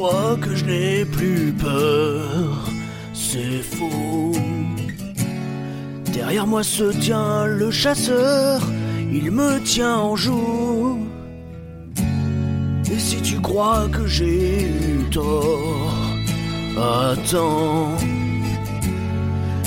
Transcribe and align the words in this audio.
crois 0.00 0.38
que 0.40 0.56
je 0.56 0.64
n'ai 0.64 1.04
plus 1.04 1.52
peur, 1.52 2.64
c'est 3.12 3.62
faux. 3.62 4.32
Derrière 6.14 6.46
moi 6.46 6.62
se 6.62 6.84
tient 6.84 7.44
le 7.44 7.70
chasseur, 7.70 8.62
il 9.12 9.30
me 9.30 9.60
tient 9.60 9.98
en 9.98 10.16
joue. 10.16 11.06
Et 12.90 12.98
si 12.98 13.20
tu 13.20 13.40
crois 13.40 13.88
que 13.92 14.06
j'ai 14.06 14.62
eu 14.62 15.04
tort, 15.10 15.98
attends. 16.78 17.94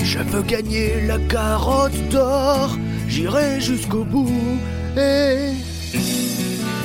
Je 0.02 0.18
veux 0.18 0.42
gagner 0.42 1.06
la 1.06 1.18
carotte 1.34 2.08
d'or, 2.10 2.76
j'irai 3.06 3.60
jusqu'au 3.60 4.02
bout. 4.02 4.58
Et 4.96 5.52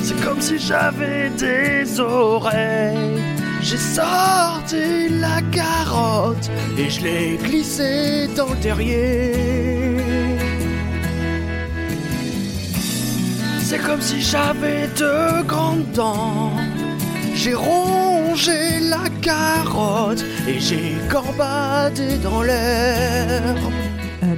c'est 0.04 0.20
comme 0.24 0.40
si 0.40 0.56
j'avais 0.56 1.30
des 1.30 1.98
oreilles. 1.98 3.39
J'ai 3.62 3.76
sorti 3.76 5.08
la 5.20 5.42
carotte 5.52 6.50
et 6.78 6.88
je 6.88 7.00
l'ai 7.02 7.36
glissée 7.36 8.28
dans 8.36 8.50
le 8.50 8.56
terrier. 8.56 9.96
C'est 13.60 13.78
comme 13.78 14.00
si 14.00 14.20
j'avais 14.20 14.88
de 14.96 15.42
grandes 15.42 15.90
dents. 15.92 16.52
J'ai 17.34 17.54
rongé 17.54 18.80
la 18.80 19.08
carotte 19.20 20.24
et 20.48 20.58
j'ai 20.58 20.96
gambadé 21.08 22.16
dans 22.18 22.42
l'air. 22.42 23.54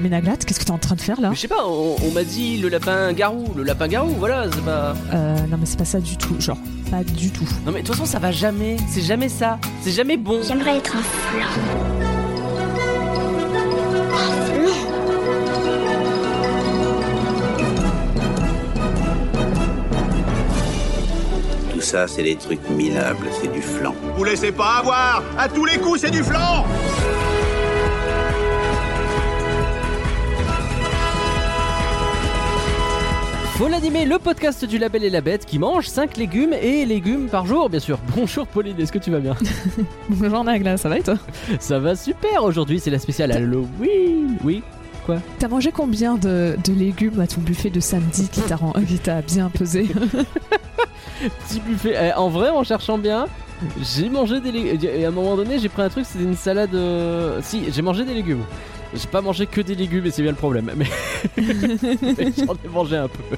Ménaglat, 0.02 0.36
qu'est-ce 0.36 0.58
que 0.58 0.64
t'es 0.64 0.70
en 0.72 0.78
train 0.78 0.94
de 0.96 1.00
faire 1.00 1.20
là 1.20 1.30
je 1.32 1.38
sais 1.38 1.48
pas, 1.48 1.64
on, 1.66 1.96
on 2.02 2.10
m'a 2.10 2.24
dit 2.24 2.58
le 2.58 2.68
lapin 2.68 3.12
garou, 3.12 3.52
le 3.56 3.62
lapin 3.62 3.86
garou, 3.88 4.10
voilà, 4.18 4.46
c'est 4.52 4.64
pas. 4.64 4.94
Euh, 5.14 5.36
Non, 5.50 5.56
mais 5.58 5.66
c'est 5.66 5.78
pas 5.78 5.84
ça 5.84 6.00
du 6.00 6.16
tout. 6.16 6.34
Genre, 6.40 6.58
pas 6.90 7.04
du 7.04 7.30
tout. 7.30 7.46
Non 7.64 7.72
mais 7.72 7.82
de 7.82 7.86
toute 7.86 7.94
façon 7.96 8.06
ça 8.06 8.18
va 8.18 8.32
jamais, 8.32 8.76
c'est 8.90 9.00
jamais 9.02 9.28
ça, 9.28 9.58
c'est 9.82 9.92
jamais 9.92 10.16
bon. 10.16 10.40
J'aimerais 10.46 10.76
être 10.78 10.96
un 10.96 11.02
flan. 11.02 11.46
Un 14.14 14.36
flan 14.46 14.72
Tout 21.72 21.80
ça, 21.80 22.06
c'est 22.06 22.22
des 22.22 22.36
trucs 22.36 22.68
minables, 22.70 23.26
c'est 23.40 23.52
du 23.52 23.62
flan. 23.62 23.94
Vous 24.16 24.24
laissez 24.24 24.52
pas 24.52 24.78
avoir 24.78 25.22
À 25.38 25.48
tous 25.48 25.64
les 25.64 25.78
coups, 25.78 26.00
c'est 26.00 26.10
du 26.10 26.22
flan 26.22 26.64
Faut 33.62 33.68
l'animer, 33.68 34.06
le 34.06 34.18
podcast 34.18 34.64
du 34.64 34.76
label 34.76 35.04
et 35.04 35.08
la 35.10 35.20
bête 35.20 35.46
qui 35.46 35.60
mange 35.60 35.86
5 35.86 36.16
légumes 36.16 36.52
et 36.52 36.84
légumes 36.84 37.28
par 37.28 37.46
jour, 37.46 37.70
bien 37.70 37.78
sûr. 37.78 37.96
Bonjour 38.16 38.44
Pauline, 38.44 38.74
est-ce 38.80 38.90
que 38.90 38.98
tu 38.98 39.12
vas 39.12 39.20
bien 39.20 39.36
Bonjour 40.08 40.42
Nagla, 40.42 40.76
ça 40.76 40.88
va 40.88 40.98
et 40.98 41.02
toi 41.04 41.14
Ça 41.60 41.78
va 41.78 41.94
super, 41.94 42.42
aujourd'hui 42.42 42.80
c'est 42.80 42.90
la 42.90 42.98
spéciale 42.98 43.30
Halloween. 43.30 44.36
Oui, 44.42 44.64
quoi 45.06 45.18
T'as 45.38 45.46
mangé 45.46 45.70
combien 45.70 46.16
de, 46.16 46.56
de 46.64 46.72
légumes 46.72 47.20
à 47.20 47.28
ton 47.28 47.40
buffet 47.40 47.70
de 47.70 47.78
samedi 47.78 48.28
qui 48.32 48.40
t'a 48.40 48.58
t'a 49.04 49.22
bien 49.22 49.48
pesé 49.48 49.86
Petit 51.46 51.60
buffet. 51.60 51.94
Eh, 51.96 52.12
en 52.14 52.30
vrai, 52.30 52.48
en 52.48 52.64
cherchant 52.64 52.98
bien, 52.98 53.26
j'ai 53.80 54.08
mangé 54.08 54.40
des 54.40 54.50
légumes. 54.50 54.90
Et 54.92 55.04
à 55.04 55.08
un 55.08 55.12
moment 55.12 55.36
donné, 55.36 55.60
j'ai 55.60 55.68
pris 55.68 55.82
un 55.82 55.88
truc, 55.88 56.04
c'était 56.04 56.24
une 56.24 56.34
salade. 56.34 56.74
euh, 56.74 57.38
Si, 57.44 57.70
j'ai 57.72 57.82
mangé 57.82 58.04
des 58.04 58.14
légumes. 58.14 58.42
J'ai 58.94 59.08
pas 59.08 59.20
mangé 59.20 59.46
que 59.46 59.60
des 59.60 59.74
légumes 59.74 60.06
et 60.06 60.10
c'est 60.10 60.22
bien 60.22 60.32
le 60.32 60.36
problème. 60.36 60.70
Mais, 60.76 60.86
mais 61.36 62.32
j'en 62.46 62.54
ai 62.54 62.68
mangé 62.68 62.96
un 62.96 63.08
peu. 63.08 63.36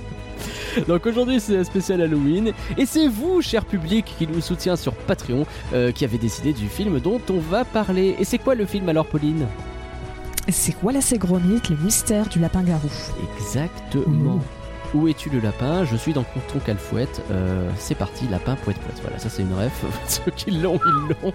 Donc 0.88 1.06
aujourd'hui 1.06 1.38
c'est 1.38 1.56
un 1.56 1.64
spécial 1.64 2.00
Halloween 2.00 2.52
et 2.76 2.86
c'est 2.86 3.06
vous, 3.06 3.40
cher 3.40 3.64
public, 3.64 4.12
qui 4.18 4.26
nous 4.26 4.40
soutient 4.40 4.76
sur 4.76 4.92
Patreon, 4.92 5.46
euh, 5.72 5.92
qui 5.92 6.04
avez 6.04 6.18
décidé 6.18 6.52
du 6.52 6.66
film 6.68 6.98
dont 7.00 7.20
on 7.30 7.38
va 7.38 7.64
parler. 7.64 8.16
Et 8.18 8.24
c'est 8.24 8.38
quoi 8.38 8.54
le 8.54 8.66
film 8.66 8.88
alors, 8.88 9.06
Pauline? 9.06 9.46
C'est 10.48 10.72
quoi 10.72 10.92
la 10.92 11.00
Ségromite, 11.00 11.70
le 11.70 11.76
mystère 11.76 12.28
du 12.28 12.38
lapin-garou 12.38 12.90
Exactement. 13.38 14.40
Où 14.92 15.08
es-tu 15.08 15.30
le 15.30 15.40
lapin? 15.40 15.84
Je 15.84 15.96
suis 15.96 16.12
dans 16.12 16.24
ton 16.24 16.58
calfouette. 16.58 17.22
Euh, 17.30 17.70
c'est 17.78 17.96
parti, 17.96 18.28
lapin, 18.28 18.54
poète, 18.56 18.78
poète. 18.78 18.98
Voilà, 19.02 19.18
ça 19.18 19.28
c'est 19.28 19.42
une 19.42 19.54
ref. 19.54 19.84
Ceux 20.06 20.30
qui 20.36 20.50
l'ont, 20.50 20.78
ils 20.84 21.14
l'ont. 21.22 21.32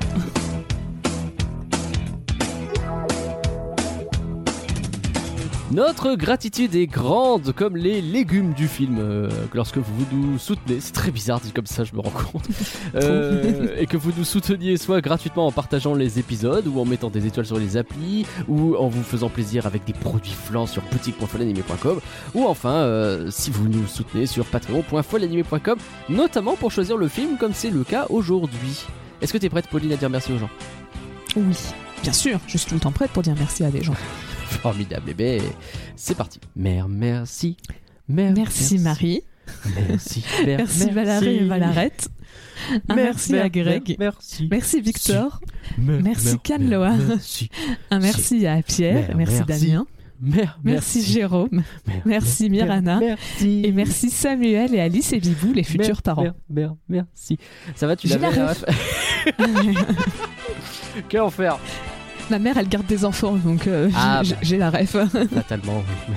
Notre 5.71 6.15
gratitude 6.15 6.73
est 6.73 6.87
grande 6.87 7.53
comme 7.53 7.77
les 7.77 8.01
légumes 8.01 8.53
du 8.53 8.67
film 8.67 8.97
euh, 8.99 9.29
lorsque 9.53 9.77
vous 9.77 10.05
nous 10.11 10.39
soutenez. 10.39 10.79
C'est 10.79 10.93
très 10.93 11.11
bizarre 11.11 11.39
dit 11.41 11.51
comme 11.51 11.67
ça, 11.67 11.83
je 11.83 11.93
me 11.93 11.99
rends 11.99 12.09
compte. 12.09 12.47
Euh, 12.95 13.75
et 13.77 13.85
que 13.85 13.97
vous 13.97 14.11
nous 14.17 14.23
souteniez 14.23 14.77
soit 14.77 14.99
gratuitement 15.01 15.45
en 15.45 15.51
partageant 15.51 15.93
les 15.93 16.17
épisodes 16.17 16.65
ou 16.65 16.79
en 16.79 16.85
mettant 16.85 17.09
des 17.09 17.27
étoiles 17.27 17.45
sur 17.45 17.59
les 17.59 17.77
applis 17.77 18.25
ou 18.47 18.75
en 18.75 18.87
vous 18.87 19.03
faisant 19.03 19.29
plaisir 19.29 19.67
avec 19.67 19.85
des 19.85 19.93
produits 19.93 20.33
flancs 20.33 20.65
sur 20.65 20.81
boutique.folanimé.com 20.91 21.99
ou 22.33 22.45
enfin 22.45 22.73
euh, 22.73 23.29
si 23.29 23.51
vous 23.51 23.67
nous 23.67 23.85
soutenez 23.85 24.25
sur 24.25 24.45
patreon.folanimé.com 24.45 25.77
notamment 26.09 26.55
pour 26.55 26.71
choisir 26.71 26.97
le 26.97 27.07
film 27.07 27.37
comme 27.37 27.53
c'est 27.53 27.69
le 27.69 27.83
cas 27.83 28.07
aujourd'hui. 28.09 28.85
Est-ce 29.21 29.33
que 29.33 29.37
t'es 29.37 29.49
prête 29.49 29.67
Pauline 29.67 29.93
à 29.93 29.97
dire 29.97 30.09
merci 30.09 30.33
aux 30.33 30.39
gens? 30.39 30.49
Oui, 31.35 31.57
bien 32.01 32.13
sûr, 32.13 32.39
je 32.47 32.57
suis 32.57 32.67
tout 32.67 32.75
le 32.75 32.81
temps 32.81 32.91
prête 32.91 33.11
pour 33.11 33.23
dire 33.23 33.35
merci 33.37 33.63
à 33.63 33.69
des 33.69 33.83
gens. 33.83 33.95
Formidable, 34.49 35.05
bébé. 35.05 35.41
C'est 35.95 36.15
parti. 36.15 36.39
Mère, 36.55 36.87
merci. 36.89 37.57
Mère, 38.07 38.33
Merci, 38.35 38.79
Marie, 38.79 39.21
Merci, 39.75 40.23
mère, 40.45 40.57
merci, 40.59 40.89
Valérie 40.89 41.35
et 41.37 41.43
Valarette, 41.45 42.09
un 42.87 42.95
merci 42.95 43.37
à 43.37 43.49
Greg, 43.49 43.95
Merci. 43.99 44.47
merci 44.49 44.81
Victor, 44.81 45.39
Merci, 45.77 46.39
Canloa. 46.39 46.93
un 47.91 47.99
merci 47.99 48.47
à 48.47 48.61
Pierre, 48.63 49.15
merci. 49.15 49.41
Damien, 49.47 49.85
Mère, 50.21 50.59
merci 50.63 51.03
Jérôme, 51.03 51.63
Mère, 51.87 52.01
merci 52.05 52.49
mère, 52.49 52.65
Mirana, 52.65 52.99
Merci. 52.99 53.61
et 53.63 53.71
merci 53.71 54.09
Samuel 54.09 54.73
et 54.75 54.79
Alice 54.81 55.13
et 55.13 55.19
Bibou, 55.19 55.53
les 55.53 55.63
futurs 55.63 56.01
parents. 56.01 56.33
Merci. 56.87 57.37
Ça 57.75 57.85
va, 57.87 57.95
tu 57.95 58.07
l'avais 58.07 58.35
la 58.35 58.53
Quel 61.09 61.21
enfer 61.21 61.59
Ma 62.29 62.37
mère, 62.39 62.57
elle 62.57 62.69
garde 62.69 62.85
des 62.85 63.05
enfants, 63.05 63.35
donc 63.37 63.65
euh, 63.67 63.89
Ah, 63.95 64.21
j'ai 64.23 64.33
bah. 64.35 64.39
j'ai 64.43 64.57
la 64.57 64.69
ref. 64.69 64.91
Fatalement. 65.33 65.83
oui. 66.09 66.13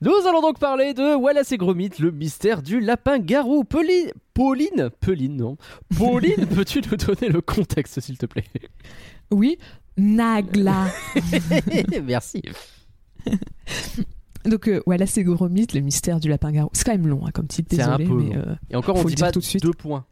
Nous 0.00 0.12
allons 0.28 0.40
donc 0.42 0.58
parler 0.58 0.92
de 0.94 1.14
Wallace 1.14 1.52
et 1.52 1.56
Gromit, 1.56 1.90
le 1.98 2.10
mystère 2.10 2.62
du 2.62 2.80
lapin-garou. 2.80 3.64
Pauline, 3.64 4.10
Pauline, 4.34 4.90
Pauline, 5.00 5.36
non. 5.36 5.56
Pauline, 5.96 6.46
peux-tu 6.54 6.80
nous 6.90 6.96
donner 6.96 7.28
le 7.28 7.40
contexte, 7.40 8.00
s'il 8.00 8.18
te 8.18 8.26
plaît? 8.26 8.44
Oui, 9.30 9.58
Nagla. 9.96 10.86
Merci. 12.04 12.42
Donc 14.44 14.68
euh, 14.68 14.82
voilà, 14.84 15.06
c'est 15.06 15.22
Gromit, 15.22 15.66
le 15.72 15.80
mystère 15.80 16.20
du 16.20 16.28
lapin-garou. 16.28 16.68
C'est 16.74 16.84
quand 16.84 16.92
même 16.92 17.06
long 17.06 17.26
hein, 17.26 17.30
comme 17.32 17.46
titre, 17.46 17.68
C'est 17.74 17.80
un 17.82 17.96
désolé, 17.96 18.04
peu 18.04 18.14
mais 18.28 18.34
long. 18.36 18.42
euh, 18.46 18.54
Et 18.70 18.76
encore, 18.76 18.96
on 18.96 19.04
dit 19.04 19.14
pas 19.14 19.32
tout 19.32 19.38
de 19.40 19.44
suite. 19.44 19.62
deux 19.62 19.72
points. 19.72 20.04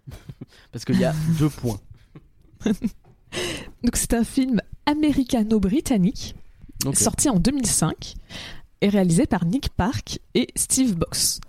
Parce 0.70 0.84
qu'il 0.86 0.98
y 0.98 1.04
a 1.04 1.12
deux 1.38 1.50
points. 1.50 1.80
donc 2.64 3.94
c'est 3.96 4.14
un 4.14 4.24
film 4.24 4.60
américano-britannique 4.86 6.34
sorti 6.94 7.28
en 7.28 7.38
2005 7.38 8.14
et 8.80 8.88
réalisé 8.88 9.26
par 9.26 9.44
Nick 9.44 9.68
Park 9.70 10.18
et 10.34 10.48
Steve 10.56 10.96
Box. 10.96 11.40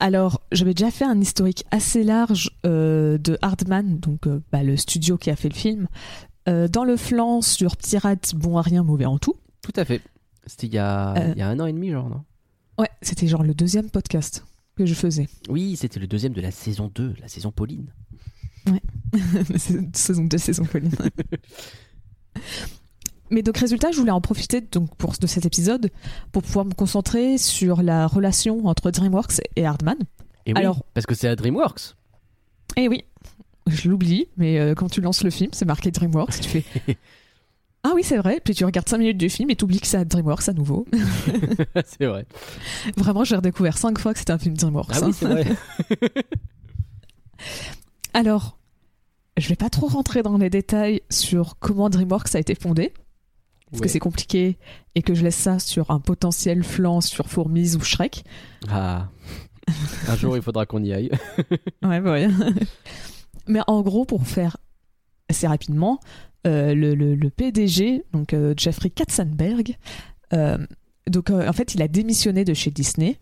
Alors, 0.00 0.40
j'avais 0.50 0.74
déjà 0.74 0.90
fait 0.90 1.04
un 1.04 1.20
historique 1.20 1.64
assez 1.70 2.02
large 2.02 2.50
euh, 2.66 3.18
de 3.18 3.38
Hardman, 3.42 3.98
donc 3.98 4.26
euh, 4.26 4.42
bah, 4.50 4.62
le 4.62 4.76
studio 4.76 5.16
qui 5.16 5.30
a 5.30 5.36
fait 5.36 5.48
le 5.48 5.54
film, 5.54 5.88
euh, 6.48 6.68
dans 6.68 6.84
le 6.84 6.96
flanc 6.96 7.42
sur 7.42 7.76
Pirate, 7.76 8.34
bon 8.34 8.58
à 8.58 8.62
rien, 8.62 8.82
mauvais 8.82 9.04
en 9.04 9.18
tout. 9.18 9.36
Tout 9.62 9.72
à 9.76 9.84
fait. 9.84 10.02
C'était 10.46 10.66
il 10.66 10.74
y, 10.74 10.78
a... 10.78 11.14
Il 11.32 11.38
y 11.38 11.42
a 11.42 11.48
un 11.48 11.58
an 11.60 11.66
et 11.66 11.72
demi, 11.72 11.90
genre, 11.90 12.10
non? 12.10 12.24
Ouais, 12.78 12.90
c'était 13.02 13.28
genre 13.28 13.44
le 13.44 13.54
deuxième 13.54 13.88
podcast 13.88 14.44
que 14.76 14.84
je 14.84 14.94
faisais. 14.94 15.28
Oui, 15.48 15.76
c'était 15.76 16.00
le 16.00 16.06
deuxième 16.06 16.32
de 16.32 16.40
la 16.40 16.50
saison 16.50 16.90
2, 16.92 17.14
la 17.20 17.28
saison 17.28 17.52
Pauline. 17.52 17.86
saison 19.94 20.24
2, 20.24 20.38
saison 20.38 20.64
Pauline. 20.64 20.90
Mais 23.30 23.42
donc 23.42 23.56
résultat, 23.56 23.90
je 23.90 23.98
voulais 23.98 24.10
en 24.12 24.20
profiter 24.20 24.60
donc 24.60 24.94
pour 24.96 25.14
de 25.20 25.26
cet 25.26 25.46
épisode 25.46 25.90
pour 26.30 26.42
pouvoir 26.42 26.64
me 26.66 26.72
concentrer 26.74 27.38
sur 27.38 27.82
la 27.82 28.06
relation 28.06 28.66
entre 28.66 28.90
DreamWorks 28.90 29.40
et 29.56 29.66
Hardman. 29.66 29.96
Et 30.46 30.52
oui, 30.52 30.60
Alors- 30.60 30.82
parce 30.94 31.06
que 31.06 31.14
c'est 31.14 31.28
à 31.28 31.36
DreamWorks. 31.36 31.96
Eh 32.76 32.88
oui, 32.88 33.04
je 33.66 33.88
l'oublie, 33.88 34.28
mais 34.36 34.58
euh, 34.58 34.74
quand 34.74 34.88
tu 34.88 35.00
lances 35.00 35.24
le 35.24 35.30
film, 35.30 35.50
c'est 35.52 35.64
marqué 35.64 35.90
DreamWorks, 35.90 36.40
tu 36.40 36.48
fais 36.48 36.64
Ah 37.86 37.92
oui, 37.94 38.02
c'est 38.02 38.16
vrai, 38.16 38.40
puis 38.42 38.54
tu 38.54 38.64
regardes 38.64 38.88
5 38.88 38.96
minutes 38.96 39.18
du 39.18 39.28
film 39.28 39.50
et 39.50 39.56
t'oublies 39.56 39.78
que 39.78 39.86
c'est 39.86 39.98
à 39.98 40.04
DreamWorks 40.06 40.48
à 40.48 40.54
nouveau. 40.54 40.86
c'est 41.84 42.06
vrai. 42.06 42.26
Vraiment, 42.96 43.24
j'ai 43.24 43.36
redécouvert 43.36 43.76
5 43.76 43.98
fois 43.98 44.14
que 44.14 44.20
c'était 44.20 44.32
un 44.32 44.38
film 44.38 44.56
DreamWorks. 44.56 44.90
Ah 44.94 44.98
hein. 45.02 45.06
oui, 45.08 45.12
c'est 45.12 45.26
vrai. 45.26 45.44
Alors, 48.14 48.56
je 49.36 49.48
vais 49.48 49.56
pas 49.56 49.70
trop 49.70 49.86
rentrer 49.88 50.22
dans 50.22 50.36
les 50.38 50.50
détails 50.50 51.00
sur 51.10 51.56
comment 51.58 51.90
DreamWorks 51.90 52.34
a 52.34 52.38
été 52.38 52.54
fondé. 52.54 52.92
Parce 53.70 53.80
Ouais. 53.80 53.86
que 53.86 53.92
c'est 53.92 53.98
compliqué 53.98 54.56
et 54.94 55.02
que 55.02 55.14
je 55.14 55.24
laisse 55.24 55.34
ça 55.36 55.58
sur 55.58 55.90
un 55.90 55.98
potentiel 55.98 56.62
flanc 56.62 57.00
sur 57.00 57.26
Fourmise 57.28 57.76
ou 57.76 57.80
Shrek. 57.80 58.24
Ah. 58.68 59.08
Un 60.08 60.16
jour, 60.16 60.36
il 60.36 60.42
faudra 60.42 60.66
qu'on 60.66 60.82
y 60.84 60.92
aille. 60.92 61.10
Ouais, 61.82 62.00
bah 62.00 62.12
ouais. 62.12 62.28
Mais 63.48 63.60
en 63.66 63.80
gros, 63.82 64.04
pour 64.04 64.26
faire 64.26 64.56
assez 65.28 65.46
rapidement, 65.48 65.98
euh, 66.46 66.74
le, 66.74 66.94
le- 66.94 67.14
le 67.14 67.30
PDG, 67.30 68.04
donc 68.12 68.32
euh, 68.34 68.54
Jeffrey 68.56 68.90
Katzenberg, 68.90 69.76
euh, 70.34 70.58
donc 71.08 71.30
en 71.30 71.52
fait, 71.52 71.74
il 71.74 71.82
a 71.82 71.88
démissionné 71.88 72.44
de 72.44 72.54
chez 72.54 72.70
Disney 72.70 73.18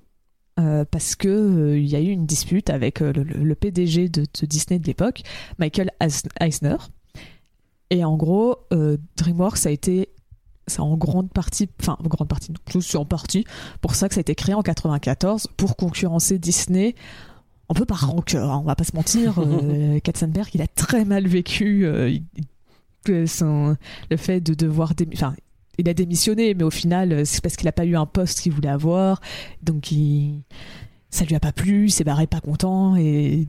euh, 0.62 0.84
parce 0.90 1.14
que 1.16 1.28
euh, 1.28 1.78
il 1.78 1.86
y 1.86 1.96
a 1.96 2.00
eu 2.00 2.08
une 2.10 2.26
dispute 2.26 2.70
avec 2.70 3.02
euh, 3.02 3.12
le, 3.12 3.54
PDG 3.54 4.08
de, 4.08 4.22
de 4.22 4.46
Disney 4.46 4.78
de 4.78 4.86
l'époque, 4.86 5.22
Michael 5.58 5.90
Eis- 6.00 6.28
Eisner. 6.40 6.76
Et 7.90 8.04
en 8.04 8.16
gros, 8.16 8.56
DreamWorks 9.16 9.66
a 9.66 9.70
été, 9.70 10.08
c'est 10.66 10.80
en 10.80 10.96
grande 10.96 11.30
partie, 11.30 11.68
enfin 11.80 11.98
en 12.02 12.08
grande 12.08 12.28
partie, 12.28 12.50
non, 12.50 12.58
juste 12.72 12.94
en 12.96 13.04
partie, 13.04 13.44
pour 13.82 13.94
ça 13.94 14.08
que 14.08 14.14
ça 14.14 14.20
a 14.20 14.22
été 14.22 14.34
créé 14.34 14.54
en 14.54 14.62
94 14.62 15.48
pour 15.56 15.76
concurrencer 15.76 16.38
Disney. 16.38 16.94
Un 17.68 17.74
peu 17.74 17.84
par 17.84 18.06
rancœur, 18.06 18.50
hein, 18.50 18.58
on 18.62 18.66
va 18.66 18.74
pas 18.76 18.84
se 18.84 18.94
mentir. 18.96 19.34
euh, 19.38 19.98
Katzenberg, 20.00 20.48
il 20.54 20.62
a 20.62 20.66
très 20.66 21.04
mal 21.04 21.26
vécu 21.26 21.84
euh, 21.86 22.08
il- 22.10 22.24
que 23.04 23.26
son- 23.26 23.76
le 24.10 24.16
fait 24.16 24.40
de 24.40 24.54
devoir, 24.54 24.92
enfin, 25.12 25.34
il 25.78 25.88
a 25.88 25.94
démissionné, 25.94 26.54
mais 26.54 26.64
au 26.64 26.70
final, 26.70 27.12
euh, 27.12 27.22
c'est 27.24 27.42
parce 27.42 27.56
qu'il 27.56 27.68
a 27.68 27.72
pas 27.72 27.84
eu 27.84 27.96
un 27.96 28.06
poste 28.06 28.40
qu'il 28.40 28.52
voulait 28.52 28.68
avoir, 28.68 29.20
donc 29.62 29.90
il, 29.90 30.42
ça 31.14 31.26
lui 31.26 31.34
a 31.34 31.40
pas 31.40 31.52
plu, 31.52 31.84
il 31.88 31.90
s'est 31.90 32.04
barré 32.04 32.26
pas 32.26 32.40
content 32.40 32.96
et 32.96 33.46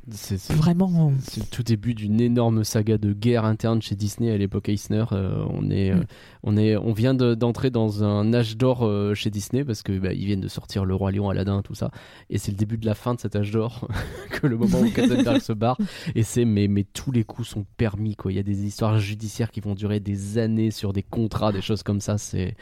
vraiment. 0.50 1.13
c'est 1.21 1.39
le 1.39 1.45
tout 1.48 1.63
début 1.63 1.94
d'une 1.94 2.19
énorme 2.19 2.65
saga 2.65 2.98
de 2.98 3.13
guerre 3.13 3.45
interne 3.45 3.81
chez 3.81 3.95
Disney 3.95 4.30
à 4.31 4.38
l'époque 4.38 4.68
Eisner. 4.68 5.06
Euh, 5.13 5.45
on 5.50 5.69
est, 5.71 5.92
euh, 5.92 5.95
Mm. 5.95 6.06
on 6.44 6.57
est, 6.57 6.75
on 6.75 6.92
vient 6.92 7.13
de- 7.13 7.36
d'entrer 7.36 7.69
dans 7.71 8.04
un 8.04 8.33
âge 8.33 8.57
d'or 8.57 8.86
euh, 8.86 9.13
chez 9.13 9.30
Disney 9.30 9.63
parce 9.63 9.81
que 9.81 9.98
bah, 9.98 10.12
ils 10.12 10.25
viennent 10.25 10.42
de 10.42 10.50
sortir 10.50 10.83
Le 10.83 10.94
Roi 10.94 11.13
Lion, 11.13 11.30
Aladdin, 11.30 11.62
tout 11.62 11.74
ça, 11.74 11.89
et 12.30 12.38
c'est 12.38 12.51
le 12.51 12.57
début 12.57 12.77
de 12.77 12.86
la 12.86 12.95
fin 12.95 13.13
de 13.13 13.19
cet 13.21 13.36
âge 13.38 13.51
d'or 13.51 13.88
que 14.30 14.45
le 14.45 14.57
moment 14.57 14.81
où 14.81 14.89
Katzenberg 14.94 15.39
se 15.39 15.54
barre. 15.54 15.77
Et 16.15 16.24
c'est 16.24 16.44
mais, 16.44 16.68
mais 16.68 16.83
tous 16.83 17.12
les 17.13 17.24
coups 17.24 17.48
sont 17.48 17.65
permis 17.77 18.18
quoi. 18.18 18.33
Il 18.33 18.36
y 18.36 18.39
a 18.39 18.44
des 18.44 18.65
histoires 18.65 19.00
judiciaires 19.00 19.51
qui 19.51 19.62
vont 19.62 19.74
durer 19.74 20.01
des 20.01 20.38
années 20.38 20.69
sur 20.69 20.92
des 20.92 21.04
contrats, 21.04 21.54
des 21.54 21.62
choses 21.62 21.81
comme 21.83 22.01
ça. 22.01 22.18
C'est 22.18 22.56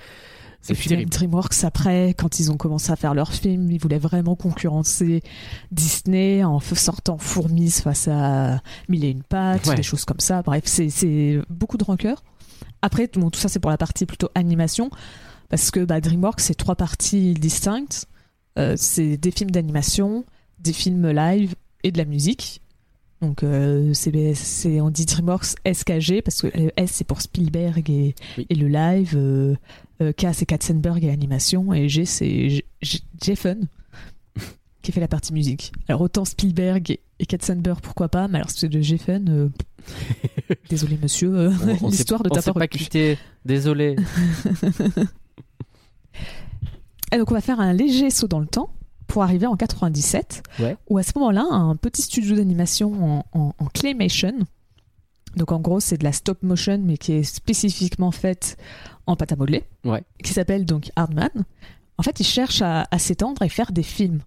Et 0.69 0.73
puis 0.75 0.89
même. 0.95 1.05
DreamWorks 1.05 1.63
après, 1.63 2.13
quand 2.13 2.39
ils 2.39 2.51
ont 2.51 2.57
commencé 2.57 2.91
à 2.91 2.95
faire 2.95 3.13
leurs 3.13 3.33
films, 3.33 3.71
ils 3.71 3.79
voulaient 3.79 3.97
vraiment 3.97 4.35
concurrencer 4.35 5.23
Disney 5.71 6.43
en 6.43 6.59
sortant 6.59 7.17
Fourmis 7.17 7.71
face 7.71 8.07
à 8.07 8.61
Mille 8.89 9.03
et 9.05 9.09
une 9.09 9.23
pattes, 9.23 9.65
Ouais. 9.67 9.75
des 9.75 9.83
choses 9.83 10.05
comme 10.05 10.19
ça. 10.19 10.41
Bref, 10.43 10.63
c'est- 10.65 10.89
c'est 10.89 11.39
beaucoup 11.49 11.77
de 11.77 11.83
rancœur. 11.83 12.23
Après, 12.81 13.09
bon, 13.13 13.29
tout 13.29 13.39
ça 13.39 13.47
c'est 13.49 13.59
pour 13.59 13.71
la 13.71 13.77
partie 13.77 14.05
plutôt 14.05 14.29
animation, 14.35 14.89
parce 15.49 15.71
que 15.71 15.79
bah, 15.81 15.99
DreamWorks 16.01 16.39
c'est 16.41 16.55
trois 16.55 16.75
parties 16.75 17.33
distinctes. 17.33 18.07
Euh, 18.59 18.75
c'est 18.77 19.17
des 19.17 19.31
films 19.31 19.51
d'animation, 19.51 20.25
des 20.59 20.73
films 20.73 21.09
live 21.09 21.55
et 21.83 21.91
de 21.91 21.97
la 21.97 22.05
musique. 22.05 22.61
Donc 23.21 23.43
euh, 23.43 23.93
c'est 23.93 24.81
on 24.81 24.89
dit 24.89 25.05
DreamWorks 25.05 25.55
SKG 25.71 26.21
parce 26.23 26.41
que 26.41 26.47
le 26.57 26.71
S 26.75 26.91
c'est 26.91 27.03
pour 27.03 27.21
Spielberg 27.21 27.87
et, 27.89 28.15
Oui. 28.37 28.47
et 28.49 28.55
le 28.55 28.67
live. 28.67 29.13
euh, 29.15 29.55
euh, 30.01 30.11
K 30.11 30.27
c'est 30.33 30.47
Katzenberg 30.47 31.03
et 31.03 31.07
l'animation 31.07 31.71
et 31.73 31.87
G 31.87 32.05
c'est 32.05 32.63
Jeffen 33.21 33.67
qui 34.81 34.91
fait 34.91 34.99
la 35.01 35.07
partie 35.07 35.33
musique. 35.33 35.71
Alors 35.87 36.01
autant 36.01 36.25
Spielberg 36.25 36.97
et, 37.19 37.25
Katzenberg 37.27 37.79
pourquoi 37.81 38.09
pas, 38.09 38.27
mais 38.27 38.39
alors 38.39 38.49
c'est 38.49 38.69
de 38.69 38.81
Jeffen. 38.81 39.29
euh, 39.29 39.49
désolé 40.69 40.97
monsieur, 40.99 41.31
euh, 41.35 41.51
l'histoire 41.89 42.23
de 42.23 42.29
ta 42.29 42.41
s'est 42.41 42.49
pas 42.51 42.59
pas 42.61 42.65
retenu. 42.65 42.81
quitté. 42.83 43.17
Désolé. 43.45 43.95
Et 47.13 47.17
donc 47.17 47.29
on 47.29 47.33
va 47.35 47.41
faire 47.41 47.59
un 47.59 47.73
léger 47.73 48.09
saut 48.09 48.27
dans 48.27 48.39
le 48.39 48.47
temps 48.47 48.71
pour 49.11 49.23
arriver 49.23 49.45
en 49.45 49.57
97, 49.57 50.41
Ouais. 50.59 50.77
où 50.89 50.97
à 50.97 51.03
ce 51.03 51.11
moment-là, 51.15 51.45
un 51.51 51.75
petit 51.75 52.01
studio 52.01 52.35
d'animation 52.37 52.93
en, 53.33 53.39
en- 53.39 53.53
en 53.57 53.65
claymation, 53.65 54.33
donc 55.35 55.51
en 55.51 55.59
gros 55.59 55.79
c'est 55.81 55.97
de 55.97 56.03
la 56.05 56.13
stop 56.13 56.41
motion 56.43 56.79
mais 56.81 56.97
qui 56.97 57.11
est 57.13 57.23
spécifiquement 57.23 58.11
faite 58.11 58.57
en 59.07 59.15
pâte 59.17 59.33
à 59.33 59.35
modeler, 59.35 59.63
Ouais. 59.83 60.03
qui 60.23 60.31
s'appelle 60.31 60.65
donc 60.65 60.91
Hardman. 60.95 61.29
En 61.97 62.03
fait, 62.03 62.19
ils 62.21 62.25
cherchent 62.25 62.61
à, 62.61 62.87
à 62.89 62.97
s'étendre 62.99 63.41
et 63.41 63.49
faire 63.49 63.71
des 63.73 63.83
films. 63.83 64.21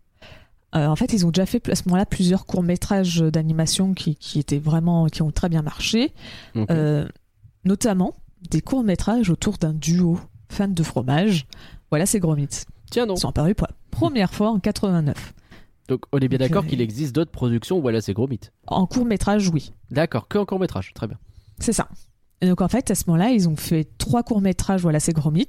Euh, 0.76 0.87
en 0.87 0.96
fait, 0.96 1.12
ils 1.12 1.25
ont 1.25 1.30
déjà 1.30 1.46
fait 1.46 1.66
à 1.70 1.75
ce 1.75 1.84
moment-là 1.87 2.04
plusieurs 2.04 2.44
courts 2.46 2.62
métrages 2.62 3.20
d'animation 3.20 3.94
qui, 3.94 4.16
qui 4.16 4.38
étaient 4.38 4.58
vraiment 4.58 5.06
qui 5.06 5.22
ont 5.22 5.30
très 5.30 5.48
bien 5.48 5.62
marché. 5.62 6.12
Euh, 6.56 7.08
notamment 7.64 8.14
des 8.50 8.60
courts 8.60 8.84
métrages 8.84 9.30
autour 9.30 9.56
d'un 9.56 9.72
duo 9.72 10.20
fan 10.50 10.75
de 10.75 10.82
fromage. 10.82 11.46
Voilà, 11.90 12.06
c'est 12.06 12.19
Gromit. 12.20 12.48
Tiens 12.94 13.08
donc. 13.08 13.19
Ils 13.19 13.23
sont 13.23 13.31
apparus 13.31 13.56
pour 13.56 13.67
la 13.67 13.75
première 13.91 14.32
fois 14.32 14.50
en 14.50 14.61
89. 14.61 15.35
Donc 15.88 16.05
on 16.12 16.19
est 16.19 16.29
bien 16.29 16.38
d'accord 16.38 16.62
euh, 16.62 16.69
qu'il 16.69 16.81
existe 16.81 17.12
d'autres 17.12 17.32
productions 17.32 17.79
où 17.79 17.82
voilà 17.82 18.00
c'est 18.00 18.12
gros 18.12 18.29
mythe. 18.29 18.52
En 18.69 18.87
court 18.87 19.05
métrage, 19.05 19.49
oui, 19.49 19.73
D'accord, 19.91 20.29
que 20.29 20.38
en 20.38 20.44
court 20.46 20.61
métrage, 20.61 20.93
très 20.94 21.08
bien. 21.08 21.19
c'est 21.58 21.73
ça. 21.73 21.88
Et 22.41 22.46
donc 22.46 22.61
en 22.61 22.69
fait, 22.69 22.93
à 22.93 22.94
ce 22.94 23.02
moment-là, 23.08 23.31
ils 23.31 23.49
ont 23.49 23.56
fait 23.56 23.88
trois 23.99 24.23
courts 24.23 24.41
métrages, 24.41 24.81
voilà, 24.82 25.00
c'est 25.00 25.12
Gromit. 25.12 25.49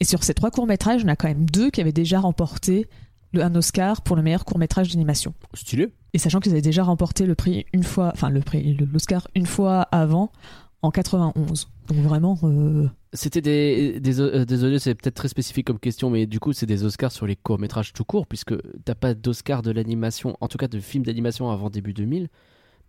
Et 0.00 0.04
sur 0.04 0.24
ces 0.24 0.32
trois 0.32 0.50
courts 0.50 0.66
métrages, 0.66 1.02
il 1.02 1.04
y 1.04 1.10
en 1.10 1.12
a 1.12 1.16
quand 1.16 1.28
même 1.28 1.44
deux 1.44 1.68
qui 1.68 1.82
avaient 1.82 1.92
déjà 1.92 2.18
remporté 2.18 2.88
le, 3.32 3.42
un 3.42 3.54
Oscar 3.56 4.00
pour 4.00 4.16
le 4.16 4.22
meilleur 4.22 4.46
court 4.46 4.58
métrage 4.58 4.90
d'animation. 4.90 5.34
Stylé. 5.52 5.92
Et 6.14 6.18
sachant 6.18 6.40
qu'ils 6.40 6.52
avaient 6.52 6.62
déjà 6.62 6.82
remporté 6.82 7.26
le 7.26 7.34
prix 7.34 7.66
une 7.74 7.84
fois, 7.84 8.10
enfin 8.14 8.30
le 8.30 8.40
prix, 8.40 8.74
l'Oscar 8.90 9.28
une 9.34 9.44
fois 9.44 9.82
avant, 9.92 10.32
en 10.80 10.90
91. 10.90 11.68
Donc 11.88 11.98
vraiment, 11.98 12.38
euh, 12.42 12.88
C'était 13.12 13.40
des, 13.40 13.98
des 13.98 14.20
euh, 14.20 14.44
désolé 14.44 14.78
c'est 14.78 14.94
peut-être 14.94 15.16
très 15.16 15.26
spécifique 15.26 15.66
comme 15.66 15.80
question 15.80 16.10
mais 16.10 16.26
du 16.26 16.38
coup 16.38 16.52
c'est 16.52 16.66
des 16.66 16.84
Oscars 16.84 17.10
sur 17.10 17.26
les 17.26 17.34
courts 17.34 17.58
métrages 17.58 17.92
tout 17.92 18.04
court 18.04 18.26
puisque 18.28 18.54
t'as 18.84 18.94
pas 18.94 19.14
d'Oscar 19.14 19.62
de 19.62 19.72
l'animation 19.72 20.36
en 20.40 20.46
tout 20.46 20.58
cas 20.58 20.68
de 20.68 20.78
film 20.78 21.04
d'animation 21.04 21.50
avant 21.50 21.70
début 21.70 21.92
2000 21.92 22.28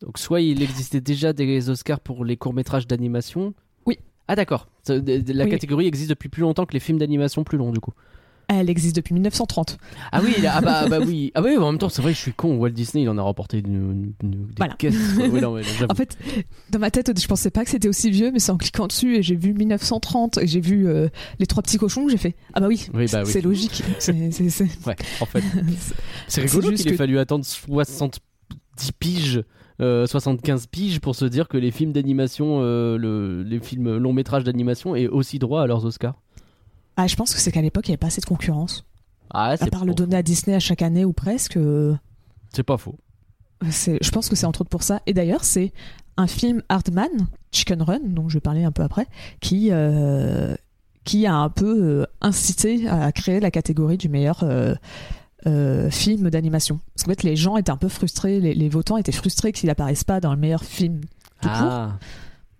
donc 0.02 0.20
soit 0.20 0.42
il 0.42 0.62
existait 0.62 1.02
déjà 1.02 1.34
des 1.34 1.72
Oscars 1.72 2.00
pour 2.00 2.24
les 2.24 2.38
courts 2.38 2.54
métrages 2.54 2.86
d'animation 2.86 3.56
Oui. 3.88 3.98
ah 4.28 4.36
d'accord 4.36 4.68
la 4.88 5.00
Oui. 5.46 5.50
catégorie 5.50 5.88
existe 5.88 6.12
depuis 6.12 6.30
plus 6.30 6.42
longtemps 6.42 6.68
que 6.68 6.74
les 6.74 6.80
films 6.80 7.00
d'animation 7.00 7.44
plus 7.44 7.58
longs 7.58 7.72
du 7.72 7.80
coup 7.80 7.94
elle 8.59 8.69
existe 8.69 8.95
depuis 8.95 9.13
1930. 9.13 9.77
ah 10.12 10.21
oui 10.24 10.33
là- 10.42 10.53
ah 10.56 10.62
bah, 10.62 10.86
bah 10.89 11.00
oui 11.06 11.31
ah 11.36 11.42
oui 11.42 11.56
en 11.57 11.71
même 11.71 11.80
temps 11.80 11.89
c'est 11.89 12.01
vrai 12.01 12.12
que 12.12 12.18
je 12.18 12.21
suis 12.21 12.33
con 12.33 12.56
Walt 12.57 12.71
Disney 12.71 13.03
il 13.03 13.09
en 13.09 13.18
a 13.18 13.21
remporté 13.21 13.59
une, 13.59 14.13
une- 14.24 14.31
des 14.31 14.38
Voilà. 14.57 14.74
caisses, 14.75 15.13
quoi. 15.15 15.27
Oui, 15.27 15.42
non, 15.42 15.53
mais 15.56 15.63
j'avoue. 15.80 15.92
En 15.92 15.95
fait, 15.95 16.18
dans 16.69 16.80
ma 16.80 16.92
tête, 16.92 17.19
je 17.19 17.27
pensais 17.27 17.50
pas 17.51 17.63
que 17.63 17.69
c'était 17.69 17.88
aussi 17.88 18.09
vieux, 18.12 18.31
mais 18.31 18.39
c'est 18.39 18.51
en 18.51 18.57
cliquant 18.57 18.88
dessus 18.88 19.15
et 19.18 19.24
j'ai 19.24 19.36
vu 19.36 19.53
1930 19.53 20.38
et 20.39 20.48
j'ai 20.48 20.59
vu 20.59 20.88
euh, 20.88 21.07
les 21.39 21.45
trois 21.45 21.63
petits 21.63 21.77
cochons 21.77 22.06
que 22.06 22.12
j'ai 22.12 22.18
fait. 22.18 22.36
Ah 22.53 22.59
bah 22.59 22.68
oui, 22.68 22.88
Oui, 22.94 23.06
bah 23.12 23.21
oui. 23.25 23.31
c'est 23.31 23.42
logique. 23.42 23.83
C'est- 24.00 24.31
c'est- 24.31 24.50
c'est- 24.50 24.68
Ouais, 24.88 24.95
en 25.22 25.25
fait. 25.25 25.43
C'est 26.27 26.41
rigolo 26.41 26.72
qu'il 26.72 26.88
ait 26.88 26.91
que- 26.91 26.98
fallu 26.98 27.20
attendre 27.20 27.46
70 27.46 28.20
piges, 29.00 29.43
euh, 29.79 30.05
75 30.05 30.67
piges 30.67 31.00
pour 31.00 31.15
se 31.15 31.25
dire 31.25 31.48
que 31.48 31.58
les 31.58 31.72
films 31.72 31.91
d'animation, 31.91 32.60
euh, 32.62 32.98
le- 32.98 33.43
les 33.43 33.60
films 33.60 33.98
longs 33.98 34.13
métrages 34.13 34.43
d'animation 34.43 34.96
aient 34.96 35.08
aussi 35.08 35.39
droit 35.39 35.62
à 35.63 35.67
leurs 35.67 35.86
Oscars. 35.86 36.22
Ah, 36.98 37.07
je 37.07 37.15
pense 37.15 37.33
que 37.33 37.39
c'est 37.39 37.51
qu'à 37.51 37.62
l'époque, 37.62 37.88
il 37.88 37.91
n'y 37.91 37.93
avait 37.93 37.98
pas 38.00 38.07
assez 38.07 38.21
de 38.21 38.25
concurrence. 38.25 38.86
Ah, 39.33 39.55
À 39.60 39.67
part 39.67 39.86
le 39.86 39.93
donner 39.93 40.15
à 40.17 40.24
Disney 40.24 40.55
à 40.55 40.60
chaque 40.60 40.81
année 40.81 41.05
ou 41.05 41.13
presque, 41.13 41.57
euh, 41.57 41.95
c'est 42.53 42.63
pas 42.63 42.77
faux. 42.77 42.95
c'est- 43.69 44.00
je 44.03 44.10
pense 44.12 44.27
que 44.27 44.36
c'est 44.36 44.45
entre 44.45 44.62
autres 44.62 44.69
pour 44.69 44.83
ça. 44.83 45.01
Et 45.05 45.13
d'ailleurs, 45.13 45.43
c'est 45.43 45.71
un 46.17 46.27
film 46.27 46.62
Hardman, 46.67 47.10
Chicken 47.51 47.81
Run, 47.81 48.00
dont 48.05 48.27
je 48.27 48.36
vais 48.36 48.41
parler 48.41 48.63
un 48.63 48.71
peu 48.71 48.81
après, 48.83 49.05
qui, 49.39 49.69
euh, 49.71 50.55
qui 51.03 51.25
a 51.27 51.33
un 51.36 51.50
peu 51.50 51.81
euh, 52.01 52.05
incité 52.21 52.88
à 52.89 53.12
créer 53.12 53.39
la 53.39 53.51
catégorie 53.51 53.98
du 53.98 54.10
meilleur 54.10 54.43
euh, 54.43 54.74
euh, 55.48 55.89
film 55.89 56.29
d'animation. 56.29 56.79
Parce 56.95 57.03
qu'en 57.05 57.12
fait, 57.12 57.24
les 57.24 57.36
gens 57.36 57.55
étaient 57.57 57.71
un 57.71 57.77
peu 57.77 57.88
frustrés, 57.89 58.39
les, 58.39 58.53
les 58.53 58.69
votants 58.69 58.98
étaient 58.98 59.12
frustrés 59.12 59.51
qu'il 59.51 59.69
apparaisse 59.69 60.03
pas 60.03 60.19
dans 60.19 60.31
le 60.33 60.39
meilleur 60.39 60.63
film 60.63 61.01
tout 61.41 61.48
court. 61.50 61.93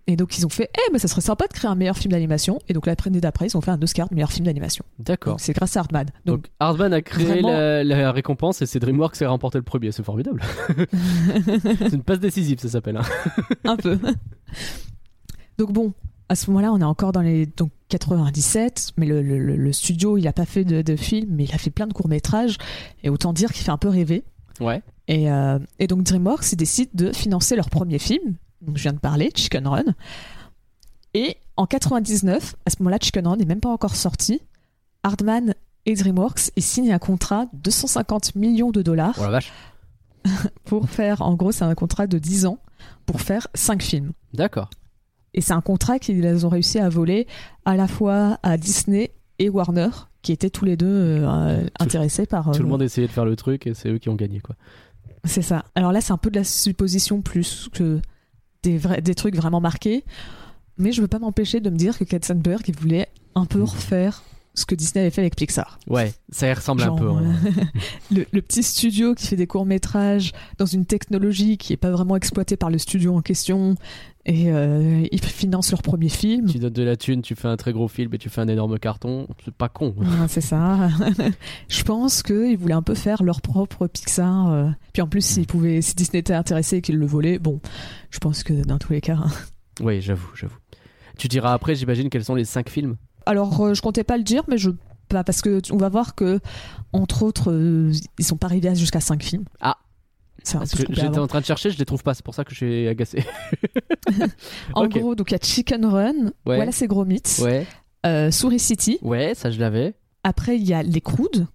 Et 0.08 0.16
donc 0.16 0.38
ils 0.38 0.46
ont 0.46 0.50
fait, 0.50 0.70
eh 0.76 0.92
ben 0.92 0.98
ça 0.98 1.08
serait 1.08 1.22
sympa 1.22 1.46
de 1.48 1.54
créer 1.54 1.70
un 1.70 1.76
meilleur 1.76 1.96
film 1.98 2.12
d'animation. 2.12 2.60
Et 2.68 2.74
donc 2.74 2.88
l'année 2.88 3.22
d'après, 3.22 3.46
ils 3.48 3.56
ont 3.56 3.62
fait 3.62 3.72
un 3.72 3.82
Oscar 3.82 4.10
de 4.10 4.16
meilleur 4.16 4.32
film 4.32 4.46
d'animation. 4.46 4.84
d'accord. 5.00 5.40
C'est 5.40 5.54
grâce 5.54 5.78
à 5.78 5.82
Hardman. 5.82 6.06
Donc, 6.26 6.38
Donc, 6.42 6.46
Hardman 6.60 6.92
a 6.94 7.02
créé 7.02 7.26
vraiment- 7.26 7.52
la, 7.52 7.84
la 7.84 8.12
récompense 8.12 8.62
et 8.62 8.66
c'est 8.66 8.80
DreamWorks 8.80 9.16
qui 9.16 9.24
a 9.24 9.30
remporté 9.30 9.58
le 9.60 9.64
premier. 9.64 9.92
C'est 9.92 10.04
formidable. 10.04 10.42
c'est 11.80 11.94
une 11.94 12.04
passe 12.04 12.20
décisive, 12.20 12.60
ça 12.60 12.70
s'appelle. 12.70 12.98
hein. 12.98 13.04
un 13.64 13.78
peu. 13.78 13.98
donc 15.58 15.72
bon, 15.72 15.94
à 16.30 16.36
ce 16.36 16.50
moment-là, 16.50 16.72
on 16.74 16.80
est 16.80 16.84
encore 16.86 17.12
dans 17.12 17.22
les 17.22 17.46
donc 17.46 17.70
97, 17.90 18.94
mais 18.98 19.06
le, 19.06 19.22
le- 19.22 19.38
le- 19.40 19.56
le 19.58 19.74
studio, 19.74 20.18
il 20.18 20.28
a 20.28 20.34
pas 20.34 20.46
fait 20.46 20.64
de, 20.64 20.82
de 20.82 20.96
film, 20.96 21.28
mais 21.32 21.44
il 21.44 21.54
a 21.54 21.58
fait 21.58 21.70
plein 21.72 21.88
de 21.88 21.94
courts 21.94 22.08
métrages. 22.08 22.58
Et 23.04 23.10
autant 23.10 23.34
dire 23.34 23.52
qu'il 23.52 23.64
fait 23.64 23.72
un 23.72 23.78
peu 23.78 23.90
rêver. 23.90 24.24
Ouais. 24.60 24.82
Et, 25.08 25.30
euh, 25.32 25.60
et 25.80 25.88
donc 25.88 26.04
DreamWorks, 26.04 26.52
ils 26.54 26.56
décident 26.56 26.92
de 26.94 27.12
financer 27.12 27.56
leur 27.56 27.70
premier 27.70 28.00
film, 28.00 28.36
donc 28.62 28.78
je 28.78 28.84
viens 28.84 28.94
de 28.94 29.00
parler, 29.00 29.32
Chicken 29.36 29.68
Run. 29.68 29.84
Et 31.14 31.38
en 31.58 31.66
99, 31.66 32.56
à 32.66 32.70
ce 32.70 32.78
moment-là, 32.80 32.98
Chicken 33.02 33.28
Run 33.28 33.38
n'est 33.38 33.46
même 33.46 33.60
pas 33.60 33.70
encore 33.70 33.96
sorti. 33.96 34.42
Hardman 35.04 35.56
et 35.86 35.96
DreamWorks 35.96 36.52
ils 36.56 36.64
signent 36.64 36.94
un 36.94 37.00
contrat 37.00 37.46
de 37.54 37.58
250 37.64 38.36
millions 38.36 38.72
de 38.72 38.82
dollars 38.82 39.16
Oh 39.18 39.24
la 39.24 39.32
vache. 39.32 39.52
pour 40.66 40.90
faire, 40.90 41.22
en 41.22 41.34
gros, 41.34 41.52
c'est 41.52 41.66
un 41.66 41.74
contrat 41.76 42.08
de 42.08 42.20
10 42.20 42.46
ans 42.46 42.60
pour 43.06 43.22
faire 43.22 43.48
5 43.56 43.82
films. 43.82 44.12
D'accord. 44.34 44.70
Et 45.34 45.42
c'est 45.42 45.54
un 45.54 45.62
contrat 45.62 45.98
qu'ils 45.98 46.46
ont 46.46 46.50
réussi 46.50 46.78
à 46.78 46.90
voler 46.90 47.28
à 47.66 47.76
la 47.76 47.88
fois 47.88 48.38
à 48.44 48.58
Disney 48.58 49.12
et 49.40 49.50
Warner, 49.50 49.90
qui 50.22 50.32
étaient 50.32 50.50
tous 50.50 50.66
les 50.66 50.78
deux 50.78 50.88
euh, 50.88 51.66
intéressés 51.80 52.26
par. 52.26 52.52
Tout 52.52 52.60
le 52.60 52.66
euh, 52.66 52.70
monde 52.70 52.82
essayait 52.84 53.08
de 53.08 53.12
faire 53.12 53.26
le 53.26 53.36
truc 53.36 53.66
et 53.66 53.74
c'est 53.74 53.90
eux 53.90 53.98
qui 53.98 54.10
ont 54.10 54.16
gagné, 54.16 54.40
quoi. 54.40 54.56
C'est 55.24 55.42
ça. 55.42 55.66
Alors 55.76 55.92
là, 55.92 56.02
c'est 56.02 56.14
un 56.14 56.18
peu 56.18 56.30
de 56.32 56.38
la 56.38 56.44
supposition 56.44 57.22
plus 57.22 57.70
que 57.74 58.02
des, 58.64 58.78
vrais, 58.78 59.02
des 59.02 59.16
trucs 59.16 59.36
vraiment 59.36 59.62
marqués. 59.62 60.04
Mais 60.78 60.92
je 60.92 61.02
veux 61.02 61.08
pas 61.08 61.20
m'empêcher 61.20 61.60
de 61.60 61.70
me 61.70 61.78
dire 61.78 61.98
que 61.98 62.04
Katzenberg, 62.04 62.64
il 62.68 62.76
voulait 62.76 63.08
un 63.36 63.46
peu 63.46 63.62
refaire 63.62 64.24
ce 64.54 64.66
que 64.66 64.76
Disney 64.76 65.02
avait 65.02 65.12
fait 65.12 65.22
avec 65.22 65.36
Pixar. 65.36 65.80
Ouais, 65.88 66.14
ça 66.30 66.48
y 66.50 66.54
ressemble 66.54 66.82
Genre, 66.82 66.96
un 66.98 67.00
peu. 67.00 67.10
hein. 67.10 67.24
euh, 67.46 67.62
le, 68.16 68.26
le 68.32 68.42
petit 68.42 68.64
studio 68.64 69.16
qui 69.16 69.28
fait 69.28 69.36
des 69.38 69.48
courts-métrages 69.48 70.32
dans 70.58 70.66
une 70.66 70.86
technologie 70.86 71.58
qui 71.58 71.72
est 71.74 71.78
pas 71.78 71.92
vraiment 71.92 72.16
exploitée 72.18 72.58
par 72.58 72.70
le 72.70 72.78
studio 72.78 73.16
en 73.16 73.22
question. 73.22 73.76
Et 74.26 74.52
euh, 74.52 75.08
ils 75.12 75.20
financent 75.24 75.72
leur 75.72 75.82
premier 75.82 76.10
film. 76.10 76.46
Tu 76.48 76.60
donnes 76.60 76.74
de 76.74 76.84
la 76.84 76.96
thune, 76.96 77.24
tu 77.24 77.34
fais 77.34 77.48
un 77.48 77.58
très 77.58 77.74
gros 77.74 77.88
film 77.88 78.14
et 78.14 78.20
tu 78.20 78.30
fais 78.30 78.42
un 78.42 78.48
énorme 78.50 78.78
carton. 78.78 79.28
C'est 79.44 79.54
pas 79.54 79.68
con. 79.70 79.96
Ouais, 79.98 80.06
c'est 80.28 80.42
ça. 80.42 80.90
je 81.70 81.84
pense 81.84 82.22
qu'ils 82.22 82.56
voulaient 82.58 82.76
un 82.76 82.84
peu 82.84 82.94
faire 82.94 83.24
leur 83.24 83.42
propre 83.42 83.88
Pixar. 83.88 84.52
euh. 84.52 84.70
Puis 84.94 85.02
en 85.02 85.08
plus, 85.08 85.26
s'ils 85.26 85.48
pouvaient, 85.48 85.82
si 85.82 85.96
Disney 85.96 86.20
était 86.20 86.34
intéressé 86.36 86.78
et 86.78 86.82
qu'ils 86.82 86.98
le 86.98 87.06
volaient, 87.08 87.40
bon, 87.40 87.62
je 88.12 88.20
pense 88.20 88.44
que 88.44 88.54
dans 88.64 88.78
tous 88.78 88.94
les 88.94 89.02
cas. 89.02 89.18
hein. 89.24 89.32
Oui, 89.82 90.02
j'avoue, 90.02 90.30
j'avoue. 90.36 90.58
Tu 91.18 91.28
diras 91.28 91.54
après, 91.54 91.74
j'imagine, 91.74 92.10
quels 92.10 92.24
sont 92.26 92.36
les 92.36 92.46
5 92.46 92.70
films 92.70 92.98
Alors, 93.32 93.62
euh, 93.66 93.74
je 93.74 93.82
comptais 93.82 94.04
pas 94.04 94.18
le 94.18 94.24
dire, 94.24 94.44
mais 94.48 94.58
je. 94.58 94.70
bah, 95.10 95.24
parce 95.24 95.42
que 95.42 95.62
on 95.72 95.78
va 95.78 95.90
voir 95.90 96.16
que, 96.16 96.40
entre 96.94 97.24
autres, 97.24 97.52
euh, 97.52 97.92
ils 98.20 98.26
sont 98.26 98.38
pas 98.38 98.48
arrivés 98.48 98.74
jusqu'à 98.76 99.00
5 99.00 99.24
films. 99.24 99.46
Ah. 99.60 99.78
J'étais 100.44 101.20
en 101.20 101.28
train 101.28 101.40
de 101.40 101.46
chercher, 101.46 101.70
je 101.70 101.78
les 101.78 101.86
trouve 101.86 102.02
pas, 102.02 102.14
c'est 102.16 102.26
pour 102.26 102.34
ça 102.34 102.44
que 102.44 102.50
je 102.52 102.56
suis 102.56 102.88
agacé. 102.88 103.24
En 104.74 104.88
gros, 104.88 105.14
donc 105.16 105.30
il 105.32 105.34
y 105.34 105.36
a 105.36 105.40
Chicken 105.42 105.86
Run, 105.86 106.14
Ouais. 106.48 106.56
voilà 106.56 106.72
c'est 106.72 106.88
gros 106.88 107.06
mythes, 107.06 107.40
Ouais, 107.44 107.66
euh, 108.08 108.32
Souris 108.32 108.60
City. 108.60 108.98
ouais, 109.04 109.34
ça 109.36 109.52
je 109.52 109.60
l'avais. 109.60 109.94
Après, 110.24 110.58
il 110.58 110.64
y 110.68 110.74
a 110.74 110.82
Les 110.84 111.02
Croods, 111.02 111.46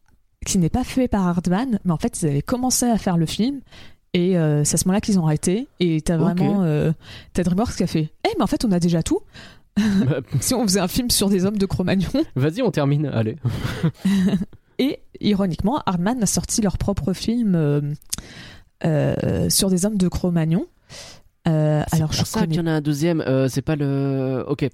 qui 0.47 0.59
n'est 0.59 0.69
pas 0.71 0.85
fait 0.85 1.09
par 1.09 1.27
Hardman, 1.27 1.79
mais 1.85 1.93
en 1.93 1.97
fait, 1.97 2.23
ils 2.23 2.27
avaient 2.29 2.43
commencé 2.43 2.87
à 2.87 2.97
faire 2.99 3.17
le 3.17 3.27
film. 3.27 3.61
Et 4.15 4.39
euh, 4.39 4.65
c'est 4.65 4.75
à 4.75 4.79
ce 4.79 4.85
moment-là 4.87 5.01
qu'ils 5.01 5.19
ont 5.19 5.27
arrêté. 5.27 5.69
Et 5.81 6.01
t'as 6.01 6.17
vraiment 6.17 6.63
euh, 6.63 6.93
t'as 7.35 7.43
DreamWorks 7.43 7.77
qui 7.77 7.83
a 7.83 7.87
fait? 7.87 8.09
Eh, 8.25 8.31
mais 8.39 8.43
en 8.43 8.47
fait, 8.47 8.65
on 8.65 8.73
a 8.73 8.79
déjà 8.81 9.03
tout. 9.03 9.21
si 10.41 10.55
on 10.55 10.63
faisait 10.63 10.81
un 10.81 10.89
film 10.89 11.11
sur 11.11 11.29
des 11.29 11.45
hommes 11.45 11.59
de 11.59 11.67
Cro-Magnon. 11.67 12.09
Vas-y, 12.35 12.63
on 12.63 12.71
termine, 12.71 13.07
allez. 13.07 13.37
Et 14.79 15.01
ironiquement, 15.21 15.81
Hardman 15.87 16.23
a 16.23 16.27
sorti 16.27 16.61
leur 16.63 16.77
propre 16.79 17.13
film 17.13 17.55
euh, 17.55 17.81
euh, 18.85 19.49
sur 19.51 19.71
des 19.71 19.87
hommes 19.87 19.97
de 19.97 20.09
Cro-Magnon. 20.09 20.67
Euh, 21.49 21.83
C'est 21.89 21.97
alors, 21.97 22.09
pour 22.11 22.19
je 22.19 22.25
ça 22.25 22.41
connais, 22.41 22.53
qu'il 22.55 22.61
y 22.61 22.65
en 22.65 22.67
a 22.67 22.73
un 22.73 22.81
deuxième, 22.81 23.21
euh, 23.23 23.49
c'est 23.49 23.63
pas 23.63 23.77
le. 23.77 24.45
Ok, 24.49 24.69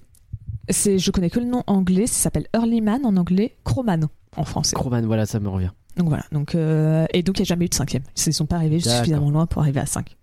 c'est- 0.69 0.97
je 0.99 1.11
connais 1.11 1.29
que 1.29 1.39
le 1.39 1.45
nom 1.45 1.63
anglais, 1.67 2.07
ça 2.07 2.15
s'appelle 2.23 2.47
Early 2.53 2.81
Man 2.81 3.05
en 3.05 3.15
anglais, 3.15 3.55
Cro-Man 3.63 4.07
en 4.35 4.43
français. 4.43 4.75
Croman, 4.75 5.05
voilà, 5.05 5.25
ça 5.25 5.39
me 5.39 5.47
revient. 5.49 5.69
Donc 5.97 6.07
voilà. 6.09 6.23
Donc, 6.31 6.55
euh, 6.55 7.05
et 7.13 7.21
donc, 7.21 7.37
il 7.37 7.43
n'y 7.43 7.45
a 7.45 7.49
jamais 7.49 7.65
eu 7.65 7.69
de 7.69 7.73
cinquième. 7.75 8.01
Ils 8.17 8.29
ne 8.29 8.33
sont 8.33 8.47
pas 8.47 8.55
arrivés 8.55 8.79
suffisamment 8.79 9.29
loin 9.29 9.45
pour 9.45 9.61
arriver 9.61 9.79
à 9.79 9.85
5. 9.85 10.17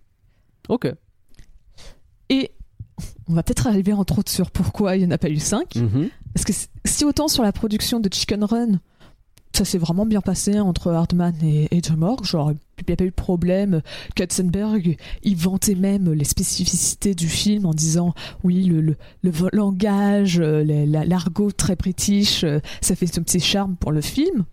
Ok. 0.67 0.91
Et 2.29 2.51
on 3.31 3.35
va 3.35 3.43
peut-être 3.43 3.67
arriver 3.67 3.93
entre 3.93 4.19
autres 4.19 4.31
sur 4.31 4.51
pourquoi 4.51 4.95
il 4.95 4.99
n'y 4.99 5.07
en 5.07 5.11
a 5.11 5.17
pas 5.17 5.29
eu 5.29 5.39
5. 5.39 5.75
Mhm. 5.75 6.09
Parce 6.33 6.45
que 6.45 6.53
si 6.85 7.05
autant 7.05 7.27
sur 7.27 7.43
la 7.43 7.51
production 7.51 7.99
de 7.99 8.09
Chicken 8.11 8.43
Run, 8.43 8.79
ça 9.53 9.65
s'est 9.65 9.77
vraiment 9.77 10.05
bien 10.05 10.21
passé 10.21 10.59
entre 10.59 10.91
Hardman 10.91 11.33
et, 11.43 11.67
et 11.75 11.81
genre 12.23 12.51
il 12.51 12.85
n'y 12.87 12.93
a 12.93 12.95
pas 12.95 13.03
eu 13.03 13.09
de 13.09 13.13
problème. 13.13 13.81
Katzenberg, 14.15 14.97
il 15.23 15.35
vantait 15.35 15.75
même 15.75 16.11
les 16.13 16.23
spécificités 16.23 17.15
du 17.15 17.27
film 17.27 17.65
en 17.65 17.73
disant 17.73 18.13
oui, 18.43 18.63
le, 18.63 18.81
le, 18.81 19.31
langage, 19.51 20.39
euh, 20.39 20.63
la- 20.63 21.03
l'argot 21.05 21.51
très 21.51 21.75
british, 21.75 22.43
euh, 22.43 22.59
ça 22.81 22.95
fait 22.95 23.07
son 23.07 23.23
petit 23.23 23.39
charme 23.41 23.75
pour 23.75 23.91
le 23.91 24.01
film. 24.01 24.45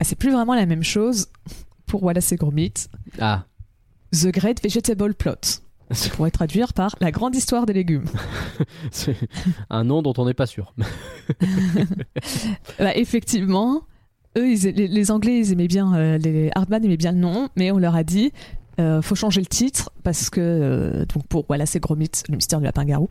Ah, 0.00 0.04
c'est 0.04 0.16
plus 0.16 0.30
vraiment 0.32 0.54
la 0.54 0.66
même 0.66 0.82
chose 0.82 1.28
pour 1.86 2.02
Wallace 2.02 2.32
et 2.32 2.36
Gromit. 2.36 2.72
Ah, 3.20 3.44
The 4.12 4.26
Great 4.28 4.62
Vegetable 4.62 5.14
Plot. 5.14 5.60
Ça 5.92 6.10
pourrait 6.10 6.30
traduire 6.32 6.72
par 6.72 6.96
La 7.00 7.10
grande 7.12 7.34
histoire 7.36 7.64
des 7.66 7.72
légumes. 7.72 8.06
c'est 8.90 9.16
un 9.70 9.84
nom 9.84 10.02
dont 10.02 10.14
on 10.18 10.26
n'est 10.26 10.34
pas 10.34 10.46
sûr. 10.46 10.74
Bah, 12.78 12.94
effectivement, 12.96 13.82
eux, 14.36 14.50
ils- 14.52 14.62
les, 14.74 14.88
les 14.88 15.10
Anglais, 15.10 15.38
ils 15.38 15.52
aimaient 15.52 15.68
bien, 15.68 15.94
euh, 15.94 16.18
les 16.18 16.50
Hardman 16.54 16.84
aimaient 16.84 16.96
bien 16.96 17.12
le 17.12 17.18
nom, 17.18 17.48
mais 17.56 17.70
on 17.70 17.78
leur 17.78 17.94
a 17.94 18.02
dit, 18.04 18.32
euh, 18.80 19.00
faut 19.02 19.14
changer 19.14 19.40
le 19.40 19.46
titre 19.46 19.90
parce 20.02 20.28
que, 20.30 20.40
euh, 20.40 21.06
donc 21.06 21.26
pour 21.28 21.44
voilà, 21.48 21.66
c'est 21.66 21.80
Gromit, 21.80 22.10
le 22.28 22.36
mystère 22.36 22.58
du 22.58 22.64
lapin-garou, 22.64 23.08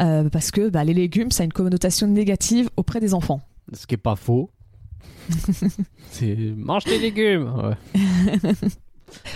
euh, 0.00 0.28
parce 0.28 0.50
que 0.50 0.68
bah, 0.68 0.84
les 0.84 0.94
légumes, 0.94 1.30
ça 1.30 1.42
a 1.42 1.44
une 1.46 1.52
connotation 1.52 2.06
négative 2.06 2.70
auprès 2.76 3.00
des 3.00 3.14
enfants. 3.14 3.40
Ce 3.72 3.86
qui 3.86 3.94
est 3.94 3.98
pas 3.98 4.16
faux. 4.16 4.50
c'est 6.10 6.36
mange 6.56 6.84
tes 6.84 6.98
légumes. 6.98 7.52
Ouais. 7.54 8.52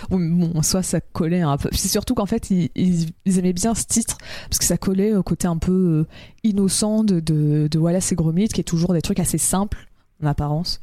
Bon, 0.09 0.51
en 0.55 0.61
soi, 0.61 0.83
ça 0.83 1.01
collait 1.01 1.41
un 1.41 1.57
peu. 1.57 1.69
C'est 1.71 1.87
surtout 1.87 2.13
qu'en 2.15 2.25
fait, 2.25 2.49
ils, 2.49 2.69
ils- 2.75 3.09
ils 3.25 3.39
aimaient 3.39 3.53
bien 3.53 3.75
ce 3.75 3.85
titre 3.85 4.17
parce 4.49 4.59
que 4.59 4.65
ça 4.65 4.77
collait 4.77 5.13
au 5.15 5.23
côté 5.23 5.47
un 5.47 5.57
peu 5.57 5.71
euh, 5.71 6.07
innocent 6.43 7.03
de, 7.03 7.19
de, 7.19 7.67
de 7.69 7.79
Wallace 7.79 8.11
et 8.11 8.15
Gromit, 8.15 8.47
qui 8.49 8.61
est 8.61 8.63
toujours 8.65 8.93
des 8.93 9.01
trucs 9.01 9.19
assez 9.19 9.37
simples 9.37 9.87
en 10.23 10.27
apparence. 10.27 10.79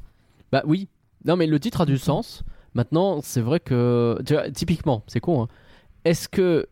Bah 0.53 0.63
oui. 0.67 0.89
Non, 1.25 1.37
mais 1.37 1.47
le 1.47 1.59
titre 1.59 1.81
a 1.83 1.87
du 1.87 1.99
sens. 1.99 2.43
Maintenant, 2.75 3.21
c'est 3.23 3.41
vrai 3.41 3.61
que. 3.61 4.19
Tu 4.27 4.35
vois, 4.35 4.51
typiquement, 4.51 5.03
c'est 5.07 5.21
con. 5.21 5.43
hein. 5.45 5.49
Est-ce 6.05 6.29
que 6.29 6.69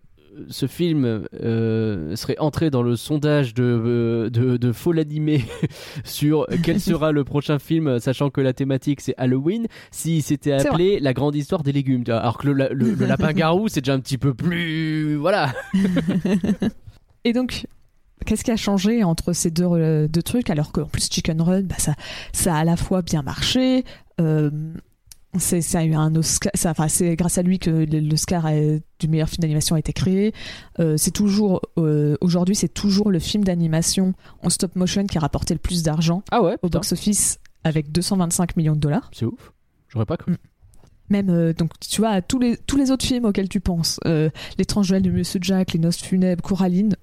ce 0.48 0.66
film 0.66 1.24
euh, 1.42 2.16
serait 2.16 2.38
entré 2.38 2.70
dans 2.70 2.82
le 2.82 2.96
sondage 2.96 3.54
de, 3.54 3.62
euh, 3.62 4.30
de, 4.30 4.56
de 4.56 4.72
faux 4.72 4.92
l'animé 4.92 5.44
sur 6.04 6.46
quel 6.62 6.80
sera 6.80 7.12
le 7.12 7.24
prochain 7.24 7.58
film, 7.58 7.98
sachant 8.00 8.30
que 8.30 8.40
la 8.40 8.52
thématique 8.52 9.00
c'est 9.00 9.14
Halloween, 9.18 9.66
s'il 9.90 10.22
s'était 10.22 10.58
C'est 10.58 10.68
appelé 10.68 11.00
La 11.00 11.12
grande 11.12 11.34
histoire 11.36 11.62
des 11.62 11.72
légumes. 11.72 12.04
Alors 12.08 12.38
que 12.38 12.46
le, 12.48 12.52
la- 12.54 12.68
le- 12.70 12.94
le 12.94 13.06
lapin-garou, 13.06 13.68
c'est 13.68 13.80
déjà 13.82 13.94
un 13.94 14.00
petit 14.00 14.18
peu 14.18 14.32
plus. 14.34 15.16
Voilà. 15.16 15.52
Et 17.24 17.32
donc, 17.32 17.66
qu'est-ce 18.26 18.44
qui 18.44 18.50
a 18.50 18.56
changé 18.56 19.04
entre 19.04 19.32
ces 19.32 19.50
deux, 19.50 19.64
euh, 19.66 20.08
deux 20.08 20.22
trucs 20.22 20.50
Alors 20.50 20.72
qu'en 20.72 20.86
plus, 20.86 21.08
Chicken 21.10 21.40
Run, 21.40 21.62
bah, 21.62 21.76
ça, 21.78 21.94
ça 22.32 22.54
a 22.56 22.58
à 22.60 22.64
la 22.64 22.76
fois 22.76 23.02
bien 23.02 23.22
marché. 23.22 23.84
euh, 24.20 24.50
c'est, 25.38 25.60
ça 25.62 25.78
a 25.80 25.84
eu 25.84 25.94
un 25.94 26.14
Oscar. 26.14 26.50
ça- 26.54 26.70
Enfin, 26.70 26.88
c'est 26.88 27.16
grâce 27.16 27.38
à 27.38 27.42
lui 27.42 27.58
que 27.58 27.70
le- 27.70 28.00
l'Oscar 28.00 28.46
du 28.98 29.08
meilleur 29.08 29.28
film 29.28 29.40
d'animation 29.42 29.76
a 29.76 29.78
été 29.78 29.92
créé. 29.92 30.32
Euh, 30.78 30.96
c'est 30.96 31.10
toujours 31.10 31.62
euh, 31.78 32.16
aujourd'hui, 32.20 32.54
c'est 32.54 32.68
toujours 32.72 33.10
le 33.10 33.18
film 33.18 33.44
d'animation 33.44 34.14
en 34.42 34.50
stop 34.50 34.76
motion 34.76 35.06
qui 35.06 35.16
a 35.18 35.20
rapporté 35.20 35.54
le 35.54 35.60
plus 35.60 35.82
d'argent 35.82 36.22
Ah 36.30 36.42
ouais, 36.42 36.54
au 36.62 36.66
putain, 36.68 36.78
box-office 36.80 37.38
avec 37.64 37.92
225 37.92 38.56
millions 38.56 38.74
de 38.74 38.80
dollars. 38.80 39.10
c'est 39.14 39.24
ouf. 39.24 39.52
J'aurais 39.88 40.06
pas 40.06 40.16
cru. 40.16 40.36
Même, 41.10 41.28
euh, 41.30 41.52
donc, 41.52 41.72
tu 41.80 42.00
vois, 42.00 42.22
tous 42.22 42.38
les, 42.38 42.56
tous 42.56 42.76
les 42.76 42.90
autres 42.90 43.04
films 43.04 43.24
auxquels 43.26 43.48
tu 43.48 43.60
penses, 43.60 44.00
L'étrange 44.58 44.86
Joël 44.86 45.02
de 45.02 45.10
Monsieur 45.10 45.38
Jack, 45.42 45.72
Les 45.72 45.78
Noces 45.78 45.98
funèbres, 46.02 46.42
Coraline, 46.42 46.96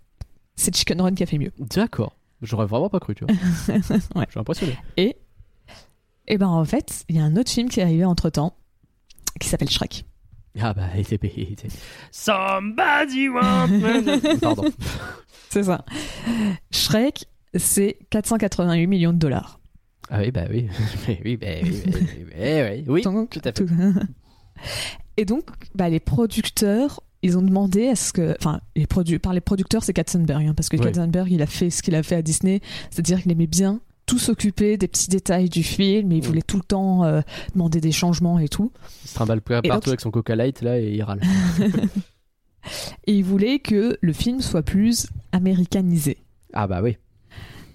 c'est 0.55 0.75
Chicken 0.75 0.99
Run 1.01 1.13
qui 1.13 1.23
a 1.23 1.25
fait 1.25 1.37
mieux. 1.37 1.51
D'accord. 1.59 2.15
J'aurais 2.41 2.65
vraiment 2.65 2.89
pas 2.89 2.99
cru, 2.99 3.15
tu 3.15 3.25
vois. 3.25 3.33
Ouais. 4.15 4.25
Je 4.27 4.31
suis 4.31 4.39
impressionné. 4.39 4.77
Et, 4.97 5.15
et 6.29 6.37
ben 6.37 6.47
en 6.47 6.63
fait, 6.65 7.03
il 7.09 7.15
y 7.15 7.19
a 7.19 7.23
un 7.23 7.35
autre 7.35 7.51
film 7.51 7.69
qui 7.69 7.79
est 7.79 7.83
arrivé 7.83 8.05
entre 8.05 8.29
temps, 8.29 8.55
qui 9.39 9.47
s'appelle 9.49 9.69
Shrek. 9.69 10.05
Ah 10.59 10.73
bah, 10.73 10.87
il 10.95 11.01
était 11.01 11.67
Somebody 12.11 13.29
want 13.29 13.67
me- 13.67 14.39
Pardon. 14.39 14.65
C'est 15.49 15.63
ça. 15.63 15.85
Shrek, 16.71 17.25
c'est 17.55 17.97
488 18.09 18.87
millions 18.87 19.13
de 19.13 19.17
dollars. 19.17 19.59
Ah 20.09 20.19
oui, 20.21 20.31
bah 20.31 20.45
oui. 20.49 20.67
Mais 21.07 21.21
oui, 21.23 21.37
bah 21.37 21.47
oui, 21.63 21.83
bah 21.85 21.91
oui, 21.99 22.25
bah 22.25 22.71
oui. 22.71 22.83
Oui, 22.87 23.01
Donc, 23.03 23.29
tout 23.29 23.41
à 23.43 23.51
fait. 23.51 23.65
Et 25.17 25.25
donc, 25.25 25.45
bah, 25.75 25.89
les 25.89 25.99
producteurs, 25.99 27.01
ils 27.21 27.37
ont 27.37 27.41
demandé 27.41 27.87
à 27.89 27.95
ce 27.95 28.11
que. 28.13 28.35
Enfin, 28.39 28.61
les 28.75 28.87
produ... 28.87 29.19
par 29.19 29.33
les 29.33 29.41
producteurs, 29.41 29.83
c'est 29.83 29.93
Katzenberg, 29.93 30.45
hein, 30.47 30.53
parce 30.55 30.69
que 30.69 30.77
Ouais. 30.77 30.83
Katzenberg, 30.85 31.31
il 31.31 31.41
a 31.41 31.45
fait 31.47 31.69
ce 31.69 31.81
qu'il 31.83 31.95
a 31.95 32.03
fait 32.03 32.15
à 32.15 32.21
Disney, 32.21 32.61
c'est-à-dire 32.89 33.21
qu'il 33.21 33.31
aimait 33.31 33.47
bien 33.47 33.81
tout 34.09 34.17
s'occuper 34.19 34.77
des 34.77 34.87
petits 34.87 35.09
détails 35.09 35.49
du 35.49 35.63
film, 35.63 36.11
il 36.11 36.19
Mm. 36.23 36.25
voulait 36.25 36.41
tout 36.41 36.57
le 36.57 36.63
temps 36.63 37.03
euh, 37.03 37.21
demander 37.53 37.79
des 37.81 37.91
changements 37.91 38.39
et 38.39 38.47
tout. 38.47 38.71
Il 39.03 39.09
se 39.09 39.15
trimballe 39.15 39.41
partout 39.41 39.69
donc- 39.69 39.87
avec 39.87 40.01
son 40.01 40.11
Coca 40.11 40.35
Light 40.35 40.61
là 40.61 40.79
et 40.79 40.91
il 40.93 41.03
râle. 41.03 41.21
Et 43.07 43.13
il 43.13 43.23
voulait 43.23 43.59
que 43.59 43.97
le 44.01 44.13
film 44.13 44.41
soit 44.41 44.63
plus 44.63 45.07
américanisé. 45.31 46.17
Ah 46.53 46.67
bah 46.67 46.81
oui. 46.83 46.97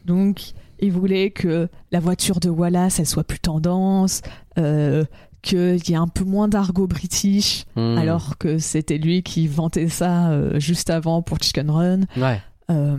Donc, 0.04 0.52
il 0.78 0.92
voulait 0.92 1.30
que 1.30 1.68
la 1.90 2.00
voiture 2.00 2.38
de 2.38 2.50
Wallace, 2.50 3.00
elle 3.00 3.06
soit 3.06 3.24
plus 3.24 3.40
tendance, 3.40 4.20
euh, 4.58 5.04
qu'il 5.42 5.88
y 5.88 5.92
ait 5.92 5.96
un 5.96 6.06
peu 6.08 6.24
moins 6.24 6.48
d'argot 6.48 6.86
british, 6.86 7.64
Hmm. 7.76 7.96
alors 7.98 8.36
que 8.38 8.58
c'était 8.58 8.98
lui 8.98 9.22
qui 9.22 9.46
vantait 9.48 9.88
ça 9.88 10.30
euh, 10.30 10.60
juste 10.60 10.90
avant 10.90 11.22
pour 11.22 11.38
Chicken 11.42 11.70
Run. 11.70 12.00
Ouais. 12.18 12.40
Euh, 12.70 12.98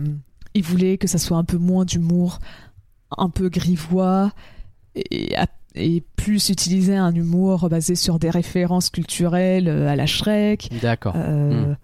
il 0.54 0.62
voulait 0.64 0.98
que 0.98 1.06
ça 1.06 1.18
soit 1.18 1.36
un 1.36 1.44
peu 1.44 1.56
moins 1.58 1.84
d'humour, 1.84 2.40
un 3.16 3.30
peu 3.30 3.48
grivois, 3.48 4.32
et, 4.94 5.34
et 5.74 6.02
plus 6.16 6.48
utiliser 6.48 6.96
un 6.96 7.14
humour 7.14 7.68
basé 7.68 7.94
sur 7.94 8.18
des 8.18 8.30
références 8.30 8.90
culturelles 8.90 9.68
euh, 9.68 9.88
à 9.88 9.96
la 9.96 10.06
Shrek. 10.06 10.70
D'accord. 10.80 11.14
Euh, 11.16 11.74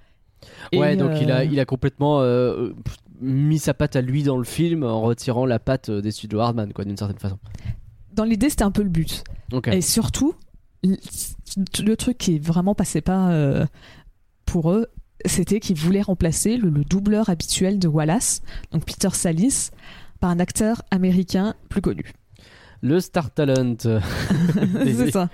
et, 0.73 0.79
ouais, 0.79 0.97
donc 0.97 1.13
il, 1.21 1.31
a, 1.31 1.41
euh, 1.41 1.45
il 1.45 1.61
a 1.61 1.65
complètement 1.65 2.21
euh, 2.21 2.73
mis 3.21 3.59
sa 3.59 3.75
patte 3.75 3.95
à 3.97 4.01
lui 4.01 4.23
dans 4.23 4.37
le 4.39 4.45
film 4.45 4.83
en 4.83 5.01
retirant 5.03 5.47
la 5.47 5.59
patte 5.59 5.91
des 5.91 6.11
studios 6.11 6.41
Hardman, 6.41 6.73
quoi, 6.73 6.85
d'une 6.85 6.97
certaine 6.97 7.19
façon. 7.19 7.39
Dans 8.13 8.25
l'idée, 8.25 8.51
c'était 8.51 8.65
un 8.65 8.71
peu 8.71 8.83
le 8.83 8.89
but. 8.89 9.25
Et 9.67 9.83
surtout, 9.83 10.35
le 10.83 11.95
truc 11.95 12.19
qui 12.19 12.39
vraiment 12.39 12.75
passé 12.75 13.01
pas 13.01 13.31
euh, 13.31 13.67
pour 14.47 14.73
eux, 14.73 14.87
c'était 15.25 15.61
qu'ils 15.61 15.77
voulaient 15.77 16.03
remplacer 16.03 16.57
le, 16.57 16.71
le 16.71 16.85
doubleur 16.85 17.29
habituel 17.29 17.79
de 17.79 17.87
Wallace, 17.87 18.43
donc 18.73 18.85
Peter 18.85 19.11
Salis, 19.13 19.71
par 20.23 20.31
un 20.31 20.39
acteur 20.39 20.83
américain 20.93 21.55
plus 21.69 21.81
connu. 21.83 22.05
Le 22.81 23.01
Star 23.01 23.35
Talent. 23.35 23.77
c'est 23.81 25.11
ça. 25.11 25.29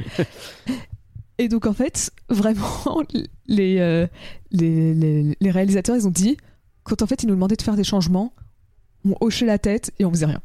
Et 1.36 1.48
donc 1.48 1.66
en 1.66 1.74
fait, 1.74 2.10
vraiment, 2.30 3.02
les, 3.46 3.78
euh, 3.80 4.06
les, 4.50 4.94
les, 4.94 5.36
les 5.38 5.50
réalisateurs, 5.50 5.94
ils 5.94 6.08
ont 6.08 6.10
dit, 6.10 6.38
quand 6.84 7.02
en 7.02 7.06
fait 7.06 7.22
ils 7.22 7.26
nous 7.26 7.34
demandaient 7.34 7.56
de 7.56 7.62
faire 7.62 7.76
des 7.76 7.84
changements, 7.84 8.32
on 9.04 9.14
hochait 9.20 9.44
la 9.44 9.58
tête 9.58 9.92
et 9.98 10.06
on 10.06 10.10
faisait 10.10 10.26
rien. 10.26 10.40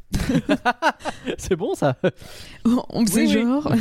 C'est 1.38 1.56
bon 1.56 1.74
ça. 1.74 1.96
On 2.66 3.06
faisait 3.06 3.22
Oui, 3.22 3.28
oui. 3.28 3.44
genre, 3.44 3.74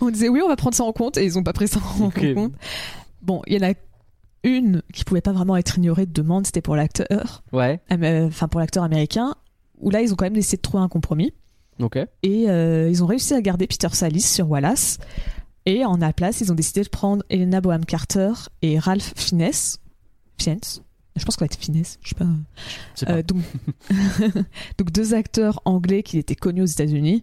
on 0.00 0.10
disait 0.10 0.28
oui, 0.28 0.40
on 0.44 0.48
va 0.48 0.54
prendre 0.56 0.76
ça 0.76 0.84
en 0.84 0.92
compte 0.92 1.18
et 1.18 1.24
ils 1.24 1.36
ont 1.38 1.42
pas 1.42 1.52
pris 1.52 1.66
ça 1.66 1.80
en 2.00 2.10
compte. 2.10 2.52
Bon, 3.20 3.42
il 3.48 3.60
y 3.60 3.64
en 3.64 3.68
a 3.68 3.74
une 4.42 4.82
qui 4.92 5.04
pouvait 5.04 5.20
pas 5.20 5.32
vraiment 5.32 5.56
être 5.56 5.76
ignorée 5.78 6.06
de 6.06 6.12
demande, 6.12 6.46
c'était 6.46 6.62
pour 6.62 6.76
l'acteur, 6.76 7.42
Ouais. 7.52 7.80
euh, 7.92 8.26
enfin 8.28 8.48
pour 8.48 8.60
l'acteur 8.60 8.82
américain, 8.84 9.34
où 9.78 9.90
là 9.90 10.00
ils 10.02 10.12
ont 10.12 10.16
quand 10.16 10.24
même 10.26 10.36
essayé 10.36 10.56
de 10.56 10.62
trouver 10.62 10.82
un 10.82 10.88
compromis. 10.88 11.32
Ok. 11.80 11.96
Et 12.22 12.50
euh, 12.50 12.88
ils 12.90 13.02
ont 13.02 13.06
réussi 13.06 13.34
à 13.34 13.40
garder 13.40 13.66
Peter 13.66 13.88
Salis 13.92 14.20
sur 14.22 14.50
Wallace. 14.50 14.98
Et 15.66 15.84
en 15.84 15.98
la 15.98 16.12
place, 16.12 16.40
ils 16.40 16.50
ont 16.50 16.54
décidé 16.54 16.82
de 16.82 16.88
prendre 16.88 17.22
Elena 17.28 17.60
Boham 17.60 17.84
Carter 17.84 18.32
et 18.62 18.78
Ralph 18.78 19.12
Fiennes. 19.16 19.50
Fiennes? 20.38 20.58
Je 21.16 21.24
pense 21.24 21.36
qu'on 21.36 21.44
va 21.44 21.46
être 21.46 21.58
Fiennes, 21.58 21.82
je 22.02 22.08
sais 22.08 22.14
pas. 22.14 22.26
Euh, 23.10 23.22
donc, 23.22 23.42
donc 24.78 24.90
deux 24.90 25.14
acteurs 25.14 25.60
anglais 25.64 26.02
qui 26.02 26.18
étaient 26.18 26.34
connus 26.34 26.62
aux 26.62 26.66
États-Unis 26.66 27.22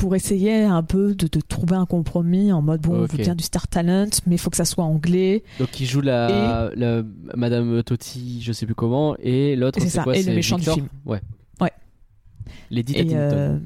pour 0.00 0.16
essayer 0.16 0.62
un 0.62 0.82
peu 0.82 1.14
de, 1.14 1.26
de 1.28 1.40
trouver 1.40 1.76
un 1.76 1.84
compromis 1.84 2.52
en 2.52 2.62
mode 2.62 2.80
bon, 2.80 3.00
on 3.00 3.04
Ok. 3.04 3.12
veut 3.12 3.18
bien 3.18 3.34
du 3.34 3.44
Star 3.44 3.68
Talent, 3.68 4.08
mais 4.26 4.36
il 4.36 4.38
faut 4.38 4.48
que 4.48 4.56
ça 4.56 4.64
soit 4.64 4.82
anglais. 4.84 5.44
Donc 5.58 5.78
il 5.78 5.84
joue 5.86 6.00
la, 6.00 6.70
la 6.74 7.02
Madame 7.36 7.82
Totti, 7.82 8.40
je 8.42 8.52
sais 8.52 8.64
plus 8.64 8.74
comment, 8.74 9.14
et 9.18 9.56
l'autre 9.56 9.78
C'est 9.80 9.90
ça, 9.90 10.02
quoi 10.02 10.16
et 10.16 10.22
le 10.22 10.34
méchant 10.34 10.56
du 10.56 10.64
film. 10.64 10.88
Ouais. 11.04 11.20
Ouais. 11.60 11.70
Lady 12.70 12.94
Et 12.96 13.08
euh, 13.12 13.58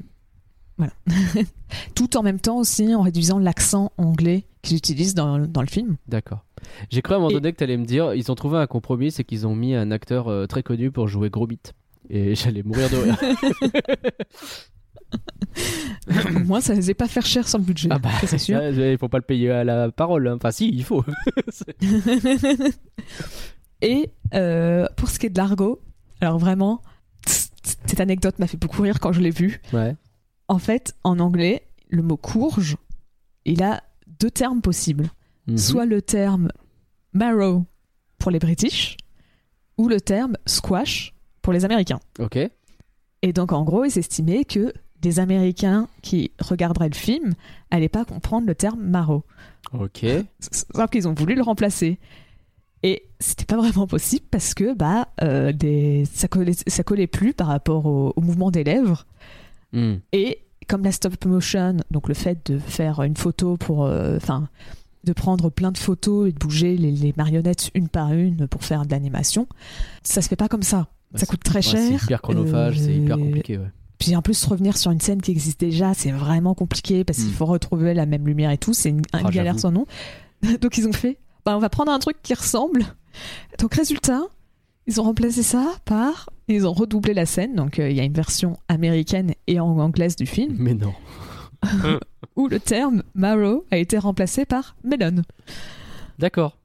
voilà. 0.77 0.91
Tout 1.95 2.17
en 2.17 2.21
même 2.23 2.39
temps 2.41 2.57
aussi 2.57 2.93
en 2.93 3.01
réduisant 3.01 3.39
l'accent 3.39 3.93
anglais 3.97 4.43
qu'ils 4.61 4.75
utilisent 4.77 5.15
dans, 5.15 5.39
dans 5.39 5.61
le 5.61 5.67
film. 5.67 5.95
D'accord. 6.09 6.43
J'ai 6.89 7.01
cru 7.01 7.13
à 7.13 7.17
un 7.17 7.19
moment 7.19 7.29
Et- 7.29 7.33
donné 7.35 7.53
que 7.53 7.57
t'allais 7.57 7.77
me 7.77 7.85
dire, 7.85 8.13
ils 8.13 8.29
ont 8.29 8.35
trouvé 8.35 8.57
un 8.57 8.67
compromis, 8.67 9.11
c'est 9.11 9.23
qu'ils 9.23 9.47
ont 9.47 9.55
mis 9.55 9.73
un 9.73 9.89
acteur 9.91 10.27
euh, 10.27 10.47
très 10.47 10.63
connu 10.63 10.91
pour 10.91 11.07
jouer 11.07 11.29
Gromit. 11.29 11.59
Et 12.09 12.35
j'allais 12.35 12.61
mourir 12.63 12.89
de 12.89 12.97
rire. 12.97 13.17
Moins, 16.45 16.61
ça 16.61 16.75
ne 16.75 16.81
les 16.81 16.93
pas 16.93 17.07
faire 17.07 17.25
cher 17.25 17.47
sur 17.47 17.57
le 17.57 17.63
budget. 17.63 17.89
ah 17.91 17.99
bah, 17.99 18.09
c'est 18.25 18.37
sûr. 18.37 18.61
il 18.63 18.97
faut 18.97 19.07
pas 19.09 19.17
le 19.17 19.23
payer 19.23 19.51
à 19.51 19.63
la 19.63 19.91
parole. 19.91 20.27
hein. 20.27 20.35
Enfin, 20.35 20.51
si, 20.51 20.69
il 20.69 20.83
faut. 20.83 21.03
Et 23.81 24.11
euh, 24.33 24.87
pour 24.95 25.09
ce 25.09 25.19
qui 25.19 25.25
est 25.27 25.29
de 25.29 25.37
l'argot, 25.37 25.81
alors 26.21 26.37
vraiment, 26.39 26.81
cette 27.25 27.99
anecdote 27.99 28.39
m'a 28.39 28.47
fait 28.47 28.57
beaucoup 28.57 28.81
rire 28.81 28.99
quand 28.99 29.11
je 29.11 29.21
l'ai 29.21 29.31
vue. 29.31 29.61
ouais. 29.73 29.95
En 30.47 30.59
fait, 30.59 30.93
en 31.03 31.17
anglais, 31.19 31.67
le 31.89 32.03
mot 32.03 32.17
courge, 32.17 32.77
il 33.45 33.63
a 33.63 33.81
deux 34.19 34.29
termes 34.29 34.61
possibles. 34.61 35.09
Mhm. 35.47 35.57
Soit 35.57 35.85
le 35.87 36.01
terme 36.03 36.49
marrow 37.13 37.65
pour 38.19 38.29
les 38.29 38.37
British, 38.39 38.95
ou 39.77 39.87
le 39.87 39.99
terme 39.99 40.37
squash 40.45 41.15
pour 41.41 41.51
les 41.51 41.65
Américains. 41.65 41.99
Ok. 42.19 42.37
Et 43.23 43.33
donc, 43.33 43.51
en 43.53 43.63
gros, 43.63 43.85
ils 43.85 43.97
estimaient 43.97 44.45
que 44.45 44.71
des 45.05 45.19
Américains 45.19 45.87
qui 46.01 46.31
regarderaient 46.39 46.89
le 46.89 46.95
film 46.95 47.33
n'allaient 47.71 47.89
pas 47.89 48.05
comprendre 48.05 48.47
le 48.47 48.55
terme 48.55 48.81
marrow. 48.81 49.23
Ok. 49.73 50.05
Sauf 50.39 50.89
qu'ils 50.91 51.07
ont 51.07 51.13
voulu 51.13 51.35
le 51.35 51.41
remplacer. 51.43 51.99
Et 52.83 53.03
c'était 53.19 53.45
pas 53.45 53.57
vraiment 53.57 53.87
possible 53.87 54.25
parce 54.31 54.53
que 54.53 54.73
bah, 54.73 55.07
euh, 55.23 55.51
des... 55.51 56.05
ça, 56.11 56.27
collait, 56.27 56.53
ça 56.67 56.83
collait 56.83 57.07
plus 57.07 57.33
par 57.33 57.47
rapport 57.47 57.85
au, 57.85 58.13
au 58.15 58.21
mouvement 58.21 58.51
des 58.51 58.63
lèvres. 58.63 59.05
Hmm. 59.73 59.95
Et 60.11 60.39
comme 60.67 60.83
la 60.83 60.91
stop 60.91 61.23
motion, 61.25 61.77
donc 61.91 62.07
le 62.07 62.13
fait 62.13 62.51
de 62.51 62.57
faire 62.59 63.01
une 63.03 63.17
photo 63.17 63.57
pour. 63.57 63.85
euh, 63.85 64.17
Enfin. 64.17 64.47
de 65.03 65.13
prendre 65.13 65.49
plein 65.51 65.71
de 65.71 65.77
photos 65.77 66.29
et 66.29 66.31
de 66.31 66.39
bouger 66.39 66.77
les, 66.77 66.91
les 66.91 67.13
marionnettes 67.15 67.69
une 67.75 67.89
par 67.89 68.11
une 68.11 68.47
pour 68.47 68.63
faire 68.63 68.85
de 68.85 68.91
l'animation, 68.91 69.47
ça 70.01 70.21
se 70.23 70.27
fait 70.29 70.35
pas 70.35 70.47
comme 70.47 70.63
ça. 70.63 70.87
Bah, 71.11 71.19
ça 71.19 71.25
coûte 71.27 71.43
très 71.43 71.59
ouais, 71.59 71.61
cher. 71.61 71.99
C'est 71.99 72.05
hyper 72.05 72.21
chronophage, 72.23 72.79
c'est 72.79 72.89
Euh, 72.89 73.03
hyper 73.03 73.17
compliqué. 73.17 73.57
Ouais. 73.59 73.71
Puis 74.05 74.15
en 74.15 74.21
plus, 74.21 74.45
revenir 74.45 74.77
sur 74.77 74.91
une 74.91 74.99
scène 75.01 75.19
qui 75.19 75.31
existe 75.31 75.59
déjà, 75.59 75.95
c'est 75.95 76.11
vraiment 76.11 76.53
compliqué 76.53 77.03
parce 77.03 77.17
qu'il 77.17 77.29
Hmm. 77.29 77.33
faut 77.33 77.45
retrouver 77.47 77.95
la 77.95 78.05
même 78.05 78.27
lumière 78.27 78.51
et 78.51 78.57
tout. 78.59 78.71
C'est 78.73 78.89
une, 78.89 78.97
une 78.97 79.03
Ah, 79.13 79.23
galère 79.31 79.57
sans 79.59 79.71
nom. 79.71 79.87
Donc 80.61 80.77
ils 80.77 80.87
ont 80.87 80.93
fait, 80.93 81.17
bah, 81.43 81.57
on 81.57 81.59
va 81.59 81.69
prendre 81.69 81.91
un 81.91 81.97
truc 81.97 82.17
qui 82.21 82.35
ressemble. 82.35 82.83
Donc 83.57 83.73
résultat, 83.73 84.21
ils 84.85 85.01
ont 85.01 85.05
remplacé 85.05 85.41
ça 85.41 85.65
par, 85.85 86.29
ils 86.47 86.67
ont 86.67 86.73
redoublé 86.73 87.15
la 87.15 87.25
scène. 87.25 87.55
Donc 87.55 87.79
euh, 87.79 87.89
il 87.89 87.97
y 87.97 87.99
a 87.99 88.03
une 88.03 88.13
version 88.13 88.57
américaine 88.67 89.33
et 89.47 89.59
en 89.59 89.75
anglaise 89.79 90.15
du 90.15 90.27
film 90.27 90.55
Mais 90.59 90.75
non. 90.75 90.93
où 92.35 92.47
le 92.47 92.59
terme 92.59 93.01
marrow 93.15 93.65
a 93.71 93.77
été 93.77 93.97
remplacé 93.97 94.45
par 94.45 94.75
melon. 94.83 95.23
D'accord. 96.19 96.59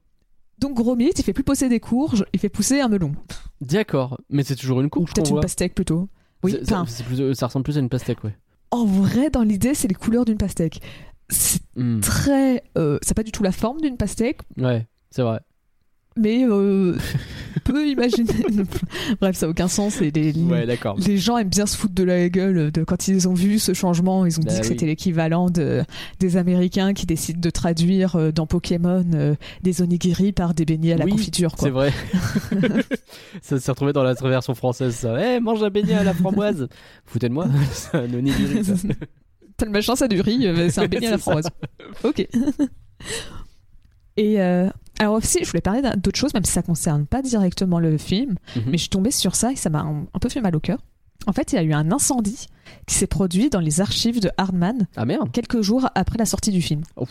Donc 0.59 0.75
gros 0.75 0.95
mythe, 0.95 1.17
il 1.17 1.23
fait 1.23 1.33
plus 1.33 1.43
pousser 1.43 1.69
des 1.69 1.79
courges, 1.79 2.23
il 2.33 2.39
fait 2.39 2.49
pousser 2.49 2.81
un 2.81 2.87
melon. 2.87 3.13
D'accord. 3.61 4.19
Mais 4.29 4.43
c'est 4.43 4.55
toujours 4.55 4.79
une 4.81 4.85
Ou 4.87 4.89
courge 4.89 5.13
peut-être 5.15 5.29
une 5.29 5.35
voit. 5.37 5.41
pastèque 5.41 5.73
plutôt. 5.73 6.07
Oui, 6.43 6.57
plus- 7.05 7.33
ça 7.35 7.45
ressemble 7.47 7.63
plus 7.63 7.77
à 7.77 7.79
une 7.79 7.89
pastèque, 7.89 8.23
ouais. 8.23 8.35
en 8.71 8.85
vrai, 8.85 9.29
dans 9.29 9.43
l'idée, 9.43 9.73
c'est 9.73 9.87
les 9.87 9.93
couleurs 9.95 10.25
d'une 10.25 10.37
pastèque. 10.37 10.81
C'est 11.29 11.61
Hmm. 11.75 11.99
très. 12.01 12.63
euh, 12.77 12.99
c'est 13.01 13.13
pas 13.13 13.23
du 13.23 13.31
tout 13.31 13.43
la 13.43 13.51
forme 13.53 13.79
d'une 13.79 13.95
pastèque, 13.97 14.39
Ouais, 14.57 14.85
c'est 15.09 15.21
vrai. 15.21 15.39
mais 16.17 16.43
euh, 16.45 16.97
peut 17.63 17.87
imaginer. 17.87 18.33
Bref, 19.21 19.35
ça 19.35 19.45
n'a 19.45 19.51
aucun 19.51 19.67
sens. 19.67 20.01
Et 20.01 20.11
les, 20.11 20.33
Ouais, 20.33 21.17
gens 21.17 21.37
aiment 21.37 21.49
bien 21.49 21.65
se 21.65 21.77
foutre 21.77 21.93
de 21.93 22.03
la 22.03 22.29
gueule 22.29 22.71
de 22.71 22.83
quand 22.83 23.07
ils 23.07 23.27
ont 23.27 23.33
vu 23.33 23.59
ce 23.59 23.73
changement. 23.73 24.25
Ils 24.25 24.39
ont 24.39 24.43
Bah 24.43 24.51
dit 24.51 24.57
que 24.57 24.61
oui. 24.63 24.67
c'était 24.69 24.85
l'équivalent 24.85 25.49
de, 25.49 25.83
des 26.19 26.37
Américains 26.37 26.93
qui 26.93 27.05
décident 27.05 27.39
de 27.39 27.49
traduire 27.49 28.15
euh, 28.15 28.31
dans 28.31 28.45
Pokémon 28.47 29.05
euh, 29.13 29.35
des 29.61 29.81
onigiri 29.81 30.31
par 30.31 30.53
des 30.53 30.65
beignets 30.65 30.93
à 30.93 30.97
la 30.97 31.05
Oui, 31.05 31.11
confiture. 31.11 31.53
C'est 31.57 31.69
vrai. 31.69 31.91
ça 33.41 33.59
s'est 33.59 33.71
retrouvé 33.71 33.93
dans 33.93 34.03
la 34.03 34.13
version 34.13 34.55
française, 34.55 34.95
ça. 34.95 35.15
Eh, 35.23 35.39
mange 35.39 35.63
un 35.63 35.69
beignet 35.69 35.93
à 35.95 36.03
la 36.03 36.13
framboise. 36.13 36.67
Foutez 37.05 37.29
de 37.29 37.33
moi. 37.33 37.47
c'est 37.71 37.95
un 37.97 38.13
onigiri, 38.13 38.63
ça. 38.63 38.73
T'as 39.57 39.65
le 39.65 39.71
machin, 39.71 39.95
ça 39.95 40.07
du 40.07 40.21
riz, 40.21 40.47
euh, 40.47 40.69
c'est 40.69 40.81
un 40.81 40.87
beignet 40.87 41.07
à 41.07 41.11
la 41.11 41.17
framboise. 41.17 41.47
Ok. 42.03 42.27
Et 44.17 44.41
euh, 44.41 44.69
alors 44.99 45.15
aussi, 45.15 45.39
je 45.43 45.47
voulais 45.49 45.61
parler 45.61 45.81
d'autre 45.97 46.17
chose, 46.19 46.33
même 46.33 46.45
si 46.45 46.51
ça 46.51 46.61
concerne 46.61 47.05
pas 47.05 47.21
directement 47.21 47.79
le 47.79 47.97
film, 47.97 48.35
Mhm. 48.55 48.63
mais 48.67 48.73
je 48.73 48.81
suis 48.83 48.89
tombée 48.89 49.11
sur 49.11 49.35
ça 49.35 49.51
et 49.51 49.55
ça 49.55 49.69
m'a 49.69 49.79
un, 49.81 50.05
un 50.13 50.19
peu 50.19 50.29
fait 50.29 50.41
mal 50.41 50.55
au 50.55 50.59
cœur. 50.59 50.79
En 51.27 51.33
fait, 51.33 51.53
il 51.53 51.55
y 51.55 51.59
a 51.59 51.63
eu 51.63 51.73
un 51.73 51.91
incendie 51.91 52.47
qui 52.87 52.95
s'est 52.95 53.07
produit 53.07 53.49
dans 53.49 53.59
les 53.59 53.79
archives 53.79 54.19
de 54.19 54.31
Hardman 54.37 54.87
Ah 54.95 55.05
merde. 55.05 55.31
quelques 55.31 55.61
jours 55.61 55.87
après 55.95 56.17
la 56.17 56.25
sortie 56.25 56.51
du 56.51 56.61
film. 56.61 56.81
Ouf. 56.97 57.09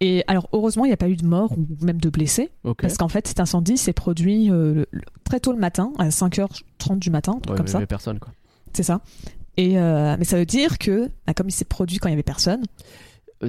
Et 0.00 0.24
alors, 0.26 0.48
heureusement, 0.52 0.84
il 0.84 0.88
n'y 0.88 0.94
a 0.94 0.96
pas 0.96 1.08
eu 1.08 1.16
de 1.16 1.24
mort 1.26 1.52
ou 1.52 1.66
même 1.84 2.00
de 2.00 2.08
blessés, 2.10 2.50
parce 2.78 2.96
qu'en 2.96 3.08
fait, 3.08 3.28
cet 3.28 3.38
incendie 3.40 3.76
s'est 3.76 3.92
produit 3.92 4.50
euh, 4.50 4.84
très 5.22 5.38
tôt 5.38 5.52
le 5.52 5.58
matin, 5.58 5.92
à 5.98 6.08
5h30 6.08 6.98
du 6.98 7.10
matin, 7.10 7.34
Ouais, 7.34 7.40
comme 7.46 7.56
mais 7.58 7.62
il 7.62 7.68
y 7.68 7.70
ça. 7.70 7.76
avait 7.78 7.86
personne, 7.86 8.18
quoi. 8.18 8.32
C'est 8.72 8.82
ça. 8.82 9.00
Et 9.58 9.78
euh, 9.78 10.16
mais 10.18 10.24
ça 10.24 10.38
veut 10.38 10.46
dire 10.46 10.78
que, 10.78 11.08
bah, 11.26 11.34
comme 11.34 11.48
il 11.48 11.52
s'est 11.52 11.66
produit 11.66 11.98
quand 11.98 12.08
il 12.08 12.12
y 12.12 12.14
avait 12.14 12.22
personne, 12.24 12.62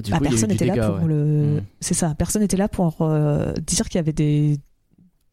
Du 0.02 0.10
bah, 0.10 0.18
coup, 0.18 0.24
personne 0.24 0.48
n'était 0.50 0.66
là 0.66 0.88
pour 0.90 1.02
ouais. 1.02 1.08
le. 1.08 1.56
Mm. 1.56 1.62
C'est 1.80 1.94
ça. 1.94 2.14
Personne 2.14 2.42
n'était 2.42 2.56
là 2.56 2.68
pour 2.68 2.96
euh, 3.02 3.52
dire 3.66 3.88
qu'il 3.88 3.98
y 3.98 4.00
avait 4.00 4.12
des 4.12 4.58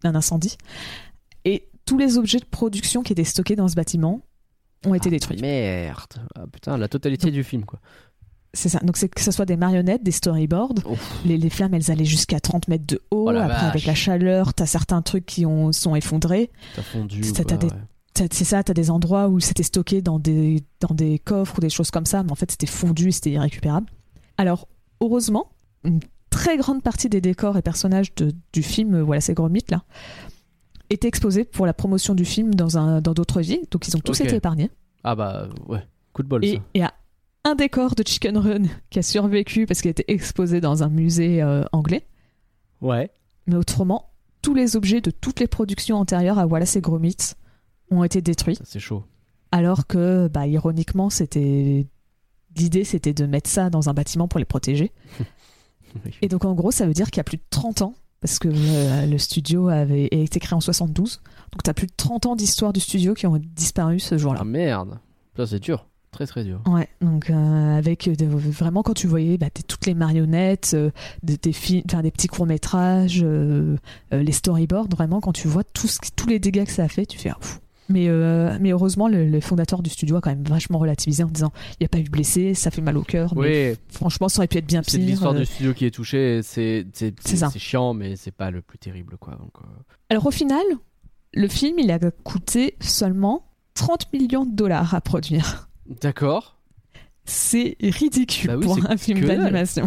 un 0.04 0.16
incendie. 0.16 0.58
Et 1.46 1.70
tous 1.86 1.98
les 1.98 2.18
objets 2.18 2.40
de 2.40 2.46
production 2.46 3.02
qui 3.04 3.14
étaient 3.14 3.24
stockés 3.24 3.56
dans 3.56 3.68
ce 3.68 3.76
bâtiment 3.76 4.22
ont 4.86 4.94
été 4.94 5.10
Ah, 5.10 5.12
détruits. 5.12 5.42
Merde. 5.42 6.14
Ah, 6.36 6.46
putain, 6.52 6.78
la 6.78 6.88
totalité 6.88 7.32
du 7.32 7.44
film, 7.44 7.66
quoi. 7.66 7.80
C'est 8.54 8.68
ça. 8.70 8.80
Donc 8.80 8.98
c'est 8.98 9.08
que 9.08 9.22
ce 9.22 9.32
soit 9.32 9.46
des 9.46 9.56
marionnettes, 9.56 10.04
des 10.04 10.12
storyboards. 10.12 10.74
Les, 11.24 11.38
les 11.38 11.50
flammes, 11.50 11.74
elles 11.74 11.90
allaient 11.90 12.04
jusqu'à 12.04 12.40
30 12.42 12.68
mètres 12.68 12.86
de 12.86 12.98
haut. 13.10 13.26
Oh 13.28 13.30
Après, 13.30 13.48
vache. 13.48 13.64
avec 13.64 13.86
la 13.86 13.96
chaleur, 13.96 14.54
t'as 14.54 14.66
certains 14.66 15.02
trucs 15.02 15.26
qui 15.26 15.46
ont, 15.46 15.72
sont 15.72 15.96
effondrés. 15.96 16.52
T'as 16.76 16.82
fondu. 16.82 17.24
Ça, 17.24 17.32
quoi, 17.36 17.46
t'as 17.46 17.58
des- 17.58 17.68
ouais. 17.68 17.74
T'as- 18.14 18.26
C'est 18.32 18.44
ça, 18.44 18.62
t'as 18.62 18.74
des 18.74 18.90
endroits 18.92 19.30
où 19.30 19.40
c'était 19.40 19.64
stocké 19.64 20.02
dans 20.02 20.20
des, 20.20 20.64
dans 20.82 20.94
des 20.94 21.18
coffres 21.20 21.60
ou 21.60 21.62
des 21.62 21.70
choses 21.70 21.92
comme 21.92 22.06
ça, 22.06 22.24
mais 22.24 22.32
en 22.34 22.36
fait 22.36 22.52
c'était 22.52 22.66
fondu, 22.68 23.14
c'était 23.14 23.32
irrécupérable. 23.32 23.88
Alors, 24.38 24.68
heureusement, 25.02 25.52
une 25.84 26.00
très 26.30 26.58
grande 26.58 26.82
partie 26.84 27.10
des 27.10 27.22
décors 27.22 27.58
et 27.58 27.62
personnages 27.62 28.14
de- 28.16 28.34
du 28.54 28.64
film 28.64 28.96
euh, 28.96 29.04
Voilà, 29.04 29.22
c'est 29.22 29.34
gros 29.34 29.50
mythe 29.50 29.72
là, 29.72 29.84
étaient 30.90 31.08
exposés 31.08 31.44
pour 31.44 31.66
la 31.66 31.74
promotion 31.74 32.16
du 32.16 32.26
film 32.26 32.54
dans 32.56 32.78
un- 32.78 33.02
dans 33.02 33.14
d'autres 33.14 33.42
villes, 33.42 33.66
donc 33.72 33.88
ils 33.88 33.96
ont 33.96 34.00
tous 34.00 34.20
été 34.22 34.36
épargnés. 34.36 34.70
Ah 35.04 35.16
bah, 35.16 35.48
ouais. 35.68 35.86
Coup 36.14 36.24
de 36.24 36.28
bol, 36.28 36.44
Et 36.44 36.62
il 36.74 36.82
y 36.82 36.84
a 36.84 36.94
un 37.46 37.56
décor 37.56 37.96
de 37.96 38.04
Chicken 38.06 38.38
Run 38.38 38.64
qui 38.90 39.00
a 39.00 39.02
survécu 39.02 39.66
parce 39.66 39.82
qu'il 39.82 39.90
a 39.90 39.92
été 39.92 40.06
exposé 40.12 40.60
dans 40.62 40.84
un 40.84 40.90
musée 40.90 41.42
euh, 41.42 41.64
anglais, 41.72 42.06
Ouais. 42.82 43.10
mais 43.48 43.56
autrement, 43.56 44.12
tous 44.42 44.54
les 44.54 44.76
objets 44.76 45.02
de 45.02 45.12
toutes 45.12 45.40
les 45.40 45.48
productions 45.48 45.98
antérieures 45.98 46.40
à 46.40 46.46
Voilà, 46.46 46.66
c'est 46.66 46.82
gros 46.82 47.00
mythe 47.00 47.36
ont 47.90 48.04
été 48.04 48.22
détruits. 48.22 48.56
Ça, 48.56 48.64
c'est 48.66 48.80
chaud. 48.80 49.04
Alors 49.52 49.88
que, 49.88 50.28
bah, 50.28 50.48
ironiquement, 50.48 51.10
c'était 51.10 51.88
l'idée, 52.58 52.84
c'était 52.84 53.14
de 53.14 53.26
mettre 53.26 53.50
ça 53.50 53.70
dans 53.70 53.90
un 53.90 53.94
bâtiment 53.94 54.28
pour 54.28 54.40
les 54.40 54.46
protéger. 54.46 54.92
Oui. 56.06 56.14
Et 56.22 56.30
donc, 56.30 56.46
en 56.46 56.54
gros, 56.54 56.72
ça 56.72 56.86
veut 56.88 56.94
dire 56.94 57.08
qu'il 57.12 57.18
y 57.18 57.20
a 57.20 57.26
plus 57.26 57.36
de 57.36 57.44
30 57.50 57.82
ans, 57.82 57.94
parce 58.22 58.40
que 58.40 58.48
euh, 58.50 59.06
le 59.06 59.18
studio 59.18 59.68
avait 59.68 60.06
été 60.06 60.40
créé 60.40 60.56
en 60.56 60.62
72. 60.62 61.20
Donc 61.52 61.64
t'as 61.64 61.74
plus 61.74 61.88
de 61.88 61.92
30 61.98 62.28
ans 62.28 62.36
d'histoire 62.38 62.72
du 62.72 62.80
studio 62.80 63.14
qui 63.14 63.28
ont 63.28 63.38
disparu 63.58 64.00
ce 64.00 64.18
jour-là. 64.18 64.40
Ah 64.42 64.46
merde. 64.46 65.00
Ça, 65.36 65.46
c'est 65.48 65.60
dur. 65.60 65.88
Très, 66.12 66.26
très 66.28 66.46
dur. 66.46 66.62
Ouais, 66.66 66.88
donc 67.02 67.30
euh, 67.30 67.78
avec 67.78 68.08
des- 68.10 68.26
vraiment 68.26 68.84
quand 68.84 68.94
tu 68.94 69.08
voyais 69.08 69.38
bah, 69.38 69.50
t'es- 69.50 69.64
toutes 69.64 69.86
les 69.86 69.94
marionnettes, 69.94 70.72
euh, 70.76 70.92
des, 71.24 71.36
des, 71.36 71.52
films, 71.52 71.84
enfin, 71.88 72.02
des 72.04 72.12
petits 72.12 72.28
courts 72.28 72.46
métrages, 72.46 73.26
les 74.12 74.32
storyboards, 74.32 74.88
vraiment 74.90 75.20
quand 75.20 75.34
tu 75.34 75.50
vois 75.50 75.66
tout 75.66 75.88
ce 75.88 76.00
tous 76.16 76.28
les 76.28 76.40
dégâts 76.40 76.64
que 76.66 76.72
ça 76.72 76.84
a 76.86 76.88
fait, 76.88 77.06
tu 77.06 77.18
fais 77.18 77.30
ah, 77.32 77.38
pfff. 77.40 77.60
Mais, 77.90 78.08
euh, 78.08 78.58
mais 78.62 78.72
heureusement, 78.72 79.08
le, 79.10 79.28
le 79.28 79.42
fondateur 79.42 79.82
du 79.82 79.90
studio 79.90 80.16
a 80.16 80.22
quand 80.22 80.30
même 80.30 80.44
vachement 80.44 80.80
relativisé 80.80 81.24
en 81.24 81.28
disant 81.28 81.52
il 81.74 81.78
n'y 81.82 81.86
a 81.86 81.90
pas 81.90 81.98
eu 82.00 82.04
de 82.04 82.10
blessés, 82.10 82.54
ça 82.54 82.72
fait 82.72 82.82
mal 82.82 82.96
au 82.98 83.04
cœur, 83.04 83.34
mais 83.36 83.76
franchement, 83.90 84.30
ça 84.30 84.40
aurait 84.40 84.48
pu 84.48 84.58
être 84.60 84.66
bien 84.66 84.82
c'est 84.86 84.98
pire. 84.98 85.08
l'histoire 85.08 85.34
euh. 85.34 85.40
du 85.40 85.46
studio 85.46 85.74
qui 85.74 85.86
est 85.86 85.92
touchée. 85.92 86.42
C'est 86.44 86.86
c'est- 86.94 87.14
C'est 87.26 87.38
c'est 87.38 87.60
chiant, 87.60 87.94
mais 87.94 88.16
c'est 88.16 88.32
pas 88.32 88.50
le 88.52 88.62
plus 88.62 88.78
terrible, 88.78 89.18
quoi. 89.18 89.36
Donc, 89.36 89.52
euh, 89.62 89.68
Alors 90.10 90.26
au 90.26 90.32
final, 90.32 90.64
le 91.34 91.48
film, 91.48 91.80
il 91.80 91.92
a 91.92 92.00
coûté 92.24 92.76
seulement 92.80 93.46
30 93.74 94.12
millions 94.14 94.46
de 94.46 94.56
dollars 94.56 94.94
à 94.96 95.02
produire. 95.02 95.68
D'accord. 96.02 96.58
C'est 97.26 97.76
ridicule 97.82 98.48
Bah 98.48 98.58
oui, 98.58 98.66
pour 98.66 98.76
c'est 98.76 98.90
un 98.90 98.98
film 98.98 99.22
d'animation. 99.22 99.86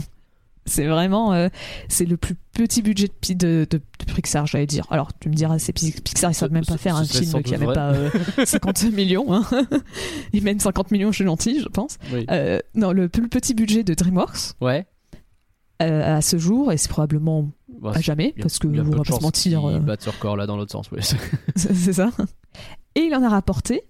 C'est 0.67 0.87
vraiment, 0.87 1.33
euh, 1.35 1.49
c'est 1.89 2.07
le 2.07 2.17
plus 2.17 2.35
petit 2.53 2.81
budget 2.81 3.09
de, 3.09 3.13
pi- 3.13 3.35
de, 3.37 3.67
de- 3.71 3.79
de 4.07 4.13
Pixar, 4.15 4.47
j'allais 4.47 4.67
dire. 4.67 4.87
Alors 4.91 5.13
tu 5.19 5.29
me 5.29 5.35
diras, 5.35 5.59
c'est 5.59 5.73
Pi- 5.75 5.93
Pixar, 6.03 6.31
ils 6.31 6.35
savent 6.35 6.53
même 6.53 6.65
pas 6.65 6.79
faire 6.79 6.97
un 6.97 7.05
film 7.05 7.43
qui 7.43 7.55
avait 7.55 7.67
vrai. 7.67 7.75
pas 7.75 7.93
euh, 7.93 8.11
50 8.47 8.85
millions. 8.93 9.33
Hein. 9.35 9.45
Ils 10.33 10.43
mènent 10.43 10.61
50 10.61 10.91
millions, 10.91 11.11
je 11.13 11.17
suis 11.17 11.25
gentil, 11.25 11.61
je 11.61 11.69
pense. 11.69 11.99
Oui. 12.13 12.25
Euh, 12.31 12.61
non, 12.75 12.93
le 12.93 13.09
plus 13.11 13.29
petit 13.29 13.53
budget 13.55 13.85
de 13.85 13.93
DreamWorks 13.93 14.55
Ouais. 14.63 14.87
euh, 15.83 16.17
à 16.17 16.23
ce 16.23 16.39
jour, 16.39 16.73
et 16.73 16.79
c'est 16.79 16.89
probablement 16.89 17.51
Bah, 17.83 17.93
à 17.95 18.01
jamais, 18.01 18.33
il 18.35 18.39
y 18.39 18.41
a- 18.41 18.45
parce 18.45 18.59
que 18.59 18.67
il 18.69 18.81
on 18.81 18.85
va 18.85 19.03
pas 19.03 19.17
se 19.17 19.21
mentir. 19.23 19.69
euh, 19.69 19.81
battent 19.81 20.03
ce 20.03 20.11
record 20.11 20.37
là 20.39 20.47
dans 20.47 20.57
l'autre 20.57 20.73
sens. 20.73 20.91
ouais. 20.93 21.01
C'est 21.57 21.93
ça. 21.93 22.11
Et 22.95 23.01
il 23.03 23.15
en 23.15 23.23
a 23.23 23.29
rapporté 23.29 23.83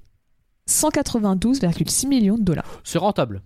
192,6 0.69 2.09
millions 2.09 2.39
de 2.39 2.43
dollars. 2.43 2.81
C'est 2.83 2.99
rentable. 2.99 3.43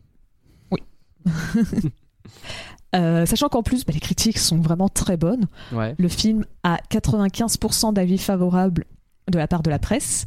Euh, 2.95 3.27
sachant 3.27 3.49
qu'en 3.49 3.63
plus, 3.63 3.85
bah, 3.85 3.93
les 3.93 4.01
critiques 4.01 4.39
sont 4.39 4.59
vraiment 4.59 4.89
très 4.89 5.17
bonnes. 5.17 5.47
Ouais. 5.73 5.95
Le 5.99 6.09
film 6.09 6.45
a 6.63 6.79
95% 6.91 7.93
d'avis 7.93 8.19
favorables 8.19 8.85
de 9.31 9.39
la 9.39 9.47
part 9.47 9.63
de 9.63 9.71
la 9.71 9.79
presse 9.79 10.25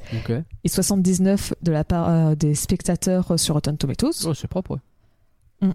et 0.63 0.69
79% 0.69 1.54
de 1.62 1.71
la 1.71 1.84
part 1.84 2.10
euh, 2.10 2.36
des 2.36 2.54
spectateurs 2.54 3.32
euh, 3.32 3.38
sur 3.38 3.56
Rotten 3.56 3.78
Tomatoes. 3.78 4.26
Oh, 4.26 4.34
c'est 4.34 4.47
propre, 4.47 4.71
ouais. 4.71 5.69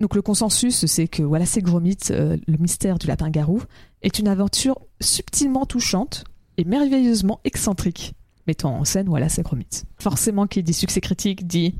Donc 0.00 0.14
le 0.14 0.22
consensus, 0.22 0.84
c'est 0.86 1.08
que 1.08 1.22
voilà, 1.22 1.46
c'est 1.46 1.62
Gromit, 1.62 1.96
euh, 2.10 2.36
le 2.46 2.58
mystère 2.58 2.98
du 2.98 3.06
lapin-garou, 3.06 3.62
est 4.02 4.18
une 4.18 4.28
aventure 4.28 4.78
subtilement 5.00 5.64
touchante 5.64 6.24
et 6.58 6.64
merveilleusement 6.64 7.40
excentrique, 7.44 8.14
mettant 8.46 8.76
en 8.76 8.84
scène 8.84 9.08
voilà, 9.08 9.28
c'est 9.28 9.42
Gromit. 9.42 9.84
Forcément, 9.98 10.46
qui 10.46 10.62
dit 10.62 10.74
succès 10.74 11.00
critique 11.00 11.46
dit 11.46 11.74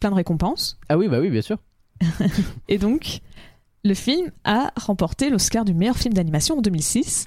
plein 0.00 0.10
de 0.10 0.16
récompenses. 0.16 0.78
Ah 0.88 0.98
oui, 0.98 1.08
bah 1.08 1.20
oui, 1.20 1.30
bien 1.30 1.40
sûr. 1.40 1.58
Et 2.68 2.76
donc, 2.76 3.20
le 3.84 3.94
film 3.94 4.30
a 4.44 4.72
remporté 4.76 5.30
l'Oscar 5.30 5.64
du 5.64 5.74
meilleur 5.74 5.96
film 5.96 6.14
d'animation 6.14 6.58
en 6.58 6.62
2006, 6.62 7.26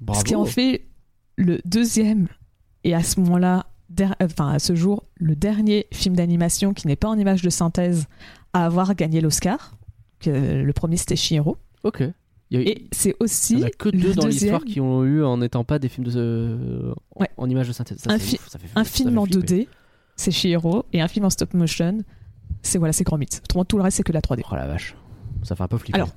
Bravo. 0.00 0.20
ce 0.20 0.24
qui 0.24 0.34
en 0.34 0.44
fait 0.44 0.86
le 1.36 1.60
deuxième, 1.64 2.28
et 2.84 2.94
à 2.94 3.02
ce 3.02 3.20
moment-là, 3.20 3.66
euh, 4.00 4.06
enfin 4.22 4.50
à 4.52 4.58
ce 4.58 4.74
jour, 4.74 5.04
le 5.16 5.36
dernier 5.36 5.86
film 5.92 6.16
d'animation 6.16 6.72
qui 6.74 6.86
n'est 6.86 6.96
pas 6.96 7.08
en 7.08 7.18
image 7.18 7.42
de 7.42 7.50
synthèse 7.50 8.06
à 8.52 8.66
avoir 8.66 8.94
gagné 8.94 9.20
l'Oscar. 9.20 9.76
Le 10.26 10.70
premier 10.72 10.96
c'était 10.96 11.16
Chihiro. 11.16 11.58
Ok. 11.82 12.02
Il 12.50 12.60
y 12.60 12.62
a, 12.62 12.68
Et 12.70 12.88
c'est 12.92 13.14
aussi 13.20 13.54
il 13.54 13.60
y 13.60 13.64
en 13.64 13.66
a 13.66 13.70
que 13.70 13.88
deux 13.90 14.14
dans 14.14 14.22
deuxième- 14.24 14.30
l'histoire 14.30 14.64
qui 14.64 14.80
ont 14.80 15.04
eu 15.04 15.22
en 15.24 15.38
n'étant 15.38 15.64
pas 15.64 15.78
des 15.78 15.88
films 15.88 16.06
de 16.06 16.12
euh, 16.16 16.94
en- 17.16 17.20
Ouais. 17.20 17.28
en 17.36 17.48
image 17.48 17.68
de 17.68 17.72
synthèse. 17.72 17.98
Ça, 17.98 18.10
Un 18.12 18.18
c'est 18.18 18.24
fi- 18.24 18.34
ouf, 18.36 18.48
ça 18.48 18.58
fait- 18.58 18.68
un 18.74 18.84
ça 18.84 18.90
film 18.90 19.18
en 19.18 19.24
flipper. 19.26 19.40
2D, 19.64 19.68
c'est 20.16 20.30
Chihiro, 20.30 20.84
et 20.92 21.00
un 21.02 21.08
film 21.08 21.24
en 21.26 21.30
stop 21.30 21.52
motion, 21.54 21.98
c'est 22.62 22.78
voilà, 22.78 22.92
c'est 22.92 23.04
Gromit. 23.04 23.26
Autrement, 23.44 23.64
tout 23.64 23.76
le 23.76 23.82
reste 23.82 23.96
c'est 23.98 24.02
que 24.02 24.12
la 24.12 24.20
3D. 24.20 24.42
Oh 24.50 24.54
la 24.56 24.66
vache. 24.66 24.94
Ça 25.44 25.54
fait 25.54 25.62
un 25.62 25.68
peu 25.68 25.78
flipper. 25.78 25.96
Alors, 25.98 26.08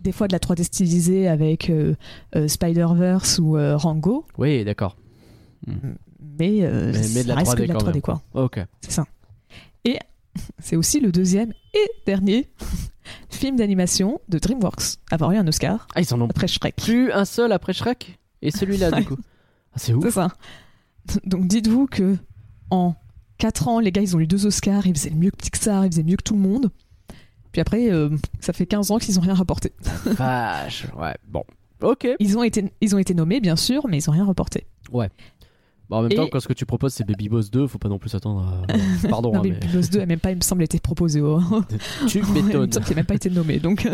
Des 0.00 0.12
fois 0.12 0.26
de 0.28 0.32
la 0.32 0.38
3D 0.38 0.64
stylisée 0.64 1.28
avec 1.28 1.70
euh, 1.70 1.94
euh, 2.34 2.48
Spider-Verse 2.48 3.38
ou 3.38 3.56
euh, 3.56 3.76
Rango, 3.76 4.26
Oui, 4.38 4.64
d'accord. 4.64 4.96
mais, 5.66 6.62
euh, 6.62 6.92
Mais, 6.92 6.98
mais 6.98 7.02
ça 7.02 7.22
de 7.22 7.28
la 7.28 7.34
reste 7.36 7.52
3D 7.52 7.56
que 7.56 7.62
de 7.62 7.68
la 7.68 7.74
quand 7.74 7.86
3D 7.86 7.92
même. 7.92 8.02
quoi. 8.02 8.22
Ok. 8.34 8.60
C'est 8.80 8.90
ça. 8.92 9.04
Et 9.84 9.98
c'est 10.58 10.76
aussi 10.76 11.00
le 11.00 11.12
deuxième 11.12 11.52
et 11.74 11.86
dernier 12.06 12.48
film 13.30 13.56
d'animation 13.56 14.20
de 14.28 14.38
DreamWorks 14.38 14.96
à 15.10 15.14
avoir 15.14 15.32
eu 15.32 15.36
un 15.36 15.46
Oscar 15.46 15.86
Ah, 15.94 16.00
ils 16.00 16.12
en 16.14 16.20
ont 16.20 16.28
après 16.28 16.48
Shrek. 16.48 16.76
plus 16.76 17.12
un 17.12 17.24
seul 17.24 17.52
après 17.52 17.72
Shrek? 17.72 18.18
Et 18.42 18.50
celui-là, 18.50 18.90
du 18.90 19.04
coup. 19.04 19.16
Ah, 19.72 19.76
c'est 19.78 19.92
ouf. 19.94 20.04
C'est 20.04 20.10
ça. 20.12 20.28
Donc 21.24 21.46
dites-vous 21.46 21.86
que 21.86 22.16
en 22.70 22.94
4 23.38 23.68
ans, 23.68 23.80
les 23.80 23.92
gars, 23.92 24.02
ils 24.02 24.16
ont 24.16 24.20
eu 24.20 24.26
deux 24.26 24.46
Oscars, 24.46 24.86
ils 24.86 24.96
faisaient 24.96 25.10
mieux 25.10 25.30
que 25.30 25.36
Pixar, 25.36 25.84
ils 25.86 25.92
faisaient 25.92 26.02
mieux 26.02 26.16
que 26.16 26.22
tout 26.22 26.34
le 26.34 26.40
monde. 26.40 26.70
Puis 27.56 27.62
après, 27.62 27.90
euh, 27.90 28.10
ça 28.38 28.52
fait 28.52 28.66
15 28.66 28.90
ans 28.90 28.98
qu'ils 28.98 29.18
ont 29.18 29.22
rien 29.22 29.32
rapporté. 29.32 29.72
Vache. 30.04 30.86
Ouais, 30.94 31.14
bon. 31.26 31.42
Ok. 31.80 32.06
Ils 32.20 32.36
ont 32.36 32.42
été, 32.42 32.70
ils 32.82 32.94
ont 32.94 32.98
été 32.98 33.14
nommés, 33.14 33.40
bien 33.40 33.56
sûr, 33.56 33.88
mais 33.88 33.96
ils 33.96 34.10
ont 34.10 34.12
rien 34.12 34.26
rapporté. 34.26 34.66
Bon, 34.92 35.08
en 35.88 36.02
même 36.02 36.12
Et- 36.12 36.16
temps, 36.16 36.26
quand 36.30 36.38
ce 36.38 36.48
que 36.48 36.52
tu 36.52 36.66
proposes 36.66 36.92
c'est 36.92 37.06
Baby 37.06 37.30
Boss 37.30 37.50
2, 37.50 37.66
faut 37.66 37.78
pas 37.78 37.88
non 37.88 37.98
plus 37.98 38.10
s'attendre 38.10 38.42
à. 38.42 39.08
Pardon, 39.08 39.32
non, 39.32 39.38
hein, 39.38 39.42
mais 39.42 39.50
mais. 39.52 39.58
Big 39.58 39.72
Boss 39.72 39.88
2 39.88 40.00
a 40.02 40.04
même 40.04 40.20
pas, 40.20 40.32
il 40.32 40.36
me 40.36 40.42
semble, 40.42 40.64
été 40.64 40.78
proposé. 40.80 41.22
au- 41.22 41.40
Tu 42.08 42.18
Il 42.18 42.30
m'étonnes. 42.44 42.68
qu'il 42.68 42.80
n'a 42.90 42.94
même 42.96 43.06
pas 43.06 43.14
été 43.14 43.30
nommé. 43.30 43.58
Donc... 43.58 43.88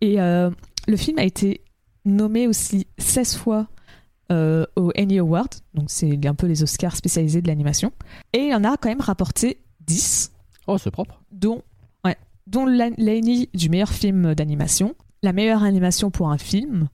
Et 0.00 0.20
euh, 0.20 0.50
le 0.86 0.96
film 0.96 1.18
a 1.18 1.24
été 1.24 1.62
nommé 2.04 2.46
aussi 2.46 2.86
16 2.98 3.38
fois 3.38 3.66
euh, 4.30 4.66
au 4.76 4.92
Annie 4.96 5.18
Award, 5.18 5.48
donc 5.74 5.86
c'est 5.90 6.24
un 6.26 6.34
peu 6.36 6.46
les 6.46 6.62
Oscars 6.62 6.94
spécialisés 6.94 7.42
de 7.42 7.48
l'animation. 7.48 7.90
Et 8.32 8.38
il 8.50 8.54
en 8.54 8.62
a 8.62 8.76
quand 8.76 8.88
même 8.88 9.00
rapporté 9.00 9.58
10, 9.80 10.30
Oh, 10.68 10.78
c'est 10.78 10.90
propre. 10.90 11.22
dont, 11.32 11.56
ouais, 11.56 11.62
dont 12.46 12.66
l'A- 12.66 12.90
l'Annie 12.98 13.48
du 13.54 13.68
meilleur 13.70 13.90
film 13.90 14.34
d'animation, 14.34 14.94
la 15.22 15.32
meilleure 15.32 15.62
animation 15.62 16.10
pour 16.10 16.30
un 16.30 16.38
film 16.38 16.88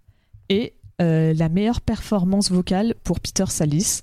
et 0.49 0.75
euh, 1.01 1.35
la 1.35 1.49
meilleure 1.49 1.81
performance 1.81 2.51
vocale 2.51 2.95
pour 3.05 3.21
Peter 3.21 3.45
Salis. 3.49 4.01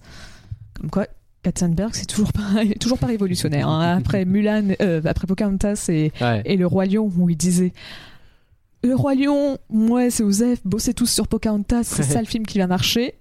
Comme 0.74 0.90
quoi, 0.90 1.08
Katzenberg, 1.44 1.92
c'est 1.94 2.06
toujours 2.06 2.34
pas, 2.34 2.42
toujours 2.80 2.98
pas 2.98 3.08
révolutionnaire. 3.08 3.68
hein. 3.68 3.98
Après 3.98 4.26
Mulan, 4.26 4.70
euh, 4.82 5.02
après 5.06 5.28
Pocahontas 5.28 5.86
et 5.90 6.12
Ouais. 6.22 6.42
et 6.46 6.58
le 6.58 6.68
Roi 6.68 6.86
Lion 6.86 7.12
où 7.18 7.30
il 7.30 7.38
disait 7.38 7.74
Le 8.84 8.96
Roi 8.96 9.16
Lion, 9.16 9.58
moi 9.70 10.10
c'est 10.10 10.24
Osef, 10.24 10.60
bossez 10.66 10.94
tous 10.94 11.10
sur 11.10 11.28
Pocahontas, 11.28 11.84
c'est 11.84 12.04
Ouais. 12.04 12.10
ça 12.14 12.20
le 12.20 12.28
film 12.28 12.46
qui 12.46 12.58
va 12.60 12.68
marcher. 12.68 13.16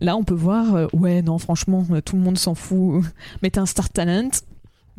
Là, 0.00 0.16
on 0.16 0.24
peut 0.24 0.34
voir, 0.34 0.74
euh, 0.74 0.86
ouais, 0.94 1.20
non, 1.20 1.36
franchement, 1.38 1.84
tout 2.04 2.16
le 2.16 2.22
monde 2.22 2.38
s'en 2.38 2.54
fout. 2.54 3.04
T'es 3.42 3.58
un 3.58 3.66
star 3.66 3.90
talent. 3.90 4.30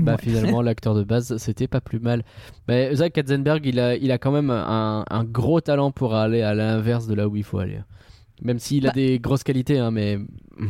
Bah 0.03 0.13
Ouais. 0.13 0.17
finalement 0.21 0.61
l'acteur 0.61 0.95
de 0.95 1.03
base 1.03 1.37
c'était 1.37 1.67
pas 1.67 1.81
plus 1.81 1.99
mal. 1.99 2.23
Mais 2.67 2.93
Zach 2.95 3.13
Katzenberg 3.13 3.65
il 3.65 3.79
a, 3.79 3.95
il 3.95 4.11
a 4.11 4.17
quand 4.17 4.31
même 4.31 4.49
un, 4.49 5.03
un 5.09 5.23
gros 5.23 5.61
talent 5.61 5.91
pour 5.91 6.15
aller 6.15 6.41
à 6.41 6.53
l'inverse 6.53 7.07
de 7.07 7.13
là 7.13 7.27
où 7.27 7.35
il 7.35 7.43
faut 7.43 7.59
aller. 7.59 7.79
Même 8.41 8.59
s'il 8.59 8.85
a 8.87 8.89
Bah. 8.89 8.95
des 8.95 9.19
grosses 9.19 9.43
qualités 9.43 9.77
hein, 9.77 9.91
mais 9.91 10.17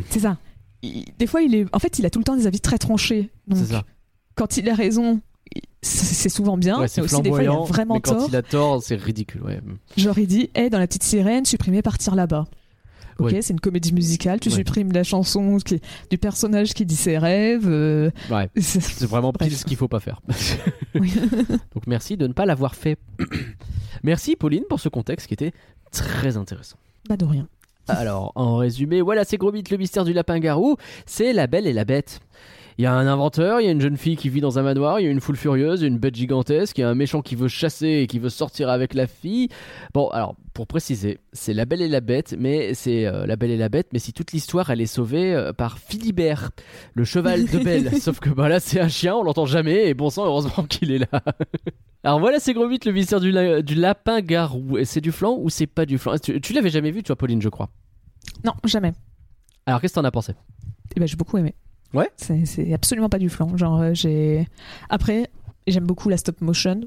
C'est 0.10 0.20
ça. 0.20 0.38
Il- 0.84 1.06
des 1.20 1.28
fois, 1.28 1.42
il 1.42 1.54
est, 1.56 1.66
en 1.76 1.80
fait, 1.80 2.00
il 2.00 2.06
a 2.06 2.10
tout 2.10 2.18
le 2.20 2.26
temps 2.26 2.36
des 2.36 2.48
avis 2.48 2.60
très 2.60 2.78
tranchés. 2.80 3.30
Donc, 3.48 3.60
c'est 3.60 3.72
ça. 3.74 3.84
quand 4.36 4.58
il 4.58 4.68
a 4.68 4.74
raison, 4.74 5.22
c'est 5.82 6.30
souvent 6.30 6.58
bien. 6.58 6.80
Ouais, 6.80 6.88
c'est 6.88 7.02
aussi, 7.02 7.22
des 7.22 7.30
fois, 7.30 7.44
il 7.44 7.48
a 7.50 7.56
vraiment 7.68 7.94
mais 7.96 8.02
quand 8.02 8.16
tort. 8.16 8.26
il 8.30 8.36
a 8.36 8.42
tort 8.42 8.82
c'est 8.84 8.96
ridicule 8.96 9.44
ouais. 9.44 9.60
Genre, 9.98 10.18
il 10.18 10.28
dit 10.28 10.50
Eh, 10.56 10.70
dans 10.70 10.80
la 10.80 10.88
petite 10.88 11.04
sirène, 11.04 11.46
supprimer 11.46 11.82
partir 11.82 12.16
là-bas. 12.16 12.46
Ok, 13.26 13.36
c'est 13.42 13.54
une 13.54 13.60
comédie 13.60 13.94
musicale, 13.94 14.40
tu 14.40 14.50
supprimes 14.52 14.92
la 14.92 15.04
chanson 15.04 15.58
qui- 15.58 15.80
du 16.10 16.18
personnage 16.18 16.74
qui 16.74 16.86
dit 16.86 16.96
ses 16.96 17.18
rêves. 17.18 17.68
euh, 17.68 18.12
Ouais. 18.30 18.50
c'est- 18.58 19.06
vraiment 19.06 19.32
pile 19.34 19.56
ce 19.56 19.66
qu'il 19.66 19.78
faut 19.78 19.88
pas 19.88 20.00
faire. 20.00 20.22
Oui. 20.96 21.14
Donc 21.74 21.88
merci 21.88 22.18
de 22.18 22.28
ne 22.28 22.34
pas 22.34 22.46
l'avoir 22.46 22.76
fait. 22.76 22.98
merci 24.04 24.36
Pauline 24.36 24.64
pour 24.70 24.80
ce 24.80 24.90
contexte 24.90 25.28
qui 25.28 25.34
était 25.34 25.54
très 25.92 26.38
intéressant. 26.38 26.78
Pas 27.08 27.18
de 27.18 27.26
rien. 27.26 27.48
Alors, 27.88 28.32
en 28.36 28.58
résumé, 28.58 29.02
voilà, 29.02 29.24
c'est 29.26 29.38
Gromit, 29.38 29.64
le 29.72 29.78
mystère 29.78 30.06
du 30.06 30.14
lapin-garou. 30.14 30.78
C'est 31.06 31.34
la 31.34 31.48
belle 31.48 31.66
et 31.68 31.74
la 31.74 31.84
bête. 31.84 32.20
Il 32.78 32.84
y 32.84 32.88
a 32.88 32.94
un 32.94 33.08
inventeur, 33.08 33.60
il 33.62 33.66
y 33.66 33.68
a 33.68 33.72
une 33.72 33.82
jeune 33.82 33.98
fille 33.98 34.16
qui 34.16 34.30
vit 34.30 34.42
dans 34.42 34.58
un 34.60 34.64
manoir, 34.64 35.00
il 35.00 35.04
y 35.04 35.08
a 35.08 35.12
une 35.12 35.20
foule 35.22 35.36
furieuse, 35.36 35.82
une 35.82 35.98
bête 35.98 36.16
gigantesque, 36.16 36.78
il 36.78 36.82
y 36.82 36.84
a 36.84 36.90
un 36.90 36.96
méchant 36.96 37.22
qui 37.22 37.36
veut 37.36 37.48
chasser 37.48 37.88
et 37.88 38.08
qui 38.08 38.20
veut 38.20 38.30
sortir 38.30 38.70
avec 38.70 38.94
la 38.94 39.08
fille. 39.08 39.50
Bon, 39.94 40.08
alors, 40.10 40.36
pour 40.54 40.68
préciser, 40.68 41.20
c'est 41.34 41.54
la 41.54 41.66
belle 41.66 41.82
et 41.82 41.88
la 41.88 42.02
bête, 42.02 42.36
mais 42.38 42.74
c'est 42.74 43.06
euh, 43.06 43.26
la 43.26 43.36
belle 43.36 43.52
et 43.52 43.58
la 43.58 43.70
bête, 43.70 43.88
mais 43.94 44.00
si 44.00 44.14
toute 44.14 44.32
l'histoire, 44.32 44.70
elle 44.70 44.82
est 44.82 44.86
sauvée 44.86 45.34
euh, 45.34 45.54
par 45.54 45.78
Philibert, 45.80 46.52
le 46.94 47.04
cheval 47.04 47.46
de 47.46 47.60
Belle. 47.60 47.92
Sauf 48.02 48.20
que 48.20 48.30
bah 48.30 48.50
là, 48.50 48.60
c'est 48.60 48.80
un 48.80 48.88
chien, 48.90 49.16
on 49.16 49.24
l'entend 49.24 49.46
jamais, 49.46 49.88
et 49.90 49.94
bon 49.94 50.10
sang, 50.10 50.26
heureusement 50.26 50.64
qu'il 50.68 50.92
est 50.92 51.00
là. 51.00 51.22
Alors 52.04 52.20
voilà, 52.20 52.40
c'est 52.40 52.54
Gromit, 52.54 52.80
le 52.86 52.92
mystère 52.94 53.20
du, 53.20 53.32
la- 53.32 53.62
du 53.62 53.76
lapin-garou. 53.76 54.78
Et 54.78 54.86
c'est 54.86 55.02
du 55.02 55.12
flan 55.12 55.38
ou 55.40 55.50
c'est 55.50 55.68
pas 55.68 55.86
du 55.86 55.98
flan? 55.98 56.18
Tu, 56.18 56.42
tu 56.42 56.54
l'avais 56.54 56.70
jamais 56.72 56.92
vu, 56.92 57.04
toi, 57.04 57.16
Pauline, 57.16 57.42
je 57.42 57.50
crois? 57.50 57.70
Non, 58.44 58.54
jamais. 58.66 58.94
Alors, 59.66 59.80
qu'est-ce 59.82 59.94
que 59.94 60.00
t'en 60.00 60.06
as 60.06 60.12
pensé? 60.12 60.34
Eh 60.96 61.00
ben, 61.00 61.08
j'ai 61.08 61.16
beaucoup 61.16 61.38
aimé. 61.38 61.54
Ouais. 61.94 62.10
C'est 62.18 62.74
absolument 62.74 63.10
pas 63.10 63.20
du 63.20 63.30
flan. 63.30 63.56
Genre, 63.58 63.80
euh, 63.82 63.94
j'ai. 63.94 64.48
Après, 64.90 65.30
j'aime 65.68 65.86
beaucoup 65.86 66.10
la 66.10 66.18
stop 66.18 66.40
motion. 66.42 66.82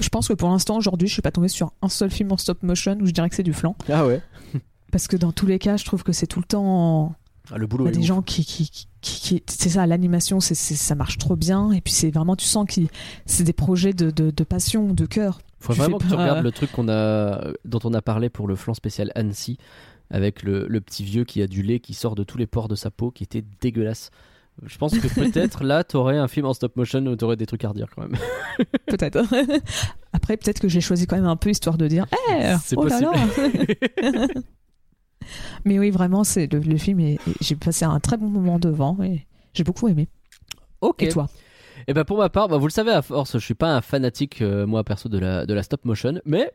je 0.00 0.08
pense 0.08 0.28
que 0.28 0.34
pour 0.34 0.48
l'instant, 0.50 0.76
aujourd'hui, 0.76 1.08
je 1.08 1.12
suis 1.12 1.22
pas 1.22 1.30
tombée 1.32 1.48
sur 1.48 1.72
un 1.82 1.88
seul 1.88 2.10
film 2.10 2.32
en 2.32 2.36
stop 2.36 2.62
motion 2.62 2.98
où 3.00 3.06
je 3.06 3.12
dirais 3.12 3.28
que 3.28 3.34
c'est 3.36 3.42
du 3.42 3.52
flan. 3.54 3.76
Ah 3.90 4.06
ouais. 4.06 4.20
Parce 4.92 5.08
que 5.08 5.16
dans 5.16 5.32
tous 5.32 5.46
les 5.46 5.58
cas, 5.58 5.76
je 5.76 5.84
trouve 5.84 6.02
que 6.04 6.12
c'est 6.12 6.26
tout 6.26 6.38
le 6.40 6.44
temps. 6.46 7.14
Ah, 7.52 7.58
le 7.58 7.66
boulot 7.66 7.84
Il 7.84 7.88
y 7.88 7.88
a 7.88 7.92
est 7.92 7.94
des 7.96 8.00
ouf. 8.00 8.06
gens 8.06 8.22
qui, 8.22 8.44
qui, 8.44 8.70
qui, 8.70 8.88
qui- 9.02 9.42
c'est 9.48 9.68
ça, 9.68 9.86
l'animation, 9.86 10.40
c'est, 10.40 10.54
c'est- 10.54 10.76
ça 10.76 10.94
marche 10.94 11.18
trop 11.18 11.36
bien. 11.36 11.72
Et 11.72 11.80
puis 11.80 11.92
c'est 11.92 12.10
vraiment, 12.10 12.36
tu 12.36 12.46
sens 12.46 12.66
que 12.66 12.80
c'est 13.26 13.44
des 13.44 13.52
projets 13.52 13.92
de, 13.92 14.10
de, 14.10 14.30
de 14.30 14.44
passion, 14.44 14.92
de 14.94 15.04
cœur. 15.06 15.40
Faut 15.58 15.72
tu 15.74 15.78
vraiment 15.78 15.98
que 15.98 16.06
tu 16.06 16.14
regardes 16.14 16.42
le 16.44 16.52
truc 16.52 16.70
qu'on 16.72 16.88
a, 16.88 17.48
dont 17.64 17.80
on 17.84 17.92
a 17.92 18.00
parlé 18.02 18.28
pour 18.30 18.46
le 18.46 18.54
flan 18.56 18.72
spécial 18.74 19.10
Annecy, 19.14 19.58
avec 20.10 20.42
le, 20.42 20.66
le 20.68 20.80
petit 20.80 21.04
vieux 21.04 21.24
qui 21.24 21.42
a 21.42 21.46
du 21.46 21.62
lait 21.62 21.80
qui 21.80 21.92
sort 21.94 22.14
de 22.14 22.22
tous 22.24 22.38
les 22.38 22.46
pores 22.46 22.68
de 22.68 22.74
sa 22.76 22.90
peau, 22.90 23.10
qui 23.10 23.24
était 23.24 23.44
dégueulasse. 23.60 24.10
Je 24.62 24.78
pense 24.78 24.96
que 24.96 25.08
peut-être 25.08 25.64
là, 25.64 25.82
t'aurais 25.84 26.16
un 26.16 26.28
film 26.28 26.46
en 26.46 26.54
stop 26.54 26.76
motion 26.76 27.04
où 27.06 27.16
t'aurais 27.16 27.36
des 27.36 27.46
trucs 27.46 27.64
à 27.64 27.70
redire 27.70 27.88
quand 27.94 28.02
même. 28.02 28.16
Peut-être. 28.86 29.22
Après, 30.12 30.36
peut-être 30.36 30.60
que 30.60 30.68
j'ai 30.68 30.80
choisi 30.80 31.06
quand 31.08 31.16
même 31.16 31.26
un 31.26 31.34
peu 31.36 31.50
histoire 31.50 31.76
de 31.76 31.88
dire, 31.88 32.06
Eh, 32.30 32.54
C'est 32.62 32.76
oh 32.78 32.82
possible. 32.82 33.10
là. 33.12 34.26
Mais 35.64 35.78
oui, 35.78 35.90
vraiment, 35.90 36.22
c'est 36.22 36.50
le, 36.52 36.60
le 36.60 36.76
film. 36.76 37.16
j'ai 37.40 37.56
passé 37.56 37.84
un 37.84 37.98
très 37.98 38.16
bon 38.16 38.28
moment 38.28 38.58
devant 38.58 38.96
et 39.02 39.26
j'ai 39.54 39.64
beaucoup 39.64 39.88
aimé. 39.88 40.08
Ok. 40.80 41.02
Et 41.02 41.08
toi? 41.08 41.28
Et 41.86 41.92
ben 41.94 42.04
pour 42.04 42.18
ma 42.18 42.28
part, 42.28 42.48
bah, 42.48 42.56
vous 42.56 42.66
le 42.66 42.72
savez 42.72 42.90
à 42.90 43.02
force, 43.02 43.32
je 43.34 43.44
suis 43.44 43.54
pas 43.54 43.74
un 43.74 43.80
fanatique 43.80 44.40
euh, 44.42 44.66
moi 44.66 44.84
perso 44.84 45.08
de 45.08 45.18
la, 45.18 45.46
de 45.46 45.54
la 45.54 45.62
stop 45.62 45.84
motion, 45.84 46.20
mais 46.24 46.52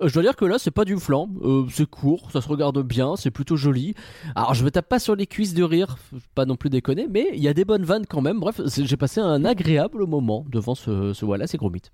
euh, 0.00 0.08
je 0.08 0.14
dois 0.14 0.22
dire 0.22 0.36
que 0.36 0.44
là 0.44 0.58
c'est 0.58 0.70
pas 0.70 0.84
du 0.84 0.96
flan, 0.96 1.28
Euh, 1.42 1.66
c'est 1.70 1.88
court, 1.88 2.30
ça 2.30 2.40
se 2.40 2.48
regarde 2.48 2.80
bien, 2.82 3.16
c'est 3.16 3.30
plutôt 3.30 3.56
joli. 3.56 3.94
Alors 4.34 4.54
je 4.54 4.64
me 4.64 4.70
tape 4.70 4.88
pas 4.88 4.98
sur 4.98 5.14
les 5.14 5.26
cuisses 5.26 5.54
de 5.54 5.62
rire, 5.62 5.96
pas 6.34 6.46
non 6.46 6.56
plus 6.56 6.70
déconner, 6.70 7.06
mais 7.10 7.28
il 7.34 7.42
y 7.42 7.48
a 7.48 7.54
des 7.54 7.64
bonnes 7.64 7.84
vannes 7.84 8.06
quand 8.08 8.20
même. 8.20 8.40
Bref, 8.40 8.60
j'ai 8.66 8.96
passé 8.96 9.20
un 9.20 9.44
agréable 9.44 10.06
moment 10.06 10.44
devant 10.48 10.74
ce, 10.74 11.12
ce 11.12 11.24
voilà, 11.24 11.46
c'est 11.46 11.58
gros 11.58 11.70
mythe. 11.70 11.92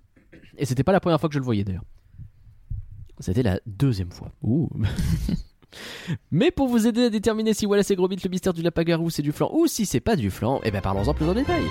Et 0.56 0.64
c'était 0.64 0.84
pas 0.84 0.92
la 0.92 1.00
première 1.00 1.20
fois 1.20 1.28
que 1.28 1.34
je 1.34 1.38
le 1.38 1.44
voyais 1.44 1.64
d'ailleurs. 1.64 1.84
C'était 3.20 3.42
la 3.42 3.60
deuxième 3.66 4.12
fois. 4.12 4.32
Ouh. 4.42 4.68
Mais 6.30 6.50
pour 6.50 6.68
vous 6.68 6.86
aider 6.86 7.04
à 7.04 7.10
déterminer 7.10 7.52
si 7.52 7.66
voilà 7.66 7.82
c'est 7.82 7.96
gros 7.96 8.08
mythe, 8.08 8.22
le 8.24 8.30
mystère 8.30 8.52
du 8.54 8.62
lapin-garou 8.62 9.10
c'est 9.10 9.22
du 9.22 9.32
flan 9.32 9.50
ou 9.52 9.66
si 9.66 9.84
c'est 9.86 10.00
pas 10.00 10.16
du 10.16 10.30
flan, 10.30 10.60
et 10.64 10.70
ben 10.70 10.80
parlons-en 10.80 11.12
plus 11.14 11.26
en 11.26 11.34
détail. 11.34 11.64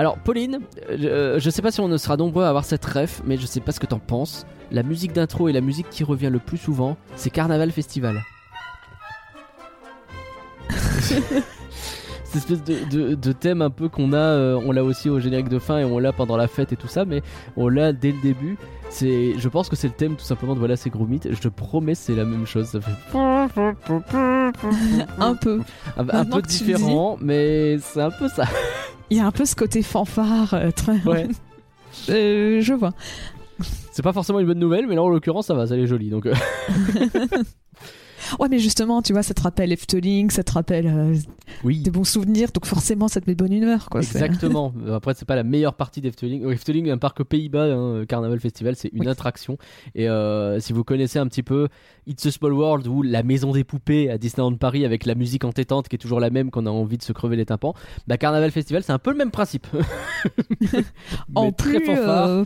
Alors, 0.00 0.16
Pauline, 0.16 0.60
euh, 0.88 1.38
je 1.38 1.50
sais 1.50 1.60
pas 1.60 1.70
si 1.70 1.78
on 1.82 1.86
ne 1.88 1.98
sera 1.98 2.16
nombreux 2.16 2.44
à 2.44 2.48
avoir 2.48 2.64
cette 2.64 2.86
ref, 2.86 3.20
mais 3.26 3.36
je 3.36 3.44
sais 3.44 3.60
pas 3.60 3.70
ce 3.70 3.78
que 3.78 3.84
t'en 3.84 3.98
penses. 3.98 4.46
La 4.70 4.82
musique 4.82 5.12
d'intro 5.12 5.50
et 5.50 5.52
la 5.52 5.60
musique 5.60 5.90
qui 5.90 6.04
revient 6.04 6.30
le 6.32 6.38
plus 6.38 6.56
souvent, 6.56 6.96
c'est 7.16 7.28
Carnaval 7.28 7.70
Festival. 7.70 8.18
Cette 12.24 12.36
espèce 12.36 12.64
de, 12.64 12.88
de- 12.90 13.14
de 13.14 13.32
thème 13.32 13.60
un 13.60 13.68
peu 13.68 13.90
qu'on 13.90 14.14
a, 14.14 14.16
euh, 14.16 14.58
on 14.64 14.72
l'a 14.72 14.82
aussi 14.84 15.10
au 15.10 15.20
générique 15.20 15.50
de 15.50 15.58
fin 15.58 15.80
et 15.80 15.84
on 15.84 15.98
l'a 15.98 16.14
pendant 16.14 16.38
la 16.38 16.48
fête 16.48 16.72
et 16.72 16.76
tout 16.76 16.88
ça, 16.88 17.04
mais 17.04 17.20
on 17.58 17.68
l'a 17.68 17.92
dès 17.92 18.12
le 18.12 18.22
début. 18.22 18.56
C'est, 18.90 19.34
je 19.38 19.48
pense 19.48 19.68
que 19.68 19.76
c'est 19.76 19.86
le 19.86 19.94
thème 19.94 20.16
tout 20.16 20.24
simplement 20.24 20.54
de 20.54 20.58
voilà 20.58 20.76
ces 20.76 20.90
gros 20.90 21.06
mythes. 21.06 21.28
Je 21.30 21.38
te 21.40 21.46
promets, 21.48 21.94
c'est 21.94 22.16
la 22.16 22.24
même 22.24 22.46
chose. 22.46 22.66
Ça 22.66 22.80
fait 22.80 22.90
Un 23.14 23.48
peu. 25.36 25.60
un, 25.96 26.24
peu 26.24 26.42
différent, 26.42 27.16
mais 27.20 27.78
c'est 27.78 28.02
un 28.02 28.10
peu 28.10 28.28
ça. 28.28 28.44
Il 29.08 29.16
y 29.16 29.20
a 29.20 29.26
un 29.26 29.30
peu 29.30 29.44
ce 29.44 29.54
côté 29.56 29.82
fanfare. 29.82 30.54
euh, 30.54 30.70
très... 30.70 31.00
Ouais. 31.04 31.28
Euh, 32.08 32.60
je 32.60 32.72
vois. 32.72 32.92
C'est 33.90 34.02
pas 34.02 34.12
forcément 34.12 34.38
une 34.38 34.46
bonne 34.46 34.60
nouvelle, 34.60 34.86
mais 34.86 34.94
là 34.94 35.02
en 35.02 35.08
l'occurrence 35.08 35.48
ça 35.48 35.54
va, 35.54 35.66
ça 35.66 35.76
est 35.76 35.88
joli. 35.88 36.08
Donc 36.08 36.24
euh, 36.26 36.34
Ouais, 38.38 38.48
mais 38.50 38.58
justement, 38.58 39.02
tu 39.02 39.12
vois, 39.12 39.22
ça 39.22 39.34
te 39.34 39.42
rappelle 39.42 39.72
Efteling, 39.72 40.30
ça 40.30 40.42
te 40.44 40.52
rappelle 40.52 40.86
euh, 40.86 41.14
oui. 41.64 41.80
des 41.82 41.90
bons 41.90 42.04
souvenirs, 42.04 42.50
donc 42.52 42.64
forcément, 42.66 43.08
ça 43.08 43.20
te 43.20 43.28
met 43.28 43.34
de 43.34 43.42
bonne 43.42 43.52
humeur, 43.52 43.88
quoi. 43.90 44.00
Exactement. 44.00 44.72
Euh, 44.86 44.94
Après, 44.96 45.14
c'est 45.14 45.24
pas 45.26 45.36
la 45.36 45.42
meilleure 45.42 45.74
partie 45.74 46.00
d'Efteling. 46.00 46.44
Euh, 46.44 46.52
Efteling, 46.52 46.90
un 46.90 46.98
parc 46.98 47.20
aux 47.20 47.24
Pays-Bas, 47.24 47.64
hein, 47.74 48.04
Carnaval 48.06 48.38
Festival, 48.40 48.76
c'est 48.76 48.88
une 48.92 49.00
Oui. 49.02 49.08
attraction. 49.08 49.58
Et 49.94 50.08
euh, 50.08 50.58
si 50.60 50.72
vous 50.72 50.84
connaissez 50.84 51.18
un 51.18 51.26
petit 51.26 51.42
peu 51.42 51.68
It's 52.06 52.24
a 52.26 52.30
Small 52.30 52.52
World 52.52 52.86
ou 52.86 53.02
la 53.02 53.22
maison 53.22 53.52
des 53.52 53.64
poupées 53.64 54.10
à 54.10 54.18
Disneyland 54.18 54.54
Paris 54.56 54.84
avec 54.84 55.06
la 55.06 55.14
musique 55.14 55.44
entêtante 55.44 55.88
qui 55.88 55.96
est 55.96 55.98
toujours 55.98 56.20
la 56.20 56.30
même 56.30 56.50
qu'on 56.50 56.66
a 56.66 56.70
envie 56.70 56.98
de 56.98 57.02
se 57.02 57.12
crever 57.12 57.36
les 57.36 57.46
tympans, 57.46 57.74
bah 58.06 58.16
Carnaval 58.16 58.50
Festival, 58.50 58.82
c'est 58.82 58.92
un 58.92 58.98
peu 58.98 59.10
le 59.10 59.16
même 59.18 59.30
principe. 59.30 59.66
En 61.34 61.52
très 61.52 61.80
fanfare, 61.80 62.28
euh, 62.28 62.44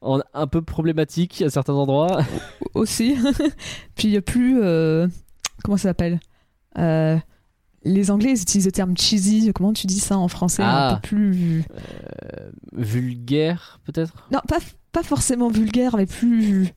en- 0.00 0.20
un 0.34 0.46
peu 0.46 0.62
problématique 0.62 1.42
à 1.42 1.50
certains 1.50 1.74
endroits. 1.74 2.20
aussi. 2.74 3.16
Puis 3.96 4.08
il 4.08 4.10
y 4.10 4.16
a 4.16 4.22
plus. 4.22 4.60
euh, 4.62 5.06
comment 5.64 5.76
ça 5.76 5.84
s'appelle 5.90 6.20
Euh, 6.78 7.16
Les 7.84 8.10
Anglais, 8.10 8.30
ils 8.32 8.42
utilisent 8.42 8.66
le 8.66 8.72
terme 8.72 8.96
cheesy. 8.96 9.50
Comment 9.54 9.72
tu 9.72 9.86
dis 9.86 10.00
ça 10.00 10.16
en 10.18 10.28
français? 10.28 10.62
Ah. 10.64 10.90
Un 10.90 10.94
peu 10.96 11.00
plus. 11.08 11.64
Euh, 11.70 12.50
vulgaire, 12.72 13.80
peut-être? 13.84 14.26
Non, 14.32 14.40
pas, 14.48 14.58
pas 14.92 15.02
forcément 15.02 15.48
vulgaire, 15.48 15.96
mais 15.96 16.06
plus. 16.06 16.68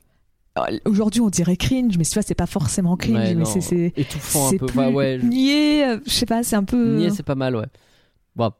Aujourd'hui, 0.86 1.20
on 1.22 1.30
dirait 1.30 1.58
cringe, 1.58 1.98
mais 1.98 2.04
tu 2.06 2.14
vois, 2.14 2.22
c'est 2.22 2.36
pas 2.36 2.46
forcément 2.46 2.96
cringe, 2.96 3.34
mais 3.36 3.46
c'est- 3.46 3.62
c'est. 3.62 3.92
Étouffant 3.98 4.50
un 4.50 4.52
peu. 4.58 4.66
plus 4.68 4.80
Enfin, 4.80 4.92
ouais, 4.92 5.20
je- 5.20 5.26
euh, 5.28 6.00
je 6.06 6.12
sais 6.12 6.26
pas, 6.28 6.44
c'est 6.44 6.56
un 6.56 6.64
peu. 6.64 6.98
Niais, 6.98 7.10
c'est 7.10 7.24
pas 7.24 7.34
mal, 7.36 7.56
ouais. 7.56 7.66
Bon. 8.36 8.52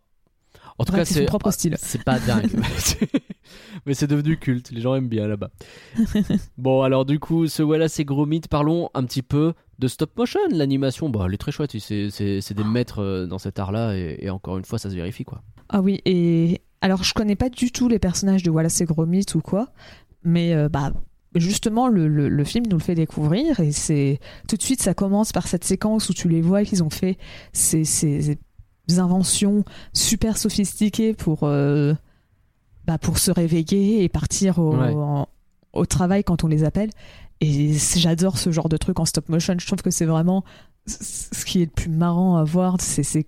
En 0.80 0.86
tout 0.86 0.94
cas, 0.94 1.06
c'est 1.06 1.26
propre 1.26 1.52
style. 1.52 1.76
C'est 1.80 2.04
pas 2.04 2.20
dingue. 2.20 2.50
Mais 3.86 3.94
c'est 3.94 4.08
devenu 4.08 4.38
culte. 4.38 4.72
Les 4.72 4.82
gens 4.82 4.96
aiment 4.96 5.10
bien 5.10 5.28
là-bas. 5.28 5.52
bon, 6.58 6.82
alors 6.82 7.06
du 7.06 7.20
coup, 7.20 7.48
ce 7.48 7.62
voilà, 7.64 7.90
c'est 7.90 8.06
gros 8.06 8.26
mythes. 8.26 8.48
Parlons 8.48 8.90
un 8.94 9.04
petit 9.04 9.22
peu 9.22 9.54
de 9.80 9.88
stop 9.88 10.18
motion. 10.18 10.40
L'animation, 10.52 11.10
bah, 11.10 11.26
elle 11.28 11.34
est 11.34 11.38
très 11.38 11.52
chouette. 11.52 11.78
C'est, 11.80 12.54
des 12.54 12.64
maîtres 12.64 13.02
euh, 13.02 13.26
dans 13.28 13.38
cet 13.40 13.60
art-là. 13.60 13.96
Et, 13.96 14.18
et 14.22 14.30
encore 14.30 14.58
une 14.58 14.66
fois, 14.66 14.80
ça 14.80 14.90
se 14.90 14.96
vérifie, 14.96 15.24
quoi. 15.26 15.42
Ah 15.70 15.82
oui, 15.82 16.02
et 16.06 16.62
alors 16.82 17.04
je 17.04 17.14
connais 17.14 17.36
pas 17.38 17.50
du 17.50 17.72
tout 17.72 17.88
les 17.88 17.98
personnages 17.98 18.44
de 18.44 18.52
Voilà 18.52 18.68
c'est 18.70 18.86
gros 18.86 19.06
mythe 19.06 19.34
ou 19.36 19.40
quoi, 19.42 19.70
mais 20.24 20.54
euh, 20.54 20.68
bah 20.70 20.92
justement 21.36 21.88
le, 21.88 22.08
le- 22.08 22.28
le 22.30 22.44
film 22.44 22.66
nous 22.70 22.78
le 22.78 22.84
fait 22.84 22.94
découvrir 22.94 23.60
et 23.62 23.72
c'est 23.72 24.20
tout 24.48 24.56
de 24.58 24.62
suite 24.62 24.82
ça 24.84 24.94
commence 24.94 25.32
par 25.32 25.48
cette 25.48 25.64
séquence 25.64 26.10
où 26.10 26.14
tu 26.14 26.28
les 26.30 26.42
vois 26.42 26.64
qu'ils 26.64 26.84
ont 26.84 26.90
fait 26.92 27.18
ces, 27.54 27.86
ces 27.86 28.38
inventions 28.98 29.64
super 29.94 30.38
sophistiquées 30.38 31.14
pour 31.14 31.40
euh, 31.44 31.94
bah, 32.86 32.98
pour 32.98 33.18
se 33.18 33.32
réveiller 33.32 34.04
et 34.04 34.10
partir 34.10 34.60
au, 34.60 34.76
Ouais. 34.76 34.94
en- 34.94 35.28
au 35.74 35.86
travail 35.86 36.24
quand 36.24 36.44
on 36.44 36.48
les 36.48 36.64
appelle. 36.64 36.90
Et 37.42 37.74
j'adore 37.96 38.38
ce 38.38 38.52
genre 38.52 38.70
de 38.70 38.78
truc 38.78 39.00
en 39.00 39.06
stop 39.06 39.28
motion. 39.30 39.56
Je 39.60 39.66
trouve 39.66 39.82
que 39.82 39.92
c'est 39.92 40.06
vraiment 40.06 40.44
ce 40.86 41.44
qui 41.46 41.62
est 41.62 41.66
le 41.66 41.72
plus 41.72 41.90
marrant 41.90 42.38
à 42.38 42.44
voir. 42.44 42.78
C'est 42.80 43.26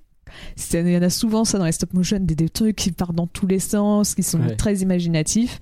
il 0.73 0.89
y 0.89 0.97
en 0.97 1.01
a 1.01 1.09
souvent 1.09 1.45
ça 1.45 1.57
dans 1.57 1.65
les 1.65 1.71
stop 1.71 1.93
motion, 1.93 2.19
des, 2.19 2.35
des 2.35 2.49
trucs 2.49 2.75
qui 2.75 2.91
partent 2.91 3.15
dans 3.15 3.27
tous 3.27 3.47
les 3.47 3.59
sens, 3.59 4.15
qui 4.15 4.23
sont 4.23 4.39
Ouais. 4.41 4.55
très 4.55 4.77
imaginatifs. 4.77 5.59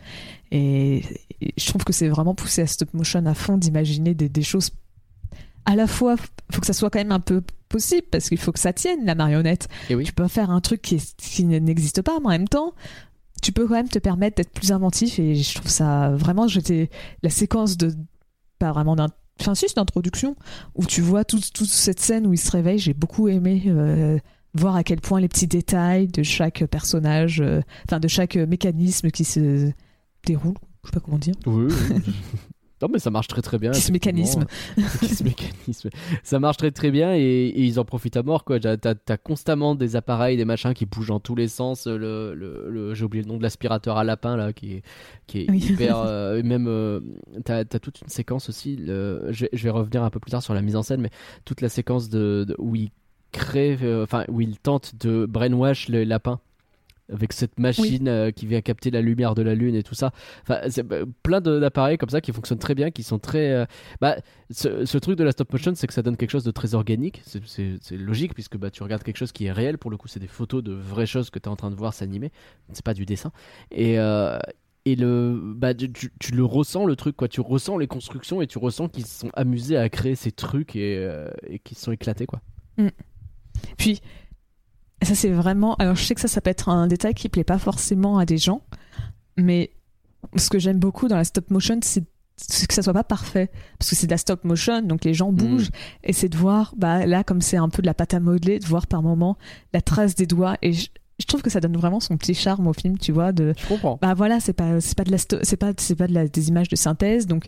Et, 0.51 1.03
et 1.41 1.53
je 1.57 1.65
trouve 1.67 1.83
que 1.83 1.93
c'est 1.93 2.07
vraiment 2.09 2.33
poussé 2.35 2.61
à 2.63 2.67
stop 2.67 2.93
motion 2.93 3.23
à 3.25 3.33
fond 3.33 3.57
d'imaginer 3.57 4.13
des, 4.15 4.29
des 4.29 4.41
choses. 4.43 4.71
À 5.65 5.75
la 5.75 5.85
fois, 5.87 6.15
faut 6.51 6.59
que 6.61 6.65
ça 6.67 6.73
soit 6.73 6.89
quand 6.89 6.99
même 6.99 7.11
un 7.11 7.19
peu 7.19 7.41
possible 7.73 8.07
parce 8.11 8.29
qu'il 8.29 8.37
faut 8.37 8.51
que 8.51 8.59
ça 8.59 8.71
tienne 8.71 9.03
la 9.03 9.15
marionnette. 9.15 9.67
Et 9.89 9.95
oui. 9.95 10.03
Tu 10.05 10.13
peux 10.13 10.27
faire 10.27 10.51
un 10.51 10.61
truc 10.61 10.81
qui, 10.81 11.01
qui 11.17 11.43
n'existe 11.43 12.01
pas, 12.01 12.19
mais 12.19 12.27
en 12.27 12.29
même 12.29 12.47
temps, 12.47 12.73
tu 13.41 13.51
peux 13.51 13.67
quand 13.67 13.73
même 13.73 13.89
te 13.89 13.99
permettre 13.99 14.37
d'être 14.37 14.53
plus 14.53 14.71
inventif. 14.71 15.19
Et 15.19 15.35
je 15.35 15.55
trouve 15.55 15.69
ça 15.69 16.11
vraiment, 16.11 16.47
j'étais 16.47 16.89
la 17.23 17.29
séquence 17.29 17.75
de 17.77 17.93
pas 18.59 18.71
vraiment 18.71 18.95
d'un 18.95 19.09
enfin 19.41 19.55
si 19.55 19.65
c'est 19.67 19.77
d'introduction 19.77 20.35
où 20.75 20.85
tu 20.85 21.01
vois 21.01 21.25
toute, 21.25 21.51
toute 21.53 21.67
cette 21.67 21.99
scène 21.99 22.27
où 22.27 22.33
il 22.33 22.37
se 22.37 22.51
réveille 22.51 22.77
j'ai 22.77 22.93
beaucoup 22.93 23.27
aimé 23.29 23.63
euh, 23.65 24.19
voir 24.53 24.75
à 24.75 24.83
quel 24.83 25.01
point 25.01 25.19
les 25.19 25.27
petits 25.27 25.47
détails 25.47 26.07
de 26.07 26.21
chaque 26.21 26.63
personnage 26.65 27.41
euh, 27.41 27.61
enfin 27.89 27.99
de 27.99 28.07
chaque 28.07 28.35
mécanisme 28.35 29.09
qui 29.09 29.23
se 29.23 29.71
déroule 30.23 30.53
je 30.83 30.89
sais 30.89 30.93
pas 30.93 30.99
comment 30.99 31.17
dire 31.17 31.33
Oui. 31.47 31.73
non, 32.83 32.89
mais 32.91 32.99
ça 32.99 33.09
marche 33.11 33.27
très 33.27 33.41
très 33.41 33.57
bien. 33.57 33.71
qui 33.71 33.81
se 33.81 33.91
mécanisme 33.91 34.45
effectivement. 34.77 34.99
Qui 34.99 35.15
se 35.15 35.23
mécanisme. 35.23 35.89
Ça 36.23 36.39
marche 36.39 36.57
très 36.57 36.71
très 36.71 36.91
bien 36.91 37.13
et, 37.15 37.19
et 37.21 37.61
ils 37.61 37.79
en 37.79 37.85
profitent 37.85 38.17
à 38.17 38.23
mort, 38.23 38.43
quoi. 38.43 38.59
T'as, 38.59 39.17
constamment 39.17 39.75
des 39.75 39.95
appareils, 39.95 40.37
des 40.37 40.45
machins 40.45 40.73
qui 40.73 40.85
bougent 40.85 41.07
dans 41.07 41.19
tous 41.19 41.35
les 41.35 41.47
sens. 41.47 41.87
Le, 41.87 42.33
le- 42.35 42.67
le- 42.69 42.93
j'ai 42.93 43.05
oublié 43.05 43.23
le 43.23 43.29
nom 43.29 43.37
de 43.37 43.43
l'aspirateur 43.43 43.97
à 43.97 44.03
lapin, 44.03 44.35
là, 44.35 44.53
qui 44.53 44.73
est, 44.73 44.81
qui 45.27 45.41
est 45.41 45.49
Oui. 45.49 45.59
hyper. 45.59 45.97
euh, 46.05 46.43
même, 46.43 46.65
euh, 46.67 46.99
t'as, 47.45 47.63
t'as 47.65 47.79
toute 47.79 48.01
une 48.01 48.09
séquence 48.09 48.49
aussi. 48.49 48.75
le- 48.75 49.27
je, 49.31 49.45
vais- 49.45 49.49
je 49.53 49.63
vais 49.63 49.69
revenir 49.69 50.03
un 50.03 50.09
peu 50.09 50.19
plus 50.19 50.31
tard 50.31 50.43
sur 50.43 50.53
la 50.53 50.61
mise 50.61 50.75
en 50.75 50.83
scène, 50.83 51.01
mais 51.01 51.09
toute 51.45 51.61
la 51.61 51.69
séquence 51.69 52.09
de, 52.09 52.45
de- 52.47 52.55
où 52.59 52.75
il 52.75 52.89
crée, 53.31 53.77
euh, 53.81 54.05
où 54.27 54.41
il 54.41 54.59
tente 54.59 54.93
de 54.99 55.25
brainwash 55.25 55.89
le 55.89 56.03
lapin. 56.03 56.39
Avec 57.11 57.33
cette 57.33 57.59
machine 57.59 58.07
euh, 58.07 58.31
qui 58.31 58.45
vient 58.47 58.61
capter 58.61 58.91
la 58.91 59.01
lumière 59.01 59.35
de 59.35 59.41
la 59.41 59.55
lune 59.55 59.75
et 59.75 59.83
tout 59.83 59.95
ça. 59.95 60.11
Enfin, 60.43 60.59
c'est 60.69 60.89
euh, 60.91 61.05
plein 61.23 61.41
d'appareils 61.41 61.97
comme 61.97 62.09
ça 62.09 62.21
qui 62.21 62.31
fonctionnent 62.31 62.59
très 62.59 62.75
bien, 62.75 62.91
qui 62.91 63.03
sont 63.03 63.19
très. 63.19 63.51
euh, 63.51 63.65
Bah, 64.01 64.17
ce, 64.49 64.85
ce 64.85 64.97
truc 64.97 65.17
de 65.17 65.23
la 65.23 65.31
stop 65.31 65.51
motion, 65.51 65.73
c'est 65.75 65.87
que 65.87 65.93
ça 65.93 66.01
donne 66.01 66.15
quelque 66.17 66.31
chose 66.31 66.43
de 66.45 66.51
très 66.51 66.75
organique. 66.75 67.21
C'est- 67.25 67.91
logique 67.91 68.33
puisque 68.33 68.57
bah, 68.57 68.69
tu 68.71 68.83
regardes 68.83 69.03
quelque 69.03 69.17
chose 69.17 69.31
qui 69.31 69.45
est 69.45 69.51
réel. 69.51 69.77
Pour 69.77 69.91
le 69.91 69.97
coup, 69.97 70.07
c'est 70.07 70.19
des 70.19 70.27
photos 70.27 70.63
de 70.63 70.73
vraies 70.73 71.05
choses 71.05 71.29
que 71.29 71.39
tu 71.39 71.45
es 71.45 71.49
en 71.49 71.55
train 71.55 71.71
de 71.71 71.75
voir 71.75 71.93
s'animer. 71.93 72.31
C'est 72.71 72.85
pas 72.85 72.93
du 72.93 73.05
dessin. 73.05 73.31
Et. 73.71 73.99
euh, 73.99 74.37
et 74.85 74.97
le, 74.97 75.39
bah, 75.55 75.73
tu, 75.73 75.87
le 76.33 76.43
ressens 76.43 76.85
le 76.85 76.97
truc 76.97 77.15
quoi, 77.15 77.29
tu 77.29 77.39
ressens 77.39 77.77
les 77.77 77.87
constructions 77.87 78.41
et 78.41 78.47
tu 78.47 78.57
ressens 78.57 78.89
qu'ils 78.89 79.05
se 79.05 79.17
sont 79.21 79.29
amusés 79.33 79.77
à 79.77 79.87
créer 79.87 80.15
ces 80.15 80.33
trucs 80.33 80.75
et, 80.75 80.97
euh, 80.97 81.29
et 81.47 81.59
qu'ils 81.59 81.77
se 81.77 81.85
sont 81.85 81.93
éclatés 81.93 82.25
quoi. 82.25 82.41
Puis, 83.77 84.01
ça 85.05 85.15
c'est 85.15 85.29
vraiment. 85.29 85.75
Alors, 85.75 85.95
je 85.95 86.03
sais 86.03 86.15
que 86.15 86.21
ça, 86.21 86.27
ça 86.27 86.41
peut 86.41 86.49
être 86.49 86.69
un 86.69 86.87
détail 86.87 87.13
qui 87.13 87.29
plaît 87.29 87.43
pas 87.43 87.57
forcément 87.57 88.17
à 88.17 88.25
des 88.25 88.37
gens, 88.37 88.61
mais 89.37 89.71
ce 90.35 90.49
que 90.49 90.59
j'aime 90.59 90.79
beaucoup 90.79 91.07
dans 91.07 91.17
la 91.17 91.23
stop 91.23 91.49
motion, 91.51 91.79
c'est 91.81 92.03
que 92.67 92.73
ça 92.73 92.81
soit 92.81 92.93
pas 92.93 93.03
parfait 93.03 93.51
parce 93.77 93.89
que 93.91 93.95
c'est 93.95 94.07
de 94.07 94.11
la 94.11 94.17
stop 94.17 94.43
motion 94.43 94.81
donc 94.81 95.05
les 95.05 95.13
gens 95.13 95.31
bougent 95.31 95.69
et 96.03 96.13
c'est 96.13 96.29
de 96.29 96.35
voir 96.35 96.73
bah 96.75 97.05
là 97.05 97.23
comme 97.23 97.41
c'est 97.41 97.57
un 97.57 97.69
peu 97.69 97.83
de 97.83 97.85
la 97.85 97.93
pâte 97.93 98.15
à 98.15 98.19
modeler 98.19 98.57
de 98.57 98.65
voir 98.65 98.87
par 98.87 99.03
moment 99.03 99.37
la 99.71 99.81
trace 99.81 100.15
des 100.15 100.25
doigts 100.25 100.57
et 100.63 100.73
je, 100.73 100.87
je 101.19 101.25
trouve 101.27 101.43
que 101.43 101.51
ça 101.51 101.59
donne 101.59 101.77
vraiment 101.77 101.99
son 101.99 102.17
petit 102.17 102.33
charme 102.33 102.67
au 102.67 102.73
film 102.73 102.97
tu 102.97 103.11
vois 103.11 103.33
de 103.33 103.53
Je 103.55 103.67
comprends. 103.67 103.99
bah 104.01 104.15
voilà 104.15 104.39
c'est 104.39 104.53
pas 104.53 104.81
c'est 104.81 104.97
pas 104.97 105.03
de 105.03 105.11
la 105.11 105.17
c'est 105.19 105.57
pas 105.57 105.73
c'est 105.77 105.95
pas 105.95 106.07
de 106.07 106.13
la, 106.13 106.27
des 106.27 106.49
images 106.49 106.69
de 106.69 106.75
synthèse 106.75 107.27
donc 107.27 107.45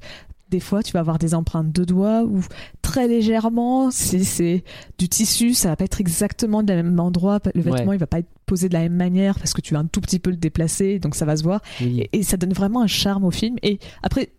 des 0.56 0.62
fois 0.62 0.82
tu 0.84 0.94
vas 0.94 1.00
avoir 1.02 1.18
des 1.20 1.36
empreintes 1.36 1.72
de 1.72 1.84
doigts 1.84 2.24
ou 2.24 2.40
très 2.82 3.08
légèrement 3.08 3.92
si 3.92 4.24
c'est 4.24 4.64
du 4.98 5.10
tissu 5.10 5.54
ça 5.54 5.70
va 5.70 5.76
pas 5.76 5.84
être 5.86 6.00
exactement 6.00 6.64
de 6.64 6.72
la 6.74 6.82
même 6.82 7.00
endroit 7.00 7.40
le 7.54 7.62
vêtement 7.62 7.92
il 7.94 8.00
va 8.00 8.08
pas 8.08 8.20
être 8.20 8.30
posé 8.46 8.70
de 8.70 8.74
la 8.74 8.82
même 8.82 8.96
manière 8.96 9.38
parce 9.40 9.54
que 9.54 9.62
tu 9.62 9.74
vas 9.74 9.82
un 9.82 9.86
tout 9.86 10.02
petit 10.02 10.20
peu 10.20 10.30
le 10.30 10.38
déplacer 10.38 11.00
donc 11.00 11.16
ça 11.16 11.26
va 11.26 11.36
se 11.36 11.44
voir 11.44 11.62
Oui. 11.82 12.02
et, 12.14 12.20
et 12.20 12.24
ça 12.24 12.38
donne 12.38 12.54
vraiment 12.54 12.82
un 12.82 12.88
charme 12.88 13.26
au 13.26 13.32
film 13.32 13.58
et 13.64 13.80
après 14.04 14.30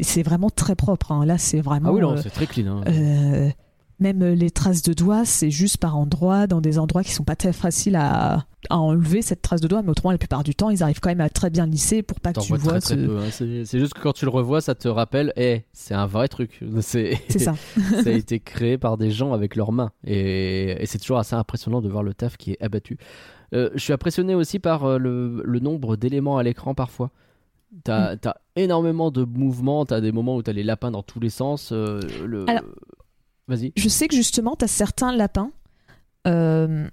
c'est 0.00 0.22
vraiment 0.22 0.50
très 0.50 0.74
propre 0.76 1.12
hein. 1.12 1.24
là 1.26 1.36
c'est 1.38 1.60
vraiment 1.60 1.90
Ah 1.90 1.92
oui, 1.92 2.00
non, 2.00 2.12
euh, 2.12 2.20
c'est 2.22 2.30
très 2.30 2.46
clean. 2.46 2.66
hein. 2.68 2.84
euh, 2.88 3.50
même 4.00 4.24
les 4.24 4.50
traces 4.50 4.82
de 4.82 4.92
doigts, 4.92 5.24
c'est 5.24 5.50
juste 5.50 5.76
par 5.78 5.96
endroits, 5.96 6.46
dans 6.46 6.60
des 6.60 6.78
endroits 6.78 7.04
qui 7.04 7.12
sont 7.12 7.22
pas 7.24 7.36
très 7.36 7.52
faciles 7.52 7.96
à, 7.96 8.44
à 8.70 8.78
enlever 8.78 9.22
cette 9.22 9.40
trace 9.42 9.60
de 9.60 9.68
doigt, 9.68 9.82
mais 9.82 9.90
autrement, 9.90 10.10
la 10.10 10.18
plupart 10.18 10.42
du 10.42 10.54
temps, 10.54 10.70
ils 10.70 10.82
arrivent 10.82 11.00
quand 11.00 11.10
même 11.10 11.20
à 11.20 11.28
très 11.28 11.48
bien 11.50 11.66
lisser 11.66 12.02
pour 12.02 12.18
pas 12.20 12.32
que 12.32 12.40
tu 12.40 12.48
vois 12.48 12.58
vois 12.58 12.80
ce- 12.80 12.94
hein. 13.18 13.64
C'est 13.64 13.78
juste 13.78 13.94
que 13.94 14.00
quand 14.00 14.12
tu 14.12 14.24
le 14.24 14.30
revois, 14.30 14.60
ça 14.60 14.74
te 14.74 14.88
rappelle, 14.88 15.32
eh, 15.36 15.62
c'est 15.72 15.94
un 15.94 16.06
vrai 16.06 16.28
truc. 16.28 16.60
C'est 16.80 17.18
ça. 17.38 17.54
ça 18.02 18.10
a 18.10 18.12
été 18.12 18.40
créé 18.40 18.78
par 18.78 18.96
des 18.96 19.10
gens 19.10 19.32
avec 19.32 19.54
leurs 19.56 19.72
mains. 19.72 19.92
Et, 20.06 20.82
et 20.82 20.86
c'est 20.86 20.98
toujours 20.98 21.18
assez 21.18 21.36
impressionnant 21.36 21.80
de 21.80 21.88
voir 21.88 22.02
le 22.02 22.14
taf 22.14 22.36
qui 22.36 22.52
est 22.52 22.62
abattu. 22.62 22.98
Euh, 23.54 23.70
je 23.74 23.80
suis 23.80 23.92
impressionné 23.92 24.34
aussi 24.34 24.58
par 24.58 24.84
euh, 24.84 24.98
le, 24.98 25.42
le 25.44 25.60
nombre 25.60 25.96
d'éléments 25.96 26.38
à 26.38 26.42
l'écran 26.42 26.74
parfois. 26.74 27.10
T'as 27.84 28.14
as 28.24 28.36
énormément 28.56 29.10
de 29.10 29.24
mouvements, 29.24 29.84
t'as 29.84 30.00
des 30.00 30.12
moments 30.12 30.36
où 30.36 30.42
t'as 30.42 30.52
les 30.52 30.62
lapins 30.62 30.90
dans 30.92 31.02
tous 31.02 31.18
les 31.20 31.30
sens. 31.30 31.70
euh, 31.72 32.00
le... 32.26 32.48
Alors- 32.48 32.62
Vas-y. 33.48 33.72
Je 33.76 33.88
sais 33.88 34.08
que 34.08 34.14
justement, 34.16 34.56
tu 34.56 34.64
as 34.64 34.68
certains 34.68 35.14
lapins. 35.14 35.50
euh, 36.26 36.88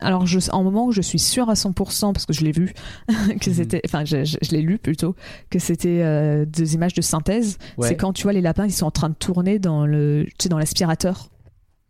alors, 0.00 0.26
je, 0.26 0.38
en 0.50 0.62
moment 0.64 0.86
où 0.86 0.92
je 0.92 1.00
suis 1.00 1.18
sûre 1.20 1.48
à 1.48 1.54
100%, 1.54 2.12
parce 2.12 2.26
que 2.26 2.32
je 2.34 2.44
l'ai 2.44 2.52
vu, 2.52 2.74
que 3.40 3.48
Mhm. 3.48 3.54
c'était, 3.56 3.80
enfin, 3.86 4.04
je, 4.04 4.24
je- 4.24 4.36
je 4.42 4.50
l'ai 4.50 4.60
lu 4.60 4.76
plutôt, 4.78 5.14
que 5.50 5.58
c'était 5.58 6.02
euh, 6.02 6.44
des 6.44 6.74
images 6.74 6.92
de 6.94 7.00
synthèse. 7.00 7.56
Ouais. 7.78 7.88
C'est 7.88 7.96
quand 7.96 8.12
tu 8.12 8.24
vois 8.24 8.32
les 8.34 8.40
lapins, 8.42 8.66
ils 8.66 8.72
sont 8.72 8.86
en 8.86 8.90
train 8.90 9.08
de 9.08 9.14
tourner 9.14 9.58
dans 9.58 9.86
le, 9.86 10.26
tu 10.38 10.44
sais, 10.44 10.48
dans 10.50 10.58
l'aspirateur. 10.58 11.30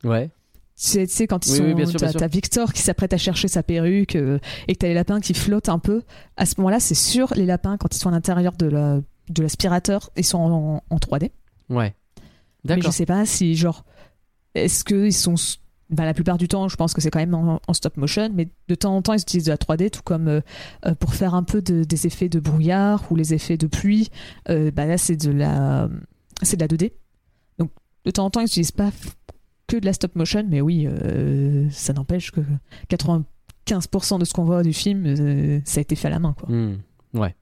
Ouais. 0.05 0.31
Tu 0.81 1.07
sais, 1.09 1.27
quand 1.27 1.47
ils 1.47 1.53
Oui, 1.53 1.57
sont, 1.59 1.65
oui, 1.65 1.75
bien 1.75 1.87
sûr, 1.87 1.99
bien 1.99 2.07
t'as, 2.09 2.11
sûr. 2.13 2.21
t'as 2.21 2.27
Victor 2.29 2.73
qui 2.73 2.83
s'apprête 2.83 3.13
à 3.15 3.17
chercher 3.19 3.49
sa 3.49 3.63
perruque 3.63 4.17
euh, 4.17 4.39
et 4.69 4.75
que 4.75 4.79
t'as 4.81 4.89
les 4.89 4.95
lapins 4.95 5.21
qui 5.21 5.33
flottent 5.35 5.69
un 5.71 5.79
peu. 5.79 6.03
À 6.37 6.47
ce 6.47 6.55
moment-là, 6.59 6.79
c'est 6.81 6.95
sûr, 6.95 7.33
les 7.37 7.47
lapins, 7.47 7.77
quand 7.79 7.95
ils 7.95 7.99
sont 7.99 8.09
à 8.11 8.13
l'intérieur 8.13 8.53
de, 8.57 8.67
la, 8.67 9.01
de 9.31 9.43
l'aspirateur, 9.43 10.11
ils 10.17 10.25
sont 10.25 10.39
en, 10.39 10.83
en 10.89 10.97
3D. 10.99 11.31
Ouais. 11.71 11.95
Mais 12.65 12.75
je 12.75 12.81
D'accord. 12.81 12.93
sais 12.93 13.07
pas 13.07 13.25
si, 13.27 13.55
genre, 13.57 13.85
est-ce 14.55 14.85
qu'ils 14.85 15.13
sont. 15.13 15.35
Bah, 15.91 16.05
la 16.07 16.15
plupart 16.15 16.39
du 16.39 16.49
temps, 16.49 16.67
je 16.69 16.77
pense 16.77 16.95
que 16.95 17.01
c'est 17.03 17.11
quand 17.11 17.19
même 17.19 17.35
en, 17.35 17.61
en 17.67 17.73
stop 17.75 17.97
motion, 17.99 18.31
mais 18.35 18.49
de 18.69 18.75
temps 18.75 18.97
en 18.97 19.03
temps, 19.03 19.13
ils 19.13 19.21
utilisent 19.21 19.45
de 19.47 19.51
la 19.51 19.59
3D, 19.59 19.91
tout 19.91 20.01
comme 20.03 20.29
euh, 20.29 20.41
euh, 20.87 20.95
pour 20.95 21.15
faire 21.15 21.35
un 21.35 21.43
peu 21.43 21.61
de- 21.61 21.85
des 21.85 22.07
effets 22.07 22.31
de 22.31 22.41
brouillard 22.41 23.05
ou 23.13 23.17
les 23.17 23.35
effets 23.35 23.59
de 23.59 23.67
pluie. 23.67 24.09
euh, 24.49 24.71
bah 24.71 24.87
là, 24.87 24.97
c'est 24.97 25.17
de 25.17 25.31
la, 25.31 25.89
c'est 26.43 26.57
de 26.57 26.63
la 26.63 26.69
2D. 26.69 26.93
Donc, 27.59 27.71
de 28.07 28.11
temps 28.11 28.25
en 28.25 28.31
temps, 28.31 28.41
ils 28.41 28.45
n'utilisent 28.45 28.73
pas 28.73 28.91
que 29.67 29.77
de 29.77 29.85
la 29.85 29.93
stop 29.93 30.17
motion, 30.17 30.45
mais 30.49 30.63
oui, 30.63 30.87
euh, 30.89 31.69
ça 31.71 31.93
n'empêche 31.93 32.31
que 32.33 32.41
95% 33.67 34.19
de 34.19 34.25
ce 34.25 34.33
qu'on 34.33 34.45
voit 34.45 34.63
du 34.63 34.73
film, 34.73 35.61
ça 35.65 35.79
a 35.79 35.83
été 35.83 35.97
fait 35.97 36.09
à 36.09 36.11
la 36.11 36.19
main, 36.19 36.35
quoi. 36.39 36.49
Hmm, 36.49 36.79
Ouais. 37.13 37.35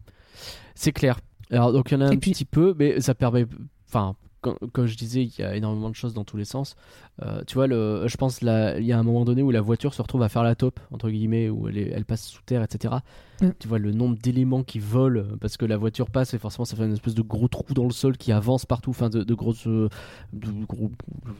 C'est 0.74 0.92
clair. 0.92 1.18
Alors, 1.50 1.72
donc, 1.72 1.90
il 1.90 1.94
y 1.94 1.96
en 1.96 2.00
a 2.00 2.06
un 2.06 2.16
puis- 2.16 2.32
petit 2.32 2.44
peu, 2.44 2.74
mais 2.78 3.00
ça 3.00 3.14
permet. 3.14 3.46
Enfin, 3.88 4.16
quand- 4.42 4.86
je 4.86 4.96
disais, 4.96 5.24
il 5.24 5.38
y 5.38 5.42
a 5.42 5.56
énormément 5.56 5.90
de 5.90 5.94
choses 5.94 6.14
dans 6.14 6.24
tous 6.24 6.36
les 6.36 6.44
sens. 6.44 6.76
Euh, 7.20 7.42
tu 7.46 7.54
vois, 7.54 7.66
le, 7.66 8.06
je 8.08 8.16
pense 8.16 8.40
il 8.40 8.46
y 8.86 8.92
a 8.92 8.98
un 8.98 9.02
moment 9.02 9.24
donné 9.26 9.42
où 9.42 9.50
la 9.50 9.60
voiture 9.60 9.92
se 9.92 10.00
retrouve 10.00 10.22
à 10.22 10.30
faire 10.30 10.42
la 10.42 10.54
taupe, 10.54 10.80
entre 10.90 11.10
guillemets, 11.10 11.50
où 11.50 11.68
elle, 11.68 11.76
est- 11.76 11.90
elle 11.90 12.06
passe 12.06 12.26
sous 12.26 12.40
terre, 12.42 12.62
etc. 12.62 12.94
Mm. 13.42 13.48
Tu 13.58 13.68
vois 13.68 13.78
le 13.78 13.92
nombre 13.92 14.16
d'éléments 14.16 14.62
qui 14.62 14.78
volent 14.78 15.24
parce 15.40 15.58
que 15.58 15.66
la 15.66 15.76
voiture 15.76 16.08
passe 16.10 16.32
et 16.32 16.38
forcément 16.38 16.64
ça 16.64 16.74
fait 16.74 16.84
une 16.84 16.94
espèce 16.94 17.14
de 17.14 17.20
gros 17.22 17.48
trou 17.48 17.74
dans 17.74 17.84
le 17.84 17.90
sol 17.90 18.16
qui 18.16 18.32
avance 18.32 18.64
partout, 18.64 18.90
enfin 18.90 19.10
de, 19.10 19.24
de 19.24 19.34
grosses. 19.34 19.66
euh, 19.66 19.88
de 20.32 20.48
gros. 20.66 20.90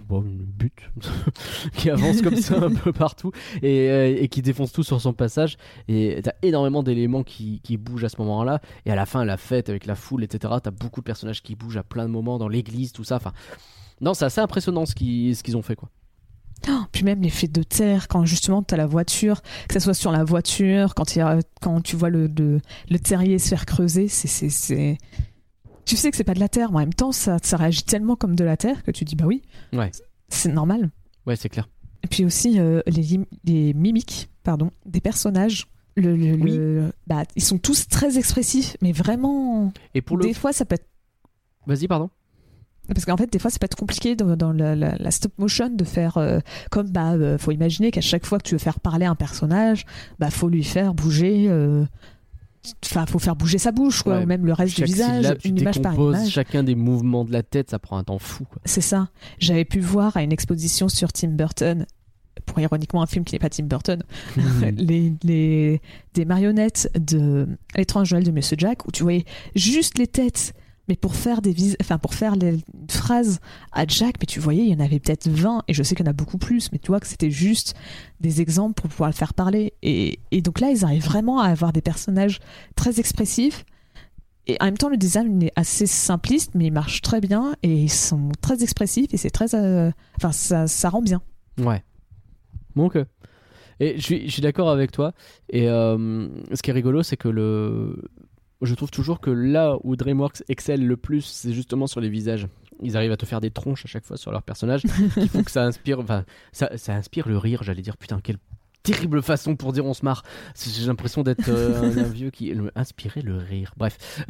bon, 0.09 0.23
butte 0.27 0.91
qui 1.77 1.89
avance 1.91 2.21
comme 2.21 2.37
ça 2.37 2.57
un 2.59 2.75
peu 2.75 2.93
partout 2.93 3.33
et, 3.63 3.89
euh, 3.91 4.17
et 4.21 4.29
qui 4.29 4.43
défonce 4.43 4.73
tout 4.73 4.83
sur 4.83 5.01
son 5.01 5.15
passage. 5.15 5.57
Et 5.89 6.21
t'as 6.23 6.33
énormément 6.43 6.83
d'éléments 6.83 7.23
qui, 7.23 7.61
qui 7.63 7.79
bougent 7.79 8.05
à 8.05 8.09
ce 8.11 8.17
moment-là. 8.19 8.61
Et 8.85 8.91
à 8.93 8.95
la 8.95 9.07
fin, 9.07 9.25
la 9.25 9.39
fête 9.39 9.71
avec 9.71 9.87
la 9.87 9.95
foule, 9.95 10.23
etc. 10.23 10.53
T'as 10.63 10.71
beaucoup 10.71 11.01
de 11.01 11.05
personnages 11.07 11.43
qui 11.43 11.55
bougent 11.55 11.79
à 11.79 11.83
plein 11.83 12.05
de 12.05 12.11
moments 12.11 12.37
dans 12.39 12.49
l'église, 12.49 12.93
tout 12.93 13.05
ça. 13.05 13.17
Enfin, 13.17 13.33
non, 14.03 14.13
c'est 14.15 14.25
assez 14.27 14.41
impressionnant 14.41 14.85
ce 14.85 14.95
qu'ils 14.95 15.57
ont 15.57 15.63
fait, 15.63 15.77
quoi. 15.77 15.89
Oh, 16.69 16.83
puis 16.93 17.03
même 17.03 17.23
l'effet 17.23 17.49
de 17.49 17.63
terre, 17.65 18.07
quand 18.07 18.25
justement 18.25 18.63
tu 18.63 18.75
as 18.75 18.77
la 18.77 18.87
voiture, 18.87 19.43
que 19.67 19.75
ça 19.75 19.81
soit 19.81 19.95
sur 19.95 20.13
la 20.13 20.23
voiture, 20.23 20.95
quand, 20.95 21.17
a- 21.17 21.39
tu 21.83 21.97
vois 21.97 22.09
le, 22.11 22.29
le, 22.29 22.61
le 22.89 22.99
terrier 23.01 23.39
se 23.41 23.49
faire 23.49 23.67
creuser, 23.67 24.07
c'est, 24.07 24.99
Tu 25.85 25.97
sais 25.97 26.11
que 26.13 26.17
c'est 26.17 26.23
pas 26.23 26.35
de 26.35 26.41
la 26.41 26.49
terre, 26.49 26.71
mais 26.71 26.77
en 26.77 26.81
même 26.81 26.95
temps, 26.95 27.11
ça, 27.11 27.39
ça 27.43 27.57
réagit 27.57 27.83
tellement 27.83 28.15
comme 28.15 28.37
de 28.37 28.45
la 28.45 28.57
terre 28.57 28.85
que 28.85 28.93
tu 28.93 29.05
dis 29.05 29.17
bah 29.17 29.25
oui, 29.27 29.43
Ouais. 29.73 29.91
c'est 30.29 30.53
normal. 30.53 30.91
Ouais, 31.27 31.35
c'est 31.35 31.49
clair. 31.49 31.69
Et 32.05 32.07
puis 32.07 32.25
aussi 32.25 32.61
euh, 32.61 32.81
les, 32.87 33.75
mimiques 33.75 34.29
pardon, 34.45 34.71
des 34.87 35.01
personnages. 35.01 35.67
Le, 35.97 36.17
le- 36.17 36.35
Oui. 36.35 36.57
le- 36.57 36.93
bah, 37.09 37.25
ils 37.37 37.43
sont 37.43 37.59
tous 37.59 37.89
très 37.89 38.19
expressifs, 38.19 38.77
mais 38.81 38.93
vraiment. 38.93 39.73
Et 39.95 40.01
pour. 40.01 40.17
Des 40.19 40.33
fois, 40.33 40.53
ça 40.53 40.65
peut 40.65 40.77
être 40.77 40.87
Vas-y, 41.67 41.87
pardon. 41.89 42.09
Parce 42.89 43.05
qu'en 43.05 43.17
fait, 43.17 43.33
des 43.33 43.39
fois, 43.39 43.51
ça 43.51 43.59
peut 43.59 43.65
être 43.67 43.77
compliqué 43.77 44.17
dans, 44.17 44.37
dans 44.37 44.53
la, 44.53 44.75
la- 44.75 44.97
la 44.97 45.11
stop 45.11 45.33
motion 45.39 45.69
de 45.71 45.85
faire 45.85 46.17
euh, 46.19 46.41
comme 46.71 46.89
bah, 46.91 47.13
euh, 47.13 47.39
faut 47.39 47.53
imaginer 47.53 47.91
qu'à 47.91 48.01
chaque 48.01 48.27
fois 48.27 48.39
que 48.39 48.45
tu 48.49 48.55
veux 48.55 48.59
faire 48.59 48.81
parler 48.81 49.07
un 49.07 49.15
personnage, 49.15 49.85
bah, 50.19 50.31
faut 50.31 50.49
lui 50.49 50.65
faire 50.65 50.93
bouger. 50.95 51.47
euh, 51.49 51.85
Enfin, 52.85 53.07
faut 53.07 53.19
faire 53.19 53.35
bouger 53.35 53.59
sa 53.59 53.73
bouche, 53.73 54.03
quoi, 54.05 54.19
Ouais. 54.19 54.23
ou 54.23 54.27
même 54.27 54.47
le 54.47 54.53
reste 54.53 54.77
du 54.77 54.85
visage, 54.85 55.23
syllabe, 55.23 55.39
tu 55.39 55.49
une 55.49 55.59
image 55.59 55.83
par 55.83 55.95
image. 55.95 56.29
chacun 56.29 56.63
des 56.63 56.77
mouvements 56.77 57.25
de 57.25 57.33
la 57.33 57.43
tête, 57.43 57.71
ça 57.71 57.81
prend 57.81 57.97
un 57.99 58.05
temps 58.05 58.21
fou. 58.21 58.45
C'est 58.65 58.81
ça. 58.81 59.09
J'avais 59.41 59.65
pu 59.65 59.81
voir 59.81 60.17
à 60.17 60.23
une 60.23 60.31
exposition 60.33 60.89
sur 60.89 61.13
Tim 61.13 61.31
Burton, 61.31 61.87
pour 62.47 62.61
ironiquement 62.61 63.03
un 63.03 63.07
film 63.07 63.25
qui 63.25 63.35
n'est 63.35 63.41
pas 63.41 63.49
Tim 63.51 63.65
Burton, 63.65 64.05
les, 64.77 65.13
les- 65.25 65.81
des 66.15 66.25
marionnettes 66.25 66.89
de 66.97 67.49
L'étrange 67.77 68.13
Noël 68.13 68.23
de 68.25 68.31
Monsieur 68.31 68.57
Jack, 68.59 68.87
où 68.87 68.93
tu 68.93 69.03
voyais 69.03 69.25
juste 69.57 69.99
les 69.99 70.07
têtes, 70.07 70.53
pour 70.97 71.15
faire 71.15 71.43
des 71.43 71.53
vis 71.53 71.77
enfin 71.81 71.99
pour 71.99 72.15
faire 72.15 72.37
les 72.37 72.59
phrases 72.91 73.41
à 73.73 73.87
Jack, 73.87 74.17
mais 74.21 74.27
tu 74.27 74.41
voyais, 74.41 74.65
il 74.65 74.71
y 74.71 74.75
en 74.75 74.85
avait 74.85 74.99
peut-être 75.01 75.29
20, 75.29 75.65
et 75.69 75.75
je 75.75 75.83
sais 75.83 75.95
qu'il 75.95 76.05
y 76.05 76.09
en 76.09 76.11
a 76.11 76.15
beaucoup 76.15 76.39
plus, 76.39 76.71
mais 76.73 76.79
tu 76.79 76.89
vois 76.89 77.01
que 77.01 77.07
c'était 77.07 77.31
juste 77.31 77.75
des 78.21 78.41
exemples 78.41 78.81
pour 78.81 78.91
pouvoir 78.91 79.11
le 79.11 79.15
faire 79.15 79.35
parler. 79.35 79.75
Et, 79.83 80.19
et 80.31 80.43
donc 80.43 80.61
là, 80.61 80.71
ils 80.71 80.85
arrivent 80.85 81.05
vraiment 81.05 81.41
à 81.41 81.47
avoir 81.49 81.73
des 81.73 81.83
personnages 81.83 82.39
très 82.77 83.01
expressifs. 83.01 83.65
Et 84.49 84.57
en 84.61 84.65
même 84.65 84.79
temps, 84.79 84.89
le 84.89 84.97
design 84.97 85.43
est 85.43 85.53
assez 85.55 85.87
simpliste, 85.87 86.53
mais 86.55 86.67
il 86.67 86.73
marche 86.73 87.01
très 87.01 87.21
bien 87.21 87.55
et 87.63 87.73
ils 87.85 87.91
sont 87.93 88.31
très 88.41 88.63
expressifs 88.63 89.15
et 89.15 89.17
c'est 89.17 89.31
très. 89.31 89.55
euh, 89.55 89.91
Enfin, 90.17 90.33
ça, 90.33 90.67
ça 90.67 90.89
rend 90.89 91.03
bien. 91.03 91.23
Ouais. 91.59 91.83
Donc, 92.75 92.97
euh, 92.97 93.05
et 93.79 93.97
je 93.97 94.03
suis, 94.03 94.31
suis 94.31 94.43
d'accord 94.43 94.69
avec 94.69 94.91
toi. 94.91 95.13
Et 95.49 95.69
euh, 95.69 96.29
ce 96.55 96.63
qui 96.63 96.71
est 96.71 96.73
rigolo, 96.73 97.03
c'est 97.03 97.17
que 97.17 97.29
le, 97.29 98.11
je 98.63 98.75
trouve 98.75 98.91
toujours 98.91 99.21
que 99.21 99.31
là 99.31 99.77
où 99.83 99.97
DreamWorks 99.97 100.43
excelle 100.49 100.87
le 100.87 100.97
plus, 100.97 101.23
c'est 101.23 101.53
justement 101.53 101.87
sur 101.87 102.01
les 102.01 102.09
visages. 102.09 102.47
Ils 102.83 102.97
arrivent 102.97 103.13
à 103.13 103.17
te 103.17 103.27
faire 103.27 103.41
des 103.41 103.51
tronches 103.51 103.85
à 103.85 103.89
chaque 103.89 104.05
fois 104.05 104.17
sur 104.17 104.33
leurs 104.33 104.43
personnages, 104.43 104.83
qui 105.15 105.29
font 105.29 105.43
que 105.43 105.51
ça 105.51 105.65
inspire, 105.65 106.01
enfin, 106.01 106.25
ça, 106.53 106.77
ça 106.77 106.95
inspire 106.95 107.29
le 107.29 107.39
rire. 107.39 107.63
J'allais 107.63 107.83
dire, 107.83 107.97
putain, 107.97 108.21
quelle 108.21 108.39
terrible 108.83 109.23
façon 109.23 109.57
pour 109.57 109.73
dire 109.73 109.85
on 109.87 109.95
se 109.95 110.05
marre. 110.05 110.23
J'ai 110.57 110.87
l'impression 110.87 111.23
d'être 111.23 111.49
euh, 111.49 111.83
un, 111.83 112.03
vieux 112.03 112.31
qui 112.31 112.53
inspirait 112.75 113.23
le 113.23 113.37
rire. 113.37 113.75
Bref. 113.77 114.25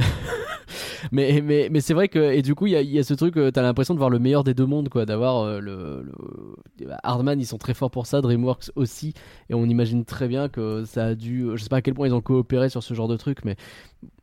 mais 1.12 1.40
mais, 1.42 1.68
mais 1.70 1.80
c'est 1.80 1.94
vrai 1.94 2.08
que 2.08 2.32
et 2.32 2.42
du 2.42 2.54
coup 2.54 2.66
il 2.66 2.72
y 2.72 2.98
a, 2.98 3.04
ce 3.04 3.14
truc, 3.14 3.36
euh, 3.36 3.50
t'as 3.50 3.62
l'impression 3.62 3.94
de 3.94 3.98
voir 3.98 4.10
le 4.10 4.18
meilleur 4.18 4.44
des 4.44 4.54
deux 4.54 4.66
mondes, 4.66 4.88
quoi, 4.88 5.06
d'avoir 5.06 5.40
euh, 5.42 5.60
le, 5.60 6.02
le- 6.02 6.88
Hardman, 7.02 7.40
ils 7.40 7.46
sont 7.46 7.58
très 7.58 7.74
forts 7.74 7.90
pour 7.90 8.06
ça, 8.06 8.20
DreamWorks 8.20 8.70
aussi, 8.76 9.14
et 9.48 9.54
on 9.54 9.64
imagine 9.64 10.04
très 10.04 10.28
bien 10.28 10.48
que 10.48 10.84
ça 10.84 11.06
a 11.06 11.14
dû, 11.14 11.48
je 11.54 11.62
sais 11.62 11.68
pas 11.68 11.76
à 11.76 11.82
quel 11.82 11.94
point 11.94 12.06
ils 12.06 12.14
ont 12.14 12.20
coopéré 12.20 12.68
sur 12.68 12.82
ce 12.82 12.94
genre 12.94 13.08
de 13.08 13.16
truc, 13.16 13.44
mais 13.44 13.56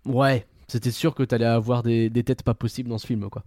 ouais, 0.05 0.45
c'était 0.67 0.91
sûr 0.91 1.15
que 1.15 1.23
t'allais 1.23 1.45
avoir 1.45 1.83
des, 1.83 2.09
des 2.09 2.23
têtes 2.23 2.43
pas 2.43 2.53
possibles 2.53 2.89
dans 2.89 2.97
ce 2.97 3.07
film, 3.07 3.29
quoi. 3.29 3.43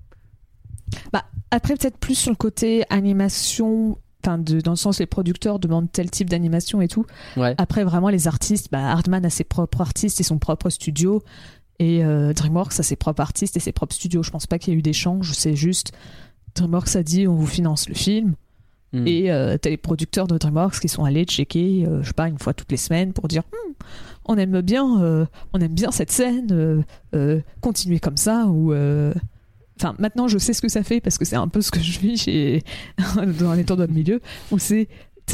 Après, 1.50 1.74
peut-être 1.74 1.98
plus 1.98 2.14
sur 2.14 2.30
le 2.30 2.36
côté 2.36 2.82
animation, 2.88 3.98
enfin, 4.24 4.38
de- 4.38 4.60
dans 4.60 4.72
le 4.72 4.76
sens 4.76 4.98
les 5.00 5.06
producteurs 5.06 5.58
demandent 5.58 5.90
tel 5.90 6.10
type 6.10 6.28
d'animation 6.30 6.80
et 6.80 6.88
tout. 6.88 7.04
Ouais. 7.36 7.54
Après, 7.58 7.84
vraiment, 7.84 8.08
les 8.08 8.28
artistes, 8.28 8.68
bah, 8.72 8.90
Hardman 8.90 9.24
a 9.24 9.30
ses 9.30 9.44
propres 9.44 9.80
artistes 9.80 10.20
et 10.20 10.22
son 10.24 10.38
propre 10.38 10.70
studio. 10.70 11.22
Et 11.78 12.04
euh, 12.04 12.32
DreamWorks 12.32 12.78
a 12.78 12.82
ses 12.82 12.96
propres 12.96 13.20
artistes 13.22 13.56
et 13.56 13.60
ses 13.60 13.72
propres 13.72 13.94
studios. 13.94 14.22
Je 14.22 14.30
pense 14.30 14.46
pas 14.46 14.58
qu'il 14.58 14.72
y 14.72 14.76
ait 14.76 14.78
eu 14.78 14.82
d'échange, 14.82 15.32
c'est 15.32 15.56
juste. 15.56 15.92
DreamWorks 16.54 16.94
a 16.96 17.02
dit 17.02 17.26
on 17.26 17.34
vous 17.34 17.46
finance 17.46 17.88
le 17.88 17.94
film. 17.94 18.34
Hmm. 18.92 19.06
Et 19.06 19.32
euh, 19.32 19.56
t'as 19.56 19.70
les 19.70 19.78
producteurs 19.78 20.26
de 20.26 20.36
DreamWorks 20.36 20.78
qui 20.78 20.88
sont 20.88 21.04
allés 21.04 21.24
checker, 21.24 21.86
euh, 21.86 22.02
je 22.02 22.08
sais 22.08 22.12
pas, 22.12 22.28
une 22.28 22.38
fois 22.38 22.52
toutes 22.52 22.70
les 22.70 22.76
semaines 22.76 23.12
pour 23.14 23.26
dire 23.26 23.42
Hmm, 23.50 23.72
on 24.26 24.36
aime 24.36 24.60
bien, 24.60 25.02
euh, 25.02 25.24
on 25.54 25.60
aime 25.60 25.72
bien 25.74 25.90
cette 25.90 26.12
scène, 26.12 26.84
euh, 27.14 27.40
continuez 27.62 27.98
comme 28.00 28.18
ça 28.18 28.46
ou. 28.46 28.72
Enfin, 29.78 29.94
maintenant 29.98 30.28
je 30.28 30.38
sais 30.38 30.52
ce 30.52 30.62
que 30.62 30.68
ça 30.68 30.82
fait 30.82 31.00
parce 31.00 31.18
que 31.18 31.24
c'est 31.24 31.36
un 31.36 31.48
peu 31.48 31.60
ce 31.60 31.70
que 31.70 31.80
je 31.80 31.98
vis 31.98 32.16
chez 32.16 32.62
dans 33.38 33.54
les 33.54 33.64
tournois 33.64 33.86
de 33.86 33.92
milieu 33.92 34.20
où 34.50 34.58
c'est 34.58 34.88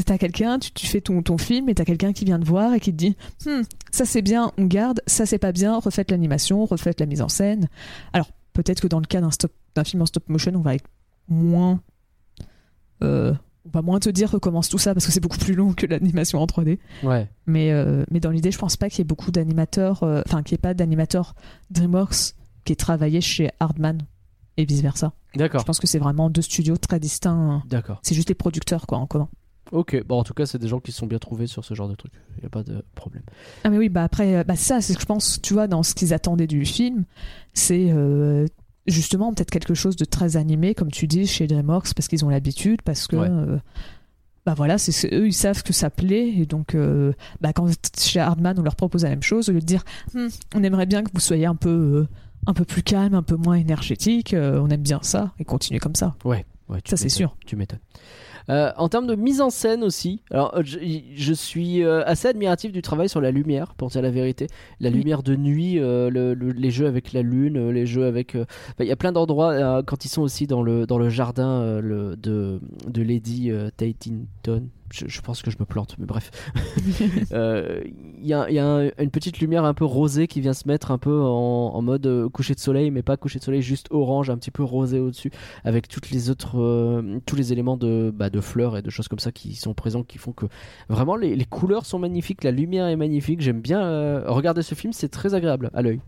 t'as 0.04 0.18
quelqu'un, 0.18 0.60
tu, 0.60 0.70
tu 0.72 0.86
fais 0.86 1.00
ton, 1.00 1.22
ton 1.22 1.38
film 1.38 1.68
et 1.68 1.74
t'as 1.74 1.84
quelqu'un 1.84 2.12
qui 2.12 2.24
vient 2.24 2.38
te 2.38 2.46
voir 2.46 2.74
et 2.74 2.80
qui 2.80 2.92
te 2.92 2.96
dit 2.96 3.16
Hmm, 3.44 3.62
ça 3.90 4.04
c'est 4.04 4.22
bien, 4.22 4.52
on 4.56 4.64
garde, 4.64 5.00
ça 5.06 5.26
c'est 5.26 5.38
pas 5.38 5.52
bien, 5.52 5.78
refaites 5.78 6.10
l'animation, 6.10 6.64
refaites 6.66 7.00
la 7.00 7.06
mise 7.06 7.22
en 7.22 7.28
scène. 7.28 7.68
Alors 8.12 8.30
peut-être 8.52 8.80
que 8.80 8.86
dans 8.86 9.00
le 9.00 9.06
cas 9.06 9.20
d'un 9.20 9.30
stop 9.30 9.52
d'un 9.74 9.84
film 9.84 10.02
en 10.02 10.06
stop 10.06 10.28
motion, 10.28 10.52
on 10.54 10.60
va 10.60 10.74
être 10.76 10.86
moins 11.28 11.80
euh, 13.02 13.34
on 13.68 13.70
va 13.70 13.82
moins 13.82 14.00
te 14.00 14.08
dire 14.08 14.30
recommence 14.30 14.68
tout 14.68 14.78
ça 14.78 14.94
parce 14.94 15.04
que 15.04 15.12
c'est 15.12 15.20
beaucoup 15.20 15.38
plus 15.38 15.54
long 15.54 15.72
que 15.74 15.86
l'animation 15.86 16.40
en 16.40 16.46
3D. 16.46 16.78
Ouais. 17.02 17.28
Mais, 17.46 17.70
euh, 17.70 18.04
mais 18.10 18.18
dans 18.18 18.30
l'idée, 18.30 18.50
je 18.50 18.58
pense 18.58 18.76
pas 18.76 18.88
qu'il 18.88 19.00
y 19.00 19.02
ait 19.02 19.04
beaucoup 19.04 19.30
d'animateurs, 19.30 20.02
euh, 20.02 20.22
enfin 20.26 20.42
qu'il 20.42 20.54
n'y 20.54 20.58
ait 20.58 20.62
pas 20.62 20.74
d'animateurs 20.74 21.34
DreamWorks 21.70 22.34
qui 22.64 22.72
aient 22.72 22.76
travaillé 22.76 23.20
chez 23.20 23.50
Hardman 23.60 23.98
et 24.58 24.64
vice 24.66 24.82
versa. 24.82 25.12
Je 25.32 25.38
D'accord. 25.38 25.64
pense 25.64 25.78
que 25.78 25.86
c'est 25.86 25.98
vraiment 25.98 26.28
deux 26.28 26.42
studios 26.42 26.76
très 26.76 27.00
distincts. 27.00 27.62
D'accord. 27.66 28.00
C'est 28.02 28.14
juste 28.14 28.28
les 28.28 28.34
producteurs 28.34 28.86
quoi 28.86 28.98
en 28.98 29.06
commun. 29.06 29.28
Ok. 29.72 30.02
Bon, 30.06 30.18
en 30.18 30.24
tout 30.24 30.34
cas, 30.34 30.46
c'est 30.46 30.58
des 30.58 30.68
gens 30.68 30.80
qui 30.80 30.92
se 30.92 30.98
sont 30.98 31.06
bien 31.06 31.18
trouvés 31.18 31.46
sur 31.46 31.64
ce 31.64 31.74
genre 31.74 31.88
de 31.88 31.94
truc. 31.94 32.12
Il 32.38 32.42
y 32.42 32.46
a 32.46 32.48
pas 32.50 32.62
de 32.62 32.82
problème. 32.94 33.22
Ah 33.64 33.70
mais 33.70 33.78
oui, 33.78 33.88
bah 33.88 34.02
après, 34.02 34.36
euh, 34.36 34.44
bah 34.44 34.56
ça, 34.56 34.80
c'est 34.80 34.92
ce 34.92 34.98
que 34.98 35.02
je 35.02 35.06
pense, 35.06 35.40
tu 35.42 35.52
vois, 35.54 35.66
dans 35.68 35.82
ce 35.82 35.94
qu'ils 35.94 36.12
attendaient 36.14 36.46
du 36.46 36.64
film, 36.64 37.04
c'est 37.54 37.90
euh, 37.92 38.46
justement 38.86 39.32
peut-être 39.34 39.50
quelque 39.50 39.74
chose 39.74 39.96
de 39.96 40.04
très 40.06 40.36
animé, 40.36 40.74
comme 40.74 40.90
tu 40.90 41.06
dis, 41.06 41.26
chez 41.26 41.46
DreamWorks, 41.46 41.92
parce 41.94 42.08
qu'ils 42.08 42.24
ont 42.24 42.30
l'habitude, 42.30 42.80
parce 42.82 43.06
que, 43.06 43.16
Ouais. 43.16 43.28
euh, 43.30 43.58
bah 44.46 44.54
voilà, 44.54 44.78
c'est 44.78 45.12
eux, 45.14 45.26
ils 45.26 45.34
savent 45.34 45.62
que 45.62 45.74
ça 45.74 45.90
plaît, 45.90 46.28
et 46.30 46.46
donc, 46.46 46.74
euh, 46.74 47.12
bah 47.42 47.52
quand 47.52 47.68
chez 47.98 48.20
Hardman, 48.20 48.58
on 48.58 48.62
leur 48.62 48.76
propose 48.76 49.02
la 49.04 49.10
même 49.10 49.22
chose, 49.22 49.50
au 49.50 49.52
lieu 49.52 49.60
de 49.60 49.66
dire, 49.66 49.84
Hmm, 50.14 50.28
on 50.54 50.62
aimerait 50.64 50.86
bien 50.86 51.02
que 51.04 51.10
vous 51.12 51.20
soyez 51.20 51.44
un 51.44 51.54
peu, 51.56 52.06
un 52.48 52.54
peu 52.54 52.64
plus 52.64 52.82
calme, 52.82 53.14
un 53.14 53.22
peu 53.22 53.36
moins 53.36 53.56
énergétique, 53.56 54.32
euh, 54.34 54.58
on 54.60 54.68
aime 54.70 54.80
bien 54.82 55.00
ça, 55.02 55.32
et 55.38 55.44
continuer 55.44 55.78
comme 55.78 55.94
ça. 55.94 56.16
Ouais. 56.24 56.44
Ça, 56.84 56.96
c'est 56.96 57.08
sûr. 57.08 57.34
Tu 57.46 57.56
m'étonnes. 57.56 57.78
Euh, 58.50 58.72
en 58.78 58.88
termes 58.88 59.06
de 59.06 59.14
mise 59.14 59.40
en 59.42 59.50
scène 59.50 59.82
aussi, 59.84 60.22
alors 60.30 60.54
euh, 60.56 60.62
je, 60.64 60.78
je 61.14 61.32
suis 61.34 61.82
euh, 61.84 62.02
assez 62.06 62.28
admiratif 62.28 62.72
du 62.72 62.80
travail 62.80 63.08
sur 63.10 63.20
la 63.20 63.30
lumière, 63.30 63.74
pour 63.74 63.88
dire 63.90 64.00
la 64.02 64.10
vérité. 64.10 64.46
La 64.80 64.88
Oui. 64.90 64.96
lumière 64.96 65.22
de 65.22 65.36
nuit, 65.36 65.78
euh, 65.78 66.08
le- 66.10 66.32
le- 66.34 66.52
les 66.52 66.70
jeux 66.70 66.86
avec 66.86 67.12
la 67.12 67.20
lune, 67.22 67.70
les 67.70 67.84
jeux 67.86 68.06
avec. 68.06 68.36
Il 68.80 68.86
y 68.86 68.90
a 68.92 68.96
plein 68.96 69.12
d'endroits 69.12 69.82
quand 69.82 70.04
ils 70.06 70.08
sont 70.08 70.22
aussi 70.22 70.46
dans 70.46 70.62
le, 70.62 70.86
dans 70.86 70.98
le 70.98 71.10
jardin 71.10 71.80
le, 71.80 72.16
de, 72.16 72.60
de 72.86 73.02
Lady 73.02 73.50
Tatington. 73.76 74.68
Je, 74.92 75.06
je 75.06 75.20
pense 75.20 75.42
que 75.42 75.50
je 75.50 75.56
me 75.60 75.64
plante, 75.64 75.96
mais 75.98 76.06
bref. 76.06 76.30
Euh, 77.32 77.82
Il 78.20 78.26
y 78.26 78.32
a, 78.34 78.48
il 78.50 78.54
y 78.54 78.58
a 78.58 78.66
un- 78.66 78.90
une 78.98 79.10
petite 79.10 79.38
lumière 79.38 79.64
un 79.64 79.74
peu 79.74 79.84
rosée 79.84 80.26
qui 80.26 80.40
vient 80.40 80.52
se 80.54 80.66
mettre 80.66 80.90
un 80.90 80.98
peu 80.98 81.20
en, 81.22 81.70
en 81.74 81.82
mode 81.82 82.06
euh, 82.06 82.28
coucher 82.28 82.54
de 82.54 82.58
soleil, 82.60 82.90
mais 82.90 83.02
pas 83.02 83.16
coucher 83.16 83.38
de 83.38 83.44
soleil, 83.44 83.62
juste 83.62 83.86
orange, 83.90 84.30
un 84.30 84.36
petit 84.38 84.50
peu 84.50 84.62
rosé 84.64 84.98
au-dessus, 84.98 85.30
avec 85.64 85.88
toutes 85.88 86.10
les 86.10 86.30
autres, 86.30 86.58
euh, 86.58 87.20
tous 87.26 87.36
les 87.36 87.52
éléments 87.52 87.76
de, 87.76 88.12
bah, 88.14 88.30
de 88.30 88.40
fleurs 88.40 88.76
et 88.76 88.82
de 88.82 88.90
choses 88.90 89.08
comme 89.08 89.18
ça 89.20 89.30
qui 89.30 89.54
sont 89.54 89.74
présents, 89.74 90.02
qui 90.02 90.18
font 90.18 90.32
que 90.32 90.46
vraiment 90.88 91.16
les, 91.16 91.36
les 91.36 91.44
couleurs 91.44 91.86
sont 91.86 91.98
magnifiques, 91.98 92.42
la 92.44 92.50
lumière 92.50 92.86
est 92.86 92.96
magnifique. 92.96 93.40
J'aime 93.40 93.60
bien 93.60 93.82
euh, 93.82 94.24
regarder 94.26 94.62
ce 94.62 94.74
film, 94.74 94.92
c'est 94.92 95.08
très 95.10 95.34
agréable 95.34 95.70
à 95.74 95.82
l'œil. 95.82 96.00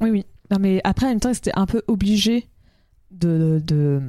Oui, 0.00 0.10
oui. 0.10 0.24
Non, 0.50 0.58
mais 0.60 0.80
après, 0.84 1.06
en 1.06 1.10
même 1.10 1.20
temps, 1.20 1.34
c'était 1.34 1.52
un 1.56 1.66
peu 1.66 1.82
obligé 1.88 2.46
de. 3.10 3.60
de, 3.66 4.00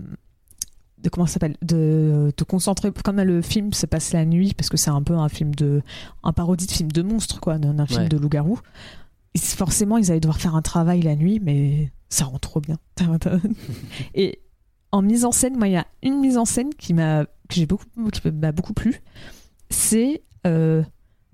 de 1.04 1.10
comment 1.10 1.26
ça 1.26 1.34
s'appelle 1.34 1.58
De 1.62 2.32
te 2.36 2.44
concentrer. 2.44 2.92
Comme 3.04 3.22
le 3.22 3.42
film 3.42 3.74
se 3.74 3.86
passe 3.86 4.14
la 4.14 4.26
nuit, 4.26 4.54
parce 4.54 4.70
que 4.70 4.78
c'est 4.78 4.90
un 4.90 5.04
peu 5.04 5.16
un 5.16 5.30
film 5.30 5.54
de. 5.54 5.82
Un 6.24 6.34
parodie 6.34 6.66
de 6.66 6.72
film 6.72 6.92
de 6.92 7.02
monstre, 7.02 7.40
quoi, 7.40 7.58
d'un 7.58 7.86
film 7.86 8.08
de 8.08 8.18
loup-garou. 8.18 8.60
Forcément, 9.38 9.98
ils 9.98 10.12
allaient 10.12 10.20
devoir 10.20 10.40
faire 10.40 10.56
un 10.56 10.62
travail 10.62 11.02
la 11.02 11.16
nuit, 11.16 11.40
mais 11.42 11.92
ça 12.10 12.26
rend 12.26 12.40
trop 12.40 12.62
bien. 12.62 12.78
Et 14.16 14.40
en 14.92 15.02
mise 15.02 15.26
en 15.26 15.32
scène, 15.32 15.58
moi, 15.58 15.68
il 15.68 15.74
y 15.74 15.78
a 15.78 15.88
une 16.04 16.20
mise 16.20 16.38
en 16.38 16.46
scène 16.46 16.74
qui 16.76 16.94
m'a 16.94 17.26
que 17.26 17.56
j'ai 17.56 17.66
beaucoup, 17.66 17.86
qui 18.12 18.32
m'a 18.32 18.52
beaucoup 18.52 18.74
plu. 18.74 19.02
C'est 19.70 20.22
euh, 20.46 20.84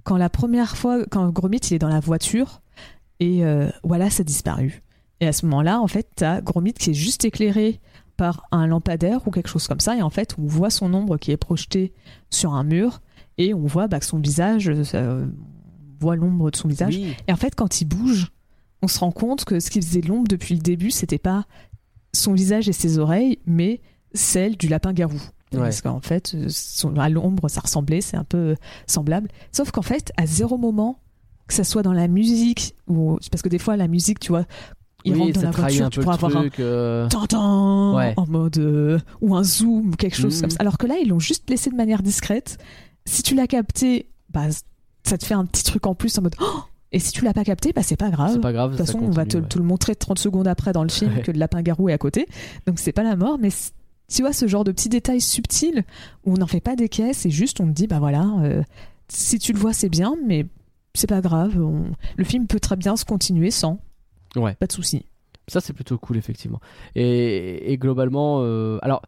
quand 0.03 0.17
la 0.17 0.29
première 0.29 0.77
fois, 0.77 1.05
quand 1.05 1.29
Gromit 1.29 1.57
il 1.57 1.73
est 1.73 1.79
dans 1.79 1.89
la 1.89 1.99
voiture 1.99 2.61
et 3.19 3.45
euh, 3.45 3.69
voilà, 3.83 4.09
ça 4.09 4.21
a 4.21 4.23
disparu. 4.23 4.81
Et 5.19 5.27
à 5.27 5.33
ce 5.33 5.45
moment-là, 5.45 5.81
en 5.81 5.87
fait, 5.87 6.07
t'as 6.15 6.41
Gromit 6.41 6.73
qui 6.73 6.91
est 6.91 6.93
juste 6.93 7.25
éclairé 7.25 7.81
par 8.19 8.45
un 8.51 8.67
lampadaire 8.67 9.25
ou 9.27 9.31
quelque 9.31 9.47
chose 9.49 9.67
comme 9.67 9.79
ça, 9.79 9.95
et 9.95 10.01
en 10.01 10.09
fait, 10.09 10.35
on 10.37 10.45
voit 10.45 10.69
son 10.69 10.93
ombre 10.93 11.17
qui 11.17 11.31
est 11.31 11.37
projetée 11.37 11.93
sur 12.29 12.53
un 12.53 12.63
mur, 12.63 13.01
et 13.37 13.53
on 13.53 13.65
voit 13.65 13.87
bah, 13.87 14.01
son 14.01 14.19
visage, 14.19 14.69
euh, 14.93 15.25
on 15.25 15.99
voit 16.01 16.15
l'ombre 16.17 16.51
de 16.51 16.55
son 16.57 16.67
visage. 16.67 16.95
Oui, 16.95 17.15
Et 17.27 17.31
en 17.33 17.37
fait, 17.37 17.55
quand 17.55 17.79
il 17.81 17.85
bouge, 17.85 18.31
on 18.81 18.87
se 18.87 18.99
rend 18.99 19.11
compte 19.11 19.45
que 19.45 19.59
ce 19.59 19.69
qui 19.71 19.81
faisait 19.81 20.01
l'ombre 20.01 20.27
depuis 20.27 20.55
le 20.55 20.61
début, 20.61 20.91
c'était 20.91 21.17
pas 21.17 21.45
son 22.13 22.33
visage 22.33 22.67
et 22.69 22.73
ses 22.73 22.97
oreilles, 22.99 23.39
mais 23.45 23.81
celle 24.13 24.57
du 24.57 24.67
lapin-garou. 24.67 25.19
Ouais. 25.53 25.59
Parce 25.59 25.81
qu'en 25.81 26.01
fait, 26.01 26.33
euh, 26.35 26.45
son- 26.49 26.95
à 26.97 27.09
l'ombre, 27.09 27.47
ça 27.49 27.61
ressemblait, 27.61 28.01
c'est 28.01 28.17
un 28.17 28.23
peu 28.23 28.37
euh, 28.37 28.55
semblable. 28.87 29.29
Sauf 29.51 29.71
qu'en 29.71 29.81
fait, 29.81 30.11
à 30.17 30.25
zéro 30.25 30.57
moment, 30.57 30.99
que 31.47 31.53
ça 31.55 31.63
soit 31.63 31.81
dans 31.81 31.93
la 31.93 32.07
musique, 32.07 32.75
ou 32.87 33.17
parce 33.31 33.41
que 33.41 33.49
des 33.49 33.57
fois, 33.59 33.75
la 33.77 33.87
musique, 33.87 34.19
tu 34.19 34.31
vois, 34.31 34.45
il 35.05 35.13
oui, 35.13 35.19
rentre 35.19 35.33
dans 35.33 35.41
la 35.41 35.51
voiture, 35.51 35.89
tu 35.89 35.99
pourras 35.99 36.15
avoir 36.15 36.35
un 36.37 36.39
truc. 36.41 36.59
euh, 36.59 37.07
Tintin 37.07 37.93
Ouais. 37.95 38.13
en 38.17 38.27
mode 38.27 38.57
euh, 38.57 38.99
ou 39.21 39.35
un 39.35 39.43
zoom 39.43 39.89
ou 39.89 39.95
quelque 39.95 40.15
chose 40.17 40.35
Mhm. 40.35 40.41
comme 40.41 40.49
ça. 40.51 40.57
Alors 40.59 40.77
que 40.77 40.87
là, 40.87 40.95
ils 41.01 41.07
l'ont 41.09 41.19
juste 41.19 41.49
laissé 41.49 41.69
de 41.69 41.75
manière 41.75 42.03
discrète. 42.03 42.57
Si 43.05 43.23
tu 43.23 43.33
l'as 43.35 43.47
capté, 43.47 44.09
bah 44.29 44.43
ça 45.03 45.17
te 45.17 45.25
fait 45.25 45.33
un 45.33 45.45
petit 45.45 45.63
truc 45.63 45.85
en 45.87 45.95
plus 45.95 46.17
en 46.17 46.21
mode 46.23 46.35
oh 46.41 46.59
et 46.91 46.99
si 46.99 47.11
tu 47.11 47.23
l'as 47.23 47.33
pas 47.33 47.43
capté, 47.43 47.71
bah 47.71 47.83
c'est 47.83 47.95
pas 47.97 48.09
grave. 48.09 48.39
Pas 48.39 48.51
grave. 48.51 48.71
De 48.73 48.77
toute 48.77 48.85
façon, 48.85 48.99
on 49.01 49.09
va 49.11 49.23
te, 49.25 49.37
continue, 49.37 49.41
ouais. 49.43 49.47
te 49.49 49.57
le 49.59 49.63
montrer 49.63 49.95
30 49.95 50.19
secondes 50.19 50.47
après 50.47 50.71
dans 50.73 50.83
le 50.83 50.89
film 50.89 51.13
Ouais. 51.15 51.21
que 51.21 51.31
le 51.31 51.37
lapin-garou 51.39 51.89
est 51.89 51.93
à 51.93 51.97
côté. 51.99 52.27
Donc 52.67 52.79
c'est 52.79 52.91
pas 52.91 53.03
la 53.03 53.15
mort, 53.15 53.37
mais 53.39 53.49
tu 54.11 54.21
vois 54.23 54.33
ce 54.33 54.47
genre 54.47 54.63
de 54.63 54.71
petits 54.71 54.89
détails 54.89 55.21
subtils 55.21 55.83
où 56.25 56.33
on 56.33 56.37
n'en 56.37 56.47
fait 56.47 56.61
pas 56.61 56.75
des 56.75 56.89
caisses 56.89 57.25
et 57.27 57.29
juste 57.29 57.61
on 57.61 57.67
te 57.67 57.71
dit 57.73 57.85
bah 57.87 57.99
voilà, 57.99 58.25
euh, 58.41 58.63
si 59.07 59.37
tu 59.39 59.53
le 59.53 59.59
vois 59.59 59.71
c'est 59.73 59.89
bien, 59.89 60.15
mais 60.27 60.45
c'est 60.95 61.07
pas 61.07 61.21
grave. 61.21 61.57
on- 61.61 61.91
Le 62.17 62.23
film 62.23 62.47
peut 62.47 62.59
très 62.59 62.75
bien 62.75 62.95
se 62.97 63.05
continuer 63.05 63.51
sans. 63.51 63.79
Ouais. 64.35 64.55
Pas 64.55 64.67
de 64.67 64.71
souci. 64.71 65.05
Ça, 65.47 65.61
c'est 65.61 65.73
plutôt 65.73 65.97
cool, 65.97 66.17
effectivement. 66.17 66.59
Et, 66.95 67.71
et 67.73 67.77
globalement, 67.77 68.41
euh, 68.43 68.77
alors, 68.83 69.01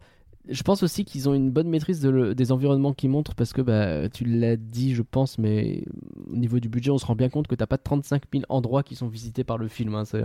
je 0.48 0.60
pense 0.64 0.82
aussi 0.82 1.04
qu'ils 1.04 1.28
ont 1.28 1.34
une 1.34 1.52
bonne 1.52 1.68
maîtrise 1.68 2.00
de 2.00 2.10
le- 2.10 2.34
des 2.34 2.50
environnements 2.50 2.92
qu'ils 2.92 3.10
montrent 3.10 3.36
parce 3.36 3.52
que 3.52 3.62
bah, 3.62 4.08
tu 4.08 4.24
l'as 4.24 4.56
dit, 4.56 4.92
je 4.92 5.02
pense, 5.02 5.38
mais 5.38 5.84
au 6.32 6.34
niveau 6.34 6.58
du 6.58 6.68
budget, 6.68 6.90
on 6.90 6.98
se 6.98 7.06
rend 7.06 7.14
bien 7.14 7.28
compte 7.28 7.46
que 7.46 7.54
t'as 7.54 7.68
pas 7.68 7.78
35 7.78 8.22
000 8.32 8.44
endroits 8.48 8.82
qui 8.82 8.96
sont 8.96 9.06
visités 9.06 9.44
par 9.44 9.56
le 9.56 9.68
film. 9.68 9.94
hein. 9.94 10.04
C'est, 10.04 10.24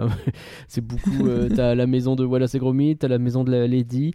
c'est 0.67 0.81
beaucoup. 0.81 1.27
euh, 1.27 1.49
t'as 1.55 1.75
la 1.75 1.85
maison 1.85 2.15
de 2.15 2.25
Wallace 2.25 2.55
et 2.55 2.59
Gromit, 2.59 2.97
t'as 2.97 3.07
la 3.09 3.19
maison 3.19 3.43
de 3.43 3.51
la 3.51 3.67
Lady, 3.67 4.11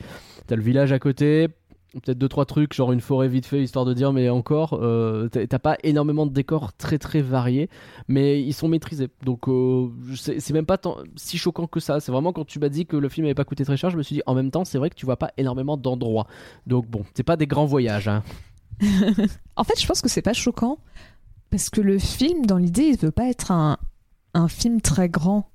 t'as 0.49 0.57
le 0.57 0.63
village 0.63 0.91
à 0.91 0.99
côté. 0.99 1.47
Peut-être 1.93 2.19
deux 2.19 2.29
trois 2.29 2.47
trucs, 2.47 2.73
genre 2.73 2.91
une 2.93 3.03
forêt 3.03 3.29
vite 3.29 3.45
fait, 3.45 3.63
histoire 3.63 3.85
de 3.85 3.93
dire, 3.93 4.15
mais 4.15 4.31
encore, 4.31 4.79
euh, 4.81 5.29
t'as 5.29 5.59
pas 5.59 5.77
énormément 5.83 6.25
de 6.25 6.33
décors 6.33 6.73
très 6.73 6.99
très 6.99 7.21
variés, 7.21 7.69
mais 8.09 8.43
ils 8.43 8.55
sont 8.55 8.67
maîtrisés. 8.67 9.09
Donc 9.25 9.47
euh, 9.47 9.91
c'est 10.15 10.53
même 10.53 10.65
pas 10.65 10.79
tant, 10.79 10.97
si 11.17 11.37
choquant 11.37 11.67
que 11.67 11.81
ça. 11.81 12.01
C'est 12.01 12.11
vraiment 12.11 12.33
quand 12.33 12.47
tu 12.47 12.59
m'as 12.59 12.71
dit 12.71 12.87
que 12.87 12.97
le 12.97 13.11
film 13.11 13.27
avait 13.27 13.35
pas 13.35 13.45
coûté 13.45 13.65
très 13.65 13.77
cher, 13.77 13.91
je 13.91 13.99
me 13.99 14.03
suis 14.03 14.17
dit 14.17 14.23
en 14.25 14.35
même 14.35 14.51
temps, 14.51 14.65
c'est 14.65 14.79
vrai 14.79 14.89
que 14.89 14.95
tu 14.95 15.05
vois 15.05 15.19
pas 15.19 15.33
énormément 15.37 15.77
d'endroits. 15.77 16.27
Donc 16.67 16.87
bon, 16.87 17.05
c'est 17.15 17.25
pas 17.25 17.37
des 17.37 17.47
grands 17.47 17.67
voyages. 17.67 18.09
Hein. 18.09 18.23
En 19.57 19.65
fait, 19.65 19.79
je 19.79 19.87
pense 19.87 20.01
que 20.01 20.09
c'est 20.09 20.23
pas 20.23 20.33
choquant 20.33 20.79
parce 21.51 21.69
que 21.69 21.83
le 21.83 21.99
film, 21.99 22.47
dans 22.47 22.57
l'idée, 22.57 22.85
il 22.85 22.97
veut 22.97 23.11
pas 23.11 23.29
être 23.29 23.51
un, 23.51 23.77
un 24.33 24.49
film 24.49 24.81
très 24.81 25.11
grand, 25.11 25.51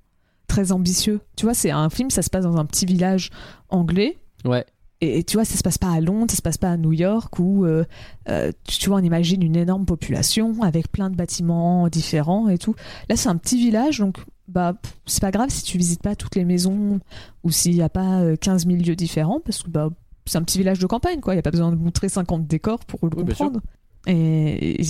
très 0.47 0.71
ambitieux. 0.71 1.19
Tu 1.35 1.45
vois, 1.45 1.55
c'est 1.55 1.71
un 1.71 1.89
film, 1.89 2.11
ça 2.11 2.21
se 2.21 2.29
passe 2.29 2.43
dans 2.43 2.57
un 2.57 2.65
petit 2.65 2.85
village 2.85 3.31
anglais. 3.69 4.17
Ouais. 4.45 4.65
Et, 5.01 5.19
et 5.19 5.23
tu 5.23 5.37
vois, 5.37 5.45
ça 5.45 5.55
se 5.55 5.63
passe 5.63 5.77
pas 5.77 5.91
à 5.91 5.99
Londres, 5.99 6.31
ça 6.31 6.37
se 6.37 6.41
passe 6.41 6.57
pas 6.57 6.71
à 6.71 6.77
New 6.77 6.93
York 6.93 7.37
où 7.39 7.65
euh, 7.65 7.85
euh, 8.29 8.51
tu, 8.67 8.89
vois, 8.89 8.99
on 8.99 9.03
imagine 9.03 9.43
une 9.43 9.55
énorme 9.55 9.85
population 9.85 10.61
avec 10.63 10.91
plein 10.91 11.09
de 11.09 11.15
bâtiments 11.15 11.87
différents 11.87 12.49
et 12.49 12.57
tout. 12.57 12.75
Là, 13.09 13.15
c'est 13.15 13.29
un 13.29 13.37
petit 13.37 13.57
village, 13.57 13.99
donc 13.99 14.17
bah 14.47 14.73
c'est 15.05 15.21
pas 15.21 15.31
grave 15.31 15.49
si 15.49 15.63
tu 15.63 15.77
visites 15.77 16.01
pas 16.01 16.15
toutes 16.15 16.35
les 16.35 16.45
maisons 16.45 16.99
ou 17.43 17.51
s'il 17.51 17.75
y 17.75 17.81
a 17.81 17.89
pas 17.89 18.21
euh, 18.21 18.37
15 18.37 18.65
000 18.65 18.77
lieux 18.77 18.95
différents 18.95 19.41
parce 19.41 19.61
que 19.61 19.69
bah 19.69 19.89
c'est 20.25 20.37
un 20.37 20.43
petit 20.43 20.57
village 20.57 20.79
de 20.79 20.87
campagne 20.87 21.19
quoi, 21.19 21.33
il 21.33 21.37
y 21.37 21.39
a 21.39 21.43
pas 21.43 21.51
besoin 21.51 21.69
de 21.69 21.75
montrer 21.75 22.07
50 22.07 22.47
décors 22.47 22.79
pour 22.85 22.99
le 23.03 23.17
Oui, 23.17 23.25
comprendre. 23.25 23.59
Et, 24.05 24.81
et 24.81 24.85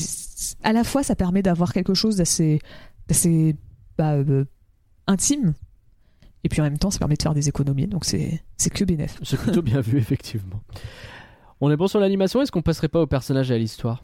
à 0.61 0.73
la 0.73 0.83
fois 0.83 1.01
ça 1.01 1.15
permet 1.15 1.41
d'avoir 1.41 1.73
quelque 1.73 1.95
chose 1.95 2.17
d'assez 2.17 2.59
d'assez 3.07 3.55
bah, 3.97 4.13
euh, 4.13 4.45
intime 5.07 5.55
et 6.47 6.49
puis 6.49 6.61
en 6.61 6.63
même 6.63 6.77
temps 6.77 6.89
ça 6.91 6.97
permet 6.99 7.15
de 7.17 7.21
faire 7.21 7.33
des 7.33 7.49
économies 7.49 7.87
donc 7.87 8.05
c'est 8.05 8.41
c'est 8.55 8.69
que 8.69 8.85
bénéf. 8.85 9.19
C'est 9.21 9.37
plutôt 9.37 9.61
bien 9.61 9.81
vu, 9.81 9.97
effectivement. 9.97 10.61
On 11.59 11.69
est 11.69 11.75
bon 11.77 11.87
sur 11.87 11.99
l'animation, 11.99 12.41
est-ce 12.41 12.51
qu'on 12.51 12.61
passerait 12.61 12.87
pas 12.87 13.01
au 13.01 13.07
personnage 13.07 13.51
et 13.51 13.53
à 13.53 13.57
l'histoire? 13.57 14.03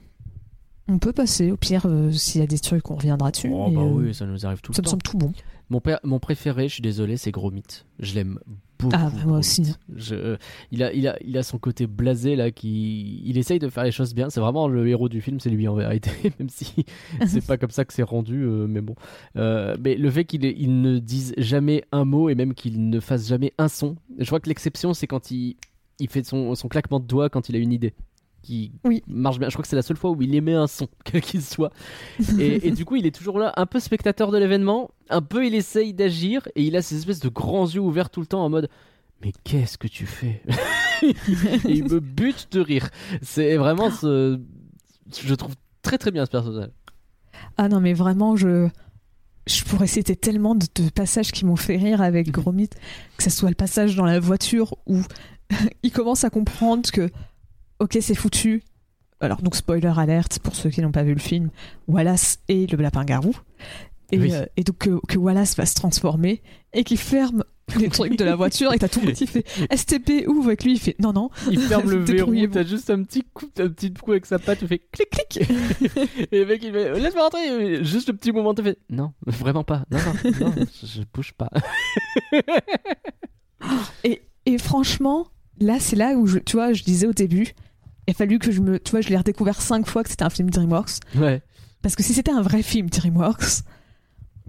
On 0.90 1.00
peut 1.00 1.14
passer 1.14 1.52
au 1.52 1.56
pire 1.58 1.86
euh, 1.86 2.12
s'il 2.12 2.42
y 2.42 2.44
a 2.44 2.48
des 2.48 2.60
trucs 2.60 2.92
on 2.92 2.96
reviendra 2.96 3.32
dessus. 3.32 3.50
Oh 3.54 3.72
bah 3.72 3.80
euh, 3.82 3.90
oui, 3.92 4.14
ça 4.14 4.26
nous 4.26 4.46
arrive 4.46 4.60
tout 4.60 4.74
ça 4.74 4.82
le 4.82 4.82
me 4.82 4.86
temps. 4.86 4.92
semble 4.92 5.04
tout 5.04 5.18
bon. 5.18 5.32
Mon, 5.70 5.80
père- 5.80 6.02
mon 6.04 6.20
préféré, 6.20 6.68
je 6.68 6.74
suis 6.74 6.82
désolé, 6.82 7.16
c'est 7.16 7.32
Gromit. 7.32 7.64
Je 8.00 8.14
l'aime 8.16 8.40
beaucoup. 8.80 8.96
Ah, 8.98 9.10
bah, 9.10 9.22
moi 9.26 9.38
aussi. 9.40 9.74
Je- 9.96 10.16
euh, 10.16 10.38
il, 10.72 10.84
a, 10.84 10.92
il, 10.94 11.08
a, 11.08 11.18
il 11.24 11.38
a 11.38 11.44
son 11.44 11.58
côté 11.58 11.88
blasé 11.88 12.36
là, 12.36 12.52
qui 12.52 13.22
il 13.26 13.38
essaye 13.38 13.60
de 13.60 13.70
faire 13.70 13.84
les 13.84 13.92
choses 13.92 14.14
bien. 14.14 14.30
C'est 14.30 14.40
vraiment 14.40 14.68
le 14.68 14.88
héros 14.88 15.10
du 15.10 15.22
film, 15.22 15.40
c'est 15.40 15.50
lui 15.50 15.68
en 15.68 15.76
vérité, 15.76 16.12
même 16.40 16.50
si 16.50 16.86
c'est 17.28 17.46
pas 17.46 17.58
comme 17.58 17.72
ça 17.72 17.86
que 17.86 17.94
c'est 17.94 18.04
rendu. 18.04 18.44
euh, 18.44 18.68
mais 18.68 18.82
bon, 18.82 18.96
Euh, 19.38 19.76
mais 19.84 19.96
le 19.96 20.10
fait 20.12 20.26
qu'il 20.26 20.44
il 20.46 20.82
ne 20.82 21.00
dise 21.00 21.34
jamais 21.38 21.84
un 21.92 22.06
mot 22.06 22.30
et 22.30 22.36
même 22.36 22.54
qu'il 22.54 22.90
ne 22.90 23.00
fasse 23.00 23.28
jamais 23.28 23.54
un 23.58 23.68
son. 23.68 23.96
Je 24.20 24.26
crois 24.26 24.40
que 24.40 24.50
l'exception, 24.50 24.94
c'est 24.94 25.08
quand 25.08 25.32
il, 25.32 25.56
il 26.00 26.10
fait 26.10 26.24
son, 26.26 26.56
son 26.56 26.68
claquement 26.68 27.00
de 27.00 27.06
doigts 27.08 27.30
quand 27.30 27.50
il 27.50 27.56
a 27.56 27.60
une 27.60 27.72
idée. 27.74 27.94
Qui 28.44 28.72
Oui. 28.84 29.02
marche 29.08 29.40
bien. 29.40 29.50
Je 29.50 29.54
crois 29.56 29.64
que 29.64 29.70
c'est 29.70 29.76
la 29.76 29.82
seule 29.82 29.98
fois 29.98 30.12
où 30.12 30.22
il 30.22 30.36
émet 30.36 30.54
un 30.54 30.68
son, 30.68 30.88
quel 31.06 31.22
qu'il 31.22 31.42
soit. 31.42 31.72
Et, 32.38 32.68
et 32.68 32.72
du 32.72 32.86
coup, 32.86 32.96
il 32.98 33.06
est 33.08 33.16
toujours 33.16 33.40
là, 33.40 33.54
un 33.58 33.66
peu 33.66 33.80
spectateur 33.80 34.30
de 34.32 34.38
l'événement, 34.38 34.92
un 35.10 35.22
peu 35.22 35.46
il 35.48 35.56
essaye 35.56 35.94
d'agir, 35.94 36.48
et 36.56 36.64
il 36.64 36.76
a 36.76 36.82
ces 36.82 36.98
espèces 36.98 37.20
de 37.22 37.30
grands 37.30 37.66
yeux 37.68 37.80
ouverts 37.82 38.10
tout 38.12 38.20
le 38.20 38.28
temps 38.28 38.44
en 38.44 38.50
mode 38.50 38.70
Mais 39.24 39.32
qu'est-ce 39.44 39.78
que 39.78 39.88
tu 39.88 40.06
fais? 40.06 40.42
Et 41.02 41.16
il 41.70 41.86
me 41.86 42.00
bute 42.00 42.50
de 42.52 42.60
rire. 42.60 42.90
C'est 43.22 43.56
vraiment 43.58 43.90
ce. 43.90 44.40
Je 45.22 45.34
trouve 45.36 45.56
très 45.82 45.98
très 45.98 46.12
bien 46.12 46.26
ce 46.26 46.32
personnage. 46.32 46.70
Ah 47.58 47.68
non, 47.70 47.80
mais 47.80 47.94
vraiment, 47.94 48.36
je, 48.36 48.68
je 49.48 49.64
pourrais 49.64 49.88
citer 49.88 50.16
tellement 50.16 50.56
de, 50.56 50.66
de 50.76 50.90
passages 50.90 51.32
qui 51.32 51.46
m'ont 51.46 51.56
fait 51.56 51.78
rire 51.78 52.02
avec 52.02 52.30
Gromit, 52.32 52.70
que 53.18 53.24
ce 53.24 53.30
soit 53.30 53.50
le 53.50 53.56
passage 53.56 53.96
dans 53.96 54.06
la 54.06 54.20
voiture 54.20 54.76
où 54.86 55.02
il 55.84 55.92
commence 55.92 56.24
à 56.24 56.30
comprendre 56.30 56.90
que, 56.92 57.10
ok, 57.80 57.98
c'est 58.02 58.16
foutu. 58.16 58.64
Alors, 59.20 59.42
donc, 59.42 59.56
spoiler 59.56 59.92
alerte 59.98 60.40
pour 60.40 60.56
ceux 60.56 60.70
qui 60.70 60.82
n'ont 60.82 60.92
pas 60.92 61.04
vu 61.04 61.14
le 61.14 61.20
film, 61.20 61.50
Wallace 61.88 62.40
est 62.50 62.70
le 62.72 62.78
lapin-garou. 62.82 63.34
Et, 64.12 64.20
Oui. 64.20 64.34
euh, 64.34 64.46
et 64.58 64.64
donc, 64.64 64.78
que, 64.80 65.00
que 65.08 65.18
Wallace 65.18 65.56
va 65.56 65.66
se 65.66 65.76
transformer 65.76 66.42
et 66.74 66.84
qu'il 66.84 66.98
ferme 66.98 67.44
les 67.80 67.88
trucs 67.88 68.18
de 68.18 68.26
la 68.26 68.36
voiture 68.36 68.74
et 68.74 68.78
t'as 68.78 68.90
tout 68.90 69.00
le 69.00 69.06
monde 69.08 69.16
qui 69.16 69.26
fait 69.26 69.46
STP 69.74 70.28
ouvre 70.28 70.48
avec 70.48 70.66
lui, 70.66 70.74
il 70.74 70.80
fait 70.80 70.98
non, 71.00 71.14
non, 71.14 71.30
Il 71.50 71.58
ferme 71.62 71.90
le 71.90 71.98
verrou, 72.04 72.36
t'as 72.48 72.66
juste 72.66 72.90
un 72.90 73.02
petit 73.04 73.24
coup, 73.34 73.46
un 73.58 73.70
petit 73.70 73.94
coup 73.94 74.12
avec 74.12 74.26
sa 74.26 74.38
patte, 74.38 74.60
tu 74.60 74.68
fais 74.68 74.80
clic 74.92 75.10
clic. 75.10 75.50
et 76.32 76.40
le 76.40 76.46
mec 76.46 76.62
il 76.62 76.74
fait 76.74 77.00
laisse-moi 77.00 77.24
rentrer. 77.24 77.84
Juste 77.86 78.10
le 78.10 78.16
petit 78.18 78.34
moment, 78.34 78.54
tu 78.54 78.62
fais 78.64 78.78
non, 78.90 79.14
vraiment 79.26 79.64
pas. 79.64 79.86
Non, 79.90 79.98
non, 80.42 80.48
non, 80.50 80.66
je, 80.82 80.86
je 80.86 81.02
bouge 81.14 81.32
pas. 81.32 81.50
Et, 84.04 84.22
et 84.46 84.58
franchement, 84.58 85.28
là, 85.60 85.78
c'est 85.80 85.96
là 85.96 86.14
où, 86.16 86.28
je, 86.28 86.40
tu 86.40 86.56
vois, 86.58 86.74
je 86.74 86.84
disais 86.84 87.08
au 87.08 87.14
début, 87.14 87.48
il 88.08 88.12
a 88.12 88.14
fallu 88.14 88.40
que 88.40 88.52
je 88.52 88.62
me. 88.62 88.80
Tu 88.80 88.92
vois, 88.92 89.02
je 89.02 89.10
l'ai 89.10 89.18
redécouvert 89.18 89.62
cinq 89.62 89.88
fois 89.88 90.04
que 90.04 90.10
c'était 90.10 90.24
un 90.24 90.30
film 90.30 90.50
DreamWorks. 90.50 90.92
Ouais, 91.16 91.42
Parce 91.82 91.96
que 91.96 92.04
si 92.04 92.14
c'était 92.14 92.32
un 92.32 92.42
vrai 92.42 92.62
film 92.64 92.90
DreamWorks, 92.90 93.62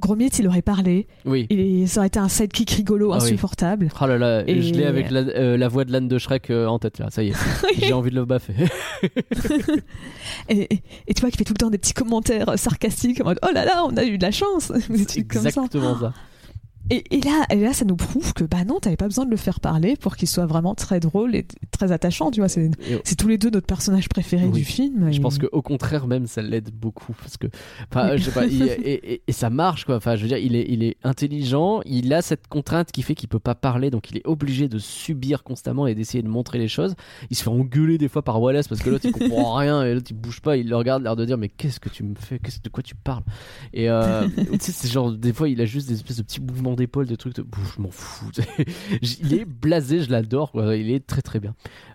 Gromit, 0.01 0.27
il 0.41 0.49
aurait 0.49 0.61
parlé. 0.61 1.07
oui. 1.25 1.47
Et 1.51 1.87
ça 1.87 2.01
aurait 2.01 2.09
été 2.09 2.19
un 2.19 2.29
sidekick 2.29 2.69
rigolo, 2.73 3.13
Ah 3.13 3.19
oui. 3.19 3.25
insupportable. 3.27 3.91
Oh 4.01 4.07
là 4.07 4.19
là, 4.19 4.43
Et- 4.49 4.61
je 4.61 4.75
l'ai 4.75 4.87
avec 4.87 5.09
la, 5.13 5.21
euh, 5.21 5.57
la 5.57 5.69
voix 5.69 5.85
de 5.85 5.93
l'âne 5.93 6.09
de 6.09 6.19
Shrek 6.19 6.51
euh, 6.51 6.67
en 6.67 6.81
tête 6.81 6.99
là, 6.99 7.11
ça 7.13 7.23
y 7.23 7.29
est. 7.29 7.35
J'ai 7.79 7.93
envie 7.93 8.11
de 8.11 8.17
le 8.17 8.25
baffer. 8.25 8.55
Et, 10.49 10.75
et- 10.75 10.83
et 11.07 11.15
tu 11.15 11.21
vois, 11.21 11.31
qu'il 11.31 11.39
fait 11.39 11.45
tout 11.45 11.53
le 11.55 11.59
temps 11.59 11.71
des 11.71 11.79
petits 11.79 11.93
commentaires 11.95 12.59
sarcastiques 12.59 13.21
en 13.21 13.25
mode 13.25 13.39
Oh 13.43 13.53
là 13.55 13.65
là, 13.65 13.85
on 13.87 13.97
a 13.97 14.05
eu 14.05 14.19
de 14.19 14.23
la 14.23 14.31
chance 14.33 14.73
Des 14.91 15.07
trucs 15.07 15.29
comme 15.29 15.43
ça. 15.43 15.49
Exactement 15.49 15.99
ça. 15.99 16.13
Et, 16.91 17.05
et 17.17 17.21
là, 17.21 17.47
et 17.51 17.57
là, 17.57 17.73
ça 17.73 17.85
nous 17.85 17.97
prouve 17.97 18.33
que 18.35 18.45
bah 18.45 18.65
non, 18.65 18.79
t'avais 18.79 18.97
pas 18.97 19.07
besoin 19.07 19.25
de 19.25 19.31
le 19.31 19.37
faire 19.37 19.61
parler 19.61 19.97
pour 19.97 20.17
qu'il 20.17 20.29
soit 20.29 20.47
vraiment 20.47 20.75
très 20.75 21.01
drôle 21.01 21.35
et 21.35 21.47
très 21.71 21.93
attachant. 21.93 22.31
Tu 22.31 22.41
vois, 22.41 22.49
c'est 22.49 22.71
c'est 23.05 23.17
tous 23.17 23.29
les 23.29 23.39
deux 23.39 23.51
notre 23.51 23.67
personnage 23.67 24.09
préféré 24.09 24.45
Oui. 24.47 24.53
du 24.61 24.65
film. 24.65 25.11
Je 25.11 25.19
et- 25.19 25.21
pense 25.23 25.39
qu'au 25.39 25.63
contraire 25.63 26.07
même 26.07 26.27
ça 26.27 26.43
l'aide 26.43 26.71
beaucoup 26.73 27.15
parce 27.15 27.37
que 27.37 27.47
enfin 27.91 28.17
je 28.17 28.25
sais 28.25 28.31
pas 28.31 28.45
il- 28.47 28.63
et, 28.85 29.15
et- 29.15 29.23
et 29.27 29.33
ça 29.33 29.49
marche 29.51 29.85
quoi 29.85 29.97
enfin 29.97 30.17
je 30.17 30.23
veux 30.23 30.29
dire 30.29 30.39
il 30.39 30.55
est 30.57 30.67
il 30.69 30.83
est 30.83 30.97
intelligent 31.05 31.81
il 31.87 32.13
a 32.13 32.21
cette 32.23 32.49
contrainte 32.49 32.93
qui 32.93 33.03
fait 33.03 33.15
qu'il 33.15 33.29
peut 33.29 33.39
pas 33.39 33.55
parler 33.55 33.91
donc 33.91 34.11
il 34.11 34.19
est 34.19 34.27
obligé 34.27 34.69
de 34.69 34.79
subir 34.79 35.43
constamment 35.43 35.87
et 35.87 35.95
d'essayer 35.95 36.23
de 36.23 36.29
montrer 36.29 36.59
les 36.59 36.69
choses 36.69 36.95
il 37.31 37.37
se 37.37 37.43
fait 37.43 37.51
engueuler 37.51 37.97
des 37.99 38.09
fois 38.09 38.23
par 38.23 38.41
Wallace 38.43 38.69
parce 38.69 38.83
que 38.83 38.91
l'autre 38.91 39.07
il 39.07 39.13
comprend 39.31 39.55
rien 39.55 39.83
et 39.85 39.95
l'autre 39.95 40.09
il 40.11 40.15
bouge 40.17 40.41
pas 40.41 40.57
il 40.57 40.69
le 40.69 40.77
regarde 40.77 41.03
l'air 41.03 41.17
de 41.17 41.25
dire 41.25 41.39
mais 41.39 41.49
qu'est-ce 41.49 41.81
que 41.81 41.89
tu 41.89 42.03
me 42.03 42.15
fais? 42.15 42.39
Qu'est-ce 42.39 42.61
de 42.61 42.69
quoi 42.69 42.83
tu 42.83 42.95
parles? 42.95 43.23
Et 43.73 43.89
euh, 43.89 44.27
tu 44.53 44.59
sais 44.61 44.73
c'est 44.73 44.89
genre 44.89 45.13
des 45.13 45.33
fois 45.33 45.49
il 45.49 45.61
a 45.61 45.65
juste 45.65 45.89
des 45.89 45.95
espèces 45.95 46.19
de 46.19 46.23
petits 46.23 46.41
mouvements 46.41 46.74
d'épaule 46.77 47.07
des 47.07 47.17
trucs 47.17 47.35
de 47.35 47.43
Pff, 47.43 47.75
je 47.77 47.83
m'en 47.83 47.91
fous 47.91 48.31
il 49.03 49.35
est 49.35 49.45
blasé 49.45 50.01
je 50.01 50.11
l'adore 50.11 50.53
il 50.75 50.91
est 50.91 51.07
très 51.07 51.23
très 51.23 51.41
bien 51.41 51.55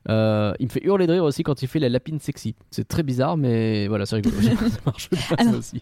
euh, 0.10 0.54
il 0.60 0.66
me 0.68 0.72
fait 0.72 0.84
hurler 0.84 1.08
de 1.08 1.14
rire 1.14 1.24
aussi 1.24 1.44
quand 1.44 1.62
il 1.62 1.68
fait 1.68 1.80
la 1.80 1.90
lapine 1.90 2.20
sexy. 2.20 2.56
C'est 2.72 2.88
très 2.88 3.04
bizarre, 3.04 3.38
mais 3.38 3.88
voilà, 3.88 4.06
c'est 4.06 4.16
rigolo. 4.16 4.36
ça 4.42 4.80
marche 4.86 5.10
bien 5.10 5.20
ça 5.22 5.36
Alors, 5.38 5.56
aussi. 5.56 5.82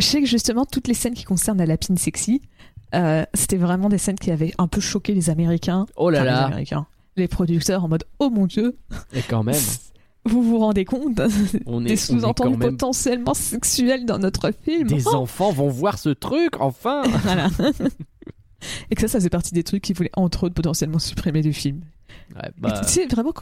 Je 0.00 0.04
sais 0.04 0.20
que 0.20 0.26
justement, 0.26 0.64
toutes 0.64 0.88
les 0.88 0.94
scènes 0.94 1.14
qui 1.14 1.24
concernent 1.24 1.58
la 1.58 1.66
lapine 1.66 1.96
sexy, 1.96 2.42
euh, 2.94 3.24
c'était 3.34 3.56
vraiment 3.56 3.88
des 3.88 3.98
scènes 3.98 4.18
qui 4.18 4.30
avaient 4.30 4.52
un 4.58 4.66
peu 4.66 4.80
choqué 4.80 5.14
les 5.14 5.30
Américains. 5.30 5.86
Oh 5.96 6.10
là 6.10 6.18
Enfin, 6.18 6.24
les 6.24 6.30
là, 6.30 6.44
Américains. 6.46 6.86
Les 7.16 7.28
producteurs 7.28 7.84
en 7.84 7.88
mode 7.88 8.04
Oh 8.18 8.30
mon 8.30 8.46
dieu, 8.46 8.76
et 9.14 9.22
quand 9.22 9.44
même, 9.44 9.54
vous 10.24 10.42
vous 10.42 10.58
rendez 10.58 10.84
compte 10.84 11.20
on 11.66 11.80
Des 11.80 11.92
est, 11.92 11.96
quand 11.96 12.18
sous-entendus 12.18 12.56
même 12.56 12.70
potentiellement 12.72 13.34
sexuels 13.34 14.06
dans 14.06 14.18
notre 14.18 14.52
film. 14.52 14.88
des 14.88 15.06
Oh 15.06 15.16
enfants 15.16 15.52
vont 15.52 15.68
voir 15.68 15.98
ce 15.98 16.10
truc, 16.10 16.60
enfin. 16.60 17.02
Voilà. 17.22 17.48
Et 18.90 18.94
que 18.94 19.02
ça, 19.02 19.08
ça 19.08 19.18
faisait 19.18 19.30
partie 19.30 19.52
des 19.52 19.62
trucs 19.62 19.82
qu'ils 19.82 19.94
voulaient 19.94 20.10
entre 20.14 20.44
autres 20.44 20.54
potentiellement 20.54 20.98
supprimer 20.98 21.42
du 21.42 21.52
film. 21.52 21.82
Ouais, 22.34 22.50
bah, 22.56 22.80
tu 22.82 22.90
sais, 22.90 23.06
vraiment, 23.06 23.34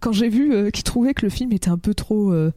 quand, 0.00 0.12
j'ai 0.12 0.30
vu 0.30 0.54
euh, 0.54 0.70
qu'ils 0.70 0.84
trouvaient 0.84 1.12
que 1.12 1.26
le 1.26 1.30
film 1.30 1.52
était 1.52 1.68
un 1.68 1.76
peu 1.76 1.92
trop 1.92 2.32
euh, 2.32 2.50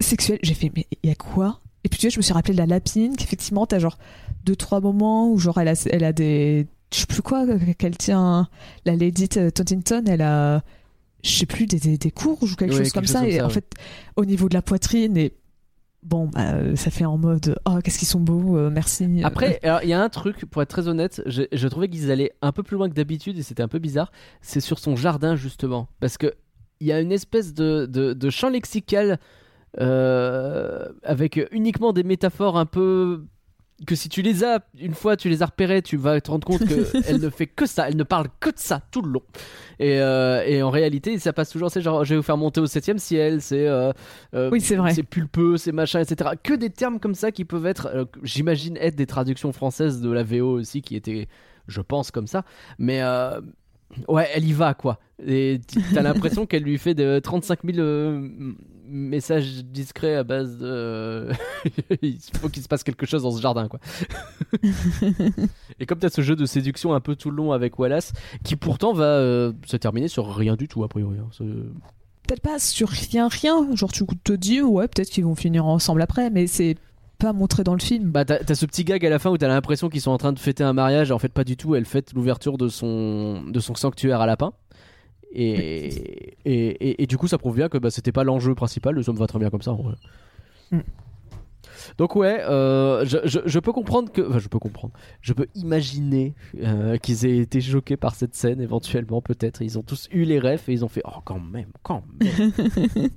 sexuel, 0.00 0.38
j'ai 0.42 0.52
fait, 0.52 0.70
mais 0.76 0.86
il 1.02 1.08
y 1.08 1.12
a 1.12 1.14
quoi? 1.14 1.60
Et 1.84 1.88
puis 1.88 1.98
tu 1.98 2.06
sais, 2.06 2.10
je 2.10 2.18
me 2.18 2.22
suis 2.22 2.34
rappelé 2.34 2.52
de 2.52 2.58
la 2.58 2.66
lapine, 2.66 3.16
qu'effectivement, 3.16 3.64
t'as 3.66 3.78
genre 3.78 3.98
deux, 4.44 4.56
trois 4.56 4.80
moments 4.80 5.30
où 5.30 5.38
genre 5.38 5.58
elle 5.58 5.68
a, 5.68 5.86
elle 5.90 6.04
a 6.04 6.12
des. 6.12 6.66
Je 6.92 7.00
sais 7.00 7.06
plus 7.06 7.22
quoi, 7.22 7.46
qu'elle 7.78 7.96
tient. 7.96 8.48
La 8.84 8.96
Lady 8.96 9.28
Tottington, 9.28 10.04
elle 10.06 10.22
a. 10.22 10.62
Je 11.22 11.30
sais 11.30 11.46
plus, 11.46 11.66
des, 11.66 11.78
des, 11.78 11.98
des 11.98 12.10
courges 12.10 12.52
ou 12.52 12.56
quelque 12.56 12.72
Ouais, 12.72 12.78
chose 12.78 12.92
quelque 12.92 12.94
comme 12.94 13.04
chose 13.04 13.12
ça. 13.12 13.20
comme 13.20 13.28
et 13.28 13.36
ça, 13.38 13.44
en 13.44 13.48
ouais. 13.48 13.52
fait, 13.54 13.72
au 14.16 14.24
niveau 14.24 14.48
de 14.48 14.54
la 14.54 14.62
poitrine, 14.62 15.16
et. 15.16 15.32
Bon, 16.02 16.28
bah, 16.28 16.54
euh, 16.54 16.76
ça 16.76 16.90
fait 16.90 17.04
en 17.04 17.18
mode 17.18 17.58
Oh, 17.66 17.78
qu'est-ce 17.84 17.98
qu'ils 17.98 18.08
sont 18.08 18.20
beaux, 18.20 18.56
euh, 18.56 18.70
merci. 18.70 19.04
euh. 19.04 19.20
Après, 19.22 19.60
il 19.82 19.88
y 19.90 19.92
a 19.92 20.02
un 20.02 20.08
truc, 20.08 20.46
pour 20.46 20.62
être 20.62 20.70
très 20.70 20.88
honnête, 20.88 21.22
je, 21.26 21.42
je 21.52 21.68
trouvais 21.68 21.88
qu'ils 21.90 22.10
allaient 22.10 22.32
un 22.40 22.52
peu 22.52 22.62
plus 22.62 22.78
loin 22.78 22.88
que 22.88 22.94
d'habitude 22.94 23.36
et 23.38 23.42
c'était 23.42 23.62
un 23.62 23.68
peu 23.68 23.78
bizarre. 23.78 24.10
C'est 24.40 24.60
sur 24.60 24.78
son 24.78 24.96
jardin, 24.96 25.36
justement. 25.36 25.88
Parce 26.00 26.16
que 26.16 26.32
il 26.80 26.86
y 26.86 26.92
a 26.92 27.00
une 27.02 27.12
espèce 27.12 27.52
de, 27.52 27.84
de, 27.84 28.14
de 28.14 28.30
champ 28.30 28.48
lexical 28.48 29.18
euh, 29.78 30.88
avec 31.02 31.38
uniquement 31.52 31.92
des 31.92 32.02
métaphores 32.02 32.56
un 32.56 32.66
peu. 32.66 33.24
Que 33.86 33.94
si 33.94 34.08
tu 34.10 34.20
les 34.20 34.44
as, 34.44 34.60
une 34.78 34.94
fois 34.94 35.16
tu 35.16 35.28
les 35.30 35.42
as 35.42 35.46
repérées, 35.46 35.80
tu 35.80 35.96
vas 35.96 36.20
te 36.20 36.30
rendre 36.30 36.46
compte 36.46 36.62
qu'elle 36.66 37.20
ne 37.20 37.30
fait 37.30 37.46
que 37.46 37.64
ça, 37.64 37.88
elle 37.88 37.96
ne 37.96 38.02
parle 38.02 38.26
que 38.38 38.50
de 38.50 38.58
ça 38.58 38.82
tout 38.90 39.00
le 39.00 39.10
long. 39.10 39.22
Et, 39.78 39.98
euh, 40.00 40.44
et 40.46 40.62
en 40.62 40.68
réalité, 40.68 41.18
ça 41.18 41.32
passe 41.32 41.48
toujours, 41.48 41.70
c'est 41.70 41.80
genre, 41.80 42.04
je 42.04 42.10
vais 42.10 42.16
vous 42.18 42.22
faire 42.22 42.36
monter 42.36 42.60
au 42.60 42.66
septième 42.66 42.98
ciel, 42.98 43.40
c'est. 43.40 43.66
euh, 43.66 43.92
euh, 44.34 44.50
Oui, 44.50 44.60
c'est 44.60 44.76
vrai. 44.76 44.92
C'est 44.92 45.02
pulpeux, 45.02 45.56
c'est 45.56 45.72
machin, 45.72 46.00
etc. 46.00 46.32
Que 46.42 46.52
des 46.52 46.68
termes 46.68 47.00
comme 47.00 47.14
ça 47.14 47.32
qui 47.32 47.46
peuvent 47.46 47.64
être, 47.66 48.06
j'imagine, 48.22 48.76
être 48.76 48.96
des 48.96 49.06
traductions 49.06 49.52
françaises 49.52 50.02
de 50.02 50.10
la 50.10 50.24
VO 50.24 50.58
aussi, 50.58 50.82
qui 50.82 50.94
étaient, 50.96 51.28
je 51.66 51.80
pense, 51.80 52.10
comme 52.10 52.26
ça. 52.26 52.44
Mais 52.78 53.02
ouais, 54.08 54.28
elle 54.34 54.44
y 54.44 54.52
va, 54.52 54.74
quoi. 54.74 54.98
Et 55.26 55.60
t'as 55.94 56.02
l'impression 56.02 56.44
qu'elle 56.46 56.62
lui 56.64 56.76
fait 56.76 56.94
de 56.94 57.18
35 57.18 57.60
000 57.64 57.78
euh, 58.90 58.92
m- 58.92 59.08
messages 59.08 59.64
discrets 59.64 60.16
à 60.16 60.24
base 60.24 60.58
de. 60.58 61.28
Il 62.02 62.18
faut 62.40 62.48
qu'il 62.48 62.62
se 62.62 62.68
passe 62.68 62.82
quelque 62.84 63.06
chose 63.06 63.22
dans 63.22 63.30
ce 63.30 63.40
jardin, 63.40 63.68
quoi. 63.68 63.80
Et 65.80 65.86
comme 65.86 65.98
t'as 65.98 66.10
ce 66.10 66.20
jeu 66.22 66.36
de 66.36 66.46
séduction 66.46 66.94
un 66.94 67.00
peu 67.00 67.16
tout 67.16 67.30
le 67.30 67.36
long 67.36 67.52
avec 67.52 67.78
Wallace, 67.78 68.12
qui 68.44 68.56
pourtant 68.56 68.92
va 68.92 69.04
euh, 69.04 69.52
se 69.66 69.76
terminer 69.76 70.08
sur 70.08 70.34
rien 70.34 70.56
du 70.56 70.68
tout, 70.68 70.84
a 70.84 70.88
priori. 70.88 71.18
hein. 71.18 71.28
C'est- 71.36 71.44
peut-être 71.44 72.42
pas 72.42 72.58
sur 72.58 72.88
rien, 72.88 73.28
rien. 73.28 73.74
Genre, 73.74 73.90
tu 73.92 74.04
te 74.06 74.32
dis, 74.32 74.62
ouais, 74.62 74.86
peut-être 74.88 75.10
qu'ils 75.10 75.24
vont 75.24 75.34
finir 75.34 75.66
ensemble 75.66 76.02
après, 76.02 76.30
mais 76.30 76.46
c'est 76.46 76.76
pas 77.18 77.32
montré 77.32 77.64
dans 77.64 77.74
le 77.74 77.80
film. 77.80 78.10
Bah, 78.12 78.24
t'as 78.24 78.38
t'as 78.38 78.54
ce 78.54 78.64
petit 78.66 78.84
gag 78.84 79.04
à 79.04 79.10
la 79.10 79.18
fin 79.18 79.30
où 79.30 79.36
t'as 79.36 79.48
l'impression 79.48 79.88
qu'ils 79.90 80.00
sont 80.00 80.10
en 80.12 80.16
train 80.18 80.32
de 80.32 80.38
fêter 80.38 80.62
un 80.64 80.72
mariage, 80.72 81.10
et 81.10 81.12
en 81.12 81.18
fait, 81.18 81.32
pas 81.32 81.44
du 81.44 81.56
tout. 81.56 81.74
Elle 81.74 81.84
fête 81.84 82.12
l'ouverture 82.14 82.56
de 82.56 82.68
son, 82.68 83.42
de 83.42 83.60
son 83.60 83.74
sanctuaire 83.74 84.20
à 84.20 84.26
lapin. 84.26 84.52
Et, 85.32 86.34
et, 86.44 86.68
et, 86.68 87.02
et 87.02 87.06
du 87.06 87.16
coup, 87.16 87.28
ça 87.28 87.38
prouve 87.38 87.56
bien 87.56 87.68
que 87.68 87.78
bah, 87.78 87.90
c'était 87.90 88.12
pas 88.12 88.24
l'enjeu 88.24 88.54
principal. 88.54 88.94
Le 88.94 89.02
somme 89.02 89.16
va 89.16 89.26
très 89.26 89.38
bien 89.38 89.50
comme 89.50 89.62
ça. 89.62 89.72
en 89.72 89.82
vrai. 89.82 89.94
Mm. 90.72 90.80
Donc 91.98 92.16
ouais, 92.16 92.40
euh, 92.42 93.04
je, 93.04 93.18
je, 93.24 93.40
je 93.44 93.58
peux 93.58 93.72
comprendre 93.72 94.12
que, 94.12 94.22
enfin 94.28 94.38
je 94.38 94.48
peux 94.48 94.58
comprendre, 94.58 94.92
je 95.20 95.32
peux 95.32 95.46
imaginer 95.54 96.34
euh, 96.62 96.96
qu'ils 96.98 97.26
aient 97.26 97.38
été 97.38 97.60
choqués 97.60 97.96
par 97.96 98.14
cette 98.14 98.34
scène 98.34 98.60
éventuellement 98.60 99.20
peut-être. 99.20 99.62
Ils 99.62 99.78
ont 99.78 99.82
tous 99.82 100.08
eu 100.10 100.24
les 100.24 100.38
refs 100.38 100.68
et 100.68 100.72
ils 100.72 100.84
ont 100.84 100.88
fait 100.88 101.02
oh 101.04 101.20
quand 101.24 101.40
même, 101.40 101.70
quand 101.82 102.02
même. 102.20 102.52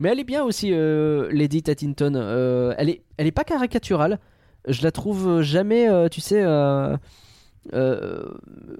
Mais 0.00 0.10
elle 0.10 0.20
est 0.20 0.24
bien 0.24 0.44
aussi, 0.44 0.70
euh, 0.72 1.28
Lady 1.32 1.62
Tatinton. 1.62 2.14
Euh, 2.14 2.74
elle 2.78 2.88
est, 2.90 3.02
elle 3.16 3.26
est 3.26 3.32
pas 3.32 3.44
caricaturale. 3.44 4.18
Je 4.66 4.82
la 4.82 4.92
trouve 4.92 5.42
jamais, 5.42 5.86
tu 6.08 6.20
sais. 6.20 6.42
Euh, 7.72 8.24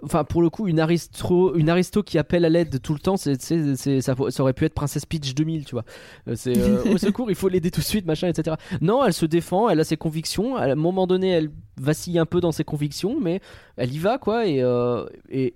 Enfin, 0.03 0.25
pour 0.25 0.43
le 0.43 0.51
coup, 0.51 0.69
une 0.69 0.79
aristo, 0.81 1.55
une 1.57 1.71
aristo 1.71 2.03
qui 2.03 2.19
appelle 2.19 2.45
à 2.45 2.51
l'aide 2.51 2.81
tout 2.83 2.93
le 2.93 2.99
temps, 2.99 3.17
c'est, 3.17 3.41
c'est, 3.41 3.75
c'est- 3.77 4.01
ça, 4.03 4.15
ça 4.29 4.43
aurait 4.43 4.53
pu 4.53 4.65
être 4.67 4.75
Princesse 4.75 5.07
Peach 5.07 5.35
2000, 5.35 5.65
tu 5.65 5.73
vois. 5.75 5.85
Euh, 6.29 6.35
C'est 6.37 6.57
euh, 6.59 6.83
au 6.95 6.99
secours, 6.99 7.31
il 7.31 7.35
faut 7.37 7.49
l'aider 7.49 7.71
tout 7.71 7.81
de 7.81 7.87
suite, 7.87 8.05
machin, 8.07 8.29
etc. 8.29 8.57
Non, 8.83 9.05
elle 9.05 9.15
se 9.15 9.25
défend, 9.27 9.69
elle 9.71 9.81
a 9.81 9.85
ses 9.85 9.97
convictions. 9.97 10.57
À 10.57 10.65
un 10.65 10.75
moment 10.75 11.07
donné, 11.07 11.31
elle 11.31 11.51
vacille 11.79 12.19
un 12.19 12.27
peu 12.27 12.41
dans 12.41 12.53
ses 12.53 12.65
convictions, 12.65 13.19
mais 13.21 13.41
elle 13.77 13.93
y 13.95 13.99
va, 13.99 14.19
quoi, 14.19 14.47
et, 14.47 14.63
euh, 14.63 15.07
et 15.31 15.55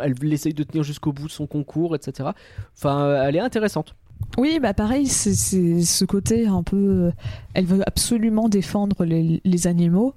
elle 0.00 0.14
essaye 0.32 0.54
de 0.54 0.62
tenir 0.62 0.82
jusqu'au 0.82 1.12
bout 1.12 1.26
de 1.26 1.32
son 1.32 1.46
concours, 1.46 1.94
etc. 1.94 2.30
Enfin, 2.76 3.22
elle 3.24 3.36
est 3.36 3.40
intéressante. 3.40 3.94
Oui, 4.38 4.58
bah 4.62 4.72
pareil, 4.72 5.06
c'est- 5.06 5.34
c'est 5.34 5.82
ce 5.82 6.04
côté 6.06 6.46
un 6.46 6.62
peu. 6.62 7.12
Elle 7.52 7.66
veut 7.66 7.82
absolument 7.86 8.48
défendre 8.48 9.04
les, 9.04 9.42
les 9.44 9.66
animaux. 9.66 10.14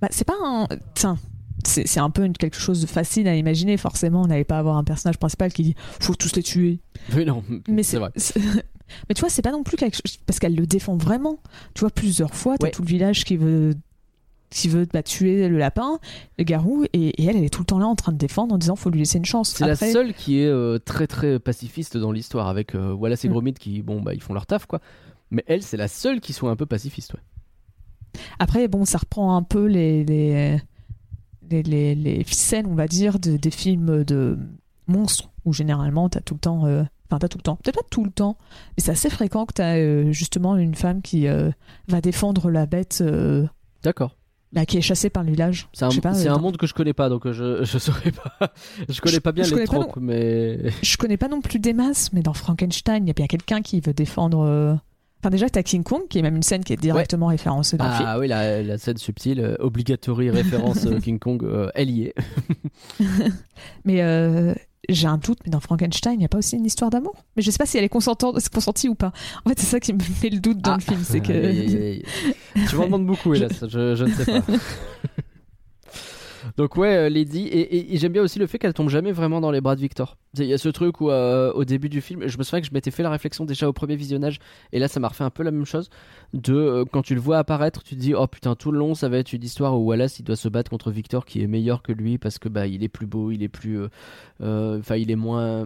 Bah, 0.00 0.08
c'est 0.10 0.26
pas 0.26 0.36
un. 0.42 0.66
Tiens, 0.94 1.18
c'est 1.64 2.00
un 2.00 2.10
peu 2.10 2.24
une- 2.24 2.32
quelque 2.32 2.56
chose 2.58 2.80
de 2.80 2.86
facile 2.86 3.28
à 3.28 3.36
imaginer. 3.36 3.76
Forcément, 3.76 4.22
on 4.22 4.26
n'allait 4.26 4.44
pas 4.44 4.58
avoir 4.58 4.76
un 4.76 4.84
personnage 4.84 5.18
principal 5.18 5.52
qui 5.52 5.62
dit 5.62 5.74
faut 6.00 6.14
tous 6.14 6.34
les 6.36 6.42
tuer. 6.42 6.80
Mais 7.14 7.24
non, 7.24 7.42
Mais 7.68 7.82
c'est 7.82 7.98
vrai. 7.98 8.10
Mais 9.08 9.14
tu 9.14 9.20
vois, 9.20 9.30
c'est 9.30 9.42
pas 9.42 9.52
non 9.52 9.62
plus 9.62 9.76
quelque 9.76 9.94
chose. 9.96 10.18
Parce 10.26 10.38
qu'elle 10.38 10.54
le 10.54 10.66
défend 10.66 10.96
vraiment. 10.96 11.38
Tu 11.74 11.80
vois, 11.80 11.90
plusieurs 11.90 12.34
fois, 12.34 12.56
t'as 12.58 12.66
Ouais. 12.66 12.70
tout 12.70 12.82
le 12.82 12.88
village 12.88 13.24
qui 13.24 13.36
veut 13.36 13.74
qui 14.50 14.68
veut 14.68 14.86
bah, 14.92 15.02
tuer 15.02 15.48
le 15.48 15.56
lapin, 15.56 15.98
le 16.38 16.44
garou, 16.44 16.84
et, 16.92 17.08
et 17.08 17.24
elle, 17.24 17.36
elle 17.38 17.44
est 17.44 17.48
tout 17.48 17.62
le 17.62 17.64
temps 17.66 17.78
là 17.78 17.86
en 17.86 17.94
train 17.96 18.12
de 18.12 18.18
défendre 18.18 18.54
en 18.54 18.58
disant 18.58 18.76
faut 18.76 18.90
lui 18.90 18.98
laisser 18.98 19.16
une 19.16 19.24
chance. 19.24 19.48
C'est 19.56 19.66
la 19.66 19.76
seule 19.76 20.12
qui 20.12 20.40
est 20.40 20.46
euh, 20.46 20.78
très 20.78 21.06
très 21.06 21.38
pacifiste 21.38 21.96
dans 21.96 22.12
l'histoire 22.12 22.48
avec 22.48 22.74
euh, 22.74 22.92
Wallace 22.92 23.24
et 23.24 23.30
Mm. 23.30 23.52
Qui 23.54 23.80
bon 23.80 24.02
bah 24.02 24.12
ils 24.12 24.20
font 24.20 24.34
leur 24.34 24.44
taf 24.44 24.66
quoi. 24.66 24.80
Mais 25.30 25.42
elle 25.46 25.62
c'est 25.62 25.78
la 25.78 25.88
seule 25.88 26.20
qui 26.20 26.34
soit 26.34 26.50
un 26.50 26.56
peu 26.56 26.66
pacifiste 26.66 27.14
ouais. 27.14 27.20
Après, 28.38 28.68
bon, 28.68 28.84
ça 28.84 28.98
reprend 28.98 29.34
un 29.36 29.42
peu 29.42 29.64
les, 29.64 30.04
les, 30.04 30.58
les, 31.52 31.62
les- 31.62 31.94
les 31.94 32.24
ficelles, 32.24 32.66
on 32.66 32.74
va 32.74 32.88
dire, 32.88 33.18
de- 33.18 33.36
des 33.36 33.50
films 33.50 34.04
de 34.04 34.38
monstres, 34.88 35.28
où 35.44 35.52
généralement, 35.52 36.08
t'as 36.08 36.20
tout 36.20 36.34
le 36.34 36.40
temps. 36.40 36.66
euh, 36.66 36.82
Enfin, 37.10 37.18
t'as 37.18 37.28
tout 37.28 37.36
le 37.36 37.42
temps. 37.42 37.56
Peut-être 37.56 37.74
pas 37.74 37.86
tout 37.90 38.04
le 38.04 38.10
temps, 38.10 38.38
mais 38.74 38.82
c'est 38.82 38.90
assez 38.90 39.10
fréquent 39.10 39.44
que 39.44 39.52
t'as 39.52 39.76
euh, 39.76 40.12
justement 40.12 40.56
une 40.56 40.74
femme 40.74 41.02
qui 41.02 41.26
euh, 41.26 41.50
va 41.88 42.00
défendre 42.00 42.50
la 42.50 42.64
bête 42.64 43.02
D'accord. 43.82 44.16
bah, 44.54 44.64
qui 44.64 44.78
est 44.78 44.80
chassée 44.80 45.10
par 45.10 45.22
le 45.22 45.30
village. 45.30 45.68
C'est 45.74 45.84
un, 45.84 45.90
c'est 45.90 46.00
monde 46.38 46.56
que 46.56 46.66
je 46.66 46.72
connais 46.72 46.94
pas 46.94 47.10
donc 47.10 47.30
je 47.30 47.64
je 47.64 47.76
saurais 47.78 48.12
pas. 48.12 48.54
je 48.88 48.98
connais 49.02 49.16
Je- 49.16 49.20
pas 49.20 49.32
bien 49.32 49.44
les 49.44 49.66
tropes 49.66 49.98
mais 50.00 50.70
Je 50.82 50.96
connais 50.96 51.18
pas 51.18 51.28
non 51.28 51.42
plus 51.42 51.58
des 51.58 51.74
masses, 51.74 52.14
mais 52.14 52.22
dans 52.22 52.32
Frankenstein, 52.32 53.04
il 53.04 53.08
y 53.08 53.10
a 53.10 53.14
bien 53.14 53.26
quelqu'un 53.26 53.60
qui 53.60 53.80
veut 53.82 53.92
défendre. 53.92 54.78
Enfin, 55.22 55.30
déjà, 55.30 55.48
t'as 55.48 55.62
King 55.62 55.84
Kong, 55.84 56.02
qui 56.10 56.18
est 56.18 56.22
même 56.22 56.34
une 56.34 56.42
scène 56.42 56.64
qui 56.64 56.72
est 56.72 56.76
directement 56.76 57.26
référencée 57.28 57.76
dans 57.76 57.86
le 57.86 57.92
film. 57.92 58.08
ah 58.08 58.18
oui 58.18 58.26
la, 58.26 58.60
la 58.62 58.76
scène 58.76 58.96
subtile 58.96 59.38
euh, 59.40 59.54
obligatory 59.60 60.30
référence 60.30 60.84
euh, 60.86 60.98
King 60.98 61.20
Kong 61.20 61.44
euh, 61.44 61.70
elle 61.76 61.90
y 61.90 62.02
est. 62.06 62.14
Mais 63.84 64.02
euh, 64.02 64.52
j'ai 64.88 65.06
un 65.06 65.18
doute, 65.18 65.38
mais 65.44 65.50
dans 65.50 65.60
Frankenstein, 65.60 66.14
il 66.14 66.18
n'y 66.18 66.24
a 66.24 66.28
pas 66.28 66.38
aussi 66.38 66.56
une 66.56 66.64
histoire 66.66 66.90
d'amour? 66.90 67.14
Mais 67.36 67.42
je 67.42 67.50
sais 67.52 67.58
pas 67.58 67.66
si 67.66 67.78
elle 67.78 67.84
est 67.84 67.88
consentie 68.52 68.88
ou 68.88 68.96
pas. 68.96 69.12
En 69.44 69.48
fait, 69.50 69.58
c'est 69.60 69.66
ça 69.66 69.78
qui 69.78 69.92
me 69.92 70.00
fait 70.00 70.28
le 70.30 70.40
doute 70.40 70.58
dans 70.58 70.72
Ah. 70.72 70.76
le 70.76 70.82
film, 70.82 71.00
c'est 71.04 71.20
que. 71.20 72.02
Tu 72.68 72.76
m'en 72.76 72.86
demandes 72.86 73.06
beaucoup 73.06 73.32
hélas 73.32 73.64
je, 73.66 73.94
je 73.94 74.04
ne 74.04 74.10
sais 74.10 74.24
pas. 74.26 74.40
Donc 76.56 76.76
ouais, 76.76 76.94
euh, 76.96 77.08
Lady, 77.08 77.48
et, 77.52 77.96
j'aime 77.96 78.12
bien 78.12 78.22
aussi 78.22 78.38
le 78.38 78.46
fait 78.46 78.58
qu'elle 78.58 78.74
tombe 78.74 78.88
jamais 78.88 79.12
vraiment 79.12 79.40
dans 79.40 79.50
les 79.50 79.60
bras 79.60 79.76
de 79.76 79.80
Victor. 79.80 80.16
Il 80.38 80.44
y 80.44 80.52
a 80.52 80.58
ce 80.58 80.68
truc 80.68 81.00
où 81.00 81.10
euh, 81.10 81.52
au 81.52 81.64
début 81.64 81.88
du 81.88 82.00
film, 82.00 82.26
je 82.26 82.38
me 82.38 82.42
souviens 82.42 82.60
que 82.60 82.66
je 82.66 82.72
m'étais 82.72 82.90
fait 82.90 83.02
la 83.02 83.10
réflexion 83.10 83.44
déjà 83.44 83.68
au 83.68 83.72
premier 83.72 83.96
visionnage, 83.96 84.38
et 84.72 84.78
là 84.78 84.88
ça 84.88 85.00
m'a 85.00 85.08
refait 85.08 85.24
un 85.24 85.30
peu 85.30 85.42
la 85.42 85.50
même 85.50 85.66
chose, 85.66 85.90
de 86.32 86.54
euh, 86.54 86.84
quand 86.90 87.02
tu 87.02 87.14
le 87.14 87.20
vois 87.20 87.38
apparaître, 87.38 87.82
tu 87.82 87.94
te 87.94 88.00
dis 88.00 88.14
oh 88.14 88.26
putain 88.26 88.54
tout 88.54 88.72
le 88.72 88.78
long 88.78 88.94
ça 88.94 89.08
va 89.08 89.18
être 89.18 89.32
une 89.32 89.42
histoire 89.42 89.78
où 89.78 89.84
Wallace 89.84 90.18
il 90.18 90.24
doit 90.24 90.36
se 90.36 90.48
battre 90.48 90.70
contre 90.70 90.90
Victor 90.90 91.26
qui 91.26 91.42
est 91.42 91.46
meilleur 91.46 91.82
que 91.82 91.92
lui 91.92 92.18
parce 92.18 92.38
que 92.38 92.48
bah 92.48 92.66
il 92.66 92.82
est 92.82 92.88
plus 92.88 93.06
beau, 93.06 93.30
il 93.30 93.42
est 93.42 93.48
plus, 93.48 93.78
enfin 94.40 94.96
il 94.96 95.10
est 95.10 95.16
moins 95.16 95.64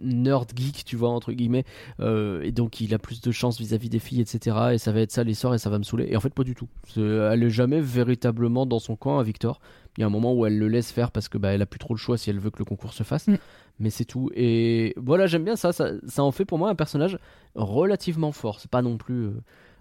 nerd 0.00 0.50
geek 0.56 0.84
tu 0.84 0.96
vois 0.96 1.10
entre 1.10 1.32
guillemets. 1.32 1.64
Euh, 2.00 2.42
et 2.42 2.52
donc 2.52 2.80
il 2.80 2.94
a 2.94 2.98
plus 2.98 3.20
de 3.20 3.30
chance 3.30 3.58
vis-à-vis 3.58 3.88
des 3.88 3.98
filles 3.98 4.20
etc 4.20 4.56
et 4.72 4.78
ça 4.78 4.92
va 4.92 5.00
être 5.00 5.12
ça 5.12 5.24
l'histoire 5.24 5.54
et 5.54 5.58
ça 5.58 5.70
va 5.70 5.78
me 5.78 5.84
saouler. 5.84 6.06
Et 6.10 6.16
en 6.16 6.20
fait 6.20 6.32
pas 6.34 6.44
du 6.44 6.54
tout. 6.54 6.68
C'est- 6.88 7.00
elle 7.00 7.42
est 7.42 7.50
jamais 7.50 7.80
véritablement 7.80 8.66
dans 8.66 8.78
son 8.78 8.96
coin 8.96 9.18
à 9.20 9.22
Victor. 9.22 9.60
Il 9.96 10.02
y 10.02 10.04
a 10.04 10.06
un 10.06 10.10
moment 10.10 10.32
où 10.34 10.46
elle 10.46 10.58
le 10.58 10.68
laisse 10.68 10.92
faire 10.92 11.10
parce 11.10 11.28
que 11.28 11.38
bah 11.38 11.48
elle 11.52 11.62
a 11.62 11.66
plus 11.66 11.80
trop 11.80 11.94
le 11.94 11.98
choix 11.98 12.16
si 12.16 12.30
elle 12.30 12.38
veut 12.38 12.50
que 12.50 12.58
le 12.60 12.64
concours 12.64 12.92
se 12.92 13.02
fasse. 13.02 13.26
Mm. 13.28 13.36
mais 13.80 13.90
c'est 13.90 14.04
tout. 14.04 14.30
Et 14.34 14.94
voilà 14.96 15.26
j'aime 15.26 15.44
bien 15.44 15.56
ça, 15.56 15.72
ça 15.72 15.90
ça 16.06 16.22
en 16.22 16.30
fait 16.32 16.44
pour 16.44 16.58
moi 16.58 16.70
un 16.70 16.74
personnage 16.74 17.18
relativement 17.54 18.32
fort. 18.32 18.60
C'est 18.60 18.70
pas 18.70 18.82
non 18.82 18.96
plus 18.96 19.24
euh, 19.26 19.30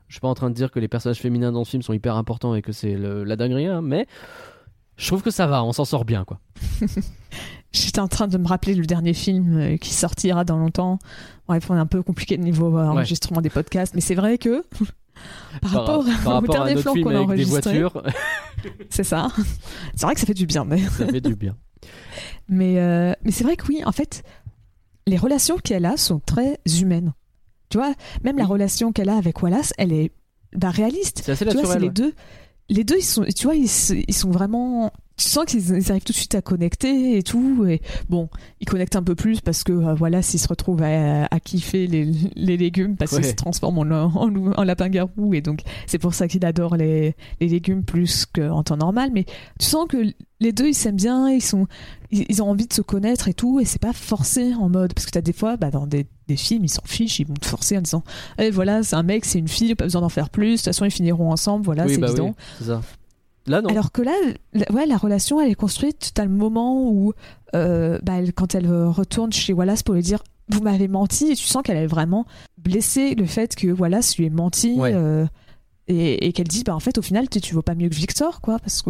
je 0.08 0.14
suis 0.16 0.22
pas 0.22 0.28
en 0.30 0.34
train 0.36 0.50
de 0.50 0.56
dire 0.56 0.72
que 0.72 0.80
les 0.80 0.88
personnages 0.88 1.20
féminins 1.20 1.52
dans 1.52 1.60
le 1.60 1.66
film 1.66 1.82
sont 1.84 1.94
hyper 1.94 2.16
importants 2.16 2.56
et 2.56 2.62
que 2.62 2.72
c'est 2.72 2.96
le- 2.96 3.24
la 3.26 3.36
dinguerie 3.36 3.66
hein, 3.68 3.82
mais 3.82 4.08
je 4.96 5.06
trouve 5.08 5.22
que 5.22 5.30
ça 5.32 5.46
va. 5.46 5.64
On 5.64 5.74
s'en 5.74 5.86
sort 5.86 6.06
bien 6.06 6.24
quoi 6.26 6.40
J'étais 7.72 8.00
en 8.00 8.08
train 8.08 8.28
de 8.28 8.38
me 8.38 8.48
rappeler 8.48 8.76
le 8.76 8.86
dernier 8.86 9.14
film 9.14 9.58
euh, 9.58 9.78
qui 9.78 9.94
sortira 9.94 10.44
dans 10.46 10.58
longtemps. 10.58 11.00
Bref, 11.48 11.70
on 11.70 11.76
est 11.76 11.80
un 11.80 11.86
peu 11.86 12.02
compliqué 12.02 12.38
de 12.38 12.44
niveau 12.44 12.78
euh, 12.78 12.86
enregistrement 12.86 13.42
des 13.42 13.50
podcasts, 13.50 13.94
mais 13.94 14.02
c'est 14.02 14.16
vrai 14.16 14.38
que. 14.38 14.64
Par, 15.64 15.72
rapport, 15.72 16.06
par 16.24 16.28
au 16.28 16.36
rapport 16.36 16.62
à 16.62 16.66
dernier 16.66 16.80
film 16.80 17.04
qu'on 17.04 17.16
a 17.16 17.22
enregistré, 17.22 17.84
c'est 18.92 19.04
ça. 19.04 19.30
C'est 19.96 20.06
vrai 20.06 20.14
que 20.14 20.20
ça 20.20 20.28
fait 20.28 20.36
du 20.36 20.46
bien, 20.46 20.64
mais. 20.64 20.78
ça 20.78 21.08
fait 21.08 21.22
du 21.22 21.36
bien 21.36 21.58
Mais, 22.50 22.78
euh, 22.78 23.14
mais 23.24 23.32
c'est 23.32 23.44
vrai 23.44 23.56
que 23.56 23.66
oui, 23.68 23.82
en 23.84 23.92
fait, 23.92 24.24
les 25.08 25.18
relations 25.18 25.58
qu'elle 25.58 25.86
a 25.86 25.98
sont 25.98 26.20
très 26.20 26.60
humaines. 26.80 27.14
Tu 27.70 27.80
vois, 27.80 27.94
même 28.24 28.38
la 28.38 28.46
relation 28.46 28.92
qu'elle 28.92 29.10
a 29.10 29.18
avec 29.18 29.42
Wallace, 29.42 29.74
elle 29.80 29.92
est 29.92 30.12
bah, 30.54 30.70
réaliste. 30.70 31.22
c'est 31.26 31.32
assez 31.32 31.46
Tu 31.46 31.52
vois, 31.52 31.64
c'est 31.64 31.80
naturel 31.80 31.82
les 31.82 31.88
ouais. 31.88 31.94
deux. 31.94 32.14
Les 32.70 32.84
deux, 32.84 32.98
ils 32.98 33.02
sont, 33.04 33.24
tu 33.36 33.46
vois, 33.46 33.56
ils, 33.56 33.68
sont 33.70 34.30
vraiment. 34.30 34.92
Tu 35.16 35.26
sens 35.30 35.46
qu'ils 35.46 35.70
ils 35.70 35.90
arrivent 35.90 36.04
tout 36.04 36.12
de 36.12 36.18
suite 36.18 36.36
à 36.36 36.42
connecter 36.42 37.18
et 37.18 37.24
tout. 37.24 37.66
Et 37.66 37.82
bon, 38.10 38.30
ils 38.60 38.68
connectent 38.68 38.98
un 38.98 39.04
peu 39.04 39.16
plus 39.16 39.40
parce 39.42 39.64
que 39.64 39.72
euh, 39.72 39.94
voilà, 39.96 40.22
s'ils 40.22 40.40
se 40.40 40.48
retrouvent 40.50 40.84
à, 40.84 41.26
à 41.32 41.40
kiffer 41.40 41.88
les, 41.88 42.06
les 42.36 42.58
légumes 42.58 42.98
parce 42.98 43.14
Ouais. 43.14 43.22
qu'ils 43.22 43.30
se 43.30 43.36
transforment 43.36 43.80
en, 43.80 43.92
en, 44.16 44.52
en 44.54 44.64
lapin-garou. 44.64 45.34
Et 45.34 45.42
donc, 45.42 45.62
c'est 45.88 45.98
pour 45.98 46.14
ça 46.14 46.28
qu'il 46.28 46.46
adore 46.46 46.76
les, 46.76 47.16
les 47.40 47.48
légumes 47.48 47.84
plus 47.84 48.26
qu'en 48.26 48.64
temps 48.64 48.78
normal. 48.78 49.12
Mais 49.14 49.24
tu 49.60 49.66
sens 49.66 49.88
que 49.88 49.98
les 50.40 50.52
deux, 50.52 50.68
ils 50.68 50.76
s'aiment 50.76 50.98
bien, 50.98 51.30
ils, 51.32 51.42
sont, 51.42 51.68
ils, 52.12 52.26
ils 52.28 52.44
ont 52.44 52.50
envie 52.50 52.68
de 52.68 52.74
se 52.74 52.82
connaître 52.82 53.28
et 53.30 53.34
tout. 53.34 53.60
Et 53.62 53.66
c'est 53.66 53.82
pas 53.82 53.94
forcé 53.94 54.54
en 54.56 54.68
mode. 54.70 54.94
Parce 54.94 55.06
que 55.06 55.12
t'as 55.12 55.22
des 55.22 55.34
fois, 55.34 55.56
bah, 55.58 55.72
dans 55.72 55.88
des, 55.88 56.06
des 56.28 56.36
films, 56.38 56.66
ils 56.66 56.70
s'en 56.70 56.82
fichent, 56.86 57.20
ils 57.20 57.28
vont 57.28 57.34
te 57.36 57.46
forcer 57.48 57.78
en 57.78 57.82
disant 57.82 58.04
Eh, 58.40 58.50
voilà, 58.52 58.84
c'est 58.84 58.96
un 58.96 59.04
mec, 59.04 59.26
c'est 59.26 59.40
une 59.40 59.48
fille, 59.48 59.76
pas 59.76 59.86
besoin 59.86 60.02
d'en 60.02 60.10
faire 60.10 60.30
plus. 60.30 60.52
De 60.52 60.56
toute 60.58 60.66
façon, 60.66 60.86
ils 60.86 60.92
finiront 60.92 61.32
ensemble, 61.32 61.66
voilà, 61.66 61.86
oui, 61.86 61.94
c'est 61.96 62.00
bah 62.02 62.08
évident. 62.08 62.28
oui, 62.28 62.34
c'est 62.60 62.66
ça. 62.66 62.82
Là, 63.48 63.62
non. 63.62 63.70
Alors 63.70 63.92
que 63.94 64.02
là, 64.02 64.12
la- 64.54 64.70
ouais, 64.74 64.86
la 64.86 64.98
relation, 64.98 65.40
elle 65.40 65.50
est 65.50 65.56
construite. 65.56 66.12
T'as 66.14 66.26
le 66.26 66.32
moment 66.32 66.84
où, 66.92 67.14
euh, 67.56 67.98
bah, 68.04 68.14
elle- 68.18 68.34
quand 68.34 68.56
elle 68.56 68.66
euh, 68.68 68.90
retourne 68.90 69.32
chez 69.32 69.54
Wallace 69.54 69.84
pour 69.84 69.96
lui 69.96 70.02
dire 70.04 70.22
Vous 70.50 70.62
m'avez 70.62 70.88
menti, 70.90 71.32
et 71.32 71.36
tu 71.36 71.46
sens 71.46 71.62
qu'elle 71.64 71.78
est 71.78 71.88
vraiment 71.88 72.26
blessée 72.58 73.16
le 73.16 73.26
fait 73.26 73.56
que 73.56 73.68
Wallace 73.68 74.18
lui 74.18 74.26
ait 74.26 74.30
menti. 74.30 74.74
Ouais. 74.74 74.92
euh, 74.94 75.26
et, 75.90 76.28
et 76.28 76.34
qu'elle 76.34 76.50
dit 76.50 76.64
bah 76.66 76.76
en 76.76 76.82
fait 76.82 76.98
au 76.98 77.02
final 77.02 77.30
tu, 77.30 77.40
tu 77.40 77.54
vaux 77.56 77.62
pas 77.62 77.74
mieux 77.74 77.88
que 77.88 77.96
Victor 77.96 78.42
quoi 78.42 78.60
parce 78.60 78.82
que 78.82 78.90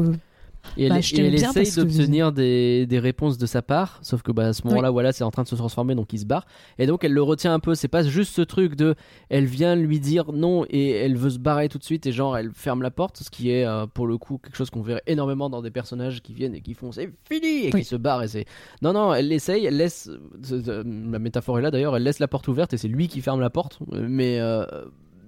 Et 0.76 0.84
elle, 0.86 0.90
Bah, 0.90 1.00
et 1.00 1.20
elle 1.20 1.34
essaye 1.36 1.72
d'obtenir 1.76 2.32
des, 2.32 2.86
des 2.86 3.00
réponses 3.00 3.38
de 3.38 3.46
sa 3.46 3.62
part, 3.62 4.00
sauf 4.02 4.22
que 4.22 4.32
bah, 4.32 4.48
à 4.48 4.54
ce 4.54 4.66
moment-là, 4.68 4.90
voilà, 4.92 5.12
c'est 5.12 5.24
en 5.24 5.32
train 5.32 5.44
de 5.44 5.48
se 5.48 5.56
transformer, 5.56 5.96
donc 5.96 6.12
il 6.14 6.20
se 6.20 6.26
barre. 6.26 6.46
Et 6.80 6.86
donc 6.88 7.04
elle 7.04 7.14
le 7.14 7.22
retient 7.22 7.54
un 7.54 7.60
peu. 7.60 7.76
C'est 7.76 7.88
pas 7.88 8.04
juste 8.04 8.34
ce 8.36 8.42
truc 8.42 8.76
de, 8.76 8.96
elle 9.30 9.46
vient 9.46 9.76
lui 9.76 10.00
dire 10.00 10.32
non 10.34 10.66
et 10.70 10.90
elle 10.92 11.16
veut 11.16 11.30
se 11.30 11.40
barrer 11.40 11.70
tout 11.70 11.78
de 11.78 11.84
suite 11.84 12.06
et 12.06 12.12
genre 12.12 12.38
elle 12.38 12.52
ferme 12.54 12.82
la 12.82 12.92
porte, 12.92 13.18
ce 13.24 13.30
qui 13.30 13.52
est 13.52 13.66
euh, 13.66 13.86
pour 13.88 14.08
le 14.08 14.18
coup 14.18 14.38
quelque 14.44 14.56
chose 14.56 14.70
qu'on 14.70 14.82
verrait 14.82 15.04
énormément 15.08 15.50
dans 15.50 15.62
des 15.62 15.72
personnages 15.72 16.22
qui 16.22 16.34
viennent 16.34 16.56
et 16.56 16.62
qui 16.62 16.74
font 16.74 16.92
c'est 16.92 17.10
fini 17.30 17.66
et 17.68 17.72
Oui. 17.74 17.82
qui 17.82 17.86
se 17.88 17.96
barrent 17.96 18.24
et 18.24 18.28
c'est 18.28 18.46
non 18.82 18.94
non, 18.94 19.14
elle 19.14 19.28
l'essaye, 19.28 19.66
elle 19.66 19.78
laisse 19.78 20.10
euh, 20.52 20.84
la 21.12 21.20
métaphore 21.20 21.60
est 21.60 21.62
là 21.62 21.72
d'ailleurs, 21.72 21.96
elle 21.96 22.04
laisse 22.04 22.20
la 22.20 22.28
porte 22.28 22.48
ouverte 22.48 22.74
et 22.74 22.78
c'est 22.78 22.88
lui 22.88 23.08
qui 23.08 23.22
ferme 23.22 23.40
la 23.40 23.50
porte, 23.50 23.80
mais 23.92 24.40
euh, 24.40 24.66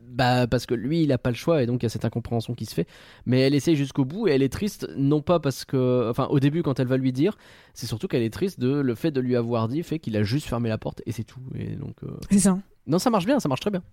bah 0.10 0.48
parce 0.48 0.66
que 0.66 0.74
lui 0.74 1.04
il 1.04 1.12
a 1.12 1.18
pas 1.18 1.30
le 1.30 1.36
choix 1.36 1.62
et 1.62 1.66
donc 1.66 1.82
il 1.82 1.86
y 1.86 1.88
a 1.88 1.90
cette 1.90 2.06
incompréhension 2.06 2.56
qui 2.56 2.66
se 2.66 2.74
fait. 2.74 2.88
Mais 3.26 3.40
elle 3.42 3.54
essaye 3.54 3.76
jusqu'au 3.76 4.06
bout 4.06 4.28
et 4.28 4.32
elle 4.32 4.42
est 4.44 4.52
triste 4.52 4.90
non 4.98 5.22
pas 5.22 5.40
parce 5.40 5.66
que 5.66 6.10
enfin 6.10 6.26
au 6.32 6.40
début 6.40 6.64
quand 6.64 6.80
elle 6.80 6.88
va 6.88 6.98
lui 6.98 7.12
dire 7.14 7.38
c'est 7.74 7.86
surtout 7.86 8.08
qu'elle 8.08 8.24
est 8.24 8.34
triste 8.34 8.60
de 8.60 8.70
le 8.80 8.96
fait 8.96 9.12
de 9.12 9.22
lui 9.22 9.36
avoir 9.36 9.68
dit 9.68 9.84
fait 9.84 10.00
qu'il 10.00 10.18
a 10.18 10.24
juste 10.24 10.48
fermé 10.48 10.68
la 10.70 10.78
porte 10.78 11.02
et 11.06 11.12
c'est 11.12 11.24
tout. 11.24 11.40
Et 11.56 11.76
donc 11.76 11.96
euh, 12.04 12.08
c'est 12.32 12.40
ça. 12.40 12.58
Non 12.88 13.00
ça 13.00 13.10
marche 13.10 13.26
bien 13.26 13.40
ça 13.40 13.48
marche 13.50 13.62
très 13.62 13.72
bien. 13.72 13.84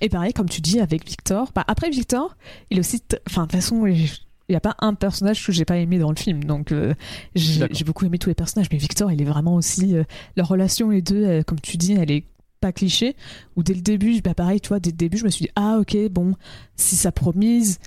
Et 0.00 0.08
pareil 0.08 0.32
comme 0.32 0.48
tu 0.48 0.60
dis 0.60 0.80
avec 0.80 1.06
Victor 1.06 1.50
bah, 1.54 1.64
après 1.66 1.90
Victor 1.90 2.36
il 2.70 2.76
est 2.76 2.80
aussi 2.80 3.00
t- 3.00 3.18
enfin 3.28 3.42
de 3.42 3.46
toute 3.48 3.60
façon 3.60 3.86
il 3.86 4.08
n'y 4.50 4.56
a 4.56 4.60
pas 4.60 4.76
un 4.80 4.94
personnage 4.94 5.44
que 5.44 5.52
j'ai 5.52 5.64
pas 5.64 5.78
aimé 5.78 5.98
dans 5.98 6.10
le 6.10 6.16
film 6.16 6.44
donc 6.44 6.70
euh, 6.70 6.94
j'ai 7.34 7.84
beaucoup 7.84 8.04
aimé 8.04 8.18
tous 8.18 8.28
les 8.28 8.34
personnages 8.34 8.68
mais 8.70 8.78
Victor 8.78 9.10
il 9.10 9.20
est 9.20 9.24
vraiment 9.24 9.54
aussi 9.56 9.96
euh, 9.96 10.04
leur 10.36 10.48
relation 10.48 10.90
les 10.90 11.02
deux 11.02 11.24
euh, 11.24 11.42
comme 11.42 11.60
tu 11.60 11.76
dis 11.76 11.94
elle 11.94 12.10
est 12.10 12.24
pas 12.64 12.72
cliché. 12.72 13.14
Où 13.56 13.62
dès 13.62 13.74
le 13.74 13.82
début, 13.82 14.20
bah 14.22 14.34
pareil, 14.34 14.60
tu 14.60 14.68
vois, 14.68 14.80
dès 14.80 14.90
le 14.90 14.96
début, 14.96 15.18
je 15.18 15.24
me 15.24 15.30
suis 15.30 15.44
dit 15.44 15.50
ah 15.54 15.78
ok 15.80 15.96
bon, 16.10 16.34
si 16.76 16.96
ça 16.96 17.12
promise. 17.12 17.78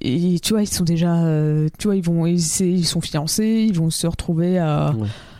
Et, 0.00 0.34
et 0.34 0.40
tu 0.40 0.54
vois, 0.54 0.62
ils 0.62 0.68
sont 0.68 0.84
déjà, 0.84 1.24
euh, 1.24 1.68
tu 1.78 1.86
vois, 1.86 1.96
ils 1.96 2.02
vont, 2.02 2.26
ils, 2.26 2.40
sont 2.84 3.00
fiancés, 3.00 3.66
ils 3.68 3.76
vont 3.76 3.90
se 3.90 4.06
retrouver 4.06 4.58
à. 4.58 4.94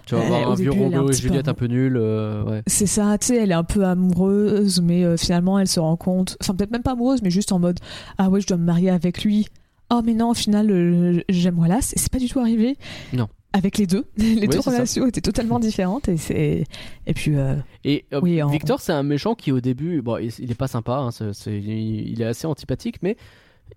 Tu 0.06 0.14
vas 0.14 0.22
avoir 0.22 0.52
un 0.52 0.54
vieux 0.54 0.70
Roméo 0.70 1.10
et 1.10 1.12
Juliette 1.12 1.48
un 1.48 1.54
peu 1.54 1.66
nul. 1.66 1.96
euh, 1.96 2.42
ouais. 2.44 2.62
C'est 2.66 2.86
ça, 2.86 3.18
tu 3.18 3.26
sais, 3.26 3.36
elle 3.36 3.50
est 3.50 3.54
un 3.54 3.64
peu 3.64 3.84
amoureuse, 3.84 4.80
mais 4.80 5.04
euh, 5.04 5.16
finalement, 5.16 5.58
elle 5.58 5.68
se 5.68 5.80
rend 5.80 5.96
compte, 5.96 6.36
enfin 6.40 6.54
peut-être 6.54 6.70
même 6.70 6.82
pas 6.82 6.92
amoureuse, 6.92 7.20
mais 7.22 7.30
juste 7.30 7.52
en 7.52 7.58
mode 7.58 7.78
ah 8.16 8.30
ouais, 8.30 8.40
je 8.40 8.46
dois 8.46 8.56
me 8.56 8.64
marier 8.64 8.90
avec 8.90 9.22
lui. 9.24 9.48
Oh 9.90 10.02
mais 10.04 10.14
non, 10.14 10.30
au 10.30 10.34
final, 10.34 10.70
euh, 10.70 11.20
j'aime 11.28 11.58
Wallace. 11.58 11.92
Et 11.94 11.98
c'est 11.98 12.12
pas 12.12 12.18
du 12.18 12.28
tout 12.28 12.40
arrivé. 12.40 12.76
Non. 13.12 13.28
Avec 13.55 13.78
les 13.78 13.86
deux, 13.86 14.05
les 14.18 14.46
deux 14.46 14.61
ça. 14.61 14.70
relations 14.70 15.07
étaient 15.07 15.22
totalement 15.22 15.59
différentes 15.59 16.09
et 16.09 16.16
c'est 16.18 16.64
et 17.07 17.14
puis 17.14 17.34
euh, 17.34 17.57
Et 17.84 18.05
euh, 18.12 18.20
Oui, 18.22 18.42
en- 18.42 18.51
Victor, 18.51 18.78
c'est 18.80 18.92
un 18.92 19.03
méchant 19.03 19.34
qui 19.34 19.53
au 19.53 19.61
début, 19.61 20.03
bon, 20.03 20.18
il, 20.18 20.51
est 20.51 20.55
pas 20.55 20.68
sympa, 20.68 20.96
hein, 20.96 21.11
c'est- 21.11 21.32
c'est- 21.32 21.59
il 21.59 22.20
est 22.20 22.26
assez 22.26 22.46
antipathique, 22.46 22.96
mais 23.03 23.16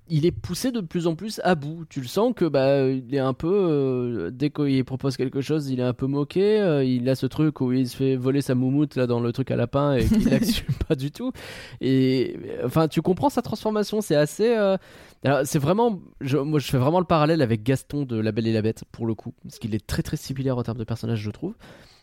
il 0.09 0.25
est 0.25 0.31
poussé 0.31 0.71
de 0.71 0.81
plus 0.81 1.07
en 1.07 1.15
plus 1.15 1.39
à 1.43 1.55
bout. 1.55 1.85
Tu 1.89 2.01
le 2.01 2.07
sens 2.07 2.33
que 2.35 2.45
bah 2.45 2.87
il 2.89 3.13
est 3.15 3.19
un 3.19 3.33
peu 3.33 3.47
euh, 3.49 4.29
dès 4.29 4.49
qu'il 4.49 4.83
propose 4.85 5.15
quelque 5.17 5.39
chose, 5.41 5.69
il 5.69 5.79
est 5.79 5.83
un 5.83 5.93
peu 5.93 6.05
moqué. 6.07 6.59
euh, 6.59 6.83
il 6.83 7.07
a 7.09 7.15
ce 7.15 7.25
truc 7.25 7.61
où 7.61 7.71
il 7.71 7.87
se 7.87 7.95
fait 7.95 8.15
voler 8.17 8.41
sa 8.41 8.55
moumoute 8.55 8.95
là 8.95 9.07
dans 9.07 9.19
le 9.21 9.31
truc 9.31 9.51
à 9.51 9.55
lapin 9.55 9.95
et 9.95 10.05
qu'il 10.05 10.27
n'assume 10.29 10.73
pas 10.87 10.95
du 10.95 11.11
tout. 11.11 11.31
Et 11.81 12.35
enfin, 12.65 12.87
tu 12.89 13.01
comprends 13.01 13.29
sa 13.29 13.41
transformation, 13.41 14.01
c'est 14.01 14.15
assez. 14.15 14.53
euh, 14.55 14.75
c'est 15.43 15.59
vraiment, 15.59 16.01
moi 16.21 16.59
je 16.59 16.67
fais 16.67 16.77
vraiment 16.77 16.99
le 16.99 17.05
parallèle 17.05 17.41
avec 17.41 17.63
Gaston 17.63 18.03
de 18.03 18.19
La 18.19 18.31
Belle 18.31 18.47
et 18.47 18.53
la 18.53 18.61
Bête 18.61 18.83
pour 18.91 19.05
le 19.05 19.13
coup, 19.13 19.33
parce 19.43 19.59
qu'il 19.59 19.75
est 19.75 19.85
très 19.85 20.01
très 20.01 20.17
similaire 20.17 20.57
en 20.57 20.63
termes 20.63 20.79
de 20.79 20.83
personnage, 20.83 21.19
je 21.19 21.31
trouve. 21.31 21.55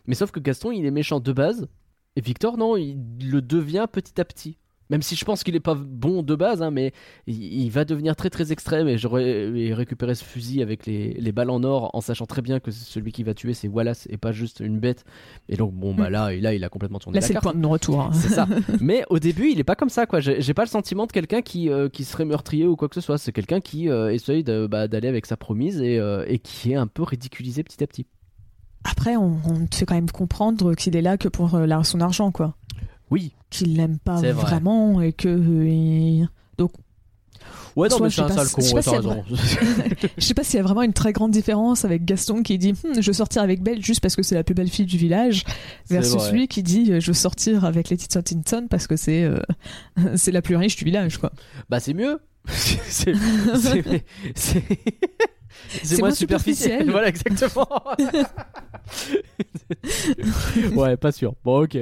Mais 0.06 0.14
sauf 0.14 0.30
que 0.30 0.40
Gaston, 0.40 0.70
il 0.72 0.86
est 0.86 0.90
méchant 0.90 1.20
de 1.20 1.32
base, 1.32 1.68
et 2.16 2.20
Victor, 2.20 2.56
non, 2.56 2.76
il 2.76 2.98
le 3.30 3.42
devient 3.42 3.86
petit 3.90 4.20
à 4.20 4.24
petit. 4.24 4.58
Même 4.90 5.02
si 5.02 5.16
je 5.16 5.24
pense 5.24 5.44
qu'il 5.44 5.54
est 5.54 5.60
pas 5.60 5.74
bon 5.74 6.22
de 6.22 6.34
base, 6.34 6.62
hein, 6.62 6.70
mais 6.70 6.92
il, 7.26 7.42
il 7.42 7.70
va 7.70 7.84
devenir 7.84 8.16
très 8.16 8.30
très 8.30 8.52
extrême. 8.52 8.88
Et 8.88 8.96
j'aurais 8.98 9.50
récupéré 9.72 10.14
ce 10.14 10.24
fusil 10.24 10.62
avec 10.62 10.86
les, 10.86 11.12
les 11.14 11.32
balles 11.32 11.50
en 11.50 11.62
or 11.62 11.90
en 11.94 12.00
sachant 12.00 12.26
très 12.26 12.40
bien 12.42 12.58
que 12.60 12.70
celui 12.70 13.12
qui 13.12 13.22
va 13.22 13.34
tuer 13.34 13.52
c'est 13.54 13.68
Wallace 13.68 14.06
et 14.10 14.16
pas 14.16 14.32
juste 14.32 14.60
une 14.60 14.78
bête. 14.78 15.04
Et 15.48 15.56
donc, 15.56 15.74
bon, 15.74 15.94
bah 15.94 16.08
là, 16.10 16.34
là 16.34 16.54
il 16.54 16.64
a 16.64 16.68
complètement 16.68 16.98
tourné 16.98 17.16
là 17.16 17.20
la 17.20 17.26
c'est 17.26 17.34
le 17.34 17.40
point 17.40 17.54
de 17.54 17.58
non-retour. 17.58 18.00
hein. 18.00 18.10
C'est 18.12 18.28
ça. 18.28 18.46
Mais 18.80 19.04
au 19.10 19.18
début, 19.18 19.50
il 19.50 19.60
est 19.60 19.64
pas 19.64 19.76
comme 19.76 19.90
ça, 19.90 20.06
quoi. 20.06 20.20
J'ai 20.20 20.54
pas 20.54 20.64
le 20.64 20.68
sentiment 20.70 21.06
de 21.06 21.12
quelqu'un 21.12 21.42
qui, 21.42 21.68
euh, 21.68 21.88
qui 21.88 22.04
serait 22.04 22.24
meurtrier 22.24 22.66
ou 22.66 22.76
quoi 22.76 22.88
que 22.88 22.94
ce 22.94 23.00
soit. 23.00 23.18
C'est 23.18 23.32
quelqu'un 23.32 23.60
qui 23.60 23.88
euh, 23.88 24.12
essaye 24.12 24.42
bah, 24.42 24.88
d'aller 24.88 25.08
avec 25.08 25.26
sa 25.26 25.36
promise 25.36 25.80
et, 25.80 25.98
euh, 25.98 26.24
et 26.28 26.38
qui 26.38 26.72
est 26.72 26.76
un 26.76 26.86
peu 26.86 27.02
ridiculisé 27.02 27.62
petit 27.62 27.82
à 27.82 27.86
petit. 27.86 28.06
Après, 28.84 29.16
on, 29.16 29.38
on 29.44 29.66
te 29.66 29.74
fait 29.76 29.86
quand 29.86 29.94
même 29.94 30.10
comprendre 30.10 30.74
qu'il 30.74 30.96
est 30.96 31.02
là 31.02 31.18
que 31.18 31.28
pour 31.28 31.54
euh, 31.54 31.82
son 31.82 32.00
argent, 32.00 32.30
quoi. 32.32 32.54
Oui. 33.10 33.32
Qu'il 33.50 33.76
l'aime 33.76 33.98
pas 33.98 34.16
vrai. 34.16 34.32
vraiment 34.32 35.00
et 35.00 35.12
que 35.12 35.28
euh, 35.28 35.68
il- 35.68 36.28
Ouais, 37.76 37.88
non, 37.88 37.98
Soit 37.98 38.06
mais 38.06 38.10
c'est 38.12 38.20
un 38.22 38.28
sale 38.30 38.48
con, 38.50 38.60
je 38.60 38.66
sais 38.66 38.74
ouais, 38.74 38.82
pas 38.82 38.90
t'as 38.90 38.96
raison. 38.96 39.24
Je 40.18 40.24
sais 40.24 40.34
pas 40.34 40.42
s'il 40.42 40.56
y 40.56 40.60
a 40.60 40.64
vraiment 40.64 40.82
une 40.82 40.92
très 40.92 41.12
grande 41.12 41.30
différence 41.30 41.84
avec 41.84 42.04
Gaston 42.04 42.42
qui 42.42 42.58
dit 42.58 42.74
Hum, 42.84 43.00
je 43.00 43.06
veux 43.06 43.12
sortir 43.12 43.42
avec 43.42 43.62
Belle 43.62 43.84
juste 43.84 44.00
parce 44.00 44.16
que 44.16 44.22
c'est 44.24 44.34
la 44.34 44.42
plus 44.42 44.54
belle 44.54 44.68
fille 44.68 44.86
du 44.86 44.96
village 44.98 45.44
versus 45.88 46.32
lui 46.32 46.48
qui 46.48 46.64
dit 46.64 46.86
je 47.00 47.06
veux 47.06 47.12
sortir 47.14 47.64
avec 47.64 47.88
Letty 47.90 48.08
Tinson 48.08 48.66
parce 48.68 48.88
que 48.88 48.96
c'est 48.96 49.22
euh, 49.22 49.38
c'est 50.16 50.32
la 50.32 50.42
plus 50.42 50.56
riche 50.56 50.74
du 50.74 50.84
village 50.84 51.18
quoi. 51.18 51.30
Bah, 51.68 51.78
c'est 51.78 51.94
mieux. 51.94 52.18
c'est 54.34 54.62
moins 55.98 55.98
moins 55.98 56.10
superficiel. 56.12 56.86
Voilà, 56.90 57.08
exactement. 57.08 57.68
ouais, 60.76 60.96
pas 60.96 61.12
sûr. 61.12 61.34
Bon, 61.44 61.62
ok, 61.64 61.76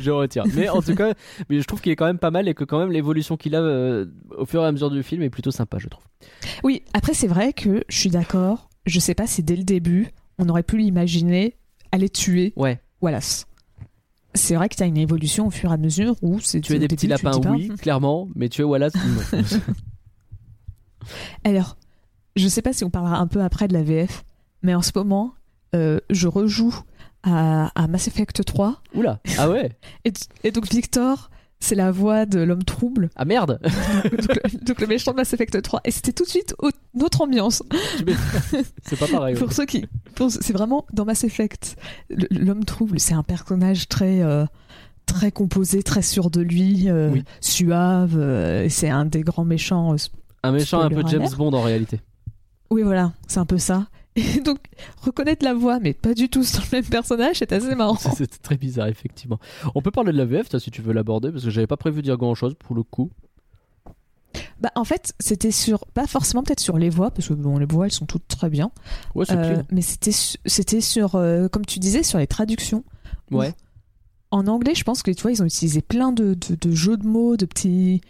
je 0.00 0.10
retire. 0.10 0.44
Mais 0.54 0.68
en 0.68 0.82
tout 0.82 0.94
cas, 0.94 1.14
mais 1.48 1.60
je 1.60 1.66
trouve 1.66 1.80
qu'il 1.80 1.92
est 1.92 1.96
quand 1.96 2.06
même 2.06 2.18
pas 2.18 2.30
mal 2.30 2.48
et 2.48 2.54
que 2.54 2.64
quand 2.64 2.78
même 2.78 2.92
l'évolution 2.92 3.36
qu'il 3.36 3.54
a 3.54 3.60
euh, 3.60 4.06
au 4.36 4.46
fur 4.46 4.62
et 4.62 4.66
à 4.66 4.72
mesure 4.72 4.90
du 4.90 5.02
film 5.02 5.22
est 5.22 5.30
plutôt 5.30 5.50
sympa, 5.50 5.78
je 5.78 5.88
trouve. 5.88 6.04
Oui, 6.64 6.82
après 6.94 7.14
c'est 7.14 7.28
vrai 7.28 7.52
que 7.52 7.84
je 7.88 7.96
suis 7.98 8.10
d'accord, 8.10 8.68
je 8.86 8.98
sais 8.98 9.14
pas 9.14 9.26
si 9.26 9.42
dès 9.42 9.56
le 9.56 9.64
début 9.64 10.08
on 10.38 10.48
aurait 10.48 10.62
pu 10.62 10.78
l'imaginer 10.78 11.56
aller 11.92 12.08
tuer 12.08 12.52
Ouais. 12.56 12.80
Wallace. 13.00 13.46
C'est 14.34 14.54
vrai 14.54 14.68
que 14.68 14.76
tu 14.76 14.82
as 14.82 14.86
une 14.86 14.98
évolution 14.98 15.46
au 15.46 15.50
fur 15.50 15.70
et 15.70 15.74
à 15.74 15.78
mesure 15.78 16.14
où 16.22 16.38
c'est 16.40 16.60
Tuer 16.60 16.74
au 16.74 16.78
des 16.78 16.88
début, 16.88 16.96
petits 16.96 17.06
tu 17.06 17.24
lapins, 17.24 17.40
oui, 17.50 17.68
Hum. 17.70 17.76
clairement, 17.78 18.28
mais 18.34 18.48
tuer 18.48 18.64
Wallace, 18.64 18.92
non. 18.94 19.40
Alors, 21.44 21.76
je 22.36 22.48
sais 22.48 22.62
pas 22.62 22.72
si 22.72 22.84
on 22.84 22.90
parlera 22.90 23.18
un 23.18 23.26
peu 23.26 23.42
après 23.42 23.68
de 23.68 23.72
la 23.72 23.82
VF, 23.82 24.24
mais 24.62 24.74
en 24.74 24.82
ce 24.82 24.92
moment, 24.94 25.34
euh, 25.74 25.98
je 26.10 26.28
rejoue 26.28 26.74
à, 27.22 27.70
à 27.80 27.86
Mass 27.88 28.08
Effect 28.08 28.44
3. 28.44 28.80
Oula, 28.94 29.20
ah 29.38 29.50
ouais, 29.50 29.72
Et, 30.04 30.12
et 30.44 30.50
donc, 30.50 30.70
Victor, 30.70 31.30
c'est 31.60 31.74
la 31.74 31.90
voix 31.90 32.24
de 32.26 32.38
l'homme 32.40 32.62
trouble. 32.62 33.10
ah 33.16 33.24
merde, 33.24 33.58
donc, 34.04 34.12
le, 34.44 34.64
donc 34.64 34.80
le 34.80 34.86
méchant 34.86 35.10
de 35.10 35.16
Mass 35.16 35.32
Effect 35.32 35.60
3. 35.60 35.80
Et 35.84 35.90
c'était 35.90 36.12
tout 36.12 36.24
de 36.24 36.28
suite 36.28 36.54
autre 36.60 37.20
ambiance. 37.20 37.62
Tu 37.96 38.04
m'étonnes. 38.04 38.64
c'est 38.84 38.98
pas 38.98 39.08
pareil. 39.08 39.34
ouais. 39.34 39.40
Pour 39.40 39.52
ceux 39.52 39.66
qui. 39.66 39.86
C'est 40.28 40.52
vraiment 40.52 40.86
dans 40.92 41.04
Mass 41.04 41.24
Effect. 41.24 41.76
L'homme 42.30 42.64
trouble, 42.64 43.00
c'est 43.00 43.14
un 43.14 43.24
personnage 43.24 43.88
très. 43.88 44.22
euh, 44.22 44.46
très 45.06 45.32
composé, 45.32 45.82
très 45.82 46.02
sûr 46.02 46.30
de 46.30 46.42
lui, 46.42 46.90
euh, 46.90 47.08
Oui. 47.10 47.24
suave, 47.40 48.14
euh, 48.18 48.64
et 48.64 48.68
c'est 48.68 48.90
un 48.90 49.06
des 49.06 49.22
grands 49.22 49.46
méchants. 49.46 49.96
Un 50.42 50.52
méchant 50.52 50.80
un 50.80 50.88
peu 50.88 51.02
James 51.08 51.20
alert. 51.22 51.36
Bond 51.36 51.52
en 51.52 51.62
réalité. 51.62 52.00
Oui, 52.70 52.82
voilà, 52.82 53.12
c'est 53.26 53.38
un 53.38 53.46
peu 53.46 53.58
ça. 53.58 53.88
Et 54.16 54.40
donc, 54.40 54.58
reconnaître 55.02 55.44
la 55.44 55.54
voix, 55.54 55.78
mais 55.80 55.92
pas 55.94 56.12
du 56.14 56.28
tout 56.28 56.42
sur 56.42 56.60
le 56.72 56.78
même 56.78 56.84
personnage, 56.84 57.36
c'est 57.38 57.52
assez 57.52 57.74
marrant. 57.74 57.96
C'est- 58.16 58.42
très 58.42 58.56
bizarre, 58.56 58.88
effectivement. 58.88 59.38
On 59.74 59.80
peut 59.82 59.90
parler 59.92 60.12
de 60.12 60.18
la 60.18 60.24
VF, 60.24 60.48
toi, 60.48 60.58
si 60.60 60.70
tu 60.70 60.82
veux 60.82 60.92
l'aborder, 60.92 61.30
parce 61.30 61.44
que 61.44 61.50
j'avais 61.50 61.66
pas 61.68 61.76
prévu 61.76 61.98
de 61.98 62.06
dire 62.06 62.16
grand 62.16 62.34
chose 62.34 62.54
pour 62.58 62.74
le 62.74 62.82
coup. 62.82 63.10
Bah, 64.60 64.70
en 64.74 64.84
fait, 64.84 65.12
c'était 65.20 65.52
sur, 65.52 65.86
pas 65.94 66.06
forcément 66.08 66.42
peut-être 66.42 66.60
sur 66.60 66.78
les 66.78 66.90
voix, 66.90 67.10
parce 67.12 67.28
que 67.28 67.34
bon, 67.34 67.58
les 67.58 67.66
voix, 67.66 67.86
elles 67.86 67.92
sont 67.92 68.06
toutes 68.06 68.26
très 68.26 68.50
bien. 68.50 68.70
Ouais, 69.14 69.24
c'est 69.24 69.36
Euh, 69.36 69.62
mais 69.70 69.82
c'était, 69.82 70.10
su- 70.12 70.38
c'était 70.46 70.80
sur, 70.80 71.14
euh, 71.14 71.46
comme 71.48 71.64
tu 71.64 71.78
disais, 71.78 72.02
sur 72.02 72.18
les 72.18 72.26
traductions. 72.26 72.82
Ouais. 73.30 73.54
En 74.32 74.46
anglais, 74.48 74.74
je 74.74 74.82
pense 74.84 75.02
que 75.02 75.10
tu 75.12 75.22
vois, 75.22 75.30
ils 75.30 75.42
ont 75.42 75.46
utilisé 75.46 75.80
plein 75.80 76.10
de, 76.12 76.34
de, 76.34 76.56
de 76.60 76.74
jeux 76.74 76.96
de 76.96 77.06
mots, 77.06 77.36
de 77.36 77.46
petits, 77.46 78.00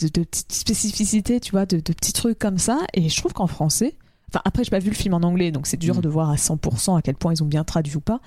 de, 0.00 0.08
de 0.08 0.24
petites 0.24 0.52
spécificités, 0.52 1.40
tu 1.40 1.52
vois, 1.52 1.66
de, 1.66 1.76
de 1.76 1.92
petits 1.92 2.12
trucs 2.12 2.38
comme 2.38 2.58
ça. 2.58 2.80
Et 2.94 3.08
je 3.08 3.16
trouve 3.16 3.32
qu'en 3.32 3.46
français, 3.46 3.96
enfin 4.30 4.40
après, 4.44 4.64
j'ai 4.64 4.70
pas 4.70 4.78
vu 4.78 4.90
le 4.90 4.94
film 4.96 5.14
en 5.14 5.22
anglais, 5.22 5.50
donc 5.52 5.66
c'est 5.66 5.76
dur 5.76 5.96
Mm. 5.96 6.00
de 6.00 6.08
voir 6.08 6.30
à 6.30 6.36
100% 6.36 6.96
à 6.98 7.02
quel 7.02 7.14
point 7.16 7.32
ils 7.34 7.42
ont 7.42 7.46
bien 7.46 7.64
traduit 7.64 7.96
ou 7.96 8.00
pas. 8.00 8.20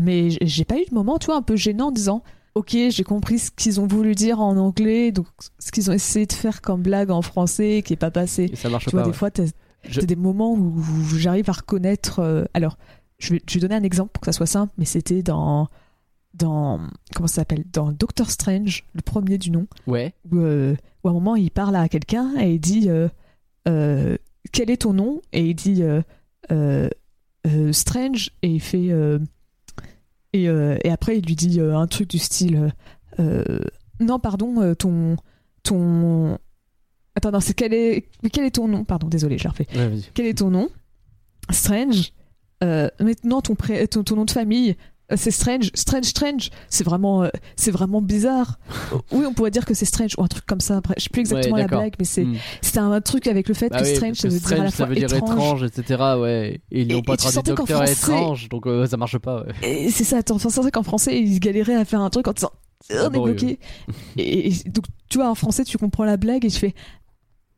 Mais 0.00 0.30
j'ai 0.42 0.64
pas 0.64 0.76
eu 0.76 0.84
de 0.88 0.94
moment, 0.94 1.18
tu 1.18 1.26
vois, 1.26 1.36
un 1.36 1.42
peu 1.42 1.56
gênant 1.56 1.88
en 1.88 1.92
disant. 1.92 2.22
Ok, 2.56 2.70
j'ai 2.88 3.02
compris 3.02 3.40
ce 3.40 3.50
qu'ils 3.50 3.80
ont 3.80 3.86
voulu 3.88 4.14
dire 4.14 4.40
en 4.40 4.56
anglais, 4.56 5.10
donc 5.10 5.26
ce 5.58 5.72
qu'ils 5.72 5.90
ont 5.90 5.92
essayé 5.92 6.24
de 6.24 6.32
faire 6.32 6.62
comme 6.62 6.82
blague 6.82 7.10
en 7.10 7.20
français 7.20 7.82
qui 7.84 7.94
est 7.94 7.96
pas 7.96 8.12
passé. 8.12 8.48
Et 8.52 8.54
ça 8.54 8.68
marche 8.68 8.84
Tu 8.84 8.90
pas. 8.92 8.98
vois, 9.02 9.10
des 9.10 9.12
fois, 9.12 9.28
t'as 9.32 9.42
Je- 9.88 10.00
des 10.02 10.14
moments 10.14 10.52
où, 10.52 10.72
où 10.78 11.18
j'arrive 11.18 11.50
à 11.50 11.52
reconnaître. 11.52 12.20
euh, 12.20 12.44
alors, 12.54 12.78
je 13.18 13.34
vais, 13.34 13.42
je 13.48 13.54
vais 13.54 13.60
donner 13.60 13.74
un 13.74 13.82
exemple 13.82 14.12
pour 14.12 14.20
que 14.20 14.26
ça 14.26 14.32
soit 14.32 14.46
simple, 14.46 14.72
mais 14.78 14.84
c'était 14.84 15.24
dans. 15.24 15.68
Dans 16.34 16.80
comment 17.14 17.26
ça 17.28 17.36
s'appelle 17.36 17.64
Dans 17.72 17.92
Doctor 17.92 18.30
Strange, 18.30 18.84
le 18.92 19.00
premier 19.02 19.38
du 19.38 19.50
nom, 19.50 19.66
Ouais. 19.86 20.12
où, 20.30 20.38
euh, 20.38 20.74
où 21.02 21.08
à 21.08 21.10
un 21.10 21.14
moment 21.14 21.36
il 21.36 21.50
parle 21.50 21.76
à 21.76 21.88
quelqu'un 21.88 22.32
et 22.40 22.54
il 22.54 22.60
dit 22.60 22.88
euh, 22.90 23.08
euh, 23.68 24.16
Quel 24.52 24.70
est 24.70 24.78
ton 24.82 24.92
nom? 24.92 25.20
Et 25.32 25.46
il 25.50 25.54
dit 25.54 25.82
Strange, 27.72 28.30
et 28.42 28.48
il 28.48 28.60
fait. 28.60 28.90
et, 30.32 30.44
et 30.44 30.90
après, 30.90 31.18
il 31.18 31.24
lui 31.26 31.36
dit 31.36 31.60
un 31.60 31.86
truc 31.86 32.08
du 32.10 32.18
style 32.18 32.72
Non, 34.00 34.18
pardon, 34.18 34.74
ton. 34.74 35.16
ton... 35.62 36.38
Attends, 37.16 37.30
non, 37.30 37.40
c'est 37.40 37.54
quel 37.54 37.72
est, 37.72 38.08
quel 38.32 38.44
est 38.44 38.50
ton 38.56 38.66
nom? 38.66 38.84
Pardon, 38.84 39.06
désolé, 39.08 39.38
j'ai 39.38 39.48
refait. 39.48 39.68
Ouais, 39.74 39.88
vas-y. 39.88 40.04
Quel 40.14 40.26
est 40.26 40.38
ton 40.38 40.50
nom? 40.50 40.68
Strange. 41.50 42.12
Maintenant, 42.62 43.40
ton, 43.42 43.54
pré- 43.54 43.86
ton, 43.88 44.02
ton 44.02 44.16
nom 44.16 44.24
de 44.24 44.30
famille, 44.30 44.76
c'est 45.16 45.30
Strange. 45.30 45.70
Strange, 45.74 46.04
Strange. 46.04 46.50
C'est 46.70 46.84
vraiment, 46.84 47.22
euh, 47.24 47.28
c'est 47.56 47.70
vraiment 47.70 48.00
bizarre. 48.02 48.58
oui, 49.12 49.24
on 49.26 49.32
pourrait 49.34 49.50
dire 49.50 49.64
que 49.64 49.74
c'est 49.74 49.84
Strange 49.84 50.12
ou 50.18 50.22
un 50.22 50.26
truc 50.28 50.46
comme 50.46 50.60
ça. 50.60 50.76
Après, 50.78 50.94
je 50.98 51.04
sais 51.04 51.08
plus 51.10 51.20
exactement 51.20 51.56
Ouais, 51.56 51.62
la 51.62 51.68
blague, 51.68 51.94
mais 51.98 52.04
c'est, 52.04 52.24
Hmm. 52.24 52.36
c'était 52.62 52.78
un 52.78 53.00
truc 53.00 53.26
avec 53.26 53.48
le 53.48 53.54
fait 53.54 53.68
Bah 53.68 53.80
que 53.82 53.84
oui, 53.88 53.94
Strange, 53.96 54.16
ça 54.16 54.28
veut 54.28 54.38
dire 54.38 54.52
à 54.60 54.64
la 54.64 54.70
ça 54.70 54.76
fois 54.78 54.86
veut 54.86 54.94
dire 54.94 55.12
étrange. 55.12 55.30
étrange, 55.30 55.62
etc. 55.64 56.02
Ouais. 56.18 56.60
Et 56.70 56.82
ils 56.82 56.88
n'ont 56.88 57.02
pas 57.02 57.16
traduit 57.16 57.42
docteur 57.42 57.78
français- 57.84 57.92
étrange, 57.92 58.48
donc 58.48 58.66
euh, 58.66 58.86
ça 58.86 58.96
marche 58.96 59.18
pas. 59.18 59.44
Ouais. 59.62 59.88
C'est 59.90 60.04
ça, 60.04 60.18
attends, 60.18 60.38
c'est 60.38 60.48
vrai 60.60 60.70
qu'en 60.70 60.82
français, 60.82 61.18
ils 61.20 61.38
galéraient 61.40 61.74
à 61.76 61.84
faire 61.84 62.00
un 62.00 62.10
truc 62.10 62.26
en 62.28 62.32
disant 62.32 62.50
on 62.90 63.06
est 63.06 63.10
bloqué. 63.10 63.58
Et, 64.16 64.48
et 64.48 64.52
donc, 64.68 64.84
tu 65.08 65.18
vois, 65.18 65.30
en 65.30 65.34
français, 65.34 65.64
tu 65.64 65.78
comprends 65.78 66.04
la 66.04 66.16
blague 66.16 66.44
et 66.44 66.48
tu 66.48 66.58
fais 66.58 66.74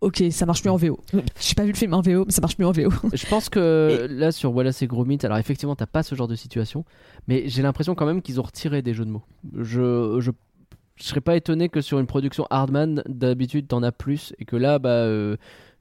ok, 0.00 0.24
ça 0.30 0.46
marche 0.46 0.64
mieux 0.64 0.70
en 0.70 0.76
VO. 0.76 0.98
J'ai 1.40 1.54
pas 1.54 1.64
vu 1.64 1.72
le 1.72 1.76
film 1.76 1.94
en 1.94 2.00
VO, 2.00 2.24
mais 2.26 2.32
ça 2.32 2.40
marche 2.40 2.58
mieux 2.58 2.66
en 2.66 2.72
VO. 2.72 2.90
Je 3.12 3.26
pense 3.26 3.48
que 3.48 4.06
là 4.10 4.32
sur 4.32 4.54
Wallace 4.54 4.82
et 4.82 4.86
Gromit, 4.86 5.18
alors 5.24 5.38
effectivement 5.38 5.76
t'as 5.76 5.86
pas 5.86 6.02
ce 6.02 6.14
genre 6.14 6.28
de 6.28 6.36
situation, 6.36 6.84
mais 7.28 7.48
j'ai 7.48 7.62
l'impression 7.62 7.94
quand 7.94 8.06
même 8.06 8.22
qu'ils 8.22 8.40
ont 8.40 8.44
retiré 8.44 8.82
des 8.82 8.94
jeux 8.94 9.04
de 9.04 9.10
mots. 9.10 9.22
Je, 9.56 10.18
je, 10.20 10.30
je 10.96 11.04
serais 11.04 11.20
pas 11.20 11.36
étonné 11.36 11.68
que 11.68 11.80
sur 11.80 11.98
une 11.98 12.06
production 12.06 12.46
Hardman 12.50 13.02
d'habitude 13.08 13.68
t'en 13.68 13.82
as 13.82 13.92
plus 13.92 14.32
et 14.38 14.44
que 14.44 14.56
là 14.56 14.78
bah 14.78 14.90
euh, 14.90 15.36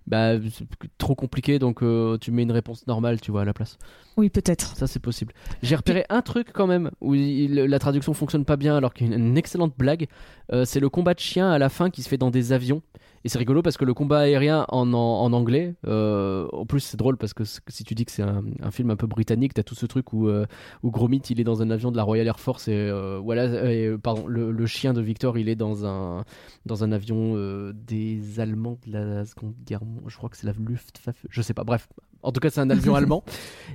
bah, 0.07 0.33
c'est 0.51 0.67
trop 0.99 1.15
compliqué, 1.15 1.57
donc 1.57 1.81
euh, 1.81 2.19
tu 2.19 2.29
mets 2.31 2.43
une 2.43 2.51
réponse 2.51 2.85
normale, 2.85 3.19
tu 3.19 3.31
vois, 3.31 3.41
à 3.41 3.45
la 3.45 3.55
place. 3.55 3.79
Oui, 4.17 4.29
peut-être. 4.29 4.75
Ça, 4.77 4.85
c'est 4.85 4.99
possible. 4.99 5.33
J'ai 5.63 5.75
repéré 5.75 6.05
un 6.09 6.21
truc 6.21 6.49
quand 6.53 6.67
même 6.67 6.91
où 7.01 7.15
il- 7.15 7.55
la 7.55 7.79
traduction 7.79 8.13
fonctionne 8.13 8.45
pas 8.45 8.55
bien, 8.55 8.77
alors 8.77 8.93
qu'il 8.93 9.09
y 9.09 9.11
a 9.11 9.15
une, 9.17 9.29
une 9.29 9.35
excellente 9.39 9.73
blague. 9.75 10.05
Euh, 10.53 10.63
c'est 10.63 10.79
le 10.79 10.89
combat 10.89 11.15
de 11.15 11.19
chien 11.19 11.49
à 11.49 11.57
la 11.57 11.69
fin 11.69 11.89
qui 11.89 12.03
se 12.03 12.07
fait 12.09 12.19
dans 12.19 12.29
des 12.29 12.53
avions. 12.53 12.83
Et 13.25 13.29
c'est 13.29 13.39
rigolo 13.39 13.63
parce 13.63 13.75
que 13.75 13.85
le 13.85 13.95
combat 13.95 14.19
aérien 14.19 14.67
en, 14.69 14.93
en, 14.93 14.97
en 15.23 15.33
anglais, 15.33 15.73
euh, 15.87 16.47
en 16.53 16.67
plus 16.67 16.79
c'est 16.81 16.95
drôle 16.95 17.17
parce 17.17 17.33
que 17.33 17.43
si 17.43 17.83
tu 17.83 17.95
dis 17.95 18.05
que 18.05 18.11
c'est 18.11 18.21
un, 18.21 18.43
un 18.61 18.69
film 18.69 18.91
un 18.91 18.95
peu 18.95 19.07
britannique, 19.07 19.55
t'as 19.55 19.63
tout 19.63 19.73
ce 19.73 19.87
truc 19.87 20.13
où, 20.13 20.27
euh, 20.27 20.45
où 20.83 20.91
Gromit 20.91 21.17
il 21.31 21.39
est 21.41 21.43
dans 21.43 21.63
un 21.63 21.71
avion 21.71 21.91
de 21.91 21.97
la 21.97 22.03
Royal 22.03 22.27
Air 22.27 22.39
Force 22.39 22.67
et 22.67 22.73
euh, 22.75 23.19
voilà, 23.21 23.71
et, 23.73 23.97
pardon, 23.97 24.27
le, 24.27 24.51
le 24.51 24.65
chien 24.67 24.93
de 24.93 25.01
Victor 25.01 25.39
il 25.39 25.49
est 25.49 25.55
dans 25.55 25.87
un, 25.87 26.23
dans 26.67 26.83
un 26.83 26.91
avion 26.91 27.35
des 27.73 28.39
Allemands 28.39 28.77
de 28.85 28.93
la 28.93 29.25
Seconde 29.25 29.55
Guerre, 29.65 29.83
mon- 29.83 30.07
je 30.07 30.15
crois 30.17 30.29
que 30.29 30.37
c'est 30.37 30.45
la 30.45 30.53
Luftwaffe, 30.53 31.25
je 31.27 31.41
sais 31.41 31.55
pas, 31.55 31.63
bref, 31.63 31.87
en 32.21 32.31
tout 32.31 32.39
cas 32.39 32.51
c'est 32.51 32.61
un 32.61 32.69
avion 32.69 32.93
allemand. 32.95 33.23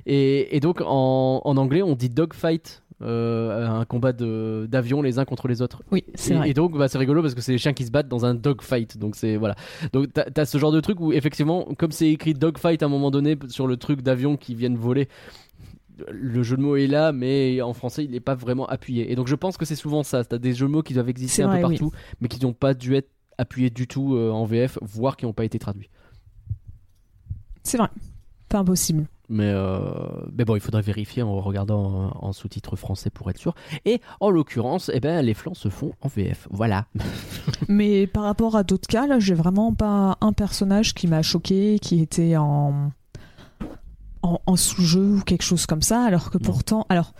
Et, 0.05 0.55
et 0.55 0.61
donc 0.61 0.79
en, 0.79 1.41
en 1.43 1.57
anglais 1.57 1.81
on 1.81 1.95
dit 1.95 2.09
dogfight. 2.09 2.83
Euh, 3.01 3.67
un 3.67 3.85
combat 3.85 4.13
d'avions 4.13 5.01
les 5.01 5.17
uns 5.17 5.25
contre 5.25 5.47
les 5.47 5.61
autres. 5.61 5.81
Oui, 5.91 6.03
c'est 6.13 6.35
vrai. 6.35 6.49
et 6.49 6.53
donc, 6.53 6.77
bah, 6.77 6.87
c'est 6.87 6.97
rigolo 6.97 7.21
parce 7.21 7.33
que 7.33 7.41
c'est 7.41 7.51
les 7.51 7.57
chiens 7.57 7.73
qui 7.73 7.85
se 7.85 7.91
battent 7.91 8.07
dans 8.07 8.25
un 8.25 8.35
dogfight. 8.35 8.97
Donc, 8.97 9.15
c'est 9.15 9.37
voilà. 9.37 9.55
Donc, 9.91 10.13
t'as 10.13 10.25
as 10.35 10.45
ce 10.45 10.57
genre 10.57 10.71
de 10.71 10.79
truc 10.81 10.99
où, 10.99 11.11
effectivement, 11.11 11.67
comme 11.77 11.91
c'est 11.91 12.09
écrit 12.09 12.33
dogfight 12.33 12.83
à 12.83 12.85
un 12.85 12.89
moment 12.89 13.09
donné 13.09 13.37
sur 13.47 13.65
le 13.65 13.77
truc 13.77 14.01
d'avion 14.01 14.37
qui 14.37 14.53
viennent 14.53 14.77
voler, 14.77 15.07
le 16.09 16.43
jeu 16.43 16.57
de 16.57 16.61
mots 16.61 16.75
est 16.75 16.87
là, 16.87 17.11
mais 17.11 17.61
en 17.61 17.73
français, 17.73 18.03
il 18.03 18.11
n'est 18.11 18.19
pas 18.19 18.35
vraiment 18.35 18.67
appuyé. 18.67 19.11
Et 19.11 19.15
donc, 19.15 19.27
je 19.27 19.35
pense 19.35 19.57
que 19.57 19.65
c'est 19.65 19.75
souvent 19.75 20.03
ça. 20.03 20.23
T'as 20.23 20.37
des 20.37 20.53
jeux 20.53 20.67
de 20.67 20.71
mots 20.71 20.83
qui 20.83 20.93
doivent 20.93 21.09
exister 21.09 21.43
un 21.43 21.47
vrai, 21.47 21.61
peu 21.61 21.67
oui. 21.67 21.77
partout, 21.77 21.93
mais 22.19 22.27
qui 22.27 22.43
n'ont 22.45 22.53
pas 22.53 22.73
dû 22.73 22.95
être 22.95 23.09
appuyés 23.37 23.69
du 23.69 23.87
tout 23.87 24.15
euh, 24.15 24.29
en 24.29 24.45
VF, 24.45 24.77
voire 24.81 25.17
qui 25.17 25.25
n'ont 25.25 25.33
pas 25.33 25.45
été 25.45 25.57
traduits. 25.57 25.89
C'est 27.63 27.77
vrai. 27.77 27.89
Pas 28.49 28.59
impossible. 28.59 29.07
Mais, 29.33 29.47
euh, 29.47 29.81
mais 30.37 30.43
bon, 30.43 30.55
il 30.55 30.61
faudrait 30.61 30.81
vérifier 30.81 31.23
en 31.23 31.39
regardant 31.39 32.11
en, 32.21 32.27
en 32.27 32.33
sous-titres 32.33 32.75
français 32.75 33.09
pour 33.09 33.29
être 33.29 33.37
sûr. 33.37 33.55
Et 33.85 34.01
en 34.19 34.29
l'occurrence, 34.29 34.91
eh 34.93 34.99
ben, 34.99 35.21
les 35.25 35.33
flancs 35.33 35.53
se 35.53 35.69
font 35.69 35.93
en 36.01 36.09
VF. 36.09 36.49
Voilà. 36.51 36.87
Mais 37.69 38.07
par 38.07 38.23
rapport 38.23 38.57
à 38.57 38.63
d'autres 38.63 38.87
cas, 38.89 39.07
là, 39.07 39.19
j'ai 39.19 39.33
vraiment 39.33 39.73
pas 39.73 40.17
un 40.19 40.33
personnage 40.33 40.93
qui 40.93 41.07
m'a 41.07 41.21
choqué, 41.21 41.79
qui 41.79 42.01
était 42.01 42.35
en, 42.35 42.91
en, 44.21 44.39
en 44.45 44.55
sous-jeu 44.57 45.15
ou 45.17 45.21
quelque 45.21 45.43
chose 45.43 45.65
comme 45.65 45.81
ça, 45.81 46.03
alors 46.03 46.29
que 46.29 46.37
Non. 46.37 46.43
pourtant, 46.43 46.85
alors, 46.89 47.13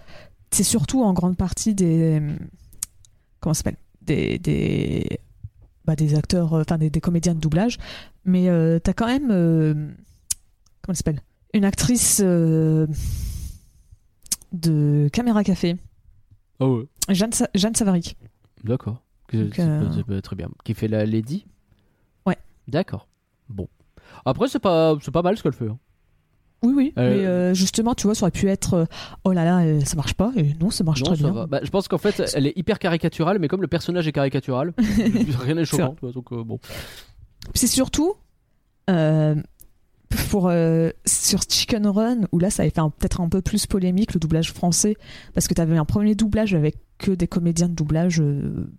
c'est 0.51 0.63
surtout 0.63 1.01
en 1.03 1.13
grande 1.13 1.37
partie 1.37 1.73
des. 1.73 2.21
Comment 3.39 3.53
ça 3.53 3.59
s'appelle? 3.63 3.79
Des. 4.01 4.37
des 4.37 5.19
bah, 5.85 5.95
des 5.95 6.13
acteurs, 6.15 6.53
euh, 6.53 6.61
enfin 6.61 6.77
des, 6.77 6.89
des 6.91 7.01
comédiens 7.01 7.33
de 7.33 7.39
doublage, 7.39 7.77
mais 8.25 8.49
euh, 8.49 8.77
t'as 8.79 8.93
quand 8.93 9.07
même. 9.07 9.29
euh, 9.31 9.73
comment 10.83 10.93
ça 10.93 10.97
s'appelle? 10.97 11.21
Une 11.53 11.65
actrice 11.65 12.21
euh, 12.23 12.87
de 14.53 15.09
Caméra 15.11 15.43
Café, 15.43 15.77
Oh 16.59 16.77
ouais. 16.79 17.13
Jeanne, 17.15 17.33
Sa- 17.33 17.49
Jeanne 17.55 17.75
Savaric. 17.75 18.15
D'accord. 18.63 19.01
C'est 19.31 19.59
euh, 19.59 20.03
pas- 20.03 20.21
très 20.21 20.35
bien. 20.35 20.49
Qui 20.63 20.73
fait 20.73 20.87
la 20.87 21.05
Lady? 21.05 21.45
Ouais. 22.25 22.37
D'accord. 22.67 23.07
Bon. 23.49 23.67
Après, 24.25 24.47
c'est 24.47 24.59
pas, 24.59 24.95
pas 25.11 25.21
mal 25.21 25.37
ce 25.37 25.43
qu'elle 25.43 25.53
fait. 25.53 25.67
hein. 25.69 25.79
Oui, 26.63 26.73
oui. 26.75 26.93
Euh, 26.99 27.09
Mais 27.17 27.25
euh, 27.25 27.53
justement, 27.55 27.95
tu 27.95 28.05
vois, 28.05 28.13
ça 28.13 28.23
aurait 28.25 28.31
pu 28.31 28.47
être 28.47 28.73
euh, 28.75 28.85
oh 29.23 29.31
là 29.31 29.43
là, 29.45 29.83
ça 29.83 29.95
marche 29.95 30.13
pas. 30.13 30.31
Et 30.35 30.53
non, 30.61 30.69
ça 30.69 30.83
marche 30.83 30.99
Non, 31.01 31.13
très 31.13 31.23
ça 31.23 31.31
bien. 31.31 31.47
Bah, 31.47 31.59
je 31.63 31.69
pense 31.71 31.87
qu'en 31.87 31.97
fait, 31.97 32.21
elle 32.35 32.45
est 32.45 32.53
hyper 32.55 32.77
caricaturale, 32.77 33.39
mais 33.39 33.47
comme 33.47 33.61
le 33.61 33.67
personnage 33.67 34.07
est 34.07 34.11
caricatural, 34.11 34.73
rien 35.39 35.55
n'est 35.55 35.65
choquant. 35.65 35.95
C'est 37.55 37.65
surtout 37.67 38.13
pour 40.29 40.47
euh, 40.49 40.89
sur 41.05 41.41
Chicken 41.47 41.87
Run 41.87 42.21
où 42.31 42.39
là, 42.39 42.49
ça 42.49 42.63
avait 42.63 42.69
fait 42.71 42.81
peut-être 42.99 43.21
un 43.21 43.29
peu 43.29 43.41
plus 43.41 43.65
polémique 43.67 44.13
le 44.13 44.19
doublage 44.19 44.51
français 44.53 44.95
parce 45.33 45.47
que 45.47 45.53
tu 45.53 45.61
avais 45.61 45.77
un 45.77 45.85
premier 45.85 46.15
doublage 46.15 46.53
avec 46.53 46.75
que 46.97 47.11
des 47.11 47.27
comédiens 47.27 47.67
de 47.69 47.73
doublage. 47.73 48.19
euh, 48.21 48.69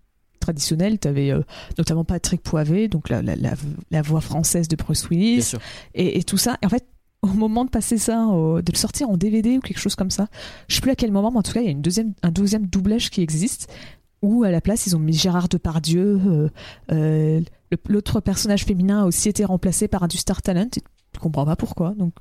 traditionnels, 0.41 0.99
tu 0.99 1.07
avais 1.07 1.33
notamment 1.79 2.05
Patrick 2.05 2.43
Poivet, 2.43 2.89
donc 2.89 3.09
la, 3.11 3.23
la, 3.23 3.37
la, 3.37 3.53
la 3.93 4.03
voix 4.03 4.21
française 4.21 4.67
de 4.67 4.75
Bruce 4.75 5.09
Willis, 5.09 5.53
et, 5.95 6.19
et 6.19 6.25
tout 6.25 6.37
ça. 6.37 6.57
Et 6.63 6.67
en 6.67 6.69
fait, 6.69 6.85
au 7.23 7.29
moment 7.29 7.65
de 7.65 7.71
passer 7.71 7.97
ça, 7.97 8.25
au- 8.27 8.61
de 8.61 8.73
le 8.73 8.77
sortir 8.77 9.09
en 9.09 9.17
DVD 9.17 9.57
ou 9.59 9.61
quelque 9.61 9.79
chose 9.79 9.95
comme 9.95 10.11
ça, 10.11 10.27
je 10.67 10.75
sais 10.75 10.81
plus 10.81 10.91
à 10.91 10.97
quel 10.97 11.13
moment, 11.13 11.31
mais 11.31 11.39
en 11.39 11.43
tout 11.45 11.53
cas, 11.53 11.61
il 11.61 11.67
y 11.67 11.69
a 11.69 11.71
une 11.71 11.81
deuxième, 11.81 12.13
un 12.25 12.33
deuxième 12.33 12.67
doublage 12.67 13.11
qui 13.11 13.23
existe 13.23 13.73
où 14.21 14.43
à 14.43 14.51
la 14.51 14.61
place 14.61 14.85
ils 14.89 14.97
ont 14.97 14.99
mis 14.99 15.13
Gérard 15.13 15.49
Depardieu. 15.49 16.21
euh, 16.27 16.49
euh, 16.91 17.41
L'autre 17.87 18.19
personnage 18.19 18.65
féminin 18.65 19.03
a 19.03 19.07
aussi 19.07 19.29
été 19.29 19.45
remplacé 19.45 19.87
par 19.87 20.03
un 20.03 20.09
du 20.09 20.17
Star 20.17 20.43
Talent. 20.43 20.71
Je 21.15 21.21
comprends 21.21 21.45
pas 21.45 21.57
pourquoi. 21.57 21.95
Donc 21.97 22.15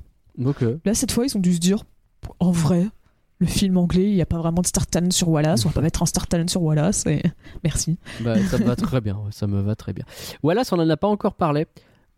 là, 0.85 0.93
cette 0.93 1.11
fois, 1.11 1.25
ils 1.25 1.35
ont 1.37 1.39
dû 1.41 1.53
se 1.53 1.59
dire, 1.59 1.83
en 2.39 2.51
vrai, 2.51 2.85
le 3.39 3.47
film 3.47 3.77
anglais, 3.77 4.03
il 4.09 4.13
n'y 4.15 4.21
a 4.21 4.25
pas 4.25 4.37
vraiment 4.37 4.61
de 4.61 4.67
Star 4.67 4.85
Talent 4.87 5.11
sur 5.11 5.29
Wallace. 5.29 5.65
On 5.65 5.69
va 5.69 5.73
pas 5.75 5.81
mettre 5.81 6.03
un 6.03 6.05
Star 6.05 6.27
Talent 6.27 6.47
sur 6.47 6.61
Wallace. 6.61 7.05
Et... 7.07 7.21
Merci. 7.63 7.97
bah, 8.21 8.37
ça 8.45 8.57
me 8.57 8.65
va 8.65 8.75
très 8.75 9.01
bien. 9.01 9.17
ça 9.31 9.47
me 9.47 9.61
va 9.61 9.75
très 9.75 9.93
bien. 9.93 10.05
Wallace, 10.43 10.71
on 10.71 10.79
en 10.79 10.89
a 10.89 10.97
pas 10.97 11.07
encore 11.07 11.33
parlé. 11.35 11.65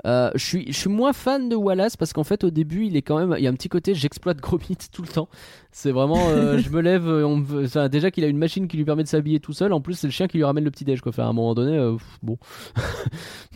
Euh, 0.05 0.31
je 0.35 0.43
suis, 0.43 0.65
je 0.67 0.77
suis 0.77 0.89
moins 0.89 1.13
fan 1.13 1.47
de 1.47 1.55
Wallace 1.55 1.95
parce 1.95 2.11
qu'en 2.11 2.25
fait 2.25 2.43
au 2.43 2.49
début 2.49 2.85
il 2.87 2.97
est 2.97 3.01
quand 3.03 3.17
même 3.19 3.35
il 3.37 3.43
y 3.43 3.47
a 3.47 3.49
un 3.49 3.53
petit 3.53 3.69
côté 3.69 3.95
j'exploite 3.95 4.37
Gromit 4.41 4.75
tout 4.91 5.01
le 5.03 5.07
temps 5.07 5.29
c'est 5.71 5.91
vraiment 5.91 6.27
euh, 6.29 6.57
je 6.61 6.69
me 6.71 6.81
lève 6.81 7.07
euh, 7.07 7.25
on 7.25 7.37
me- 7.37 7.63
enfin, 7.65 7.87
déjà 7.87 8.11
qu'il 8.11 8.25
a 8.25 8.27
une 8.27 8.37
machine 8.39 8.67
qui 8.67 8.75
lui 8.75 8.83
permet 8.83 9.03
de 9.03 9.07
s'habiller 9.07 9.39
tout 9.39 9.53
seul 9.53 9.71
en 9.71 9.79
plus 9.79 9.93
c'est 9.93 10.07
le 10.07 10.11
chien 10.11 10.27
qui 10.27 10.35
lui 10.37 10.43
ramène 10.43 10.65
le 10.65 10.71
petit 10.71 10.83
déj 10.83 10.99
quoi 10.99 11.11
enfin, 11.11 11.23
à 11.23 11.27
un 11.27 11.31
moment 11.33 11.53
donné 11.53 11.77
euh, 11.77 11.95
bon 12.21 12.37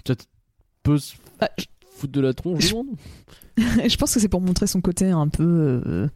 peut-être 0.06 0.26
Bah, 1.40 1.50
je- 1.58 1.66
foutre 1.98 2.14
de 2.14 2.22
la 2.22 2.34
tronche 2.34 2.64
je- 2.66 2.76
je 3.90 3.98
pense 3.98 4.14
que 4.14 4.20
c'est 4.20 4.28
pour 4.30 4.42
montrer 4.42 4.68
son 4.68 4.82
côté 4.82 5.06
un 5.10 5.28
peu 5.28 5.44
euh, 5.86 6.08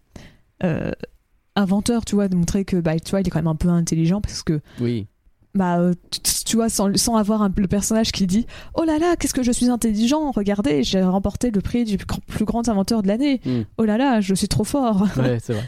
euh, 0.63 0.91
inventeur, 1.55 2.05
tu 2.05 2.15
vois, 2.15 2.27
de 2.27 2.35
montrer 2.35 2.65
que 2.65 2.77
bah, 2.77 2.99
tu 2.99 3.11
vois, 3.11 3.21
il 3.21 3.27
est 3.27 3.29
quand 3.29 3.39
même 3.39 3.47
un 3.47 3.55
peu 3.55 3.67
intelligent 3.69 4.21
parce 4.21 4.43
que 4.43 4.61
oui. 4.79 5.07
bah 5.55 5.79
euh, 5.79 5.93
tu, 6.45 6.55
vois 6.55 6.69
sans, 6.69 6.95
sans 6.97 7.15
avoir 7.17 7.41
un- 7.41 7.51
le 7.57 7.67
personnage 7.67 8.11
qui 8.11 8.27
dit 8.27 8.45
oh 8.75 8.83
là 8.83 8.99
là 8.99 9.15
qu'est-ce 9.17 9.33
que 9.33 9.43
je 9.43 9.51
suis 9.51 9.69
intelligent 9.69 10.31
regardez 10.31 10.83
j'ai 10.83 11.01
remporté 11.03 11.49
le 11.51 11.61
prix 11.61 11.83
du 11.83 11.97
plus, 11.97 12.07
plus 12.27 12.45
grand 12.45 12.67
inventeur 12.69 13.01
de 13.03 13.07
l'année. 13.07 13.41
Mm. 13.45 13.61
oh 13.77 13.85
là 13.85 13.97
là 13.97 14.21
je 14.21 14.33
suis 14.35 14.47
trop 14.47 14.63
fort. 14.63 15.07
Ouais 15.17 15.39
c'est 15.41 15.53
vrai 15.53 15.67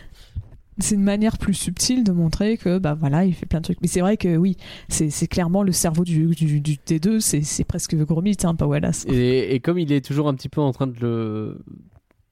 c'est 0.80 0.95
une 0.95 1.03
manière 1.03 1.38
plus 1.38 1.53
subtile 1.53 2.03
de 2.03 2.11
montrer 2.11 2.57
que 2.57 2.78
bah 2.80 2.93
voilà 2.95 3.26
il 3.26 3.34
fait 3.34 3.45
plein 3.45 3.59
de 3.59 3.63
trucs 3.65 3.82
mais 3.82 3.88
c'est 3.88 4.01
vrai 4.01 4.17
que 4.17 4.36
oui 4.38 4.57
c'est 4.89 5.28
clairement 5.28 5.61
le 5.63 5.71
cerveau 5.71 6.03
du, 6.03 6.28
du, 6.28 6.59
du 6.61 6.74
T2 6.78 7.19
c'est 7.19 7.63
presque 7.63 7.95
Gromit 7.95 8.38
hein, 8.43 8.55
pas 8.55 8.65
Wallace 8.67 9.05
Et, 9.07 9.53
et 9.55 9.59
comme 9.59 9.78
il 9.80 9.91
est 9.91 10.03
toujours 10.03 10.28
un 10.28 10.34
petit 10.34 10.49
peu 10.49 10.61
en 10.61 10.71
train 10.71 10.88
de 10.88 10.99
le 10.99 11.63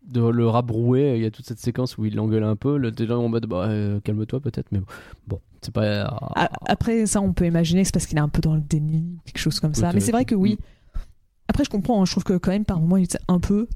de 0.08 0.20
le 0.28 0.48
rabrouer, 0.48 1.16
il 1.16 1.22
y 1.22 1.26
a 1.26 1.32
toute 1.32 1.46
cette 1.46 1.60
séquence 1.60 1.98
où 1.98 2.04
il 2.04 2.16
l'engueule 2.16 2.44
un 2.44 2.58
peu, 2.58 2.78
le 2.78 2.92
déjà 2.92 3.18
en 3.18 3.30
mode 3.30 3.46
bah, 3.46 3.68
euh, 3.70 4.02
calme-toi 4.02 4.42
peut-être, 4.42 4.68
mais 4.74 4.82
bon, 5.28 5.39
c'est 5.62 5.72
pas. 5.74 6.02
A- 6.36 6.50
Après, 6.66 7.06
ça, 7.06 7.22
on 7.22 7.32
peut 7.32 7.46
imaginer 7.46 7.82
que 7.84 7.88
c'est 7.88 7.94
parce 7.94 8.08
qu'il 8.08 8.18
est 8.18 8.22
un 8.22 8.28
peu 8.28 8.42
dans 8.42 8.56
le 8.56 8.60
déni, 8.60 9.20
quelque 9.24 9.38
chose 9.38 9.62
comme 9.62 9.74
ça. 9.74 9.94
Mais 9.94 10.02
c'est 10.02 10.12
vrai 10.12 10.26
que 10.26 10.36
oui. 10.36 10.56
Mm. 10.60 11.00
Après, 11.48 11.64
je 11.64 11.70
comprends. 11.70 12.02
hein, 12.02 12.06
je 12.06 12.12
trouve 12.12 12.26
que 12.26 12.36
quand 12.38 12.52
même, 12.52 12.66
par 12.66 12.82
moment, 12.82 12.98
il 12.98 13.04
était 13.06 13.20
un 13.30 13.39
peu. 13.39 13.68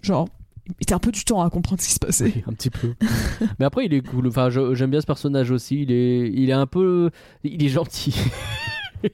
Genre, 0.00 0.26
il 0.66 0.74
était 0.80 0.94
un 0.94 0.98
peu 0.98 1.10
du 1.12 1.24
temps 1.24 1.42
à 1.42 1.50
comprendre 1.50 1.80
ce 1.82 1.88
qui 1.88 1.94
se 1.94 1.98
passait. 1.98 2.24
Oui, 2.36 2.44
un 2.46 2.52
petit 2.52 2.70
peu. 2.70 2.94
mais 3.58 3.64
après, 3.64 3.86
il 3.86 3.94
est 3.94 4.06
cool. 4.06 4.26
Enfin, 4.28 4.48
j'aime 4.50 4.90
bien 4.90 5.00
ce 5.00 5.06
personnage 5.06 5.50
aussi. 5.50 5.82
Il 5.82 5.90
est, 5.92 6.30
il 6.32 6.48
est 6.50 6.54
un 6.54 6.66
peu, 6.66 7.10
il 7.44 7.62
est 7.64 7.68
gentil. 7.68 8.14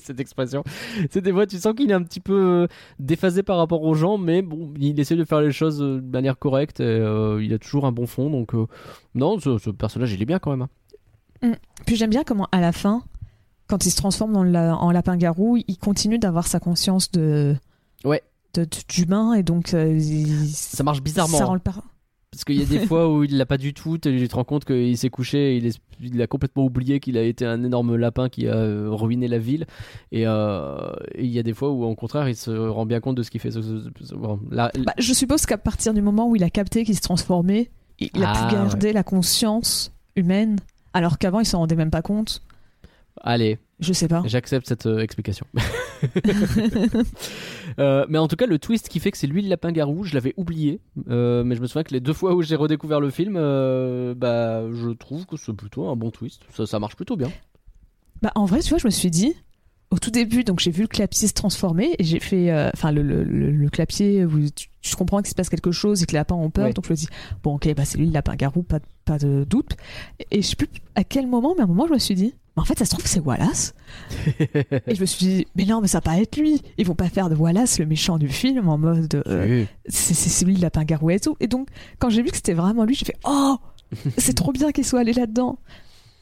Cette 0.00 0.18
expression. 0.20 0.64
C'est 1.10 1.20
des 1.20 1.32
fois, 1.32 1.46
tu 1.46 1.58
sens 1.58 1.74
qu'il 1.74 1.90
est 1.90 1.94
un 1.94 2.02
petit 2.02 2.20
peu 2.20 2.34
euh, 2.62 2.66
déphasé 2.98 3.42
par 3.42 3.56
rapport 3.58 3.82
aux 3.82 3.94
gens, 3.94 4.18
mais 4.18 4.42
bon, 4.42 4.72
il 4.78 4.98
essaie 4.98 5.14
de 5.16 5.24
faire 5.24 5.40
les 5.40 5.52
choses 5.52 5.80
euh, 5.82 6.00
de 6.00 6.10
manière 6.10 6.38
correcte. 6.38 6.80
Et, 6.80 6.84
euh, 6.84 7.42
il 7.42 7.52
a 7.54 7.58
toujours 7.58 7.86
un 7.86 7.92
bon 7.92 8.06
fond, 8.06 8.28
donc 8.30 8.54
euh, 8.54 8.66
non, 9.14 9.38
ce, 9.38 9.58
ce 9.58 9.70
personnage, 9.70 10.12
il 10.12 10.20
est 10.22 10.26
bien 10.26 10.38
quand 10.40 10.50
même. 10.50 10.66
hein. 11.42 11.52
Puis 11.86 11.96
j'aime 11.96 12.10
bien 12.10 12.24
comment, 12.24 12.48
à 12.52 12.60
la 12.60 12.72
fin, 12.72 13.02
quand 13.68 13.86
il 13.86 13.90
se 13.90 13.96
transforme 13.96 14.32
dans 14.32 14.44
la- 14.44 14.76
en 14.76 14.90
lapin-garou, 14.90 15.58
il 15.66 15.76
continue 15.78 16.18
d'avoir 16.18 16.46
sa 16.46 16.58
conscience 16.60 17.10
de. 17.12 17.54
Ouais. 18.04 18.22
De- 18.54 18.66
d'humain 18.88 19.34
et 19.34 19.42
donc 19.42 19.74
euh, 19.74 19.96
il- 19.96 20.48
Ça 20.48 20.82
marche 20.84 21.02
bizarrement. 21.02 21.38
ça 21.38 21.44
rend 21.46 21.54
le 21.54 21.60
par- 21.60 21.82
Parce 22.30 22.44
qu'il 22.44 22.58
y 22.58 22.62
a 22.62 22.66
des 22.66 22.86
fois 22.86 23.12
où 23.12 23.24
il 23.24 23.36
l'a 23.36 23.44
pas 23.44 23.58
du 23.58 23.74
tout, 23.74 23.98
tu 23.98 24.26
te 24.28 24.34
rends 24.34 24.44
compte 24.44 24.64
qu'il 24.64 24.96
s'est 24.96 25.10
couché, 25.10 25.56
il, 25.58 25.66
est- 25.66 25.78
il 26.00 26.20
a 26.22 26.26
complètement 26.26 26.64
oublié 26.64 26.98
qu'il 26.98 27.18
a 27.18 27.22
été 27.22 27.44
un 27.44 27.62
énorme 27.62 27.94
lapin 27.96 28.30
qui 28.30 28.48
a 28.48 28.54
euh, 28.54 28.88
ruiné 28.90 29.28
la 29.28 29.36
ville. 29.38 29.66
Et 30.12 30.26
euh, 30.26 30.92
et 31.14 31.24
il 31.24 31.30
y 31.30 31.38
a 31.38 31.42
des 31.42 31.52
fois 31.52 31.70
où, 31.70 31.84
au 31.84 31.94
contraire, 31.94 32.28
il 32.30 32.36
se 32.36 32.50
rend 32.50 32.86
bien 32.86 33.00
compte 33.00 33.16
de 33.16 33.22
ce 33.22 33.30
qu'il 33.30 33.40
fait. 33.40 33.50
Bon, 34.14 34.40
là- 34.50 34.70
Bah, 34.78 34.94
je 34.98 35.12
suppose 35.12 35.44
qu'à 35.44 35.58
partir 35.58 35.92
du 35.92 36.00
moment 36.00 36.26
où 36.28 36.34
il 36.36 36.42
a 36.42 36.48
capté 36.50 36.84
qu'il 36.84 36.96
se 36.96 37.02
transformait, 37.02 37.70
il, 37.98 38.08
il 38.14 38.22
a 38.24 38.32
Ah, 38.34 38.46
pu 38.48 38.54
garder 38.54 38.92
la 38.94 39.02
conscience 39.02 39.92
humaine, 40.16 40.56
alors 40.94 41.18
qu'avant 41.18 41.40
il 41.40 41.46
s'en 41.46 41.58
rendait 41.58 41.76
même 41.76 41.90
pas 41.90 42.02
compte. 42.02 42.42
Allez, 43.20 43.58
Je 43.80 43.92
sais 43.92 44.08
pas. 44.08 44.22
j'accepte 44.26 44.66
cette 44.66 44.86
euh, 44.86 44.98
explication. 45.00 45.46
Euh, 47.78 48.04
mais 48.08 48.18
en 48.18 48.28
tout 48.28 48.36
cas, 48.36 48.46
le 48.46 48.58
twist 48.58 48.88
qui 48.88 49.00
fait 49.00 49.10
que 49.10 49.16
c'est 49.16 49.26
lui 49.26 49.40
le 49.40 49.48
lapin-garou, 49.48 50.04
je 50.04 50.12
l'avais 50.14 50.34
oublié. 50.36 50.80
Euh, 51.08 51.42
mais 51.44 51.54
je 51.56 51.60
me 51.62 51.66
souviens 51.66 51.84
que 51.84 51.94
les 51.94 52.00
deux 52.00 52.12
fois 52.12 52.34
où 52.34 52.42
j'ai 52.42 52.56
redécouvert 52.56 53.00
le 53.00 53.08
film, 53.10 53.34
bah, 53.34 54.62
je 54.72 54.90
trouve 54.90 55.24
que 55.26 55.36
c'est 55.36 55.52
plutôt 55.54 55.88
un 55.88 55.96
bon 55.96 56.10
twist. 56.10 56.42
Ça, 56.50 56.66
ça 56.66 56.78
marche 56.78 56.96
plutôt 56.96 57.16
bien. 57.16 57.30
Bah, 58.20 58.32
en 58.34 58.44
vrai, 58.44 58.60
tu 58.60 58.68
vois, 58.70 58.78
je 58.78 58.86
me 58.86 58.90
suis 58.90 59.10
dit, 59.10 59.34
au 59.90 59.98
tout 59.98 60.10
début, 60.10 60.44
donc 60.44 60.60
j'ai 60.60 60.70
vu 60.70 60.82
le 60.82 60.88
clapier 60.88 61.28
se 61.28 61.32
transformer 61.34 61.94
et 61.98 62.04
j'ai 62.04 62.20
fait, 62.20 62.52
enfin 62.74 62.92
le, 62.92 63.02
le, 63.02 63.24
le, 63.24 63.50
le 63.50 63.70
clapier 63.70 64.24
où 64.26 64.38
tu, 64.50 64.68
tu 64.80 64.96
comprends 64.96 65.18
qu'il 65.22 65.28
se 65.30 65.34
passe 65.34 65.48
quelque 65.48 65.72
chose 65.72 66.02
et 66.02 66.06
que 66.06 66.12
les 66.12 66.18
lapins 66.18 66.34
ont 66.34 66.50
peur, 66.50 66.72
donc 66.74 66.84
je 66.86 66.90
me 66.92 66.96
dis 66.96 67.08
bon 67.42 67.54
ok 67.56 67.74
bah 67.74 67.84
c'est 67.84 67.98
lui 67.98 68.06
le 68.06 68.12
lapin 68.12 68.34
garou, 68.36 68.62
pas, 68.62 68.78
de- 68.78 68.84
pas 69.04 69.18
de 69.18 69.44
doute. 69.44 69.76
Et, 70.18 70.38
et 70.38 70.42
je 70.42 70.48
sais 70.48 70.56
plus 70.56 70.68
à 70.94 71.04
quel 71.04 71.26
moment, 71.26 71.54
mais 71.54 71.60
à 71.62 71.64
un 71.64 71.68
moment 71.68 71.86
je 71.86 71.92
me 71.92 71.98
suis 71.98 72.14
dit, 72.14 72.34
mais 72.56 72.62
en 72.62 72.64
fait 72.64 72.78
ça 72.78 72.84
se 72.84 72.90
trouve 72.90 73.06
c'est 73.06 73.20
Wallace. 73.20 73.74
et 74.40 74.94
je 74.94 75.00
me 75.00 75.06
suis 75.06 75.26
dit 75.26 75.46
mais 75.56 75.64
non 75.64 75.80
mais 75.80 75.88
ça 75.88 75.98
va 75.98 76.02
pas 76.02 76.20
être 76.20 76.36
lui, 76.36 76.60
ils 76.78 76.86
vont 76.86 76.94
pas 76.94 77.08
faire 77.08 77.30
de 77.30 77.34
Wallace 77.34 77.78
le 77.78 77.86
méchant 77.86 78.18
du 78.18 78.28
film 78.28 78.68
en 78.68 78.78
mode 78.78 79.22
euh, 79.26 79.64
c'est 79.86 80.14
c'est 80.14 80.28
c'est 80.28 80.44
lui 80.44 80.54
le 80.54 80.60
lapin 80.60 80.84
garou 80.84 81.10
et 81.10 81.20
tout. 81.20 81.36
Et 81.40 81.46
donc 81.46 81.68
quand 81.98 82.10
j'ai 82.10 82.22
vu 82.22 82.30
que 82.30 82.36
c'était 82.36 82.54
vraiment 82.54 82.84
lui, 82.84 82.94
j'ai 82.94 83.06
fait 83.06 83.18
oh 83.24 83.56
c'est 84.18 84.34
trop 84.34 84.52
bien 84.52 84.72
qu'il 84.72 84.84
soit 84.84 85.00
allé 85.00 85.12
là-dedans. 85.12 85.58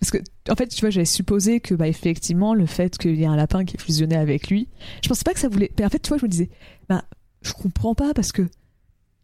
Parce 0.01 0.12
que, 0.12 0.18
en 0.51 0.57
fait, 0.57 0.66
tu 0.68 0.81
vois, 0.81 0.89
j'avais 0.89 1.05
supposé 1.05 1.61
que, 1.61 1.74
bah, 1.74 1.87
effectivement, 1.87 2.55
le 2.55 2.64
fait 2.64 2.97
qu'il 2.97 3.16
y 3.16 3.24
ait 3.24 3.26
un 3.26 3.37
lapin 3.37 3.66
qui 3.66 3.76
est 3.76 3.81
fusionné 3.81 4.16
avec 4.16 4.49
lui, 4.49 4.66
je 5.05 5.09
pensais 5.11 5.24
pas 5.24 5.35
que 5.35 5.39
ça 5.39 5.49
voulait. 5.49 5.70
Mais 5.78 5.85
en 5.85 5.91
fait, 5.91 5.99
tu 5.99 6.09
vois, 6.09 6.16
je 6.16 6.24
me 6.24 6.31
disais, 6.31 6.49
bah, 6.89 7.05
je 7.43 7.53
comprends 7.53 7.95
pas 7.95 8.14
parce 8.14 8.33
que 8.33 8.49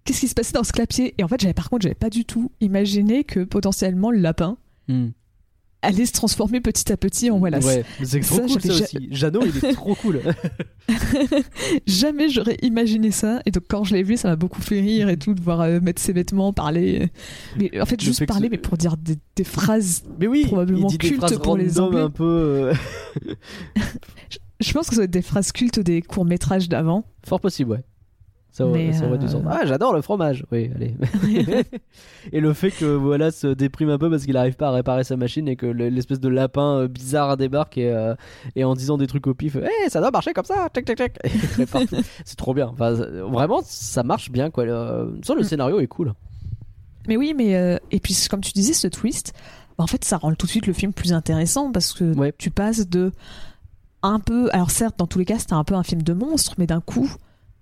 qu'est-ce 0.05 0.21
qui 0.21 0.29
se 0.29 0.35
passait 0.35 0.53
dans 0.53 0.65
ce 0.65 0.73
clapier? 0.73 1.15
Et 1.17 1.25
en 1.25 1.29
fait, 1.29 1.41
j'avais 1.41 1.55
par 1.55 1.71
contre, 1.71 1.85
j'avais 1.85 1.95
pas 1.95 2.11
du 2.11 2.27
tout 2.27 2.53
imaginé 2.61 3.25
que 3.25 3.41
potentiellement 3.41 4.11
le 4.11 4.19
lapin 4.19 4.59
Hmm. 4.89 5.09
Allait 5.87 6.07
se 6.07 6.13
transformer 6.13 6.61
petit 6.61 6.93
à 6.93 6.97
petit 6.97 7.31
en 7.31 7.39
Wallace. 7.39 7.65
Ouais, 7.65 7.85
c'est 8.05 8.21
trop 8.21 8.37
Ça, 8.37 8.41
cool 8.43 8.51
ça 8.51 8.59
j'avais 8.61 8.75
ja- 8.79 8.85
aussi. 8.85 9.09
Jeannot, 9.11 9.41
il 9.45 9.65
est 9.65 9.73
trop 9.73 9.95
cool. 9.95 10.21
Jamais 11.87 12.29
j'aurais 12.29 12.57
imaginé 12.63 13.11
ça. 13.11 13.41
Et 13.47 13.51
donc, 13.51 13.65
quand 13.69 13.85
je 13.85 13.95
l'ai 13.95 14.03
vu, 14.03 14.17
ça 14.17 14.29
m'a 14.29 14.37
beaucoup 14.37 14.61
fait 14.61 14.81
rire 14.81 15.09
et 15.09 15.17
tout, 15.17 15.35
de 15.35 15.41
voir 15.41 15.61
euh, 15.63 15.81
mettre 15.81 16.01
ses 16.03 16.13
vêtements, 16.13 16.53
parler. 16.53 17.09
Mais 17.59 17.81
en 17.81 17.87
fait, 17.87 18.01
Le 18.01 18.05
juste 18.07 18.27
parler, 18.27 18.49
mais 18.49 18.59
pour 18.59 18.77
dire 18.77 18.97
des, 18.97 19.17
des 19.37 19.45
phrases. 19.45 20.03
Mais 20.19 20.27
oui, 20.27 20.45
Probablement 20.47 20.89
il 20.89 20.93
dit 20.93 20.99
des 20.99 21.09
culte 21.09 21.21
phrases 21.21 21.39
pour 21.39 21.57
les 21.57 21.79
Anglais. 21.81 22.01
un 22.01 22.11
peu. 22.11 22.25
euh, 22.25 22.75
Je 24.61 24.73
pense 24.73 24.87
que 24.89 24.95
ça 24.95 24.97
doit 24.97 25.05
être 25.05 25.11
des 25.11 25.23
phrases 25.23 25.53
cultes 25.53 25.81
des 25.81 26.01
courts-métrages 26.03 26.69
d'avant. 26.69 27.05
Fort 27.27 27.41
possible, 27.41 27.71
ouais. 27.73 27.85
Ça, 28.57 28.67
aurait- 28.67 28.87
Mais, 28.87 28.93
ça 28.95 29.07
aurait 29.07 29.19
du 29.19 29.27
euh, 29.27 29.29
sens. 29.29 29.43
Ah, 29.51 29.67
j'adore 29.67 29.93
le 29.93 30.01
fromage. 30.01 30.47
Oui, 30.51 30.71
allez. 30.75 30.95
et 32.33 32.41
le 32.41 32.53
fait 32.55 32.71
que 32.71 32.87
voilà 32.87 33.31
se 33.31 33.49
déprime 33.49 33.91
un 33.91 33.99
peu 33.99 34.09
parce 34.09 34.25
qu'il 34.25 34.33
n'arrive 34.33 34.55
pas 34.57 34.69
à 34.69 34.71
réparer 34.71 35.05
sa 35.05 35.17
machine 35.19 35.47
et 35.47 35.57
que 35.57 35.67
le- 35.67 35.91
l'espèce 35.91 36.21
de 36.21 36.29
lapin 36.29 36.79
euh, 36.79 36.89
bizarre 36.89 37.37
débarque 37.37 37.77
et, 37.77 37.91
euh, 37.93 38.15
et 38.55 38.65
en 38.65 38.75
disant 38.75 38.97
des 38.97 39.07
trucs 39.07 39.27
au 39.27 39.35
pif, 39.35 39.57
Eh, 39.57 39.91
ça 39.91 40.01
doit 40.01 40.11
marcher 40.11 40.33
comme 40.33 40.47
ça, 40.47 40.69
tchac 40.75 40.87
tchac 40.87 40.97
tchac. 40.97 41.19
Et 41.25 41.29
il 41.35 41.41
répare. 41.57 41.83
C'est 42.25 42.37
trop 42.37 42.55
bien. 42.55 42.69
Enfin, 42.69 42.93
vraiment, 42.93 43.61
ça 43.63 44.03
marche 44.03 44.31
bien 44.31 44.51
quoi. 44.51 44.65
Le, 44.65 45.19
ça, 45.23 45.35
le 45.35 45.41
Mm. 45.41 45.45
scénario 45.45 45.81
est 45.81 45.87
cool. 45.87 46.15
Mais 47.09 47.17
oui, 47.19 47.35
mais 47.37 47.57
euh, 47.57 47.77
et 47.91 48.01
puis 48.01 48.17
comme 48.31 48.41
tu 48.41 48.53
disais, 48.53 48.73
ce 48.73 48.89
twist, 48.89 49.35
bah, 49.77 49.85
en 49.85 49.87
fait, 49.87 50.03
ça 50.03 50.17
rend 50.17 50.33
tout 50.35 50.47
de 50.47 50.51
suite 50.51 50.67
le 50.67 50.73
film 50.73 50.95
plus 50.95 51.13
intéressant 51.13 51.71
parce 51.73 51.93
que 51.93 52.17
Ouais. 52.17 52.33
tu 52.39 52.51
passes 52.51 52.89
de 52.89 53.13
un 54.03 54.19
peu, 54.19 54.49
alors 54.53 54.71
certes, 54.71 54.99
dans 54.99 55.07
tous 55.07 55.19
les 55.19 55.25
cas, 55.27 55.39
c'était 55.39 55.53
un 55.53 55.65
peu 55.65 55.75
un 55.75 55.83
film 55.83 56.01
de 56.03 56.13
monstre, 56.15 56.55
mais 56.59 56.67
d'un 56.67 56.81
coup, 56.81 57.11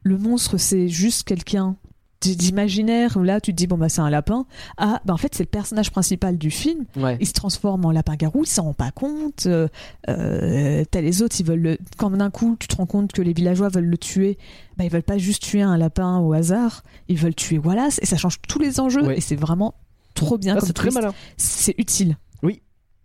le 0.04 0.16
monstre, 0.18 0.56
c'est 0.58 0.88
juste 0.88 1.24
quelqu'un 1.24 1.76
d'imaginaire 2.20 3.18
où 3.18 3.22
là, 3.22 3.38
tu 3.38 3.52
te 3.52 3.56
dis 3.56 3.66
bon 3.66 3.76
bah 3.76 3.90
c'est 3.90 4.00
un 4.00 4.08
lapin. 4.08 4.46
Ah, 4.78 5.02
bah 5.04 5.12
en 5.12 5.18
fait, 5.18 5.34
c'est 5.34 5.42
le 5.42 5.48
personnage 5.48 5.90
principal 5.90 6.38
du 6.38 6.50
film. 6.50 6.84
Ouais. 6.96 7.18
Il 7.20 7.26
se 7.26 7.34
transforme 7.34 7.84
en 7.84 7.90
lapin 7.90 8.14
garou, 8.16 8.44
il 8.44 8.48
s'en 8.48 8.62
rend 8.64 8.72
pas 8.72 8.90
compte. 8.92 9.44
Euh, 9.46 9.68
euh, 10.08 10.84
T'as 10.90 11.02
les 11.02 11.20
autres, 11.22 11.36
ils 11.40 11.44
veulent 11.46 11.60
le. 11.60 11.78
Quand 11.98 12.10
d'un 12.10 12.30
coup, 12.30 12.56
tu 12.58 12.66
te 12.66 12.76
rends 12.76 12.86
compte 12.86 13.12
que 13.12 13.20
les 13.20 13.34
villageois 13.34 13.68
veulent 13.68 13.84
le 13.84 13.98
tuer, 13.98 14.38
bah 14.78 14.84
ils 14.84 14.90
veulent 14.90 15.02
pas 15.02 15.18
juste 15.18 15.42
tuer 15.42 15.60
un 15.60 15.76
lapin 15.76 16.18
au 16.20 16.32
hasard, 16.32 16.82
ils 17.08 17.18
veulent 17.18 17.34
tuer 17.34 17.58
Wallace 17.58 17.98
et 18.00 18.06
ça 18.06 18.16
change 18.16 18.40
tous 18.48 18.58
les 18.58 18.80
enjeux 18.80 19.04
Ouais. 19.04 19.18
et 19.18 19.20
c'est 19.20 19.36
vraiment 19.36 19.74
trop 20.14 20.38
bien 20.38 20.56
Ah, 20.58 20.64
c'est 20.64 20.72
très 20.72 20.90
malin. 20.90 21.12
C'est 21.36 21.74
utile 21.78 22.16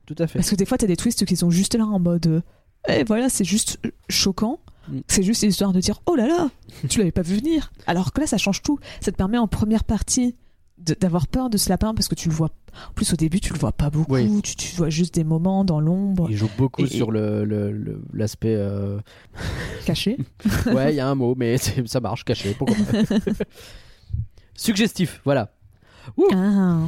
Tout 0.05 0.15
à 0.17 0.27
fait. 0.27 0.39
parce 0.39 0.49
que 0.49 0.55
des 0.55 0.65
fois, 0.65 0.77
t'as 0.77 0.87
des 0.87 0.95
twists 0.97 1.25
qui 1.25 1.35
sont 1.35 1.51
juste 1.51 1.75
là 1.75 1.85
en 1.85 1.99
mode. 1.99 2.25
euh, 2.27 2.41
Eh 2.87 3.03
voilà, 3.03 3.27
c'est 3.29 3.43
juste 3.43 3.79
choquant. 4.09 4.59
C'est 5.07 5.23
juste 5.23 5.43
l'histoire 5.43 5.73
de 5.73 5.79
dire 5.79 6.01
oh 6.05 6.15
là 6.15 6.27
là, 6.27 6.49
tu 6.89 6.99
l'avais 6.99 7.11
pas 7.11 7.21
vu 7.21 7.37
venir. 7.37 7.71
Alors 7.87 8.11
que 8.13 8.21
là, 8.21 8.27
ça 8.27 8.37
change 8.37 8.61
tout. 8.61 8.79
Ça 9.01 9.11
te 9.11 9.17
permet 9.17 9.37
en 9.37 9.47
première 9.47 9.83
partie 9.83 10.35
d'avoir 10.77 11.27
peur 11.27 11.49
de 11.49 11.57
ce 11.57 11.69
lapin 11.69 11.93
parce 11.93 12.07
que 12.07 12.15
tu 12.15 12.29
le 12.29 12.33
vois. 12.35 12.49
En 12.89 12.93
plus, 12.93 13.11
au 13.11 13.17
début, 13.17 13.39
tu 13.41 13.51
le 13.51 13.59
vois 13.59 13.71
pas 13.73 13.89
beaucoup. 13.89 14.13
Oui. 14.13 14.41
Tu, 14.43 14.55
tu 14.55 14.75
vois 14.77 14.89
juste 14.89 15.13
des 15.15 15.23
moments 15.25 15.65
dans 15.65 15.79
l'ombre 15.81 16.27
Il 16.29 16.37
joue 16.37 16.49
beaucoup 16.57 16.83
Et- 16.85 16.87
sur 16.87 17.11
le 17.11 17.43
le- 17.43 17.71
le- 17.71 18.01
l'aspect. 18.13 18.55
euh, 18.55 18.99
cachés. 19.85 20.17
Ouais, 20.67 20.93
il 20.93 20.95
y 20.95 20.99
a 21.01 21.07
un 21.09 21.15
mot, 21.15 21.35
mais 21.37 21.57
ça 21.57 21.99
marche, 21.99 22.23
caché. 22.23 22.53
Pourquoi 22.57 22.77
pas? 22.77 23.15
Suggestif, 24.55 25.21
voilà. 25.25 25.51
Ah. 26.33 26.79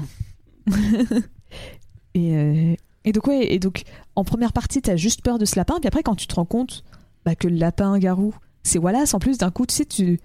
et, 2.14 2.36
euh, 2.36 2.76
et 3.06 3.12
donc, 3.12 3.28
ouais, 3.28 3.52
et 3.54 3.60
donc, 3.60 3.84
en 4.16 4.24
première 4.24 4.54
partie, 4.54 4.82
t'as 4.82 4.96
juste 4.96 5.22
peur 5.22 5.38
de 5.38 5.46
ce 5.46 5.56
lapin, 5.56 5.76
puis 5.80 5.88
après, 5.88 6.04
quand 6.04 6.16
tu 6.16 6.28
te 6.28 6.36
rends 6.36 6.46
compte 6.46 6.84
bah, 7.26 7.36
que 7.36 7.48
le 7.48 7.56
lapin 7.56 7.98
garou, 8.00 8.34
c'est 8.64 8.80
Wallace, 8.80 9.14
en 9.14 9.20
plus, 9.20 9.38
d'un 9.38 9.52
coup, 9.52 9.66
tu 9.66 9.76
sais, 9.76 9.86
tu, 9.86 10.20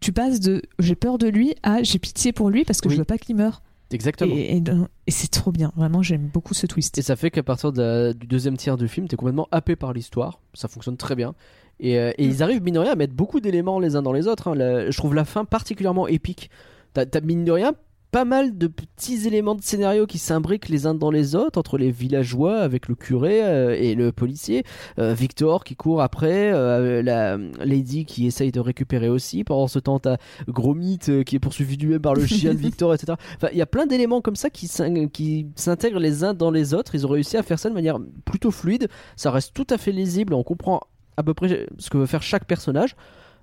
tu 0.00 0.12
passes 0.12 0.40
de 0.40 0.62
j'ai 0.78 0.94
peur 0.94 1.18
de 1.18 1.28
lui 1.28 1.54
à 1.62 1.82
j'ai 1.82 1.98
pitié 1.98 2.32
pour 2.32 2.50
lui 2.50 2.64
parce 2.64 2.80
que 2.80 2.88
Oui. 2.88 2.94
je 2.94 3.00
veux 3.00 3.04
pas 3.04 3.18
qu'il 3.18 3.36
meure. 3.36 3.62
Exactement. 3.90 4.34
Et, 4.34 4.58
et, 4.58 4.62
et 5.06 5.10
c'est 5.10 5.30
trop 5.30 5.50
bien, 5.50 5.72
vraiment, 5.74 6.02
j'aime 6.02 6.26
beaucoup 6.26 6.52
ce 6.52 6.66
twist. 6.66 6.98
Et 6.98 7.02
ça 7.02 7.16
fait 7.16 7.30
qu'à 7.30 7.42
partir 7.42 7.72
de 7.72 8.12
du 8.12 8.26
deuxième 8.26 8.56
tiers 8.58 8.76
du 8.76 8.86
film, 8.86 9.08
t'es 9.08 9.16
complètement 9.16 9.48
happé 9.50 9.76
par 9.76 9.92
l'histoire. 9.94 10.40
Ça 10.52 10.68
fonctionne 10.68 10.96
très 10.98 11.14
bien. 11.14 11.34
Et, 11.80 11.98
euh, 11.98 12.10
et 12.18 12.24
ils 12.26 12.42
arrivent, 12.42 12.62
mine 12.62 12.74
de 12.74 12.80
rien, 12.80 12.92
à 12.92 12.96
mettre 12.96 13.14
beaucoup 13.14 13.40
d'éléments 13.40 13.78
les 13.80 13.96
uns 13.96 14.02
dans 14.02 14.12
les 14.12 14.26
autres. 14.26 14.48
hein. 14.48 14.54
La- 14.54 14.90
je 14.90 14.96
trouve 14.98 15.14
la 15.14 15.24
fin 15.24 15.44
particulièrement 15.46 16.06
épique. 16.06 16.50
T'as, 16.92 17.20
mine 17.22 17.44
de 17.44 17.52
rien, 17.52 17.72
pas 18.10 18.24
mal 18.24 18.56
de 18.56 18.66
petits 18.66 19.26
éléments 19.26 19.54
de 19.54 19.62
scénario 19.62 20.06
qui 20.06 20.18
s'imbriquent 20.18 20.68
les 20.68 20.86
uns 20.86 20.94
dans 20.94 21.10
les 21.10 21.34
autres, 21.34 21.58
entre 21.58 21.76
les 21.76 21.90
villageois 21.90 22.58
avec 22.58 22.88
le 22.88 22.94
curé 22.94 23.44
euh, 23.44 23.76
et 23.78 23.94
le 23.94 24.12
policier. 24.12 24.64
Euh, 24.98 25.12
Victor 25.12 25.64
qui 25.64 25.76
court 25.76 26.00
après, 26.00 26.50
euh, 26.52 27.02
la 27.02 27.36
Lady 27.64 28.06
qui 28.06 28.26
essaye 28.26 28.50
de 28.50 28.60
récupérer 28.60 29.08
aussi. 29.08 29.44
Pendant 29.44 29.68
ce 29.68 29.78
temps, 29.78 29.98
t'as 29.98 30.16
Gromit 30.48 30.98
qui 30.98 31.36
est 31.36 31.40
poursuivi 31.40 31.76
du 31.76 31.88
même 31.88 32.00
par 32.00 32.14
le 32.14 32.24
chien 32.26 32.54
de 32.54 32.58
Victor, 32.68 32.94
etc. 32.94 33.14
Enfin, 33.36 33.48
il 33.52 33.58
y 33.58 33.62
a 33.62 33.66
plein 33.66 33.86
d'éléments 33.86 34.22
comme 34.22 34.36
ça 34.36 34.48
qui 34.48 34.68
s'intègrent 34.68 36.00
les 36.00 36.24
uns 36.24 36.34
dans 36.34 36.50
les 36.50 36.74
autres. 36.74 36.94
Ils 36.94 37.06
ont 37.06 37.10
réussi 37.10 37.36
à 37.36 37.42
faire 37.42 37.58
ça 37.58 37.68
de 37.68 37.74
manière 37.74 37.98
plutôt 38.24 38.50
fluide. 38.50 38.88
Ça 39.16 39.30
reste 39.30 39.52
tout 39.52 39.66
à 39.70 39.76
fait 39.76 39.92
lisible. 39.92 40.32
On 40.32 40.42
comprend 40.42 40.80
à 41.18 41.22
peu 41.22 41.34
près 41.34 41.66
ce 41.78 41.90
que 41.90 41.98
veut 41.98 42.06
faire 42.06 42.22
chaque 42.22 42.46
personnage. 42.46 42.96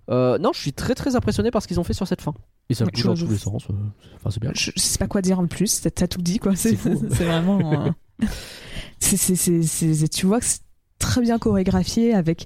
Euh, 0.09 0.37
non, 0.37 0.51
je 0.53 0.59
suis 0.59 0.73
très 0.73 0.93
très 0.95 1.15
impressionné 1.15 1.49
par 1.51 1.61
ce 1.63 1.67
qu'ils 1.67 1.79
ont 1.79 1.83
fait 1.83 1.93
sur 1.93 2.07
cette 2.07 2.21
fin. 2.21 2.33
Et 2.69 2.73
ça 2.75 2.85
bouge 2.85 3.03
dans 3.03 3.15
tous 3.15 3.27
les 3.27 3.37
sens. 3.37 3.63
euh, 3.69 3.73
Enfin, 4.15 4.29
c'est 4.31 4.39
bien. 4.41 4.51
Je, 4.55 4.71
je 4.75 4.81
sais 4.81 4.97
pas 4.97 5.07
quoi 5.07 5.21
dire 5.21 5.39
en 5.39 5.47
plus, 5.47 5.81
t'as 5.81 6.07
tout 6.07 6.21
dit, 6.21 6.39
quoi. 6.39 6.55
C'est 6.55 6.69
C'est 6.71 6.75
fou. 6.75 7.01
c'est 7.11 7.25
vraiment. 7.25 7.85
euh, 8.21 8.25
c'est- 8.99 9.17
c'est- 9.17 9.35
c'est- 9.35 9.63
c'est- 9.63 10.07
tu 10.07 10.25
vois 10.25 10.39
que 10.39 10.45
c'est 10.45 10.59
très 10.99 11.21
bien 11.21 11.37
chorégraphié 11.39 12.13
avec 12.13 12.45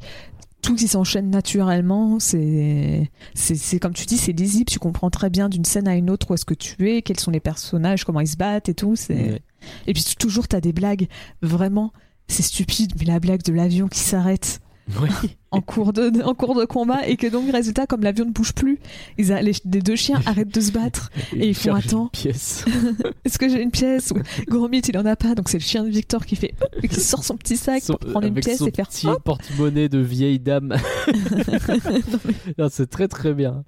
tout 0.61 0.75
qui 0.75 0.87
s'enchaîne 0.87 1.29
naturellement. 1.29 2.19
C'est 2.19 3.09
c'est- 3.33 3.55
c'est 3.55 3.79
comme 3.79 3.93
tu 3.93 4.05
dis, 4.05 4.17
c'est 4.17 4.31
lisible. 4.33 4.65
Tu 4.69 4.79
comprends 4.79 5.09
très 5.09 5.29
bien 5.29 5.49
d'une 5.49 5.65
scène 5.65 5.87
à 5.87 5.95
une 5.95 6.09
autre 6.09 6.31
où 6.31 6.33
est-ce 6.33 6.45
que 6.45 6.53
tu 6.53 6.89
es, 6.91 7.01
quels 7.01 7.19
sont 7.19 7.31
les 7.31 7.39
personnages, 7.39 8.03
comment 8.03 8.19
ils 8.21 8.27
se 8.27 8.37
battent 8.37 8.69
et 8.69 8.73
tout. 8.73 8.95
C'est 8.95 9.13
Ouais. 9.15 9.41
Et 9.87 9.93
puis 9.93 10.03
toujours, 10.17 10.47
t'as 10.47 10.61
des 10.61 10.71
blagues. 10.73 11.07
Vraiment, 11.41 11.91
c'est 12.27 12.43
stupide, 12.43 12.93
mais 12.99 13.05
la 13.05 13.19
blague 13.19 13.43
de 13.43 13.51
l'avion 13.53 13.87
qui 13.89 13.99
s'arrête 13.99 14.59
Oui. 15.01 15.09
en 15.51 15.61
cours 15.61 15.93
de 15.93 16.21
en 16.23 16.33
cours 16.35 16.55
de 16.59 16.65
combat 16.65 17.07
et 17.07 17.15
que 17.17 17.27
donc 17.27 17.51
résultat 17.51 17.85
comme 17.87 18.01
l'avion 18.01 18.25
ne 18.25 18.31
bouge 18.31 18.53
plus, 18.53 18.79
ils 19.17 19.31
a- 19.31 19.41
les, 19.41 19.53
les 19.71 19.81
deux 19.81 19.95
chiens 19.95 20.19
arrêtent 20.25 20.53
de 20.53 20.61
se 20.61 20.71
battre. 20.71 21.11
Et 21.35 21.49
ils 21.49 21.55
font, 21.55 21.73
attends. 21.75 22.09
Est-ce 22.25 23.37
que 23.37 23.47
j'ai 23.49 23.61
une 23.61 23.71
pièce 23.71 24.11
Ou 24.11 24.19
Gromit 24.47 24.79
il 24.79 24.97
en 24.97 25.05
a 25.05 25.15
pas, 25.15 25.35
donc 25.35 25.49
c'est 25.49 25.57
le 25.59 25.63
chien 25.63 25.83
de 25.83 25.89
Victor 25.89 26.25
qui 26.25 26.35
fait 26.35 26.53
qui 26.89 26.99
sort 26.99 27.23
son 27.23 27.37
petit 27.37 27.57
sac 27.57 27.83
Son- 27.83 27.93
pour 27.95 28.09
prendre 28.11 28.27
une 28.27 28.33
pièce 28.35 28.57
son 28.57 28.67
et 28.67 28.71
faire 28.71 28.87
petit 28.87 29.07
porte-monnaie 29.23 29.89
de 29.89 29.99
vieille 29.99 30.39
dame. 30.39 30.75
C'est 32.69 32.89
très 32.89 33.07
très 33.07 33.33
bien. 33.33 33.63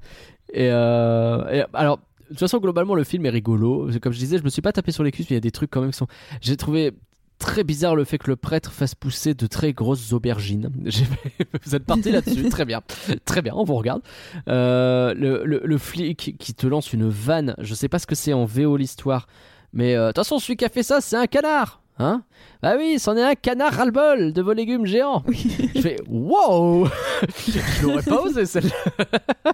Et, 0.53 0.69
euh, 0.69 1.49
et 1.51 1.63
alors, 1.73 1.97
de 1.97 2.27
toute 2.29 2.39
façon, 2.39 2.59
globalement, 2.59 2.95
le 2.95 3.03
film 3.03 3.25
est 3.25 3.29
rigolo. 3.29 3.89
Comme 4.01 4.13
je 4.13 4.19
disais, 4.19 4.37
je 4.37 4.43
me 4.43 4.49
suis 4.49 4.61
pas 4.61 4.71
tapé 4.71 4.91
sur 4.91 5.03
les 5.03 5.11
cuisses, 5.11 5.27
mais 5.29 5.35
il 5.35 5.37
y 5.37 5.37
a 5.37 5.41
des 5.41 5.51
trucs 5.51 5.69
quand 5.69 5.81
même 5.81 5.91
qui 5.91 5.97
sont. 5.97 6.07
J'ai 6.41 6.57
trouvé 6.57 6.93
très 7.41 7.63
bizarre 7.63 7.95
le 7.95 8.05
fait 8.05 8.17
que 8.17 8.29
le 8.29 8.35
prêtre 8.35 8.71
fasse 8.71 8.95
pousser 8.95 9.33
de 9.33 9.47
très 9.47 9.73
grosses 9.73 10.13
aubergines. 10.13 10.71
Vous 11.65 11.75
êtes 11.75 11.85
parti 11.85 12.11
là-dessus, 12.11 12.47
très 12.49 12.65
bien, 12.65 12.81
très 13.25 13.41
bien, 13.41 13.53
on 13.55 13.63
vous 13.63 13.75
regarde. 13.75 14.01
Euh, 14.47 15.13
le, 15.15 15.43
le, 15.43 15.61
le 15.63 15.77
flic 15.77 16.35
qui 16.37 16.53
te 16.53 16.67
lance 16.67 16.93
une 16.93 17.09
vanne, 17.09 17.55
je 17.59 17.73
sais 17.73 17.89
pas 17.89 17.99
ce 17.99 18.07
que 18.07 18.15
c'est 18.15 18.33
en 18.33 18.45
VO 18.45 18.77
l'histoire, 18.77 19.27
mais 19.73 19.95
euh, 19.95 20.07
de 20.07 20.07
toute 20.09 20.17
façon, 20.17 20.39
celui 20.39 20.55
qui 20.55 20.65
a 20.65 20.69
fait 20.69 20.83
ça, 20.83 21.01
c'est 21.01 21.17
un 21.17 21.27
canard, 21.27 21.81
hein? 21.99 22.23
Bah 22.61 22.75
oui, 22.77 22.99
c'en 22.99 23.17
est 23.17 23.23
un 23.23 23.35
canard 23.35 23.73
ras-le-bol 23.73 24.33
de 24.33 24.41
vos 24.41 24.53
légumes 24.53 24.85
géants. 24.85 25.23
Je 25.29 25.81
fais 25.81 25.97
wow 26.07 26.87
Je 27.47 27.81
l'aurais 27.83 28.03
pas 28.03 28.21
osé 28.21 28.45
celle-là. 28.45 29.53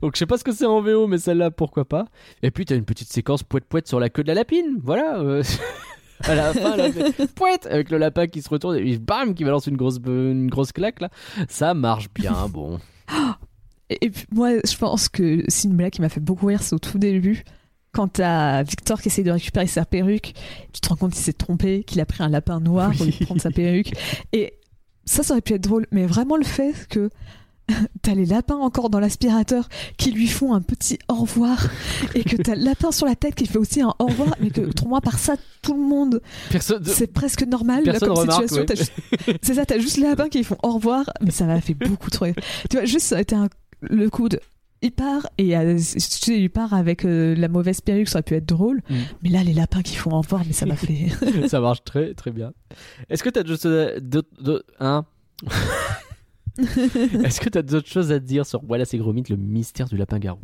Donc 0.00 0.14
je 0.14 0.20
sais 0.20 0.26
pas 0.26 0.38
ce 0.38 0.44
que 0.44 0.52
c'est 0.52 0.64
en 0.64 0.80
VO, 0.80 1.06
mais 1.06 1.18
celle-là 1.18 1.50
pourquoi 1.50 1.84
pas. 1.84 2.06
Et 2.42 2.50
puis 2.50 2.64
t'as 2.64 2.74
une 2.76 2.86
petite 2.86 3.12
séquence 3.12 3.42
poète 3.42 3.64
poète 3.66 3.86
sur 3.86 4.00
la 4.00 4.08
queue 4.08 4.22
de 4.22 4.28
la 4.28 4.34
lapine, 4.34 4.78
voilà. 4.82 5.22
à 6.24 6.34
la 6.34 6.52
fin, 6.52 6.76
là, 6.76 6.88
poète 7.34 7.66
avec 7.66 7.90
le 7.90 7.98
lapin 7.98 8.26
qui 8.26 8.42
se 8.42 8.48
retourne 8.48 8.76
et 8.76 8.98
bam 8.98 9.34
qui 9.34 9.44
balance 9.44 9.66
une 9.66 9.76
grosse 9.76 9.98
une 10.06 10.48
grosse 10.48 10.72
claque 10.72 11.00
là. 11.00 11.08
Ça 11.48 11.74
marche 11.74 12.08
bien, 12.14 12.48
bon. 12.50 12.78
Et, 13.90 14.06
et 14.06 14.10
puis 14.10 14.26
moi 14.32 14.50
je 14.64 14.76
pense 14.76 15.08
que 15.08 15.44
c'est 15.48 15.68
une 15.68 15.76
blague 15.76 15.92
qui 15.92 16.00
m'a 16.00 16.08
fait 16.08 16.20
beaucoup 16.20 16.46
rire, 16.46 16.62
c'est 16.62 16.74
au 16.74 16.78
tout 16.78 16.98
début. 16.98 17.44
Quand 17.92 18.08
t'as 18.08 18.62
Victor 18.64 19.00
qui 19.00 19.08
essaie 19.08 19.22
de 19.22 19.30
récupérer 19.30 19.68
sa 19.68 19.84
perruque, 19.84 20.34
tu 20.72 20.80
te 20.80 20.88
rends 20.88 20.96
compte 20.96 21.12
qu'il 21.12 21.22
s'est 21.22 21.32
trompé, 21.32 21.84
qu'il 21.84 22.00
a 22.00 22.06
pris 22.06 22.24
un 22.24 22.28
lapin 22.28 22.58
noir 22.58 22.92
pour 22.96 23.06
lui 23.06 23.12
prendre 23.24 23.40
sa 23.40 23.50
perruque. 23.50 23.92
Et 24.32 24.54
ça, 25.04 25.22
ça 25.22 25.34
aurait 25.34 25.42
pu 25.42 25.52
être 25.54 25.62
drôle, 25.62 25.86
mais 25.92 26.06
vraiment 26.06 26.36
le 26.36 26.44
fait 26.44 26.86
que 26.88 27.10
t'as 28.02 28.14
les 28.14 28.26
lapins 28.26 28.56
encore 28.56 28.90
dans 28.90 29.00
l'aspirateur 29.00 29.68
qui 29.96 30.10
lui 30.10 30.26
font 30.26 30.52
un 30.54 30.60
petit 30.60 30.98
au 31.08 31.14
revoir 31.14 31.66
et 32.14 32.22
que 32.22 32.36
t'as 32.36 32.54
le 32.54 32.62
lapin 32.64 32.92
sur 32.92 33.06
la 33.06 33.14
tête 33.16 33.34
qui 33.34 33.46
fait 33.46 33.58
aussi 33.58 33.80
un 33.80 33.94
au 33.98 34.06
revoir, 34.06 34.34
mais 34.40 34.50
que 34.50 34.60
autrement, 34.60 35.00
par 35.00 35.18
ça, 35.18 35.34
tout 35.62 35.74
le 35.74 35.80
monde, 35.80 36.20
Personne. 36.50 36.84
c'est 36.84 37.06
presque 37.12 37.42
normal 37.42 37.84
là, 37.84 37.92
Personne 37.92 38.08
comme 38.10 38.18
remarque, 38.18 38.42
situation. 38.48 38.66
ouais. 38.68 38.76
Juste- 38.76 39.38
C'est 39.42 39.54
ça, 39.54 39.64
t'as 39.64 39.78
juste 39.78 39.96
les 39.96 40.02
lapins 40.04 40.28
qui 40.28 40.44
font 40.44 40.58
au 40.62 40.72
revoir, 40.72 41.04
mais 41.22 41.30
ça 41.30 41.44
m'a 41.46 41.60
fait 41.60 41.74
beaucoup 41.74 42.10
trop. 42.10 42.26
Tu 42.70 42.76
vois, 42.76 42.84
juste 42.84 43.06
ça 43.06 43.16
a 43.16 43.20
été 43.20 43.34
un- 43.34 43.48
le 43.80 44.10
coup 44.10 44.28
de. 44.28 44.38
Il 44.82 44.92
part 44.92 45.26
et 45.38 45.56
euh, 45.56 45.76
tu 45.76 45.80
sais, 46.00 46.38
il 46.38 46.50
part 46.50 46.74
avec 46.74 47.06
euh, 47.06 47.34
la 47.34 47.48
mauvaise 47.48 47.80
perruque, 47.80 48.08
ça 48.08 48.16
aurait 48.18 48.22
pu 48.22 48.34
être 48.34 48.44
drôle. 48.46 48.82
Mm. 48.90 48.94
Mais 49.22 49.28
là, 49.30 49.42
les 49.42 49.54
lapins 49.54 49.80
qui 49.80 49.96
font 49.96 50.10
au 50.12 50.20
revoir, 50.20 50.42
mais 50.46 50.52
ça 50.52 50.66
m'a 50.66 50.76
fait. 50.76 51.08
ça 51.48 51.60
marche 51.60 51.82
très 51.84 52.12
très 52.12 52.30
bien. 52.32 52.52
Est-ce 53.08 53.22
que 53.22 53.30
t'as 53.30 53.42
d'autres 53.42 53.62
choses 53.62 54.62
Est-ce 57.24 57.40
que 57.40 57.48
t'as 57.48 57.62
d'autres 57.62 57.88
choses 57.88 58.12
à 58.12 58.18
dire 58.18 58.46
sur 58.46 58.62
voilà 58.64 58.84
c'est 58.84 58.98
Gromit 58.98 59.24
le 59.28 59.36
mystère 59.36 59.88
du 59.88 59.96
lapin 59.96 60.18
garou? 60.18 60.40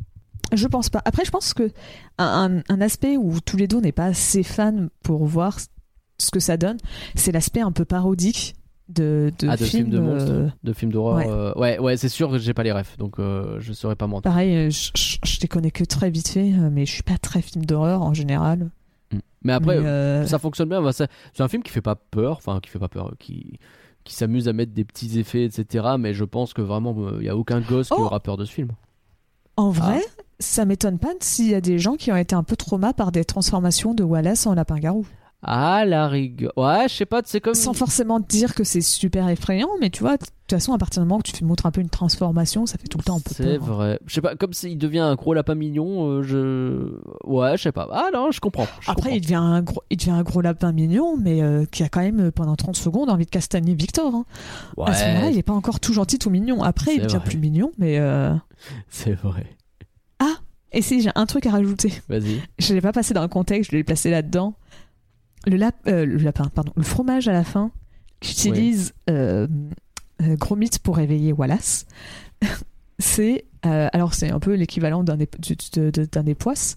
Je 0.52 0.66
pense 0.66 0.88
pas. 0.90 1.00
Après, 1.04 1.24
je 1.24 1.30
pense 1.30 1.54
que 1.54 1.70
un, 2.18 2.60
un- 2.68 2.80
aspect 2.80 3.16
où 3.16 3.38
tous 3.40 3.56
les 3.56 3.68
deux 3.68 3.76
on 3.76 3.80
n'est 3.82 3.92
pas 3.92 4.06
assez 4.06 4.42
fans 4.42 4.88
pour 5.04 5.24
voir 5.26 5.58
ce 6.18 6.30
que 6.32 6.40
ça 6.40 6.56
donne, 6.56 6.78
c'est 7.14 7.30
l'aspect 7.30 7.60
un 7.60 7.70
peu 7.70 7.84
parodique 7.84 8.54
de, 8.88 9.32
de 9.38 9.46
Ah 9.48 9.56
de 9.56 9.64
films. 9.64 9.84
films 9.84 9.90
de 9.94 10.00
monstres, 10.00 10.32
euh, 10.32 10.48
de 10.64 10.72
films 10.72 10.90
d'horreur. 10.90 11.16
ouais. 11.18 11.26
euh, 11.28 11.52
Ouais 11.54 11.78
ouais, 11.78 11.96
c'est 11.96 12.08
sûr 12.08 12.28
que 12.30 12.38
j'ai 12.38 12.54
pas 12.54 12.64
les 12.64 12.72
refs 12.72 12.96
donc 12.98 13.20
euh, 13.20 13.60
je 13.60 13.72
saurais 13.72 13.94
pas 13.94 14.08
mentir. 14.08 14.28
Pareil, 14.32 14.56
euh, 14.56 14.70
je, 14.70 14.90
je, 14.96 15.18
je 15.24 15.40
les 15.40 15.46
connais 15.46 15.70
que 15.70 15.84
très 15.84 16.10
vite 16.10 16.26
fait, 16.28 16.50
mais 16.50 16.84
je 16.86 16.92
suis 16.92 17.04
pas 17.04 17.18
très 17.18 17.40
film 17.42 17.64
d'horreur 17.64 18.02
en 18.02 18.12
général. 18.14 18.70
Mm. 19.12 19.18
Mais 19.44 19.52
après 19.52 19.80
Mais, 19.80 20.26
ça 20.26 20.40
fonctionne 20.40 20.68
bien. 20.68 20.82
bah, 20.82 20.92
C'est 20.92 21.08
un 21.38 21.48
film 21.48 21.62
qui 21.62 21.70
fait 21.70 21.80
pas 21.80 21.94
peur, 21.94 22.36
enfin 22.38 22.58
qui 22.60 22.68
fait 22.70 22.80
pas 22.80 22.88
peur, 22.88 23.14
qui 23.20 23.60
qui 24.04 24.14
s'amuse 24.14 24.48
à 24.48 24.52
mettre 24.52 24.72
des 24.72 24.84
petits 24.84 25.18
effets 25.18 25.44
etc. 25.44 25.94
Mais 25.98 26.14
je 26.14 26.24
pense 26.24 26.52
que 26.54 26.62
vraiment 26.62 26.94
il 27.18 27.24
y 27.24 27.28
a 27.28 27.36
aucun 27.36 27.60
gosse 27.60 27.88
qui 27.88 27.94
Oh 27.96 28.02
aura 28.04 28.20
peur 28.20 28.36
de 28.36 28.44
ce 28.44 28.52
film. 28.52 28.70
En 29.56 29.70
vrai, 29.70 30.00
Ah. 30.06 30.22
ça 30.38 30.64
m'étonne 30.64 30.98
pas 30.98 31.10
s'il 31.20 31.48
y 31.48 31.54
a 31.54 31.60
des 31.60 31.78
gens 31.78 31.96
qui 31.96 32.10
ont 32.10 32.16
été 32.16 32.34
un 32.34 32.42
peu 32.42 32.56
traumas 32.56 32.92
par 32.94 33.12
des 33.12 33.24
transformations 33.24 33.92
de 33.94 34.02
Wallace 34.02 34.46
en 34.46 34.54
lapin-garou. 34.54 35.06
Ah 35.42 35.84
la 35.86 36.06
rigueur. 36.08 36.52
Ouais 36.56 36.86
je 36.88 36.94
sais 36.94 37.06
pas 37.06 37.22
c'est 37.24 37.40
comme 37.40 37.54
Sans 37.54 37.72
forcément 37.72 38.20
dire 38.20 38.54
que 38.54 38.62
c'est 38.64 38.82
super 38.82 39.28
effrayant, 39.28 39.70
mais 39.80 39.88
tu 39.90 40.00
vois, 40.02 40.16
de 40.18 40.24
toute 40.24 40.30
façon, 40.50 40.72
à 40.74 40.78
partir 40.78 41.02
du 41.02 41.08
moment 41.08 41.20
que 41.20 41.30
tu 41.30 41.44
montres 41.44 41.64
un 41.64 41.70
peu 41.70 41.80
une 41.80 41.88
transformation, 41.88 42.66
ça 42.66 42.76
fait 42.76 42.88
tout 42.88 42.98
le 42.98 43.04
temps 43.04 43.16
un 43.16 43.20
peu 43.20 43.30
C'est 43.34 43.56
vrai. 43.56 43.98
Je 44.06 44.14
sais 44.14 44.20
pas, 44.20 44.34
comme 44.36 44.52
s'il 44.52 44.76
devient 44.78 44.98
un 44.98 45.14
gros 45.14 45.32
lapin 45.32 45.54
mignon, 45.54 46.08
euh, 46.08 46.22
je. 46.22 46.98
Ouais, 47.24 47.56
je 47.56 47.62
sais 47.62 47.72
pas. 47.72 47.88
Ah 47.92 48.08
non, 48.12 48.32
je 48.32 48.40
comprends. 48.40 48.66
je 48.80 48.90
Après, 48.90 48.94
comprends. 48.94 49.10
il 49.16 49.20
devient, 49.22 49.34
un 49.36 49.62
gros, 49.62 49.80
il 49.90 49.96
devient 49.96 50.10
un 50.10 50.22
gros 50.24 50.40
lapin 50.40 50.72
mignon, 50.72 51.16
mais 51.16 51.40
euh, 51.40 51.64
qui 51.70 51.84
a 51.84 51.88
quand 51.88 52.00
même, 52.00 52.20
euh, 52.20 52.30
pendant 52.32 52.56
30 52.56 52.76
secondes, 52.76 53.08
envie 53.10 53.24
de 53.26 53.30
castagner 53.30 53.74
Victor. 53.74 54.12
hein. 54.14 54.24
À 54.84 54.92
ce 54.92 55.04
moment-là, 55.06 55.26
Ouais, 55.26 55.32
il 55.32 55.38
est 55.38 55.42
pas 55.44 55.52
encore 55.54 55.78
tout 55.80 55.92
gentil, 55.94 56.18
tout 56.18 56.30
mignon. 56.30 56.62
Après, 56.62 56.94
il 56.96 57.02
devient 57.02 57.16
vrai. 57.16 57.24
plus 57.24 57.38
mignon, 57.38 57.70
mais. 57.78 57.98
c'est 58.90 59.14
vrai. 59.14 59.46
Et 60.72 60.82
si, 60.82 61.00
j'ai 61.02 61.10
un 61.16 61.26
truc 61.26 61.46
à 61.46 61.50
rajouter. 61.50 61.92
Vas-y. 62.08 62.40
Je 62.60 62.72
l'ai 62.74 62.80
pas 62.80 62.92
passé 62.92 63.12
dans 63.12 63.22
le 63.22 63.28
contexte, 63.28 63.72
je 63.72 63.76
l'ai 63.76 63.82
placé 63.82 64.08
là-dedans. 64.08 64.54
Le, 65.46 65.56
lap, 65.56 65.76
euh, 65.86 66.04
le 66.06 66.16
lapin, 66.18 66.46
pardon, 66.54 66.72
le 66.76 66.82
fromage 66.82 67.28
à 67.28 67.32
la 67.32 67.44
fin, 67.44 67.70
qu'utilise 68.20 68.92
euh, 69.08 69.46
euh, 70.22 70.36
Gromit 70.36 70.70
pour 70.82 70.96
réveiller 70.96 71.32
Wallace, 71.32 71.86
c'est 72.98 73.44
alors 73.62 74.14
c'est 74.14 74.30
un 74.30 74.40
peu 74.40 74.54
l'équivalent 74.54 75.04
d'un 75.04 75.18
ép- 75.18 75.38
du- 75.40 75.56
de- 75.80 75.90
de- 75.90 76.04
d'un 76.10 76.24
époisse. 76.26 76.76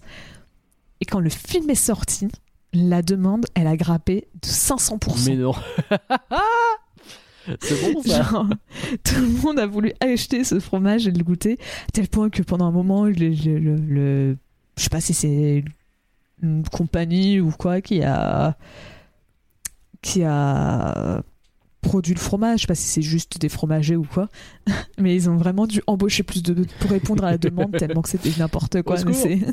Et 1.00 1.06
quand 1.06 1.20
le 1.20 1.30
film 1.30 1.68
est 1.70 1.74
sorti, 1.74 2.28
la 2.74 3.00
demande, 3.02 3.46
elle 3.54 3.66
a 3.66 3.76
grappé 3.76 4.28
de 4.42 4.46
500%. 4.48 5.28
Mais 5.30 5.36
non. 5.36 5.54
c'est 7.60 7.92
bon 7.92 8.02
ça. 8.02 8.22
Genre, 8.22 8.46
tout 9.02 9.14
le 9.20 9.28
monde 9.42 9.58
a 9.58 9.66
voulu 9.66 9.92
acheter 10.00 10.44
ce 10.44 10.60
fromage 10.60 11.06
et 11.06 11.10
le 11.10 11.22
goûter, 11.24 11.58
à 11.88 11.92
tel 11.92 12.08
point 12.08 12.30
que 12.30 12.42
pendant 12.42 12.66
un 12.66 12.70
moment, 12.70 13.04
le, 13.04 13.12
le, 13.12 13.58
le- 13.58 13.76
le- 13.76 14.36
je 14.76 14.82
sais 14.82 14.90
pas 14.90 15.00
si 15.00 15.14
c'est 15.14 15.64
une 16.44 16.64
compagnie 16.68 17.40
ou 17.40 17.50
quoi 17.50 17.80
qui 17.80 18.02
a 18.02 18.56
qui 20.02 20.22
a 20.22 21.22
produit 21.80 22.14
le 22.14 22.20
fromage, 22.20 22.60
je 22.60 22.62
sais 22.62 22.66
pas 22.66 22.74
si 22.74 22.86
c'est 22.86 23.02
juste 23.02 23.38
des 23.38 23.48
fromagers 23.48 23.96
ou 23.96 24.04
quoi, 24.04 24.28
mais 24.98 25.14
ils 25.14 25.28
ont 25.30 25.36
vraiment 25.36 25.66
dû 25.66 25.82
embaucher 25.86 26.22
plus 26.22 26.42
de 26.42 26.66
pour 26.80 26.90
répondre 26.90 27.24
à 27.24 27.32
la 27.32 27.38
demande 27.38 27.72
tellement 27.78 28.02
que 28.02 28.08
c'était 28.08 28.30
n'importe 28.38 28.82
quoi. 28.82 28.96
Mais 29.04 29.12
c'est 29.12 29.40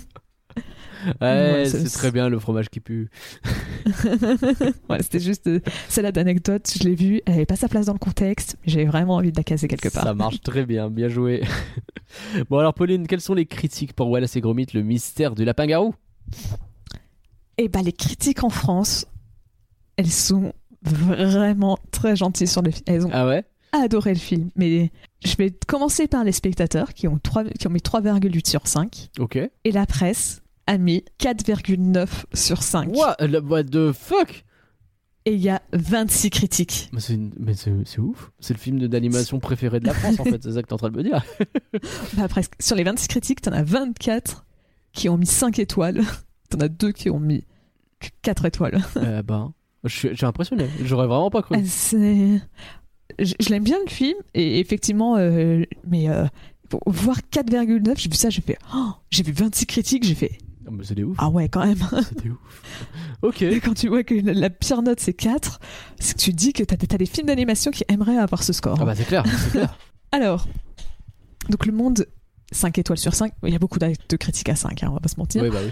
Ouais, 1.20 1.66
très 1.86 2.12
bien 2.12 2.30
le 2.30 2.38
fromage 2.38 2.70
qui 2.70 2.80
pue. 2.80 3.10
ouais, 4.90 5.02
c'était 5.02 5.20
juste 5.20 5.48
euh, 5.48 5.60
celle-là 5.90 6.12
d'anecdote, 6.12 6.72
je 6.78 6.84
l'ai 6.84 6.94
vue, 6.94 7.22
elle 7.26 7.34
avait 7.34 7.46
pas 7.48 7.56
sa 7.56 7.68
place 7.68 7.88
dans 7.88 7.94
le 7.94 8.00
contexte, 8.00 8.58
mais 8.64 8.72
j'avais 8.72 8.86
vraiment 8.86 9.16
envie 9.16 9.32
de 9.32 9.38
la 9.38 9.44
caser 9.44 9.68
quelque 9.68 9.90
part. 9.90 10.04
Ça 10.04 10.14
marche 10.14 10.42
très 10.42 10.64
bien, 10.64 10.92
bien 10.92 11.08
joué. 11.08 11.42
bon 12.50 12.60
alors 12.60 12.76
Pauline, 12.76 13.08
quelles 13.08 13.22
sont 13.22 13.34
les 13.34 13.48
critiques 13.48 13.94
pour 13.94 14.10
Wallace 14.10 14.36
et 14.36 14.42
Gromit, 14.42 14.68
le 14.76 14.84
mystère 14.84 15.34
du 15.34 15.44
lapin 15.44 15.66
Et 17.58 17.68
bah 17.70 17.82
les 17.82 17.94
critiques 17.94 18.44
en 18.44 18.50
France, 18.50 19.06
elles 19.98 20.10
sont 20.12 20.54
vraiment 20.84 21.78
très 21.92 22.16
gentilles 22.16 22.48
sur 22.48 22.62
le 22.62 22.72
film. 22.72 22.84
Elles 22.88 23.06
ont 23.06 23.10
Ah 23.14 23.28
ouais? 23.28 23.44
adoré 23.72 24.14
le 24.14 24.20
film. 24.20 24.50
Mais 24.56 24.92
je 25.24 25.36
vais 25.38 25.52
commencer 25.68 26.08
par 26.08 26.24
les 26.24 26.32
spectateurs 26.32 26.94
qui 26.94 27.08
ont, 27.08 27.20
3, 27.20 27.44
qui 27.46 27.68
ont 27.68 27.72
mis 27.72 27.80
3,8 27.82 28.48
sur 28.50 28.68
5. 28.68 29.10
Ok. 29.20 29.38
Et 29.64 29.72
la 29.72 29.86
presse 29.86 30.42
a 30.68 30.78
mis 30.78 31.04
4,9 31.20 32.26
sur 32.34 32.64
5. 32.64 32.90
What, 32.96 33.16
la- 33.20 33.40
what 33.42 33.64
the 33.66 33.92
fuck? 33.92 34.44
Et 35.26 35.36
il 35.36 35.40
y 35.42 35.50
a 35.50 35.62
26 35.74 36.32
critiques. 36.32 36.90
Mais 36.94 37.00
c'est 37.00 37.14
une- 37.14 37.32
ouf. 38.00 38.32
C'est 38.40 38.56
le 38.56 38.60
film 38.60 38.80
de- 38.80 38.88
d'animation 38.88 39.40
préféré 39.40 39.80
de 39.80 39.86
la 39.86 39.94
France 39.94 40.20
en 40.20 40.24
fait, 40.24 40.42
c'est 40.42 40.54
ça 40.54 40.64
que 40.64 40.68
t'es 40.68 40.74
en 40.74 40.78
train 40.78 40.90
de 40.90 40.98
me 40.98 41.04
dire. 41.04 41.24
Bah, 42.16 42.28
presque. 42.28 42.54
Sur 42.60 42.76
les 42.76 42.84
26 42.84 43.08
critiques, 43.08 43.42
t'en 43.42 43.52
as 43.52 43.62
24 43.64 44.46
qui 44.94 45.10
ont 45.10 45.18
mis 45.18 45.28
5 45.28 45.60
étoiles. 45.60 46.02
T'en 46.52 46.60
as 46.60 46.68
2 46.68 46.92
qui 46.92 47.10
ont 47.10 47.20
mis 47.20 47.46
4 48.22 48.46
étoiles. 48.46 48.82
euh, 48.98 49.24
ben, 49.24 49.54
je 49.84 49.96
suis, 49.96 50.10
je 50.10 50.16
suis 50.16 50.26
impressionné. 50.26 50.68
J'aurais 50.84 51.08
vraiment 51.08 51.30
pas 51.30 51.42
cru. 51.42 51.56
C'est... 51.66 52.42
Je, 53.20 53.34
je 53.40 53.50
l'aime 53.50 53.64
bien 53.64 53.78
le 53.84 53.90
film, 53.90 54.18
et 54.34 54.60
effectivement, 54.60 55.18
euh, 55.18 55.64
mais 55.88 56.10
euh, 56.10 56.26
voir 56.86 57.18
4,9, 57.32 57.98
j'ai 57.98 58.10
vu 58.10 58.16
ça, 58.16 58.30
j'ai 58.30 58.42
fait. 58.42 58.58
oh, 58.76 58.92
j'ai 59.10 59.24
vu 59.24 59.34
26 59.34 59.66
critiques, 59.66 60.04
j'ai 60.04 60.16
fait. 60.16 60.38
Ah, 60.66 60.70
mais 60.72 60.84
c'est 60.84 60.96
des 60.96 61.04
ouf. 61.04 61.18
Ah 61.20 61.30
ouais, 61.30 61.50
quand 61.50 61.66
même. 61.66 61.78
C'était 62.08 62.30
ouf. 62.30 62.38
Ok. 63.22 63.42
Et 63.42 63.60
quand 63.60 63.74
tu 63.74 63.88
vois 63.90 64.04
que 64.04 64.14
la, 64.14 64.34
la 64.34 64.50
pire 64.50 64.82
note 64.82 65.00
c'est 65.00 65.14
4, 65.14 65.60
c'est 66.00 66.16
que 66.16 66.22
tu 66.22 66.32
dis 66.34 66.54
que 66.54 66.64
t'as, 66.64 66.78
t'as 66.78 66.98
des 66.98 67.06
films 67.06 67.28
d'animation 67.28 67.72
qui 67.72 67.84
aimeraient 67.88 68.18
avoir 68.18 68.44
ce 68.44 68.54
score. 68.54 68.78
Ah 68.80 68.86
bah 68.86 68.96
c'est 68.96 69.06
clair, 69.06 69.24
c'est 69.26 69.52
clair. 69.52 69.78
Alors, 70.12 70.48
donc 71.50 71.66
le 71.66 71.72
monde, 71.74 72.06
5 72.52 72.78
étoiles 72.78 72.98
sur 72.98 73.14
5, 73.14 73.34
il 73.44 73.52
y 73.52 73.56
a 73.56 73.60
beaucoup 73.60 73.80
de 73.80 73.92
de 74.08 74.16
critiques 74.18 74.50
à 74.50 74.56
5, 74.56 74.84
hein, 74.84 74.88
on 74.90 74.94
va 74.94 75.00
pas 75.00 75.10
se 75.10 75.18
mentir. 75.18 75.42
oui 75.44 75.50
bah 75.50 75.60
oui. 75.64 75.72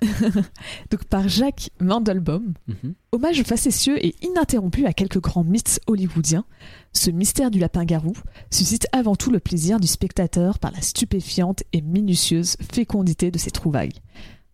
Donc 0.90 1.04
par 1.04 1.28
Jacques 1.28 1.70
Mandelbaum, 1.80 2.54
Mhm. 2.66 2.94
Hommage 3.12 3.42
facétieux 3.42 4.04
et 4.04 4.14
ininterrompu 4.22 4.86
à 4.86 4.92
quelques 4.92 5.20
grands 5.20 5.44
mythes 5.44 5.80
hollywoodiens, 5.86 6.44
ce 6.92 7.10
mystère 7.10 7.50
du 7.50 7.58
lapin-garou 7.58 8.12
suscite 8.50 8.86
avant 8.92 9.16
tout 9.16 9.30
le 9.30 9.40
plaisir 9.40 9.80
du 9.80 9.86
spectateur 9.86 10.58
par 10.58 10.70
la 10.72 10.80
stupéfiante 10.80 11.62
et 11.72 11.80
minutieuse 11.82 12.56
fécondité 12.72 13.30
de 13.30 13.38
ses 13.38 13.50
trouvailles. 13.50 14.00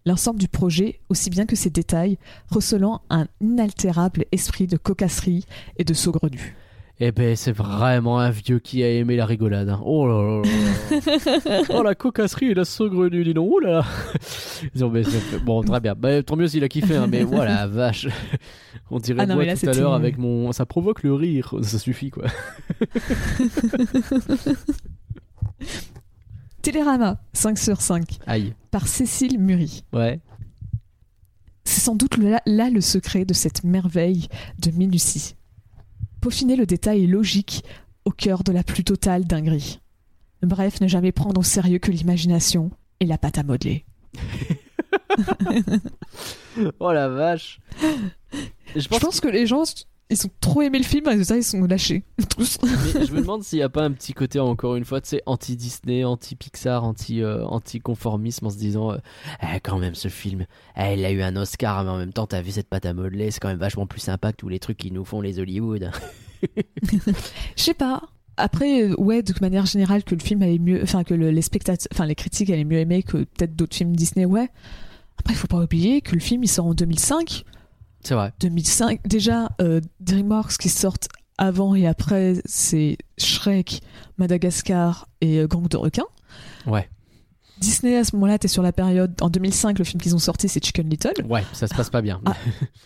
L'ensemble 0.06 0.38
du 0.38 0.48
projet, 0.48 1.00
aussi 1.08 1.30
bien 1.30 1.46
que 1.46 1.56
ses 1.56 1.70
détails, 1.70 2.16
recelant 2.50 3.02
un 3.10 3.26
inaltérable 3.40 4.24
esprit 4.32 4.66
de 4.68 4.76
cocasserie 4.76 5.44
et 5.78 5.84
de 5.84 5.94
saugrenu. 5.94 6.56
Eh 6.98 7.12
ben 7.12 7.36
c'est 7.36 7.52
vraiment 7.52 8.18
un 8.20 8.30
vieux 8.30 8.58
qui 8.58 8.82
a 8.82 8.88
aimé 8.90 9.16
la 9.16 9.26
rigolade. 9.26 9.68
hein. 9.68 9.82
Oh 9.84 10.06
là 10.06 10.14
là 10.22 10.40
là 10.40 11.50
là. 11.50 11.62
oh 11.68 11.82
la 11.82 11.94
cocasserie 11.94 12.46
et 12.52 12.54
la 12.54 12.64
saugrenue, 12.64 13.22
dis 13.22 13.34
donc. 13.34 13.50
Oh 13.52 13.60
là 13.60 13.70
là. 13.70 13.84
Bon, 15.44 15.62
très 15.62 15.80
bien. 15.80 15.94
Bah, 15.94 16.22
tant 16.22 16.36
mieux 16.36 16.48
s'il 16.48 16.64
a 16.64 16.68
kiffé, 16.68 16.96
hein, 16.96 17.06
mais 17.06 17.22
voilà, 17.24 17.66
vache. 17.66 18.08
On 18.90 18.98
dirait 18.98 19.20
Ah 19.22 19.26
non, 19.26 19.34
moi 19.34 19.44
là, 19.44 19.56
tout 19.56 19.68
à 19.68 19.74
l'heure 19.74 19.92
avec 19.92 20.16
mon. 20.16 20.52
Ça 20.52 20.64
provoque 20.64 21.02
le 21.02 21.12
rire. 21.12 21.54
Ça 21.62 21.78
suffit 21.78 22.08
quoi. 22.10 22.24
Télérama, 26.62 27.18
5 27.32 27.58
sur 27.58 27.80
5, 27.80 28.18
Aïe. 28.26 28.54
par 28.70 28.88
Cécile 28.88 29.38
Muri. 29.38 29.84
Ouais. 29.92 30.20
C'est 31.64 31.80
sans 31.80 31.94
doute 31.94 32.16
là, 32.16 32.40
là 32.46 32.70
le 32.70 32.80
secret 32.80 33.24
de 33.24 33.34
cette 33.34 33.62
merveille 33.64 34.26
de 34.58 34.70
minutie. 34.72 35.35
Peaufiner 36.26 36.56
le 36.56 36.66
détail 36.66 37.06
logique 37.06 37.62
au 38.04 38.10
cœur 38.10 38.42
de 38.42 38.50
la 38.50 38.64
plus 38.64 38.82
totale 38.82 39.26
dinguerie. 39.26 39.78
Bref, 40.42 40.80
ne 40.80 40.88
jamais 40.88 41.12
prendre 41.12 41.38
au 41.38 41.44
sérieux 41.44 41.78
que 41.78 41.92
l'imagination 41.92 42.72
et 42.98 43.06
la 43.06 43.16
pâte 43.16 43.38
à 43.38 43.44
modeler. 43.44 43.84
Oh 46.80 46.90
la 46.90 47.08
vache. 47.08 47.60
Je 48.74 48.80
Je 48.80 48.88
pense 48.88 49.20
que 49.20 49.28
les 49.28 49.46
gens 49.46 49.62
ils 50.10 50.26
ont 50.26 50.30
trop 50.40 50.62
aimé 50.62 50.78
le 50.78 50.84
film, 50.84 51.06
résultat 51.08 51.36
ils 51.36 51.42
sont 51.42 51.62
lâchés 51.64 52.04
tous. 52.36 52.58
Mais 52.62 53.06
je 53.06 53.12
me 53.12 53.20
demande 53.20 53.42
s'il 53.42 53.58
n'y 53.58 53.62
a 53.64 53.68
pas 53.68 53.82
un 53.84 53.90
petit 53.92 54.12
côté, 54.12 54.38
encore 54.38 54.76
une 54.76 54.84
fois, 54.84 55.00
tu 55.00 55.08
sais, 55.08 55.22
anti-Disney, 55.26 56.04
anti-Pixar, 56.04 56.84
anti, 56.84 57.22
euh, 57.22 57.44
anti-conformisme 57.46 58.46
en 58.46 58.50
se 58.50 58.56
disant, 58.58 58.92
euh, 58.92 58.98
Eh, 59.42 59.58
quand 59.60 59.78
même, 59.78 59.94
ce 59.94 60.08
film, 60.08 60.46
eh, 60.76 60.94
il 60.94 61.04
a 61.04 61.10
eu 61.10 61.22
un 61.22 61.34
Oscar, 61.36 61.82
mais 61.84 61.90
en 61.90 61.98
même 61.98 62.12
temps, 62.12 62.26
t'as 62.26 62.40
vu 62.42 62.52
cette 62.52 62.68
pâte 62.68 62.86
à 62.86 62.94
modeler, 62.94 63.30
c'est 63.30 63.40
quand 63.40 63.48
même 63.48 63.58
vachement 63.58 63.86
plus 63.86 64.00
sympa 64.00 64.32
que 64.32 64.36
tous 64.36 64.48
les 64.48 64.58
trucs 64.60 64.78
qui 64.78 64.90
nous 64.92 65.04
font 65.04 65.20
les 65.20 65.38
Hollywood. 65.40 65.90
Je 67.56 67.62
sais 67.62 67.74
pas. 67.74 68.02
Après, 68.36 68.82
euh, 68.82 68.94
ouais, 68.98 69.22
de 69.22 69.32
manière 69.40 69.64
générale, 69.66 70.04
que 70.04 70.14
le 70.14 70.20
film 70.20 70.42
allait 70.42 70.58
mieux, 70.58 70.80
enfin 70.82 71.04
que 71.04 71.14
le- 71.14 71.30
les 71.30 71.40
spectateurs, 71.42 71.88
enfin 71.92 72.04
les 72.06 72.14
critiques 72.14 72.50
allaient 72.50 72.64
mieux 72.64 72.78
aimer 72.78 73.02
que 73.02 73.16
peut-être 73.18 73.56
d'autres 73.56 73.74
films 73.74 73.96
Disney, 73.96 74.26
ouais. 74.26 74.50
Après, 75.18 75.32
il 75.32 75.36
faut 75.36 75.46
pas 75.46 75.62
oublier 75.62 76.02
que 76.02 76.12
le 76.14 76.20
film 76.20 76.44
il 76.44 76.48
sort 76.48 76.66
en 76.66 76.74
2005. 76.74 77.44
C'est 78.06 78.14
vrai. 78.14 78.32
2005, 78.38 79.00
déjà 79.04 79.48
euh, 79.60 79.80
DreamWorks 79.98 80.58
qui 80.58 80.68
sortent 80.68 81.08
avant 81.38 81.74
et 81.74 81.88
après, 81.88 82.34
c'est 82.44 82.98
Shrek, 83.18 83.82
Madagascar 84.16 85.08
et 85.20 85.40
euh, 85.40 85.48
Gang 85.48 85.66
de 85.68 85.76
requins. 85.76 86.06
Ouais. 86.68 86.88
Disney 87.58 87.96
à 87.96 88.04
ce 88.04 88.14
moment-là, 88.14 88.38
t'es 88.38 88.46
sur 88.46 88.62
la 88.62 88.70
période 88.70 89.12
en 89.20 89.28
2005, 89.28 89.80
le 89.80 89.84
film 89.84 90.00
qu'ils 90.00 90.14
ont 90.14 90.20
sorti 90.20 90.48
c'est 90.48 90.64
Chicken 90.64 90.88
Little. 90.88 91.26
Ouais, 91.28 91.42
ça 91.52 91.66
se 91.66 91.74
passe 91.74 91.90
pas 91.90 92.00
bien. 92.00 92.20
Ah. 92.26 92.36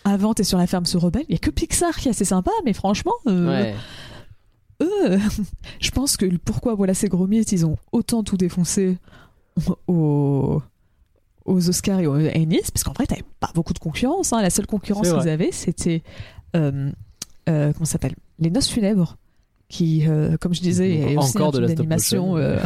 Avant, 0.04 0.32
t'es 0.32 0.42
sur 0.44 0.56
la 0.56 0.66
ferme 0.66 0.86
se 0.86 0.96
rebelle. 0.96 1.24
Il 1.28 1.32
y 1.32 1.36
a 1.36 1.38
que 1.38 1.50
Pixar 1.50 1.94
qui 1.96 2.08
est 2.08 2.12
assez 2.12 2.24
sympa, 2.24 2.52
mais 2.64 2.72
franchement, 2.72 3.12
euh, 3.26 3.46
Ouais. 3.46 3.74
eux, 4.80 5.18
je 5.80 5.90
pense 5.90 6.16
que 6.16 6.24
pourquoi 6.38 6.74
voilà 6.74 6.94
ces 6.94 7.08
gros 7.10 7.26
mythes, 7.26 7.52
ils 7.52 7.66
ont 7.66 7.76
autant 7.92 8.22
tout 8.22 8.38
défoncé 8.38 8.96
aux, 9.86 10.62
aux 11.44 11.68
Oscars 11.68 12.00
et 12.00 12.06
aux 12.06 12.16
Emmys, 12.16 12.70
parce 12.72 12.84
qu'en 12.84 12.92
vrai, 12.92 13.06
t'avais 13.06 13.24
pas 13.40 13.50
beaucoup 13.54 13.72
de 13.72 13.78
concurrence. 13.78 14.32
hein. 14.32 14.42
La 14.42 14.50
seule 14.50 14.66
concurrence 14.66 15.08
qu'ils 15.10 15.28
avaient, 15.28 15.52
c'était 15.52 16.02
euh, 16.56 16.90
euh, 17.48 17.72
comment 17.72 17.84
s'appelle? 17.86 18.14
Les 18.38 18.50
Noces 18.50 18.68
funèbres. 18.70 19.16
Qui, 19.68 20.04
euh, 20.08 20.36
comme 20.36 20.52
je 20.52 20.60
disais, 20.62 20.90
est 21.12 21.16
aussi 21.16 21.36
Encore 21.38 21.48
un 21.48 21.50
de 21.50 21.56
film 21.58 21.62
la 21.62 21.68
stop 21.68 21.76
d'animation 21.78 22.26
motion. 22.32 22.36
euh, 22.36 22.58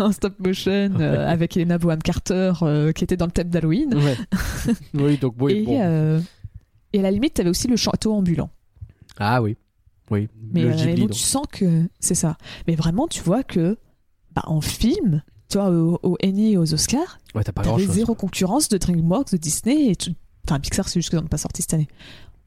en 0.04 0.10
stop 0.10 0.34
motion 0.40 0.90
euh, 0.98 1.30
avec 1.30 1.56
Elena 1.56 1.78
Bonham 1.78 2.02
Carter 2.02 2.52
qui 2.92 3.04
était 3.04 3.16
dans 3.16 3.26
le 3.26 3.30
thème 3.30 3.50
d'Halloween. 3.50 3.94
Ouais. 3.94 4.16
oui, 4.94 5.16
donc 5.16 5.36
oui, 5.38 5.52
et, 5.58 5.62
bon. 5.64 6.22
et 6.92 6.98
à 6.98 7.02
la 7.02 7.10
limite, 7.12 7.34
t'avais 7.34 7.50
aussi 7.50 7.68
le 7.68 7.76
château 7.76 8.12
ambulant. 8.12 8.50
Ah 9.16 9.40
oui. 9.42 9.56
Oui. 10.10 10.28
Mais, 10.52 10.64
Ghibli, 10.74 11.02
mais 11.02 11.08
tu 11.08 11.20
sens 11.20 11.46
que 11.48 11.84
c'est 12.00 12.16
ça. 12.16 12.36
Mais 12.66 12.74
vraiment, 12.74 13.06
tu 13.06 13.22
vois 13.22 13.44
que 13.44 13.78
bah, 14.34 14.42
en 14.46 14.60
film, 14.60 15.22
tu 15.48 15.58
vois, 15.58 15.70
au, 15.70 16.16
et 16.20 16.56
aux 16.56 16.74
Oscars, 16.74 17.18
Ouais, 17.34 17.42
t'as 17.44 17.52
pas 17.52 17.62
grand 17.62 17.72
t'avais 17.74 17.86
chose. 17.86 17.94
zéro 17.94 18.14
concurrence 18.14 18.68
de 18.68 18.78
DreamWorks, 18.78 19.32
de 19.32 19.36
Disney 19.36 19.90
et. 19.92 19.96
Enfin, 20.46 20.60
Pixar, 20.60 20.88
c'est 20.88 20.98
juste 21.00 21.10
qu'ils 21.10 21.18
n'ont 21.18 21.26
pas 21.26 21.38
sorti 21.38 21.62
cette 21.62 21.74
année. 21.74 21.88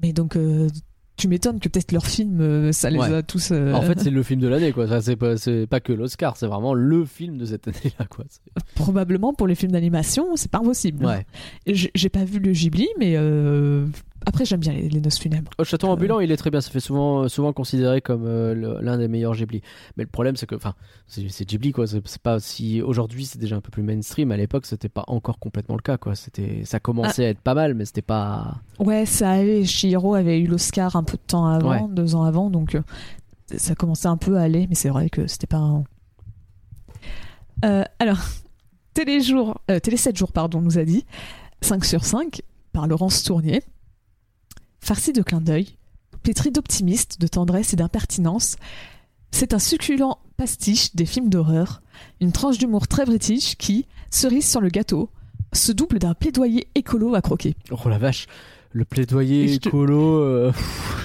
Mais 0.02 0.14
donc, 0.14 0.36
euh, 0.36 0.68
tu 1.16 1.28
m'étonnes 1.28 1.60
que 1.60 1.68
peut-être 1.68 1.92
leur 1.92 2.06
film, 2.06 2.42
euh, 2.42 2.72
ça 2.72 2.92
les 2.92 3.00
Ouais. 3.00 3.12
a 3.12 3.24
tous. 3.24 3.50
euh, 3.52 3.74
En 3.74 3.82
fait, 3.82 4.00
c'est 4.00 4.12
le 4.12 4.22
film 4.22 4.40
de 4.40 4.48
l'année, 4.48 4.72
quoi. 4.72 4.88
Ça, 4.88 5.02
C'est 5.02 5.16
pas, 5.16 5.34
pas 5.70 5.80
que 5.80 5.92
l'Oscar, 5.94 6.38
c'est 6.38 6.46
vraiment 6.46 6.76
le 6.76 7.06
film 7.06 7.38
de 7.40 7.46
cette 7.46 7.68
année-là, 7.68 8.06
quoi. 8.06 8.26
Probablement 8.76 9.34
pour 9.34 9.48
les 9.48 9.56
films 9.56 9.72
d'animation, 9.72 10.36
c'est 10.36 10.52
pas 10.52 10.60
impossible. 10.60 11.04
Ouais. 11.06 11.26
J'ai 11.66 11.90
j'ai 11.96 12.10
pas 12.10 12.24
vu 12.24 12.38
le 12.40 12.52
Ghibli, 12.52 12.88
mais 13.00 13.14
euh, 13.16 13.88
après, 14.28 14.46
j'aime 14.46 14.60
bien 14.60 14.74
les, 14.74 14.90
les 14.90 15.00
noces 15.02 15.18
funèbres. 15.20 15.50
Au 15.58 15.64
château 15.64 15.88
ambulant, 15.88 16.20
il 16.20 16.32
est 16.32 16.38
très 16.38 16.52
bien. 16.52 16.62
Ça 16.62 16.70
fait 16.70 16.80
souvent, 16.80 17.28
souvent 17.30 17.54
considéré 17.54 18.02
comme 18.02 18.26
euh, 18.28 18.54
le- 18.54 18.80
l'un 18.82 18.98
des 18.98 19.08
meilleurs 19.08 19.34
Ghibli. 19.34 19.62
Mais 19.96 20.04
le 20.04 20.10
problème, 20.10 20.36
c'est 20.36 20.46
que, 20.46 20.56
enfin, 20.56 20.74
c'est 21.08 21.46
Ghibli, 21.48 21.72
quoi. 21.72 21.88
C'est 21.88 22.02
pas 22.22 22.40
si 22.40 22.82
aujourd'hui, 22.82 23.26
c'est 23.26 23.40
déjà 23.40 23.56
un 23.56 23.62
peu 23.62 23.72
plus 23.72 23.84
mainstream. 23.84 24.32
À 24.32 24.38
l'époque, 24.38 24.66
c'était 24.66 24.90
pas 24.90 25.06
encore 25.08 25.40
complètement 25.40 25.76
le 25.76 25.82
cas, 25.82 25.98
quoi. 25.98 26.14
C'était, 26.16 26.64
ça 26.66 26.80
commençait 26.80 27.26
à 27.26 27.30
être 27.30 27.40
pas 27.40 27.54
mal, 27.54 27.74
mais 27.74 27.86
c'était 27.86 28.02
pas. 28.02 28.58
Ouais, 28.80 29.06
ça 29.06 29.32
allait. 29.32 29.64
Chihiro 29.66 30.14
avait 30.16 30.40
eu 30.40 30.48
l'Oscar 30.48 30.96
un 30.96 31.04
peu 31.04 31.18
de 31.18 31.24
temps 31.26 31.46
avant, 31.48 31.70
Ouais. 31.70 31.82
deux 31.90 32.14
ans 32.16 32.24
avant, 32.24 32.50
donc 32.50 32.76
euh, 32.76 32.82
ça 33.56 33.76
commençait 33.76 34.08
un 34.10 34.18
peu 34.18 34.38
à 34.38 34.42
aller, 34.42 34.68
mais 34.68 34.76
c'est 34.76 34.90
vrai 34.90 35.10
que 35.10 35.26
c'était 35.28 35.48
pas. 35.48 35.58
un- 35.58 35.84
Euh, 37.66 37.84
alors, 38.00 38.20
Téléjour, 38.94 39.62
euh, 39.70 39.80
Télé 39.80 39.96
7 39.98 40.18
jours, 40.18 40.32
pardon, 40.32 40.60
nous 40.62 40.78
a 40.80 40.84
dit 40.84 41.06
5 41.62 41.86
sur 41.86 42.04
5 42.04 42.42
par 42.74 42.88
Laurence 42.88 43.24
Tournier. 43.24 43.62
Farci 44.80 45.14
de 45.14 45.22
clins 45.22 45.42
d'œil, 45.42 45.68
pétri 46.24 46.52
d'optimisme, 46.52 47.10
de 47.20 47.28
tendresse 47.28 47.74
et 47.74 47.76
d'impertinence, 47.76 48.56
c'est 49.32 49.54
un 49.54 49.60
succulent 49.60 50.20
pastiche 50.38 50.96
des 50.96 51.06
films 51.06 51.30
d'horreur, 51.30 51.82
une 52.22 52.32
tranche 52.32 52.58
d'humour 52.58 52.88
très 52.88 53.06
british 53.06 53.56
qui, 53.58 53.86
cerise 54.12 54.48
sur 54.50 54.62
le 54.62 54.70
gâteau, 54.70 55.10
se 55.54 55.72
double 55.72 56.00
d'un 56.00 56.14
plaidoyer 56.14 56.68
écolo 56.76 57.16
à 57.16 57.22
croquer. 57.22 57.56
Oh 57.72 57.90
la 57.90 57.98
vache. 57.98 58.28
Le 58.74 58.86
plaidoyer 58.86 59.54
écolo. 59.54 60.20
euh, 60.20 60.52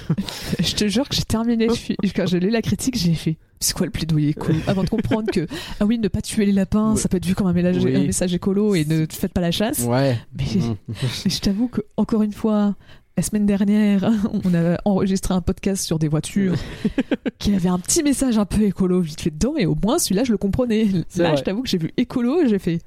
Je 0.59 0.75
te 0.75 0.87
jure 0.87 1.07
que 1.09 1.15
j'ai 1.15 1.23
terminé. 1.23 1.67
Quand 2.15 2.25
j'ai 2.27 2.39
lu 2.39 2.49
la 2.49 2.61
critique, 2.61 2.95
j'ai 2.97 3.15
fait 3.15 3.37
c'est 3.59 3.73
quoi 3.73 3.85
le 3.85 3.91
plaidoyer 3.91 4.29
écolo? 4.29 4.59
Avant 4.67 4.83
de 4.83 4.89
comprendre 4.89 5.31
que, 5.31 5.47
ah 5.79 5.85
oui, 5.85 5.97
ne 5.97 6.09
pas 6.09 6.21
tuer 6.21 6.45
les 6.45 6.51
lapins, 6.51 6.91
Ouais. 6.91 6.97
ça 6.99 7.07
peut 7.07 7.15
être 7.17 7.25
vu 7.25 7.33
comme 7.33 7.47
un, 7.47 7.53
mélange- 7.53 7.81
Oui. 7.83 7.95
un 7.95 8.03
message 8.03 8.33
écolo 8.33 8.75
et 8.75 8.83
ne 8.83 9.05
faites 9.09 9.31
pas 9.33 9.39
la 9.41 9.51
chasse. 9.51 9.79
Ouais. 9.79 10.19
Mais, 10.37 10.43
Mm. 10.61 10.75
mais 10.89 10.95
je 11.29 11.39
t'avoue 11.39 11.69
que, 11.69 11.81
encore 11.95 12.21
une 12.23 12.33
fois, 12.33 12.75
la 13.17 13.23
semaine 13.23 13.45
dernière, 13.45 14.09
on 14.45 14.53
a 14.55 14.77
enregistré 14.85 15.33
un 15.33 15.41
podcast 15.41 15.83
sur 15.85 15.99
des 15.99 16.07
voitures 16.07 16.55
qui 17.39 17.53
avait 17.53 17.69
un 17.69 17.79
petit 17.79 18.03
message 18.03 18.37
un 18.37 18.45
peu 18.45 18.63
écolo 18.63 19.01
vite 19.01 19.21
fait 19.21 19.29
dedans, 19.31 19.55
et 19.57 19.65
au 19.65 19.75
moins 19.75 19.99
celui-là, 19.99 20.23
je 20.23 20.31
le 20.31 20.37
comprenais. 20.37 20.85
Là, 20.85 21.29
vrai. 21.29 21.37
je 21.37 21.43
t'avoue 21.43 21.61
que 21.63 21.69
j'ai 21.69 21.77
vu 21.77 21.91
écolo 21.97 22.41
et 22.41 22.49
j'ai 22.49 22.59
fait. 22.59 22.79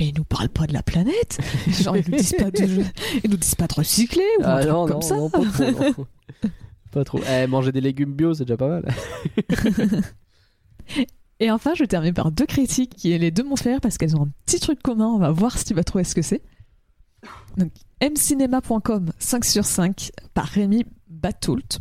Mais 0.00 0.08
ils 0.08 0.14
nous 0.16 0.24
parlent 0.24 0.48
pas 0.48 0.66
de 0.66 0.72
la 0.72 0.82
planète. 0.82 1.38
Genre, 1.68 1.96
ils 1.96 2.10
nous 2.10 2.16
disent 2.16 2.34
pas 2.36 2.50
de, 2.50 2.64
ils 3.24 3.30
nous 3.30 3.36
disent 3.36 3.54
pas 3.54 3.66
de 3.66 3.74
recycler 3.74 4.24
ou 4.40 4.42
un 4.44 4.46
Ah 4.46 4.60
truc 4.60 4.72
non, 4.72 4.86
comme 4.86 4.94
non, 4.96 5.00
ça. 5.02 5.16
non, 5.16 5.30
pas 5.30 5.44
trop. 5.44 5.70
non. 5.70 6.06
pas 6.90 7.04
trop. 7.04 7.20
Eh, 7.30 7.46
manger 7.46 7.72
des 7.72 7.80
légumes 7.82 8.14
bio, 8.14 8.32
c'est 8.34 8.44
déjà 8.44 8.56
pas 8.56 8.68
mal. 8.68 8.88
Et 11.40 11.50
enfin, 11.50 11.74
je 11.74 11.84
termine 11.84 12.14
par 12.14 12.30
deux 12.30 12.46
critiques 12.46 12.94
qui 12.96 13.16
les 13.18 13.30
deux 13.30 13.42
m'ont 13.42 13.56
fait 13.56 13.80
parce 13.80 13.98
qu'elles 13.98 14.16
ont 14.16 14.22
un 14.22 14.30
petit 14.46 14.60
truc 14.60 14.80
commun. 14.82 15.06
On 15.08 15.18
va 15.18 15.30
voir 15.30 15.58
si 15.58 15.64
tu 15.64 15.74
vas 15.74 15.82
trouver 15.84 16.04
ce 16.04 16.14
que 16.14 16.22
c'est. 16.22 16.42
Donc, 17.56 17.70
mcinema.com 18.02 19.10
5 19.18 19.44
sur 19.44 19.64
5 19.64 20.10
par 20.34 20.46
Rémi 20.46 20.84
Batoult. 21.08 21.78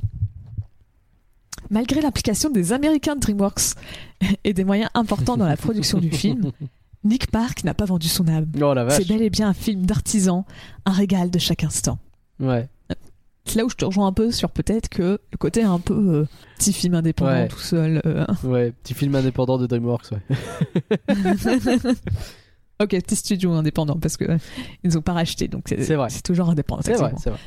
Malgré 1.69 2.01
l'implication 2.01 2.49
des 2.49 2.73
Américains 2.73 3.15
de 3.15 3.21
DreamWorks 3.21 3.75
et 4.43 4.53
des 4.53 4.63
moyens 4.63 4.89
importants 4.93 5.37
dans 5.37 5.47
la 5.47 5.57
production 5.57 5.99
du 5.99 6.11
film, 6.11 6.51
Nick 7.03 7.31
Park 7.31 7.63
n'a 7.63 7.73
pas 7.73 7.85
vendu 7.85 8.07
son 8.07 8.27
âme. 8.27 8.45
Oh. 8.61 8.73
C'est 8.89 9.07
bel 9.07 9.21
et 9.21 9.29
bien 9.29 9.49
un 9.49 9.53
film 9.53 9.85
d'artisan, 9.85 10.45
un 10.85 10.91
régal 10.91 11.31
de 11.31 11.39
chaque 11.39 11.63
instant. 11.63 11.97
Ouais. 12.39 12.67
C'est 13.45 13.57
là 13.57 13.65
où 13.65 13.69
je 13.69 13.75
te 13.75 13.85
rejoins 13.85 14.05
un 14.07 14.13
peu 14.13 14.31
sur 14.31 14.51
peut-être 14.51 14.87
que 14.87 15.19
le 15.31 15.37
côté 15.39 15.63
un 15.63 15.79
peu 15.79 15.95
euh, 15.95 16.25
petit 16.59 16.73
film 16.73 16.93
indépendant 16.93 17.31
Ouais. 17.31 17.47
tout 17.47 17.57
seul. 17.59 17.99
euh, 18.05 18.25
Ouais. 18.43 18.71
Petit 18.83 18.93
film 18.93 19.15
indépendant 19.15 19.57
de 19.57 19.65
DreamWorks, 19.65 20.11
ouais. 20.11 21.15
ok, 22.81 22.89
petit 22.89 23.15
studio 23.15 23.51
indépendant 23.53 23.97
parce 23.97 24.17
que 24.17 24.25
euh, 24.25 24.37
ils 24.83 24.97
ont 24.97 25.01
pas 25.01 25.13
racheté, 25.13 25.47
donc 25.47 25.63
c'est 25.67 25.83
C'est 25.83 25.95
vrai. 25.95 26.09
c'est 26.09 26.21
toujours 26.23 26.49
indépendant. 26.49 26.81
C'est 26.83 26.93
vrai, 26.93 27.11
effectivement. 27.11 27.21
c'est 27.23 27.29
vrai. 27.31 27.39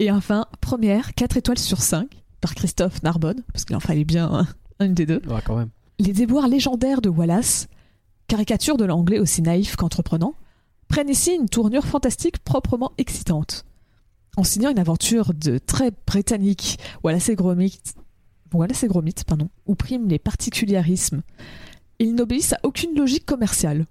Et 0.00 0.10
enfin, 0.12 0.46
première, 0.60 1.14
4 1.14 1.36
étoiles 1.36 1.58
sur 1.58 1.80
5 1.80 2.08
par 2.40 2.54
Christophe 2.54 3.02
Narbonne, 3.02 3.42
parce 3.52 3.64
qu'il 3.64 3.74
en 3.74 3.80
fallait 3.80 4.04
bien 4.04 4.30
hein, 4.32 4.46
une 4.84 4.94
des 4.94 5.06
deux. 5.06 5.20
Ouais, 5.28 5.40
quand 5.44 5.56
même. 5.56 5.70
Les 5.98 6.12
déboires 6.12 6.46
légendaires 6.46 7.00
de 7.00 7.08
Wallace, 7.08 7.66
caricature 8.28 8.76
de 8.76 8.84
l'anglais 8.84 9.18
aussi 9.18 9.42
naïf 9.42 9.74
qu'entreprenant, 9.74 10.34
prennent 10.86 11.08
ici 11.08 11.32
une 11.34 11.48
tournure 11.48 11.84
fantastique 11.84 12.38
proprement 12.38 12.92
excitante. 12.98 13.64
En 14.36 14.44
signant 14.44 14.70
une 14.70 14.78
aventure 14.78 15.34
de 15.34 15.58
très 15.58 15.90
britannique, 16.06 16.78
Wallace 17.02 17.28
et 17.28 17.34
Gromit, 17.34 17.80
Wallace 18.54 18.84
et 18.84 18.86
Gromit, 18.88 19.14
pardon, 19.26 19.48
où 19.66 19.74
priment 19.74 20.08
les 20.08 20.20
particularismes, 20.20 21.22
ils 21.98 22.14
n'obéissent 22.14 22.52
à 22.52 22.60
aucune 22.62 22.94
logique 22.96 23.26
commerciale. 23.26 23.84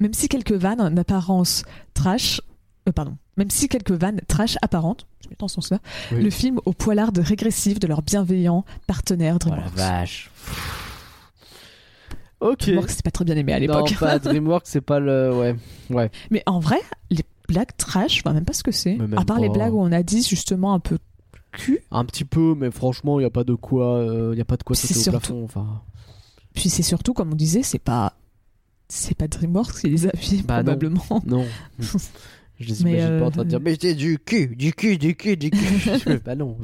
Même 0.00 0.14
si 0.14 0.28
quelques 0.28 0.52
vannes 0.52 0.80
en 0.80 0.96
apparence 0.96 1.64
trash, 1.94 2.40
euh, 2.88 2.92
pardon, 2.92 3.16
même 3.36 3.50
si 3.50 3.68
quelques 3.68 3.92
vannes 3.92 4.20
trash 4.28 4.56
apparentes, 4.62 5.06
je 5.24 5.28
mets 5.30 5.36
dans 5.38 5.48
ce 5.48 5.56
sens-là, 5.56 5.78
Oui. 6.12 6.22
le 6.22 6.30
film 6.30 6.60
au 6.64 6.72
poilarde 6.72 7.18
régressif 7.18 7.78
de 7.80 7.86
leur 7.86 8.02
bienveillant 8.02 8.64
partenaire 8.86 9.38
Oh 9.44 9.48
la 9.48 9.56
DreamWorks. 9.56 9.74
vache. 9.76 10.30
Ok. 12.40 12.58
DreamWorks, 12.60 12.90
c'était 12.90 13.02
pas 13.02 13.10
très 13.10 13.24
bien 13.24 13.36
aimé 13.36 13.52
à 13.52 13.56
Non, 13.56 13.60
l'époque. 13.84 13.94
pas 13.98 14.18
DreamWorks, 14.18 14.66
c'est 14.66 14.80
pas 14.82 15.00
le. 15.00 15.34
Ouais. 15.34 15.56
Ouais. 15.90 16.10
Mais 16.30 16.42
en 16.46 16.60
vrai, 16.60 16.78
les 17.10 17.24
blagues 17.48 17.70
trash, 17.78 18.18
je 18.18 18.22
vois 18.22 18.32
même 18.32 18.44
pas 18.44 18.52
ce 18.52 18.62
que 18.62 18.72
c'est. 18.72 18.98
À 19.16 19.24
part 19.24 19.40
les 19.40 19.48
blagues 19.48 19.72
où 19.74 19.80
on 19.80 19.92
a 19.92 20.02
dit 20.02 20.22
justement 20.22 20.74
un 20.74 20.80
peu 20.80 20.98
cul. 21.52 21.80
Un 21.90 22.04
petit 22.04 22.24
peu, 22.24 22.54
mais 22.56 22.70
franchement, 22.70 23.18
il 23.18 23.22
y 23.22 23.26
a 23.26 23.30
pas 23.30 23.44
de 23.44 23.54
quoi. 23.54 24.04
Il 24.32 24.38
y 24.38 24.42
a 24.42 24.44
pas 24.44 24.56
de 24.58 24.62
quoi 24.62 24.76
C'est 24.76 24.88
sauter 24.88 25.00
au 25.00 25.02
surtout- 25.12 25.18
plafond. 25.18 25.44
Enfin. 25.44 25.82
Puis 26.54 26.68
c'est 26.68 26.82
surtout, 26.82 27.14
comme 27.14 27.32
on 27.32 27.36
disait, 27.36 27.62
c'est 27.62 27.78
pas. 27.78 28.12
C'est 28.88 29.16
pas 29.16 29.26
DreamWorks 29.28 29.80
qui 29.80 29.88
les 29.88 30.06
a 30.06 30.10
fait, 30.10 30.36
Bah 30.42 30.54
probablement. 30.62 31.04
Non. 31.26 31.44
Je 32.58 32.68
les 32.68 32.80
imagine 32.82 32.98
pas 33.18 33.24
en 33.24 33.28
euh, 33.28 33.30
train 33.30 33.44
de 33.44 33.48
dire 33.50 33.60
mais 33.60 33.76
c'est 33.80 33.94
du 33.94 34.18
cul, 34.18 34.54
du 34.56 34.72
cul, 34.72 34.96
du 34.96 35.14
cul, 35.14 35.36
du 35.36 35.50
cul. 35.50 35.60
bah 36.24 36.34
non. 36.34 36.56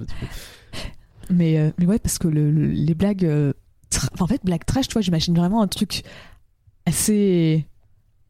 Mais, 1.31 1.59
euh, 1.59 1.71
mais 1.79 1.87
ouais, 1.87 1.99
parce 1.99 2.19
que 2.19 2.29
le- 2.29 2.51
le- 2.51 2.69
les 2.71 2.95
blagues. 2.95 3.25
euh, 3.27 3.53
en 4.19 4.27
fait, 4.27 4.41
blague 4.45 4.65
trash, 4.65 4.89
tu 4.89 4.95
vois, 4.95 5.03
j'imagine 5.03 5.35
vraiment 5.35 5.61
un 5.63 5.69
truc 5.69 6.03
assez. 6.87 7.67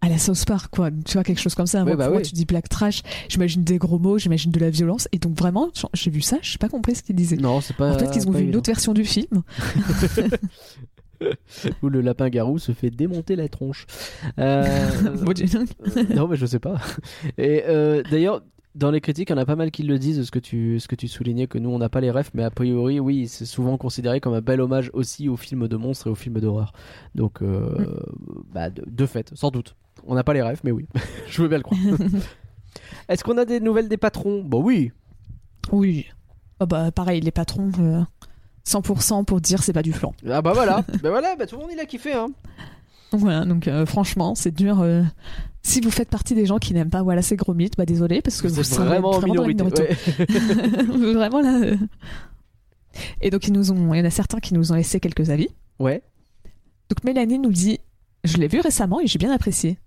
à 0.01 0.09
la 0.09 0.19
South 0.19 0.45
Park, 0.45 0.75
quoi. 0.75 0.91
Tu 0.91 1.13
vois, 1.13 1.23
quelque 1.23 1.41
chose 1.41 1.55
comme 1.55 1.69
ça. 1.69 1.79
Ouais, 1.81 1.85
Moi, 1.85 1.95
bah 1.97 2.05
pour 2.07 2.15
moi, 2.15 2.17
ouais. 2.23 2.27
tu 2.27 2.33
dis 2.35 2.45
black 2.45 2.69
trash, 2.69 3.03
j'imagine 3.29 3.63
des 3.63 3.79
gros 3.79 4.01
mots, 4.01 4.19
j'imagine 4.19 4.51
de 4.51 4.59
la 4.59 4.69
violence. 4.71 5.07
Et 5.13 5.19
donc, 5.21 5.39
vraiment, 5.39 5.71
j'ai 5.95 6.11
vu 6.11 6.21
ça, 6.21 6.39
je 6.43 6.51
sais 6.51 6.59
pas 6.59 6.69
compris 6.69 6.97
ce 6.97 7.05
qu'ils 7.05 7.15
disaient. 7.15 7.37
Non, 7.37 7.61
c'est 7.61 7.77
pas. 7.77 7.95
Peut-être 7.95 8.11
qu'ils 8.11 8.27
ont 8.29 8.33
vu 8.33 8.43
une 8.43 8.57
autre 8.57 8.67
version 8.67 8.93
du 8.95 9.05
film. 9.05 9.43
Où 11.83 11.89
le 11.89 12.01
lapin-garou 12.01 12.59
se 12.59 12.73
fait 12.73 12.91
démonter 12.91 13.37
la 13.37 13.49
tronche. 13.49 13.87
Euh, 14.39 14.65
euh, 15.07 16.05
non, 16.15 16.29
mais 16.29 16.37
je 16.37 16.47
sais 16.47 16.59
pas. 16.59 16.81
Et 17.39 17.65
euh, 17.67 18.03
d'ailleurs, 18.11 18.43
dans 18.75 18.91
les 18.91 19.01
critiques, 19.01 19.29
il 19.31 19.33
y 19.33 19.35
en 19.35 19.39
a 19.39 19.45
pas 19.45 19.57
mal 19.57 19.71
qui 19.71 19.83
le 19.83 19.99
disent, 19.99 20.25
ce 20.25 20.31
que 20.31 20.39
tu, 20.39 20.81
ce 20.81 20.89
que 20.89 20.95
tu 20.95 21.09
soulignais, 21.09 21.47
que 21.47 21.59
nous, 21.59 21.71
on 21.71 21.79
n'a 21.79 21.89
pas 21.89 22.01
les 22.01 22.11
refs, 22.11 22.31
mais 22.35 22.43
a 22.43 22.51
priori, 22.51 23.01
oui, 23.01 23.29
c'est 23.29 23.45
souvent 23.45 23.77
considéré 23.77 24.21
comme 24.21 24.35
un 24.35 24.41
bel 24.41 24.61
hommage 24.61 24.91
aussi 24.95 25.29
aux 25.29 25.37
films 25.37 25.69
de 25.69 25.77
monstres 25.77 26.07
et 26.07 26.11
aux 26.11 26.15
films 26.15 26.41
d'horreur. 26.41 26.73
Donc, 27.15 27.43
euh, 27.43 28.01
bah, 28.53 28.71
de, 28.71 28.85
de 28.87 29.07
fait, 29.07 29.31
sans 29.35 29.51
doute. 29.51 29.77
On 30.07 30.15
n'a 30.15 30.25
pas 30.25 30.33
les 30.33 30.43
refs, 30.43 30.65
mais 30.65 30.71
oui, 30.71 30.87
je 31.29 31.43
veux 31.43 31.49
bien 31.49 31.59
le 31.59 31.65
croire. 31.65 31.81
Est-ce 33.09 33.25
qu'on 33.25 33.37
a 33.37 33.45
des 33.45 33.61
nouvelles 33.61 33.89
des 33.89 33.99
patrons? 33.99 34.43
Bon, 34.43 34.63
oui. 34.63 34.93
Oui. 35.71 36.07
Oh, 36.61 36.67
bah, 36.67 36.91
pareil, 36.93 37.21
les 37.21 37.31
patrons, 37.31 37.71
euh, 37.79 38.03
100% 38.67 39.25
pour 39.25 39.41
dire 39.41 39.63
c'est 39.63 39.73
pas 39.73 39.83
du 39.83 39.93
flan. 39.93 40.15
Ah 40.29 40.43
bah 40.43 40.53
voilà, 40.53 40.85
bah 41.03 41.11
voilà, 41.11 41.37
bah 41.37 41.47
tout 41.47 41.57
le 41.57 41.63
monde 41.63 41.71
il 41.73 41.81
a 41.81 41.87
kiffé, 41.87 42.13
hein. 42.13 42.29
Donc 43.11 43.21
voilà, 43.21 43.45
donc 43.45 43.69
euh, 43.69 43.85
franchement, 43.87 44.35
c'est 44.35 44.53
dur. 44.55 44.81
euh, 44.81 45.03
si 45.63 45.81
vous 45.81 45.91
faites 45.91 46.09
partie 46.09 46.35
des 46.35 46.47
gens 46.47 46.59
qui 46.59 46.73
n'aiment 46.75 46.91
pas 46.91 47.03
voilà 47.03 47.23
ces 47.23 47.37
gros 47.37 47.55
mythes, 47.55 47.77
bah 47.77 47.85
désolé 47.87 48.23
parce 48.23 48.41
que 48.41 48.49
vous, 48.49 48.61
êtes 48.61 48.67
vraiment 48.79 49.11
en 49.11 49.21
dans 49.21 49.27
la 49.27 49.27
minorité. 49.49 49.65
minorité. 49.65 49.97
ouais. 50.99 51.13
vraiment 51.15 51.41
là. 51.41 51.61
euh. 51.63 51.77
Et 53.21 53.31
donc 53.31 53.47
ils 53.47 53.53
nous 53.53 53.71
ont, 53.73 53.95
il 53.95 53.99
y 53.99 54.01
en 54.01 54.05
a 54.05 54.11
certains 54.11 54.41
qui 54.41 54.55
nous 54.55 54.73
ont 54.73 54.75
laissé 54.75 55.01
quelques 55.01 55.31
avis. 55.31 55.49
Ouais. 55.79 56.03
Donc 56.91 57.05
Mélanie 57.05 57.39
nous 57.39 57.53
dit, 57.53 57.79
je 58.25 58.37
l'ai 58.39 58.49
vu 58.49 58.61
récemment 58.61 59.01
et 59.01 59.07
j'ai 59.07 59.19
bien 59.19 59.33
apprécié. 59.33 59.79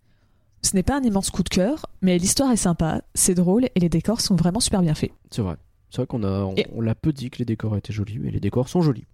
Ce 0.61 0.75
n'est 0.75 0.83
pas 0.83 0.97
un 0.97 1.03
immense 1.03 1.29
coup 1.29 1.43
de 1.43 1.49
cœur, 1.49 1.85
mais 2.01 2.17
l'histoire 2.17 2.51
est 2.51 2.55
sympa, 2.57 3.01
c'est 3.13 3.35
drôle 3.35 3.65
et 3.75 3.79
les 3.79 3.89
décors 3.89 4.21
sont 4.21 4.35
vraiment 4.35 4.59
super 4.59 4.81
bien 4.81 4.95
faits. 4.95 5.11
C'est 5.29 5.43
vrai. 5.43 5.55
C'est 5.95 6.01
vrai 6.01 6.07
qu'on 6.07 6.23
a, 6.23 6.41
on, 6.43 6.55
Et- 6.55 6.67
on 6.75 6.81
l'a 6.81 6.93
peu 6.93 7.13
dit 7.13 7.29
que 7.29 7.37
les 7.39 7.45
décors 7.45 7.77
étaient 7.77 7.93
jolis, 7.93 8.19
mais 8.19 8.29
les 8.29 8.41
décors 8.41 8.67
sont 8.67 8.81
jolis. 8.81 9.05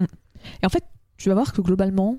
Et 0.00 0.66
en 0.66 0.68
fait, 0.68 0.84
tu 1.16 1.30
vas 1.30 1.34
voir 1.34 1.54
que 1.54 1.62
globalement, 1.62 2.18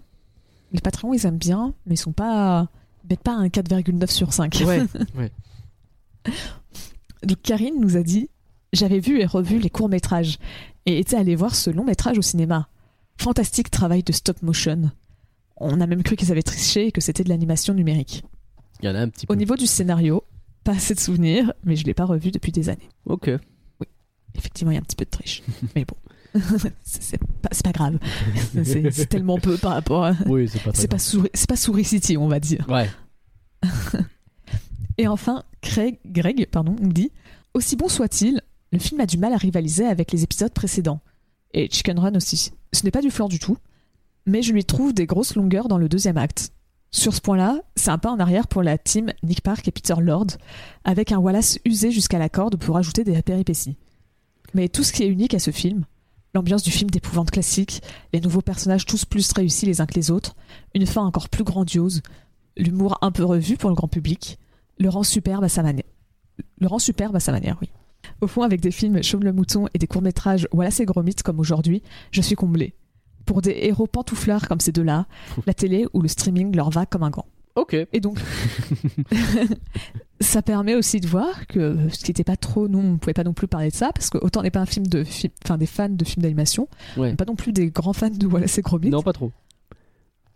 les 0.72 0.82
patrons 0.82 1.14
ils 1.14 1.24
aiment 1.28 1.38
bien, 1.38 1.76
mais 1.86 1.94
ils 1.94 1.98
sont 2.00 2.12
pas, 2.14 2.68
ils 3.04 3.10
mettent 3.12 3.20
pas 3.22 3.36
un 3.36 3.46
4,9 3.48 4.10
sur 4.10 4.34
5. 4.34 4.64
Ouais, 4.66 4.82
ouais. 5.16 5.32
Donc 7.24 7.42
Karine 7.44 7.80
nous 7.80 7.96
a 7.98 8.02
dit 8.02 8.30
J'avais 8.74 9.00
vu 9.00 9.20
et 9.20 9.26
revu 9.28 9.60
les 9.60 9.70
courts-métrages 9.70 10.40
et 10.88 10.98
était 11.00 11.16
allé 11.18 11.36
voir 11.36 11.54
ce 11.54 11.70
long-métrage 11.70 12.18
au 12.18 12.24
cinéma. 12.24 12.68
Fantastique 13.18 13.70
travail 13.70 14.02
de 14.02 14.12
stop 14.12 14.42
motion. 14.42 14.90
On 15.58 15.80
a 15.80 15.86
même 15.86 16.02
cru 16.02 16.16
qu'ils 16.16 16.32
avaient 16.32 16.42
triché 16.42 16.88
et 16.88 16.92
que 16.92 17.02
c'était 17.02 17.24
de 17.24 17.30
l'animation 17.30 17.76
numérique. 17.76 18.24
Il 18.82 18.88
y 18.88 18.90
en 18.90 18.96
a 18.96 19.00
un 19.00 19.10
petit 19.10 19.28
peu. 19.28 19.34
Au 19.34 19.36
niveau 19.36 19.56
du 19.56 19.68
scénario, 19.68 20.24
pas 20.64 20.74
assez 20.74 20.96
de 20.96 21.00
souvenirs, 21.00 21.54
mais 21.64 21.76
je 21.76 21.86
l'ai 21.86 21.94
pas 21.94 22.06
revu 22.06 22.32
depuis 22.32 22.52
des 22.52 22.70
années. 22.70 22.90
Ok. 23.06 23.30
Effectivement, 24.38 24.72
il 24.72 24.76
y 24.76 24.78
a 24.78 24.82
un 24.82 24.84
petit 24.84 24.96
peu 24.96 25.06
de 25.06 25.10
triche. 25.10 25.44
mais 25.76 25.86
bon, 25.86 25.96
c'est 26.84 27.20
pas, 27.64 27.72
grave. 27.72 27.98
C'est 28.64 29.10
tellement 29.10 29.38
peu 29.38 29.58
par 29.58 29.74
rapport 29.74 30.06
à. 30.06 30.16
Oui, 30.26 30.50
c'est 30.50 30.62
pas 30.62 30.72
C'est 30.74 30.88
pas, 30.88 30.98
pas 31.48 31.56
Souris 31.56 31.86
City, 31.86 32.18
on 32.18 32.28
va 32.28 32.40
dire. 32.40 32.66
Ouais. 32.70 32.90
Et 34.98 35.08
enfin, 35.08 35.44
Craig, 35.62 36.00
Greg 36.06 36.48
pardon, 36.52 36.76
nous 36.80 36.92
dit 36.92 37.12
Aussi 37.54 37.76
bon 37.76 37.88
soit-il, 37.88 38.42
le 38.72 38.80
film 38.80 39.00
a 39.02 39.06
du 39.06 39.18
mal 39.18 39.34
à 39.34 39.38
rivaliser 39.38 39.86
avec 39.86 40.12
les 40.12 40.24
épisodes 40.24 40.54
précédents. 40.54 41.02
Et 41.54 41.70
Chicken 41.72 42.00
Run 42.00 42.16
aussi. 42.16 42.52
Ce 42.74 42.84
n'est 42.84 42.92
pas 42.92 43.02
du 43.02 43.12
flan 43.12 43.28
du 43.28 43.40
tout, 43.40 43.58
mais 44.26 44.42
je 44.42 44.52
lui 44.52 44.66
trouve 44.66 44.94
des 44.94 45.06
grosses 45.06 45.36
longueurs 45.36 45.68
dans 45.68 45.78
le 45.78 45.88
deuxième 45.88 46.18
acte. 46.18 46.52
Sur 46.92 47.14
ce 47.14 47.22
point-là, 47.22 47.60
c'est 47.76 47.90
un 47.90 47.98
pas 47.98 48.12
en 48.12 48.20
arrière 48.20 48.48
pour 48.48 48.64
la 48.64 48.78
team 48.78 49.12
Nick 49.24 49.42
Park 49.42 49.68
et 49.68 49.72
Peter 49.72 49.96
Lord, 50.00 50.28
avec 50.86 51.12
un 51.12 51.18
Wallace 51.18 51.60
usé 51.66 51.92
jusqu'à 51.92 52.20
la 52.20 52.30
corde 52.30 52.56
pour 52.56 52.78
ajouter 52.78 53.04
des 53.04 53.22
péripéties. 53.22 53.76
Mais 54.56 54.70
tout 54.70 54.84
ce 54.84 54.94
qui 54.94 55.04
est 55.04 55.08
unique 55.08 55.34
à 55.34 55.40
ce 55.40 55.52
film, 55.52 55.84
l'ambiance 56.34 56.64
du 56.64 56.72
film 56.72 56.90
d'épouvante 56.90 57.30
classique, 57.30 57.82
les 58.14 58.22
nouveaux 58.22 58.42
personnages 58.42 58.86
tous 58.86 59.04
plus 59.04 59.30
réussis 59.34 59.66
les 59.66 59.82
uns 59.82 59.86
que 59.86 59.96
les 59.96 60.12
autres, 60.12 60.34
une 60.74 60.88
fin 60.88 61.02
encore 61.02 61.28
plus 61.28 61.44
grandiose, 61.44 62.02
l'humour 62.56 62.98
un 63.02 63.12
peu 63.12 63.26
revu 63.26 63.58
pour 63.58 63.70
le 63.70 63.76
grand 63.76 63.90
public, 63.90 64.40
le 64.80 64.88
rend 64.88 65.04
superbe 65.04 65.44
à 65.44 65.50
sa 65.50 65.62
manière. 65.62 65.84
Le 66.58 66.68
rend 66.68 66.80
superbe 66.80 67.18
à 67.18 67.20
sa 67.20 67.34
manière, 67.34 67.58
oui. 67.62 67.70
Au 68.22 68.28
fond, 68.28 68.44
avec 68.44 68.62
des 68.62 68.72
films 68.72 69.04
Chauve 69.04 69.26
le 69.26 69.34
mouton 69.34 69.68
et 69.74 69.78
des 69.78 69.88
courts-métrages 69.88 70.48
Voilà 70.54 70.72
ces 70.72 70.86
gros 70.86 71.04
mythes 71.04 71.22
comme 71.22 71.42
aujourd'hui, 71.42 71.84
je 72.12 72.22
suis 72.22 72.36
comblé. 72.36 72.76
Pour 73.26 73.42
des 73.42 73.58
héros 73.64 73.88
pantouflards 73.88 74.48
comme 74.48 74.62
ces 74.62 74.72
deux-là, 74.72 75.06
la 75.46 75.54
télé 75.54 75.86
ou 75.92 76.02
le 76.02 76.08
streaming 76.08 76.56
leur 76.56 76.70
va 76.70 76.86
comme 76.86 77.04
un 77.04 77.10
gant. 77.10 77.26
Ok. 77.56 77.76
Et 77.92 78.00
donc, 78.00 78.20
ça 80.22 80.42
permet 80.42 80.76
aussi 80.76 81.00
de 81.02 81.08
voir 81.08 81.46
que 81.48 81.78
ce 81.92 82.00
qui 82.00 82.12
n'était 82.12 82.24
pas 82.24 82.38
trop, 82.38 82.68
nous, 82.68 82.80
on 82.80 82.98
pouvait 82.98 83.14
pas 83.14 83.24
non 83.26 83.34
plus 83.34 83.48
parler 83.48 83.70
de 83.70 83.76
ça, 83.76 83.92
parce 83.94 84.10
que 84.10 84.18
autant 84.20 84.40
on 84.40 84.44
n'est 84.44 84.52
pas 84.52 84.62
un 84.62 84.66
film 84.66 84.88
de, 84.88 85.04
fi- 85.04 85.32
enfin 85.44 85.58
des 85.58 85.66
fans 85.66 85.90
de 85.90 86.06
films 86.06 86.24
d'animation, 86.24 86.68
Ouais. 86.98 87.14
pas 87.16 87.26
non 87.26 87.36
plus 87.36 87.52
des 87.52 87.70
grands 87.70 87.94
fans 87.94 88.10
de 88.10 88.26
Voilà 88.28 88.48
ces 88.48 88.62
gros 88.62 88.80
mythes. 88.80 88.92
Non, 88.92 89.02
pas 89.04 89.14
trop. 89.14 89.32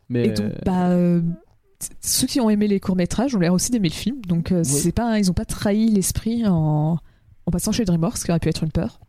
Mais 0.10 0.26
Et 0.26 0.30
donc, 0.32 0.40
euh, 0.48 0.56
bah, 0.66 0.90
euh, 0.90 1.22
ceux 2.02 2.28
qui 2.28 2.42
ont 2.42 2.50
aimé 2.50 2.68
les 2.68 2.80
courts 2.80 2.96
métrages 2.98 3.36
ont 3.36 3.40
l'air 3.40 3.54
aussi 3.54 3.72
d'aimer 3.72 3.90
le 3.90 3.94
film. 3.94 4.20
Donc, 4.28 4.52
euh, 4.52 4.64
c'est 4.64 4.92
pas, 4.92 5.18
ils 5.20 5.30
ont 5.32 5.34
pas 5.36 5.46
trahi 5.46 5.90
l'esprit 5.92 6.46
en, 6.48 6.98
en 7.46 7.52
passant 7.52 7.72
chez 7.72 7.86
DreamWorks, 7.86 8.18
ce 8.18 8.26
qui 8.26 8.32
aurait 8.32 8.40
pu 8.40 8.50
être 8.50 8.64
une 8.64 8.72
peur. 8.72 9.00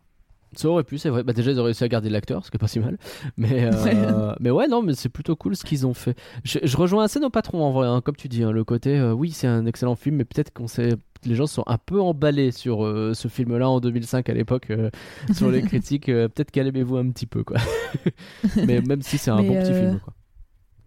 Ça 0.55 0.67
aurait 0.67 0.83
pu, 0.83 0.97
c'est 0.97 1.09
vrai. 1.09 1.23
Bah, 1.23 1.33
déjà, 1.33 1.51
ils 1.51 1.59
ont 1.59 1.63
réussi 1.63 1.83
à 1.83 1.87
garder 1.87 2.09
l'acteur, 2.09 2.45
ce 2.45 2.51
qui 2.51 2.57
est 2.57 2.59
pas 2.59 2.67
si 2.67 2.79
mal. 2.79 2.97
Mais, 3.37 3.65
euh, 3.65 3.83
Ouais. 3.83 4.35
mais 4.39 4.51
ouais, 4.51 4.67
non, 4.67 4.81
mais 4.81 4.93
c'est 4.93 5.09
plutôt 5.09 5.35
cool 5.35 5.55
ce 5.55 5.63
qu'ils 5.63 5.85
ont 5.87 5.93
fait. 5.93 6.15
Je, 6.43 6.59
je 6.63 6.77
rejoins 6.77 7.03
assez 7.05 7.19
nos 7.19 7.29
patrons 7.29 7.63
en 7.63 7.71
vrai, 7.71 7.87
hein, 7.87 8.01
comme 8.01 8.15
tu 8.15 8.27
dis. 8.27 8.43
hein, 8.43 8.51
le 8.51 8.63
côté, 8.63 8.97
euh, 8.97 9.13
oui, 9.13 9.31
c'est 9.31 9.47
un 9.47 9.65
excellent 9.65 9.95
film, 9.95 10.17
mais 10.17 10.25
peut-être 10.25 10.51
qu'on 10.53 10.67
sait. 10.67 10.95
Les 11.23 11.35
gens 11.35 11.45
sont 11.45 11.63
un 11.67 11.77
peu 11.77 12.01
emballés 12.01 12.51
sur 12.51 12.83
euh, 12.83 13.13
ce 13.13 13.27
film-là 13.27 13.69
en 13.69 13.79
2005 13.79 14.27
à 14.29 14.33
l'époque, 14.33 14.71
euh, 14.71 14.89
sur 15.33 15.51
les 15.51 15.61
critiques. 15.61 16.09
euh, 16.09 16.27
peut-être 16.27 16.49
calmez-vous 16.51 16.97
un 16.97 17.09
petit 17.11 17.27
peu, 17.27 17.43
quoi. 17.43 17.57
mais 18.65 18.81
même 18.81 19.01
si 19.01 19.17
c'est 19.17 19.31
un 19.31 19.41
Mais, 19.41 19.47
bon 19.47 19.53
petit 19.61 19.73
film, 19.73 19.99
quoi. 20.03 20.13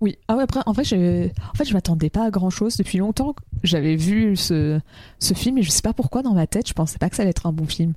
Oui. 0.01 0.19
Ah 0.29 0.37
ouais, 0.37 0.43
après, 0.43 0.61
en 0.67 0.73
vrai, 0.73 0.85
je, 0.85 1.27
en 1.29 1.55
fait, 1.55 1.65
je 1.65 1.73
m'attendais 1.73 2.11
pas 2.11 2.25
à 2.27 2.31
grand 2.31 2.51
chose. 2.51 2.77
Depuis 2.77 2.99
longtemps, 2.99 3.35
j'avais 3.63 3.95
vu 3.97 4.37
ce, 4.37 4.81
ce 5.21 5.35
film 5.35 5.57
et 5.59 5.63
je 5.63 5.71
sais 5.71 5.83
pas 5.83 5.93
pourquoi 5.95 6.23
dans 6.23 6.35
ma 6.35 6.47
tête, 6.47 6.69
je 6.69 6.75
pensais 6.75 6.99
pas 6.99 7.09
que 7.09 7.17
ça 7.17 7.23
allait 7.23 7.31
être 7.31 7.47
un 7.47 7.53
bon 7.53 7.65
film. 7.67 7.95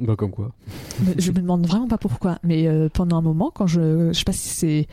Bah, 0.00 0.16
comme 0.16 0.30
quoi. 0.30 0.52
Mais 1.04 1.14
je 1.18 1.30
me 1.30 1.36
demande 1.40 1.66
vraiment 1.66 1.88
pas 1.88 1.98
pourquoi. 1.98 2.38
Mais 2.42 2.66
euh, 2.66 2.88
pendant 2.92 3.16
un 3.18 3.22
moment, 3.22 3.50
quand 3.54 3.66
je, 3.66 4.08
je 4.12 4.18
sais 4.18 4.24
pas 4.24 4.32
si 4.32 4.48
c'est, 4.48 4.86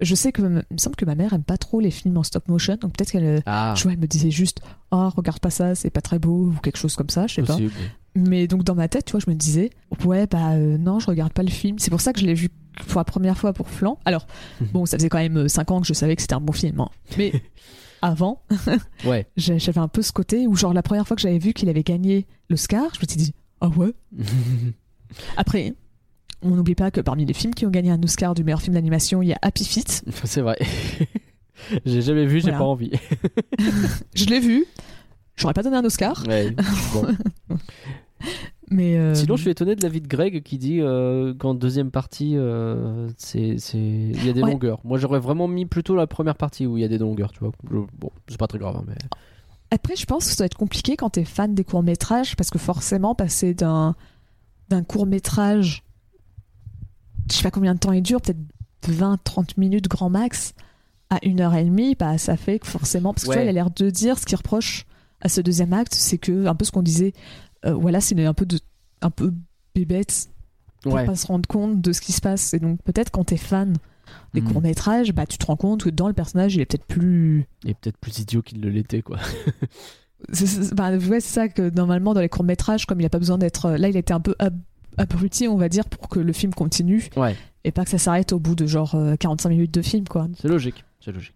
je 0.00 0.14
sais 0.14 0.30
que, 0.32 0.40
il 0.42 0.48
me 0.48 0.78
semble 0.78 0.96
que 0.96 1.04
ma 1.04 1.14
mère 1.14 1.32
aime 1.32 1.42
pas 1.42 1.56
trop 1.58 1.80
les 1.80 1.90
films 1.90 2.16
en 2.16 2.22
stop 2.22 2.48
motion, 2.48 2.76
donc 2.80 2.92
peut-être 2.96 3.10
qu'elle, 3.12 3.42
Ah, 3.46 3.74
je 3.76 3.82
vois, 3.82 3.92
elle 3.92 3.98
me 3.98 4.06
disait 4.06 4.30
juste, 4.30 4.60
oh, 4.92 5.08
regarde 5.16 5.40
pas 5.40 5.50
ça, 5.50 5.74
c'est 5.74 5.90
pas 5.90 6.00
très 6.02 6.18
beau, 6.18 6.46
ou 6.46 6.54
quelque 6.62 6.78
chose 6.78 6.94
comme 6.96 7.10
ça, 7.10 7.26
je 7.26 7.34
sais 7.34 7.42
pas. 7.42 7.56
Mais 8.14 8.46
donc 8.46 8.62
dans 8.64 8.74
ma 8.74 8.88
tête, 8.88 9.04
tu 9.06 9.12
vois, 9.12 9.20
je 9.20 9.28
me 9.30 9.34
disais, 9.36 9.70
ouais, 10.04 10.26
bah 10.26 10.52
euh, 10.52 10.78
non, 10.78 11.00
je 11.00 11.06
regarde 11.06 11.32
pas 11.34 11.42
le 11.42 11.50
film. 11.50 11.78
C'est 11.78 11.90
pour 11.90 12.00
ça 12.00 12.12
que 12.14 12.20
je 12.20 12.24
l'ai 12.26 12.32
vu 12.34 12.48
pour 12.88 12.98
la 12.98 13.04
première 13.04 13.36
fois 13.36 13.52
pour 13.52 13.68
Flan. 13.68 13.98
Alors, 14.06 14.26
bon, 14.72 14.86
ça 14.86 14.96
faisait 14.96 15.08
quand 15.10 15.18
même 15.18 15.48
5 15.48 15.70
ans 15.70 15.80
que 15.80 15.86
je 15.86 15.92
savais 15.92 16.16
que 16.16 16.22
c'était 16.22 16.34
un 16.34 16.40
bon 16.40 16.52
film. 16.54 16.80
hein. 16.80 16.88
Mais 17.18 17.32
avant, 18.02 18.40
Ouais. 19.04 19.26
j'avais 19.36 19.78
un 19.80 19.88
peu 19.88 20.00
ce 20.02 20.12
côté 20.12 20.46
où, 20.46 20.54
genre, 20.56 20.72
la 20.72 20.82
première 20.82 21.06
fois 21.06 21.14
que 21.16 21.22
j'avais 21.22 21.38
vu 21.38 21.52
qu'il 21.52 21.68
avait 21.68 21.82
gagné 21.82 22.26
l'Oscar, 22.48 22.84
je 22.94 23.00
me 23.00 23.06
suis 23.08 23.18
dit, 23.18 23.34
ah 23.60 23.68
ouais. 23.68 23.92
Après, 25.36 25.74
on 26.42 26.50
n'oublie 26.50 26.74
pas 26.74 26.90
que 26.90 27.00
parmi 27.00 27.24
les 27.24 27.34
films 27.34 27.54
qui 27.54 27.66
ont 27.66 27.70
gagné 27.70 27.90
un 27.90 28.02
Oscar 28.02 28.34
du 28.34 28.44
meilleur 28.44 28.60
film 28.60 28.74
d'animation, 28.74 29.22
il 29.22 29.28
y 29.28 29.32
a 29.32 29.38
Happy 29.42 29.64
Feet. 29.64 30.04
c'est 30.24 30.40
vrai. 30.40 30.58
j'ai 31.86 32.02
jamais 32.02 32.26
vu, 32.26 32.36
j'ai 32.40 32.44
Voilà. 32.50 32.58
pas 32.58 32.64
envie. 32.64 32.92
Je 34.14 34.26
l'ai 34.26 34.40
vu. 34.40 34.66
J'aurais 35.36 35.54
pas 35.54 35.62
donné 35.62 35.76
un 35.76 35.84
Oscar, 35.84 36.24
Ouais, 36.26 36.54
bon. 36.94 37.06
mais. 38.70 38.96
euh, 38.98 39.14
Sinon, 39.14 39.36
je 39.36 39.42
suis 39.42 39.50
étonné 39.50 39.76
de 39.76 39.82
l'avis 39.82 40.00
de 40.00 40.08
Greg 40.08 40.42
qui 40.42 40.56
dit 40.58 40.80
euh, 40.80 41.34
qu'en 41.34 41.54
deuxième 41.54 41.90
partie, 41.90 42.36
euh, 42.36 43.08
c'est, 43.18 43.56
c'est... 43.58 43.76
il 43.78 44.24
y 44.26 44.30
a 44.30 44.32
des 44.32 44.42
Ouais. 44.42 44.50
longueurs. 44.50 44.80
Moi, 44.84 44.98
j'aurais 44.98 45.20
vraiment 45.20 45.46
mis 45.46 45.66
plutôt 45.66 45.94
la 45.94 46.06
première 46.06 46.36
partie 46.36 46.66
où 46.66 46.78
il 46.78 46.80
y 46.80 46.84
a 46.84 46.88
des 46.88 46.98
longueurs, 46.98 47.32
tu 47.32 47.40
vois. 47.40 47.52
Je- 47.70 47.76
Bon, 47.98 48.10
c'est 48.28 48.38
pas 48.38 48.46
très 48.46 48.58
grave, 48.58 48.76
hein, 48.78 48.84
mais. 48.86 48.94
Après, 49.70 49.96
je 49.96 50.06
pense 50.06 50.24
que 50.24 50.30
ça 50.30 50.36
doit 50.38 50.46
être 50.46 50.56
compliqué 50.56 50.96
quand 50.96 51.10
t'es 51.10 51.24
fan 51.24 51.54
des 51.54 51.64
courts-métrages, 51.64 52.36
parce 52.36 52.50
que 52.50 52.58
forcément, 52.58 53.14
passer 53.14 53.52
d'un, 53.54 53.94
d'un 54.68 54.82
court-métrage, 54.84 55.82
je 57.30 57.36
sais 57.36 57.42
pas 57.42 57.50
combien 57.50 57.74
de 57.74 57.78
temps 57.80 57.92
il 57.92 58.02
dure, 58.02 58.20
peut-être 58.20 58.38
20-30 58.88 59.54
minutes 59.56 59.88
grand 59.88 60.10
max, 60.10 60.54
à 61.10 61.18
une 61.24 61.40
heure 61.40 61.54
et 61.54 61.64
demie, 61.64 61.94
bah, 61.96 62.18
ça 62.18 62.36
fait 62.36 62.58
que 62.58 62.66
forcément, 62.66 63.12
parce 63.12 63.24
que 63.24 63.30
tu 63.30 63.34
vois, 63.34 63.42
il 63.44 63.48
a 63.48 63.52
l'air 63.52 63.70
de 63.70 63.90
dire, 63.90 64.18
ce 64.18 64.26
qu'il 64.26 64.36
reproche 64.36 64.86
à 65.20 65.28
ce 65.28 65.40
deuxième 65.40 65.72
acte, 65.72 65.94
c'est 65.94 66.18
que, 66.18 66.46
un 66.46 66.54
peu 66.54 66.64
ce 66.64 66.70
qu'on 66.70 66.82
disait, 66.82 67.12
euh, 67.64 67.74
voilà, 67.74 68.00
c'est 68.00 68.24
un 68.24 68.34
peu 68.34 68.46
de, 68.46 68.60
un 69.02 69.10
peu 69.10 69.32
bébête, 69.74 70.28
pour 70.82 70.94
Ouais. 70.94 71.06
pas 71.06 71.16
se 71.16 71.26
rendre 71.26 71.48
compte 71.48 71.80
de 71.80 71.92
ce 71.92 72.00
qui 72.00 72.12
se 72.12 72.20
passe. 72.20 72.54
Et 72.54 72.60
donc, 72.60 72.80
peut-être 72.82 73.10
quand 73.10 73.24
t'es 73.24 73.36
fan 73.36 73.76
des 74.34 74.40
Mhm. 74.40 74.52
courts-métrages, 74.52 75.12
bah, 75.12 75.26
tu 75.26 75.38
te 75.38 75.46
rends 75.46 75.56
compte 75.56 75.84
que 75.84 75.90
dans 75.90 76.08
le 76.08 76.14
personnage, 76.14 76.54
il 76.54 76.60
est 76.60 76.66
peut-être 76.66 76.84
plus, 76.86 77.46
Il 77.64 77.70
est 77.70 77.74
peut-être 77.74 77.98
plus 77.98 78.18
idiot 78.18 78.42
qu'il 78.42 78.60
ne 78.60 78.68
l'était, 78.68 79.02
quoi. 79.02 79.18
C'est- 80.32 80.74
bah, 80.74 80.92
ouais, 80.96 81.20
c'est 81.20 81.34
ça 81.34 81.48
que 81.48 81.68
normalement 81.70 82.14
dans 82.14 82.20
les 82.22 82.28
courts 82.28 82.44
métrages, 82.44 82.86
comme 82.86 83.00
il 83.00 83.06
a 83.06 83.10
pas 83.10 83.18
besoin 83.18 83.38
d'être 83.38 83.70
là, 83.70 83.88
il 83.88 83.96
était 83.96 84.14
un 84.14 84.20
peu 84.20 84.34
ab- 84.38 84.58
abruti, 84.96 85.46
on 85.46 85.56
va 85.56 85.68
dire, 85.68 85.84
pour 85.84 86.08
que 86.08 86.18
le 86.18 86.32
film 86.32 86.54
continue 86.54 87.04
Ouais, 87.16 87.36
et 87.64 87.70
pas 87.70 87.84
que 87.84 87.90
ça 87.90 87.98
s'arrête 87.98 88.32
au 88.32 88.38
bout 88.38 88.54
de 88.54 88.66
genre 88.66 88.94
euh, 88.94 89.16
45 89.16 89.50
minutes 89.50 89.74
de 89.74 89.82
film, 89.82 90.08
quoi. 90.08 90.26
c'est 90.40 90.48
logique. 90.48 90.84
C'est 91.00 91.12
logique. 91.12 91.34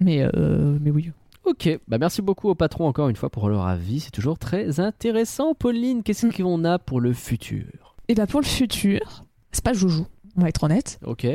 Mais 0.00 0.22
euh, 0.34 0.76
mais 0.80 0.90
oui. 0.90 1.10
Ok, 1.44 1.78
bah 1.88 1.98
merci 1.98 2.20
beaucoup 2.20 2.48
au 2.50 2.54
patron 2.54 2.86
encore 2.86 3.08
une 3.08 3.16
fois 3.16 3.30
pour 3.30 3.48
leur 3.48 3.64
avis, 3.66 4.00
c'est 4.00 4.10
toujours 4.10 4.38
très 4.38 4.80
intéressant. 4.80 5.54
Pauline, 5.54 6.02
qu'est-ce 6.02 6.26
qu'on 6.26 6.64
a 6.64 6.78
pour 6.78 7.00
le 7.00 7.12
futur? 7.12 7.96
Et 8.08 8.14
bah 8.14 8.26
pour 8.26 8.40
le 8.40 8.46
futur, 8.46 9.24
c'est 9.52 9.64
pas 9.64 9.72
Joujou, 9.72 10.06
on 10.36 10.42
va 10.42 10.48
être 10.48 10.64
honnête. 10.64 10.98
Ok. 11.06 11.26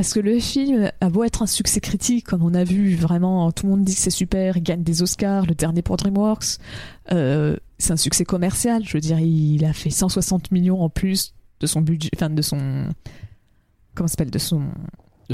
Parce 0.00 0.14
que 0.14 0.20
le 0.20 0.40
film 0.40 0.90
a 1.02 1.10
beau 1.10 1.24
être 1.24 1.42
un 1.42 1.46
succès 1.46 1.78
critique, 1.78 2.24
comme 2.24 2.42
on 2.42 2.54
a 2.54 2.64
vu, 2.64 2.94
vraiment, 2.94 3.52
tout 3.52 3.66
le 3.66 3.72
monde 3.72 3.84
dit 3.84 3.94
que 3.94 4.00
c'est 4.00 4.08
super, 4.08 4.56
il 4.56 4.62
gagne 4.62 4.82
des 4.82 5.02
Oscars, 5.02 5.44
le 5.44 5.54
dernier 5.54 5.82
pour 5.82 5.98
DreamWorks. 5.98 6.56
Euh, 7.12 7.54
c'est 7.76 7.92
un 7.92 7.98
succès 7.98 8.24
commercial, 8.24 8.82
je 8.82 8.94
veux 8.94 9.02
dire, 9.02 9.18
il 9.18 9.62
a 9.62 9.74
fait 9.74 9.90
160 9.90 10.52
millions 10.52 10.80
en 10.80 10.88
plus 10.88 11.34
de 11.60 11.66
son 11.66 11.82
budget, 11.82 12.08
enfin 12.16 12.30
de 12.30 12.40
son. 12.40 12.88
Comment 13.94 14.08
s'appelle 14.08 14.30
De 14.30 14.38
son. 14.38 14.70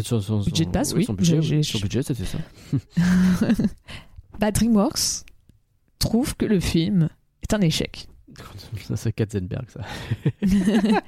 Son, 0.03 0.21
son- 0.21 0.41
Budget 0.41 0.65
de 0.65 0.73
base, 0.73 0.95
oui. 0.95 1.05
Son 1.05 1.15
budget, 1.15 1.39
oui, 1.39 1.63
son 1.63 1.79
budget, 1.79 2.03
c'était 2.03 2.25
ça. 2.25 2.39
bah, 4.41 4.51
DreamWorks 4.51 5.27
trouve 6.01 6.35
que 6.35 6.45
le 6.45 6.59
film 6.59 7.09
est 7.41 7.55
un 7.55 7.61
échec. 7.61 8.09
Ça, 8.89 8.97
c'est 8.97 9.13
Katzenberg, 9.13 9.67
ça. 9.71 9.83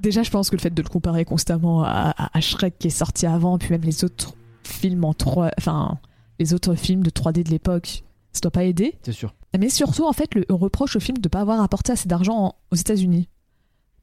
Déjà, 0.00 0.22
je 0.22 0.30
pense 0.30 0.50
que 0.50 0.56
le 0.56 0.60
fait 0.60 0.70
de 0.74 0.82
le 0.82 0.88
comparer 0.88 1.24
constamment 1.24 1.82
à, 1.84 2.14
à- 2.16 2.36
à 2.36 2.40
Shrek 2.40 2.78
qui 2.78 2.86
est 2.88 2.90
sorti 2.90 3.26
avant, 3.26 3.58
puis 3.58 3.70
même 3.70 3.82
les 3.82 4.04
autres 4.04 4.34
films 4.64 5.04
en 5.04 5.14
3 5.14 5.50
enfin, 5.58 5.98
les 6.38 6.54
autres 6.54 6.74
films 6.74 7.02
de 7.02 7.10
3D 7.10 7.42
de 7.44 7.50
l'époque, 7.50 8.02
ça 8.32 8.40
doit 8.40 8.50
pas 8.50 8.64
aider. 8.64 8.94
C'est 9.02 9.12
sûr. 9.12 9.34
Mais 9.58 9.68
surtout, 9.68 10.06
en 10.06 10.12
fait, 10.12 10.34
le, 10.34 10.46
on 10.48 10.56
reproche 10.56 10.96
au 10.96 11.00
film 11.00 11.18
de 11.18 11.26
ne 11.26 11.30
pas 11.30 11.40
avoir 11.40 11.60
apporté 11.60 11.92
assez 11.92 12.08
d'argent 12.08 12.36
en- 12.46 12.54
aux 12.70 12.76
États-Unis. 12.76 13.28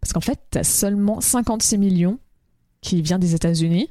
Parce 0.01 0.13
qu'en 0.13 0.21
fait, 0.21 0.39
t'as 0.51 0.63
seulement 0.63 1.21
56 1.21 1.77
millions 1.77 2.19
qui 2.81 3.01
vient 3.01 3.17
des 3.17 3.33
États-Unis. 3.33 3.89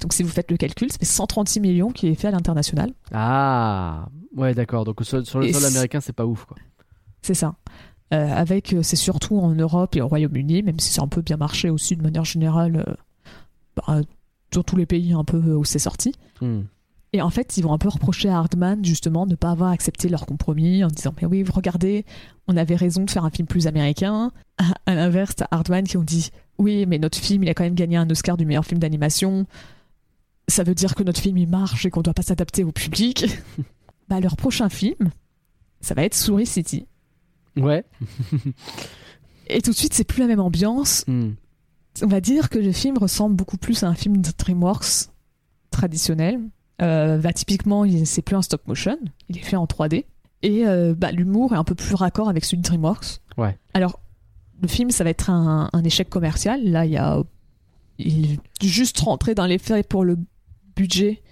Donc, 0.00 0.12
si 0.12 0.22
vous 0.22 0.28
faites 0.28 0.50
le 0.50 0.56
calcul, 0.56 0.90
ça 0.92 0.98
fait 0.98 1.04
136 1.04 1.60
millions 1.60 1.90
qui 1.90 2.06
est 2.08 2.14
fait 2.14 2.28
à 2.28 2.30
l'international. 2.30 2.92
Ah, 3.12 4.08
ouais, 4.36 4.54
d'accord. 4.54 4.84
Donc 4.84 4.98
sur, 5.02 5.26
sur 5.26 5.40
le 5.40 5.52
sol 5.52 5.64
américain, 5.64 6.00
c'est 6.00 6.12
pas 6.12 6.26
ouf, 6.26 6.44
quoi. 6.44 6.56
C'est 7.22 7.34
ça. 7.34 7.54
Euh, 8.12 8.28
avec, 8.28 8.72
euh, 8.72 8.82
c'est 8.82 8.96
surtout 8.96 9.38
en 9.38 9.54
Europe 9.54 9.94
et 9.94 10.00
au 10.00 10.08
Royaume-Uni, 10.08 10.62
même 10.64 10.80
si 10.80 10.92
c'est 10.92 11.00
un 11.00 11.06
peu 11.06 11.22
bien 11.22 11.36
marché 11.36 11.70
aussi 11.70 11.96
de 11.96 12.02
manière 12.02 12.24
générale 12.24 12.84
euh, 12.88 12.94
bah, 13.76 14.00
dans 14.50 14.64
tous 14.64 14.74
les 14.74 14.86
pays 14.86 15.12
un 15.12 15.22
peu 15.22 15.38
où 15.38 15.64
c'est 15.64 15.78
sorti. 15.78 16.12
Hmm. 16.40 16.62
Et 17.12 17.22
en 17.22 17.30
fait, 17.30 17.56
ils 17.56 17.62
vont 17.62 17.72
un 17.72 17.78
peu 17.78 17.88
reprocher 17.88 18.28
à 18.28 18.38
Hardman 18.38 18.84
justement 18.84 19.26
de 19.26 19.32
ne 19.32 19.36
pas 19.36 19.50
avoir 19.50 19.70
accepté 19.70 20.08
leur 20.08 20.26
compromis 20.26 20.82
en 20.82 20.88
disant 20.88 21.14
Mais 21.20 21.26
oui, 21.26 21.42
vous 21.44 21.52
regardez, 21.52 22.04
on 22.48 22.56
avait 22.56 22.74
raison 22.76 23.04
de 23.04 23.10
faire 23.10 23.24
un 23.24 23.30
film 23.30 23.46
plus 23.46 23.68
américain. 23.68 24.32
À, 24.58 24.64
à 24.90 24.94
l'inverse, 24.94 25.36
t'as 25.36 25.46
Hardman 25.52 25.84
qui 25.84 25.96
ont 25.96 26.02
dit 26.02 26.30
Oui, 26.58 26.86
mais 26.86 26.98
notre 26.98 27.18
film, 27.18 27.44
il 27.44 27.48
a 27.48 27.54
quand 27.54 27.64
même 27.64 27.74
gagné 27.74 27.96
un 27.96 28.10
Oscar 28.10 28.36
du 28.36 28.44
meilleur 28.44 28.64
film 28.64 28.80
d'animation. 28.80 29.46
Ça 30.48 30.64
veut 30.64 30.74
dire 30.74 30.96
que 30.96 31.04
notre 31.04 31.20
film, 31.20 31.36
il 31.36 31.48
marche 31.48 31.86
et 31.86 31.90
qu'on 31.90 32.00
ne 32.00 32.04
doit 32.04 32.14
pas 32.14 32.22
s'adapter 32.22 32.64
au 32.64 32.72
public. 32.72 33.26
bah, 34.08 34.18
leur 34.18 34.36
prochain 34.36 34.68
film, 34.68 35.10
ça 35.80 35.94
va 35.94 36.02
être 36.02 36.14
Souris 36.14 36.46
City. 36.46 36.86
Ouais. 37.56 37.84
Et 39.48 39.60
tout 39.62 39.70
de 39.70 39.76
suite, 39.76 39.94
c'est 39.94 40.04
plus 40.04 40.20
la 40.20 40.26
même 40.26 40.40
ambiance. 40.40 41.04
Hmm. 41.06 41.32
On 42.02 42.06
va 42.06 42.20
dire 42.20 42.50
que 42.50 42.58
le 42.58 42.72
film 42.72 42.98
ressemble 42.98 43.34
beaucoup 43.34 43.56
plus 43.56 43.82
à 43.82 43.88
un 43.88 43.94
film 43.94 44.18
de 44.18 44.30
DreamWorks 44.36 45.08
traditionnel. 45.70 46.40
Euh, 46.82 47.18
bah, 47.18 47.32
typiquement, 47.32 47.84
c'est 48.04 48.22
plus 48.22 48.36
un 48.36 48.42
stop 48.42 48.66
motion, 48.66 48.98
il 49.28 49.38
est 49.38 49.42
fait 49.42 49.56
en 49.56 49.66
3D. 49.66 50.04
Et 50.42 50.66
euh, 50.66 50.94
bah, 50.96 51.12
l'humour 51.12 51.52
est 51.52 51.56
un 51.56 51.64
peu 51.64 51.74
plus 51.74 51.94
raccord 51.94 52.28
avec 52.28 52.44
celui 52.44 52.58
de 52.58 52.62
DreamWorks. 52.62 53.20
Ouais. 53.36 53.58
Alors, 53.74 54.00
le 54.62 54.68
film, 54.68 54.90
ça 54.90 55.04
va 55.04 55.10
être 55.10 55.30
un, 55.30 55.68
un 55.72 55.84
échec 55.84 56.08
commercial. 56.08 56.62
Là, 56.64 56.86
il 56.86 56.92
y 56.92 56.96
a 56.96 57.22
il 58.04 58.32
est 58.32 58.66
juste 58.66 58.98
rentré 59.00 59.34
dans 59.34 59.46
les 59.46 59.58
frais 59.58 59.82
pour 59.82 60.04
le 60.04 60.16
budget. 60.76 61.22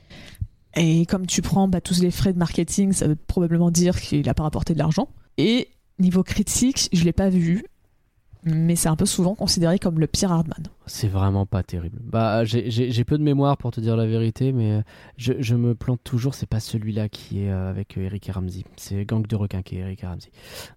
Et 0.77 1.07
comme 1.07 1.27
tu 1.27 1.43
prends 1.43 1.69
bah, 1.69 1.81
tous 1.81 2.01
les 2.01 2.11
frais 2.11 2.33
de 2.33 2.39
marketing, 2.39 2.93
ça 2.93 3.09
veut 3.09 3.17
probablement 3.17 3.71
dire 3.71 4.01
qu'il 4.01 4.27
n'a 4.27 4.35
pas 4.35 4.43
rapporté 4.43 4.75
de 4.75 4.79
l'argent. 4.79 5.09
Et 5.39 5.69
niveau 5.99 6.23
critique, 6.23 6.89
je 6.93 7.05
l'ai 7.05 7.13
pas 7.13 7.29
vu, 7.29 7.65
mais 8.45 8.77
c'est 8.77 8.89
un 8.89 8.95
peu 8.95 9.05
souvent 9.05 9.35
considéré 9.35 9.79
comme 9.81 9.99
le 9.99 10.07
pire 10.07 10.31
Hardman. 10.31 10.63
C'est 10.87 11.09
vraiment 11.09 11.45
pas 11.45 11.63
terrible. 11.65 11.99
Bah, 12.03 12.45
j'ai- 12.45 13.05
peu 13.05 13.19
de 13.19 13.23
mémoire 13.23 13.57
pour 13.57 13.73
te 13.73 13.81
dire 13.81 13.97
la 13.97 14.07
vérité, 14.07 14.53
mais 14.53 14.71
euh, 14.73 14.83
je, 15.17 15.33
je 15.41 15.55
me 15.57 15.75
plante 15.75 16.01
toujours. 16.05 16.35
C'est 16.35 16.47
pas 16.49 16.61
celui-là 16.61 17.09
qui 17.09 17.43
est 17.43 17.51
euh, 17.51 17.69
avec 17.69 17.99
euh, 17.99 18.03
Eric 18.03 18.29
et 18.29 18.33
Ramsey. 18.33 18.63
C'est 18.77 19.05
Gang 19.05 19.27
de 19.27 19.37
requins 19.37 19.63
qui 19.63 19.77
est 19.77 19.81
Eric 19.81 20.05
et 20.05 20.07
Ramsey. 20.07 20.31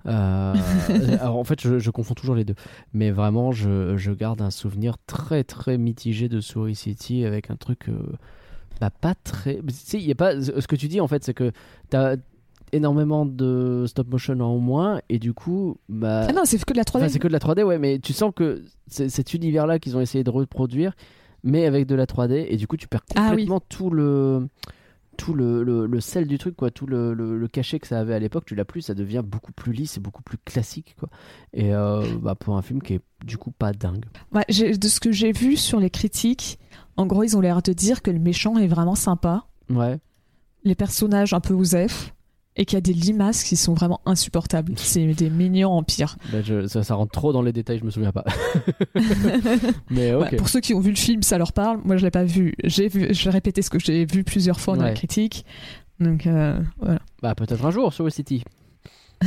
Euh, 0.08 0.56
alors 1.22 1.38
en 1.38 1.44
fait, 1.44 1.62
je, 1.62 1.78
je 1.78 1.92
confonds 1.92 2.16
toujours 2.16 2.36
les 2.36 2.46
deux. 2.46 2.56
Mais 2.94 3.12
vraiment, 3.12 3.52
je, 3.52 3.96
je 3.96 4.12
garde 4.12 4.42
un 4.42 4.52
souvenir 4.52 4.98
très 5.06 5.44
très 5.44 5.78
mitigé 5.78 6.30
de 6.30 6.42
Souris 6.42 6.76
City 6.76 7.26
avec 7.26 7.52
un 7.52 7.56
truc. 7.58 7.90
euh, 7.90 7.94
bah, 8.82 8.90
pas 8.90 9.14
très. 9.14 9.58
Tu 9.58 9.74
sais, 9.74 10.02
y 10.02 10.12
a 10.12 10.16
pas. 10.16 10.42
Ce 10.42 10.66
que 10.68 10.76
tu 10.76 10.88
dis 10.88 11.00
en 11.00 11.08
fait, 11.08 11.24
c'est 11.24 11.36
que 11.36 11.52
t'as 11.90 12.16
énormément 12.72 13.26
de 13.26 13.86
stop 13.88 14.08
motion 14.10 14.40
en 14.40 14.58
moins 14.58 15.02
et 15.10 15.20
du 15.20 15.34
coup 15.34 15.78
bah 15.90 16.26
Ah 16.30 16.34
non, 16.34 16.42
c'est 16.46 16.64
que 16.64 16.74
de 16.74 16.78
la 16.78 16.84
3D. 16.84 16.98
Enfin, 16.98 17.10
c'est 17.10 17.20
que 17.20 17.28
de 17.28 17.34
la 17.34 17.40
3D, 17.40 17.64
ouais, 17.64 17.78
mais 17.80 18.00
tu 18.00 18.14
sens 18.14 18.32
que 18.36 18.64
c'est 18.88 19.10
cet 19.10 19.34
univers-là 19.34 19.80
qu'ils 19.80 19.98
ont 19.98 20.02
essayé 20.02 20.24
de 20.24 20.30
reproduire, 20.30 20.94
mais 21.44 21.66
avec 21.66 21.88
de 21.88 21.96
la 21.96 22.06
3D, 22.06 22.46
et 22.50 22.58
du 22.58 22.68
coup, 22.68 22.78
tu 22.78 22.88
perds 22.88 23.02
Ah 23.16 23.22
oui. 23.22 23.30
complètement 23.46 23.60
tout 23.62 23.90
le 23.90 24.48
tout 25.18 25.34
le, 25.36 25.62
le, 25.64 25.86
le 25.86 26.00
sel 26.00 26.26
du 26.26 26.38
truc, 26.40 26.56
quoi, 26.56 26.72
tout 26.72 26.88
le, 26.88 27.14
le, 27.14 27.48
cachet 27.48 27.78
que 27.80 27.86
ça 27.86 28.00
avait 28.00 28.16
à 28.16 28.20
l'époque, 28.20 28.46
tu 28.46 28.56
l'as 28.56 28.66
plus, 28.66 28.82
ça 28.82 28.96
devient 28.96 29.22
beaucoup 29.24 29.52
plus 29.52 29.72
lisse 29.72 29.98
et 29.98 30.00
beaucoup 30.00 30.24
plus 30.24 30.38
classique, 30.40 30.96
quoi. 30.98 31.10
Et 31.54 31.76
euh, 31.76 32.02
bah, 32.22 32.34
pour 32.34 32.56
un 32.58 32.62
film 32.64 32.82
qui 32.82 32.94
est 32.96 33.02
du 33.24 33.38
coup 33.38 33.52
pas 33.52 33.72
dingue. 33.72 34.06
Ouais, 34.34 34.46
de 34.48 34.88
ce 34.88 35.00
que 35.00 35.12
j'ai 35.12 35.32
vu 35.32 35.58
sur 35.58 35.80
les 35.80 35.92
critiques, 35.92 36.58
en 36.98 37.06
gros, 37.06 37.24
ils 37.24 37.38
ont 37.38 37.42
l'air 37.42 37.62
de 37.62 37.74
dire 37.74 38.02
que 38.02 38.10
le 38.10 38.18
méchant 38.20 38.58
est 38.58 38.68
vraiment 38.68 38.96
sympa, 38.96 39.46
Ouais. 39.70 40.00
les 40.64 40.76
personnages 40.76 41.34
un 41.34 41.40
peu 41.42 41.54
ousef, 41.54 42.16
et 42.58 42.66
qu'il 42.66 42.76
y 42.76 42.78
a 42.78 42.82
des 42.82 42.94
limaces 42.94 43.44
qui 43.44 43.56
sont 43.56 43.74
vraiment 43.74 44.02
insupportables. 44.06 44.74
C'est 44.78 45.06
des 45.14 45.30
mignons 45.30 45.72
en 45.72 45.84
pire. 45.84 46.18
Bah, 46.32 46.42
je- 46.42 46.68
ça, 46.68 46.84
ça 46.84 46.96
rentre 46.96 47.12
trop 47.12 47.32
dans 47.34 47.42
les 47.42 47.54
détails, 47.54 47.80
je 47.80 47.86
me 47.86 47.92
souviens 47.92 48.12
pas. 48.12 48.26
mais. 49.90 50.14
Ouais, 50.14 50.36
pour 50.36 50.50
ceux 50.50 50.60
qui 50.60 50.74
ont 50.74 50.80
vu 50.80 50.90
le 50.92 50.96
film, 50.98 51.24
ça 51.24 51.38
leur 51.38 51.54
parle. 51.54 51.80
Moi, 51.86 51.98
je 51.98 52.04
l'ai 52.06 52.12
pas 52.12 52.24
vu. 52.26 52.54
J'ai 52.64 52.88
vu, 52.90 53.14
je 53.14 53.24
vais 53.26 53.30
répéter 53.32 53.62
ce 53.62 53.70
que 53.70 53.80
j'ai 53.80 54.06
vu 54.06 54.24
plusieurs 54.24 54.60
fois 54.60 54.76
dans 54.76 54.82
Ouais. 54.84 54.90
la 54.90 54.94
critique. 54.96 55.46
Donc 56.00 56.26
euh, 56.28 56.60
voilà, 56.80 57.00
Bah, 57.22 57.36
peut-être 57.36 57.64
un 57.66 57.72
jour 57.72 57.94
sur 57.94 58.12
City. 58.12 58.44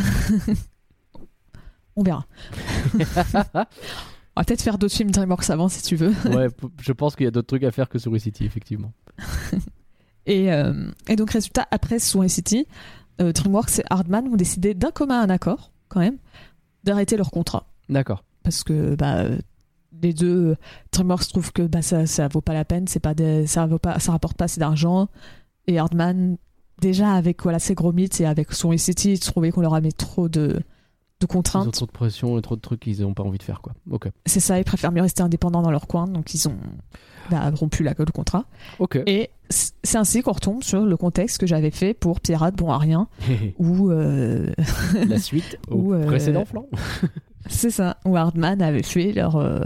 on 1.96 2.02
verra. 2.02 2.26
on 2.94 2.98
va 4.40 4.44
peut-être 4.44 4.62
faire 4.62 4.78
d'autres 4.78 4.94
films 4.94 5.10
DreamWorks 5.10 5.50
avant 5.50 5.68
si 5.68 5.82
tu 5.82 5.96
veux. 5.96 6.12
ouais, 6.34 6.48
je 6.80 6.92
pense 6.92 7.14
qu'il 7.16 7.24
y 7.24 7.28
a 7.28 7.30
d'autres 7.30 7.46
trucs 7.46 7.62
à 7.64 7.70
faire 7.70 7.88
que 7.88 7.98
sur 7.98 8.18
City, 8.20 8.44
effectivement. 8.44 8.92
Et, 10.26 10.52
euh, 10.52 10.90
et 11.08 11.16
donc, 11.16 11.30
résultat, 11.30 11.66
après 11.70 11.98
Souris 11.98 12.30
City, 12.30 12.66
euh, 13.20 13.32
DreamWorks 13.32 13.78
et 13.78 13.84
Hardman 13.90 14.28
ont 14.28 14.36
décidé 14.36 14.74
d'un 14.74 14.90
commun 14.90 15.20
un 15.22 15.30
accord, 15.30 15.70
quand 15.88 16.00
même, 16.00 16.18
d'arrêter 16.84 17.16
leur 17.16 17.30
contrat. 17.30 17.66
D'accord. 17.88 18.24
Parce 18.42 18.64
que 18.64 18.94
bah, 18.94 19.24
les 20.02 20.12
deux, 20.12 20.56
DreamWorks 20.92 21.28
trouve 21.28 21.52
que 21.52 21.62
bah, 21.62 21.82
ça, 21.82 22.06
ça 22.06 22.28
vaut 22.28 22.40
pas 22.40 22.52
la 22.54 22.64
peine, 22.64 22.86
c'est 22.88 23.00
pas 23.00 23.14
des- 23.14 23.46
ça, 23.46 23.66
vaut 23.66 23.78
pas, 23.78 23.98
ça 23.98 24.12
rapporte 24.12 24.36
pas 24.36 24.44
assez 24.46 24.60
d'argent. 24.60 25.08
Et 25.66 25.78
Hardman, 25.78 26.36
déjà 26.80 27.12
avec 27.14 27.42
voilà, 27.42 27.58
ses 27.58 27.74
gros 27.74 27.92
mythes 27.92 28.20
et 28.20 28.26
avec 28.26 28.52
Souris 28.52 28.78
City, 28.78 29.12
ils 29.12 29.20
trouvaient 29.20 29.50
qu'on 29.50 29.60
leur 29.62 29.74
a 29.74 29.80
mis 29.80 29.92
trop 29.92 30.28
de, 30.28 30.40
de 30.48 30.62
Ils 31.20 31.24
ont 31.24 31.26
contraintes. 31.28 31.72
trop 31.72 31.86
de 31.86 31.90
pression 31.92 32.38
et 32.38 32.42
trop 32.42 32.56
de 32.56 32.60
trucs 32.60 32.80
qu'ils 32.80 33.00
n'ont 33.00 33.14
pas 33.14 33.22
envie 33.22 33.38
de 33.38 33.42
faire, 33.44 33.62
quoi. 33.62 33.72
Ok. 33.90 34.10
C'est 34.26 34.40
ça, 34.40 34.58
ils 34.58 34.64
préfèrent 34.64 34.92
mieux 34.92 35.00
rester 35.02 35.22
indépendants 35.22 35.62
dans 35.62 35.70
leur 35.70 35.86
coin, 35.86 36.06
donc 36.06 36.34
ils 36.34 36.48
ont 36.48 36.56
bah, 37.30 37.48
rompu 37.50 37.82
la, 37.82 37.94
le 37.96 38.04
contrat. 38.12 38.44
Ok. 38.78 38.98
Et 39.06 39.30
c'est 39.50 39.98
ainsi 39.98 40.22
qu'on 40.22 40.32
retombe 40.32 40.62
sur 40.62 40.84
le 40.84 40.96
contexte 40.96 41.38
que 41.38 41.46
j'avais 41.46 41.70
fait 41.70 41.94
pour 41.94 42.20
Pirate 42.20 42.54
Bon 42.56 42.70
à 42.70 42.78
Rien, 42.78 43.08
où 43.58 43.90
euh, 43.90 44.52
la 45.06 45.18
suite 45.18 45.58
au 45.70 45.76
Ou, 45.76 45.94
euh, 45.94 46.06
précédent 46.06 46.44
flanc. 46.44 46.66
c'est 47.48 47.70
ça, 47.70 47.98
où 48.04 48.16
Hardman 48.16 48.62
avait 48.62 48.82
fait 48.82 49.12
leur, 49.12 49.36
euh, 49.36 49.60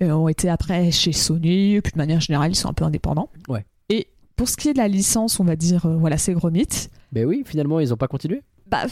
ont 0.00 0.28
été 0.28 0.48
après 0.48 0.90
chez 0.90 1.12
Sony, 1.12 1.80
puis 1.80 1.92
de 1.92 1.98
manière 1.98 2.20
générale 2.20 2.52
ils 2.52 2.56
sont 2.56 2.68
un 2.68 2.74
peu 2.74 2.84
indépendants. 2.84 3.30
Ouais. 3.48 3.64
Et 3.88 4.08
pour 4.36 4.48
ce 4.48 4.56
qui 4.56 4.68
est 4.68 4.74
de 4.74 4.78
la 4.78 4.88
licence, 4.88 5.40
on 5.40 5.44
va 5.44 5.56
dire 5.56 5.88
voilà 5.88 6.18
c'est 6.18 6.34
gros 6.34 6.50
mythe. 6.50 6.90
Ben 7.12 7.26
oui, 7.26 7.42
finalement, 7.46 7.80
ils 7.80 7.92
ont 7.92 7.98
pas 7.98 8.08
continué. 8.08 8.42
Bah 8.70 8.84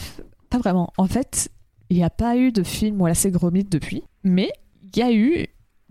pas 0.49 0.57
vraiment. 0.57 0.91
En 0.97 1.07
fait, 1.07 1.49
il 1.89 1.97
n'y 1.97 2.03
a 2.03 2.09
pas 2.09 2.37
eu 2.37 2.51
de 2.51 2.63
film 2.63 2.97
voilà 2.97 3.15
c'est 3.15 3.31
gros 3.31 3.51
mythe 3.51 3.71
depuis, 3.71 4.03
mais 4.23 4.51
il 4.81 4.99
y 4.99 5.03
a 5.03 5.11
eu 5.11 5.47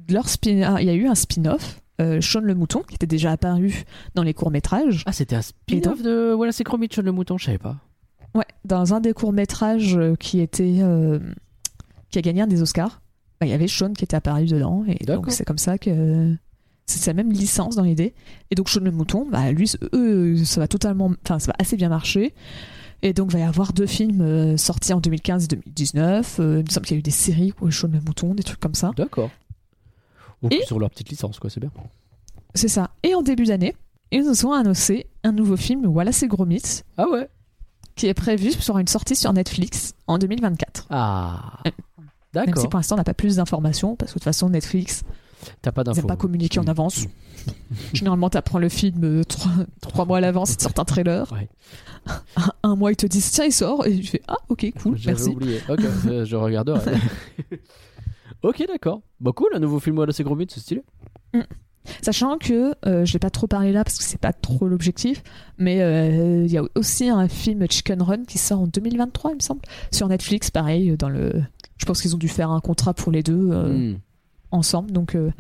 leur 0.09 0.29
spin, 0.29 0.79
il 0.81 0.87
y 0.87 0.91
a 0.91 0.95
eu 0.95 1.07
un 1.07 1.15
spin-off. 1.15 1.80
Euh, 2.01 2.21
Sean 2.21 2.41
le 2.41 2.55
mouton 2.55 2.83
qui 2.87 2.95
était 2.95 3.07
déjà 3.07 3.33
apparu 3.33 3.85
dans 4.15 4.23
les 4.23 4.35
courts 4.35 4.51
métrages 4.51 5.03
Ah, 5.07 5.13
c'était 5.13 5.37
un 5.37 5.43
spin-off 5.43 6.03
de 6.03 6.33
Voilà, 6.33 6.53
c'est 6.53 6.65
Chromie 6.65 6.89
Sean 6.93 7.03
le 7.03 7.13
mouton, 7.13 7.39
je 7.39 7.47
savais 7.47 7.59
pas. 7.59 7.77
Ouais, 8.35 8.45
dans 8.65 8.95
un 8.95 9.01
des 9.01 9.13
courts-métrages 9.13 9.97
euh, 9.97 10.15
qui 10.15 10.41
était 10.41 10.79
euh, 10.81 11.19
qui 12.11 12.19
a 12.19 12.23
gagné 12.23 12.43
un 12.43 12.47
des 12.47 12.63
Oscars, 12.63 13.03
bah, 13.41 13.47
il 13.47 13.51
y 13.51 13.55
avait 13.55 13.69
Sean 13.69 13.93
qui 13.93 14.05
était 14.05 14.17
apparu 14.17 14.47
dedans 14.47 14.85
et 14.87 15.05
donc 15.05 15.31
c'est 15.31 15.45
comme 15.45 15.59
ça 15.59 15.79
que 15.79 16.37
c'est 16.87 17.11
la 17.11 17.15
même 17.15 17.33
licence 17.33 17.77
dans 17.77 17.85
l'idée. 17.85 18.15
Et 18.51 18.55
donc 18.55 18.69
Sean 18.69 18.81
le 18.81 18.91
mouton, 18.91 19.27
bah 19.31 19.53
lui 19.53 19.71
eux, 19.93 20.37
ça 20.45 20.61
va 20.61 20.69
totalement 20.69 21.11
enfin 21.25 21.39
ça 21.39 21.49
va 21.49 21.55
assez 21.59 21.77
bien 21.77 21.89
marcher. 21.89 22.35
Et 23.03 23.13
donc 23.13 23.31
il 23.31 23.35
va 23.35 23.39
y 23.41 23.43
avoir 23.43 23.73
deux 23.73 23.87
films 23.87 24.21
euh, 24.21 24.57
sortis 24.57 24.93
en 24.93 25.01
2015 25.01 25.45
et 25.45 25.49
2019, 25.49 26.37
euh, 26.41 26.59
il 26.59 26.65
me 26.65 26.71
semble 26.71 26.87
qu'il 26.87 26.97
y 26.97 26.99
a 26.99 27.01
eu 27.01 27.03
des 27.03 27.11
séries 27.11 27.53
quoi, 27.53 27.71
Sean 27.71 27.89
le 27.89 28.01
mouton, 28.01 28.35
des 28.35 28.43
trucs 28.43 28.61
comme 28.61 28.75
ça. 28.75 28.91
D'accord. 28.97 29.31
Et- 30.51 30.65
sur 30.65 30.79
leur 30.79 30.91
petite 30.91 31.09
licence, 31.11 31.39
quoi, 31.39 31.51
c'est 31.51 31.61
bien. 31.61 31.71
C'est 32.55 32.69
ça. 32.69 32.91
Et 33.03 33.15
en 33.15 33.23
début 33.23 33.45
d'année, 33.45 33.75
ils 34.11 34.25
nous 34.25 34.47
ont 34.47 34.53
annoncé 34.53 35.07
un 35.23 35.33
nouveau 35.33 35.57
film, 35.57 35.87
Voilà 35.87 36.13
c'est 36.13 36.27
Gromit, 36.29 36.83
Ah 36.97 37.09
ouais 37.09 37.29
qui 37.97 38.07
est 38.07 38.15
prévu 38.15 38.51
sur 38.53 38.79
une 38.79 38.87
sortie 38.87 39.15
sur 39.15 39.31
Netflix 39.35 39.95
en 40.07 40.17
2024. 40.17 40.87
Ah. 40.89 41.59
Euh, 41.67 41.71
Même 42.35 42.45
si 42.47 42.53
D'accord. 42.53 42.69
pour 42.71 42.79
l'instant 42.79 42.95
on 42.95 42.99
n'a 42.99 43.05
pas 43.05 43.13
plus 43.13 43.37
d'informations, 43.37 43.95
parce 43.95 44.13
que 44.13 44.15
de 44.15 44.21
toute 44.21 44.25
façon 44.25 44.49
Netflix 44.49 45.03
T'as 45.61 45.71
pas 45.73 45.83
ils 45.83 45.85
d'infos. 45.85 45.97
n'aiment 45.99 46.07
pas 46.07 46.17
communiquer 46.17 46.61
en 46.61 46.67
avance. 46.67 47.05
Généralement 47.93 48.31
t'apprends 48.31 48.59
le 48.59 48.71
film 48.71 49.05
euh, 49.05 49.25
trois, 49.25 49.51
trois 49.83 50.05
mois 50.07 50.17
à 50.19 50.21
l'avance, 50.23 50.53
ils 50.53 50.57
te 50.57 50.63
sortent 50.63 50.79
un 50.79 50.85
trailer. 50.87 51.31
Ouais. 51.33 51.49
Un, 52.37 52.53
un 52.63 52.77
mois 52.77 52.91
ils 52.93 52.97
te 52.97 53.07
disent 53.07 53.31
tiens 53.33 53.45
il 53.45 53.53
sort, 53.53 53.87
et 53.87 53.95
tu 54.01 54.07
fais 54.07 54.23
ah 54.29 54.39
ok 54.49 54.73
cool, 54.83 54.99
merci. 55.05 55.29
oublié. 55.29 55.61
Ok, 55.69 55.81
je, 56.05 56.25
je 56.25 56.37
regarderai. 56.37 56.93
ok, 58.43 58.65
d'accord. 58.67 59.03
Bah 59.21 59.33
cool, 59.35 59.49
un 59.55 59.59
nouveau 59.59 59.81
film 59.81 59.97
Voilà 59.97 60.13
c'est 60.13 60.25
Gromit, 60.25 60.47
c'est 60.49 60.61
stylé. 60.61 60.83
Sachant 62.03 62.37
que, 62.37 62.75
euh, 62.87 63.05
je 63.07 63.13
l'ai 63.15 63.19
pas 63.19 63.31
trop 63.31 63.47
parlé 63.47 63.73
là 63.73 63.85
parce 63.85 63.97
que 63.97 64.05
c'est 64.05 64.21
pas 64.21 64.35
trop 64.35 64.69
l'objectif, 64.69 65.23
mais 65.57 65.81
euh, 65.81 66.45
il 66.45 66.53
y 66.53 66.59
a 66.59 66.63
aussi 66.75 67.09
un 67.09 67.27
film 67.27 67.65
Chicken 67.69 68.03
Run 68.03 68.25
qui 68.29 68.37
sort 68.37 68.61
en 68.61 68.67
2023, 68.67 69.31
il 69.31 69.37
me 69.37 69.41
semble, 69.41 69.63
sur 69.91 70.07
Netflix, 70.09 70.51
pareil, 70.51 70.95
dans 70.99 71.09
le... 71.09 71.43
Je 71.79 71.87
pense 71.87 72.03
qu'ils 72.03 72.15
ont 72.15 72.19
dû 72.19 72.29
faire 72.29 72.51
un 72.51 72.61
contrat 72.61 72.93
pour 72.93 73.11
les 73.11 73.23
deux 73.23 73.49
euh, 73.51 73.93
Hmm. 73.95 73.99
ensemble, 74.51 74.91
donc 74.93 75.15
euh, 75.15 75.31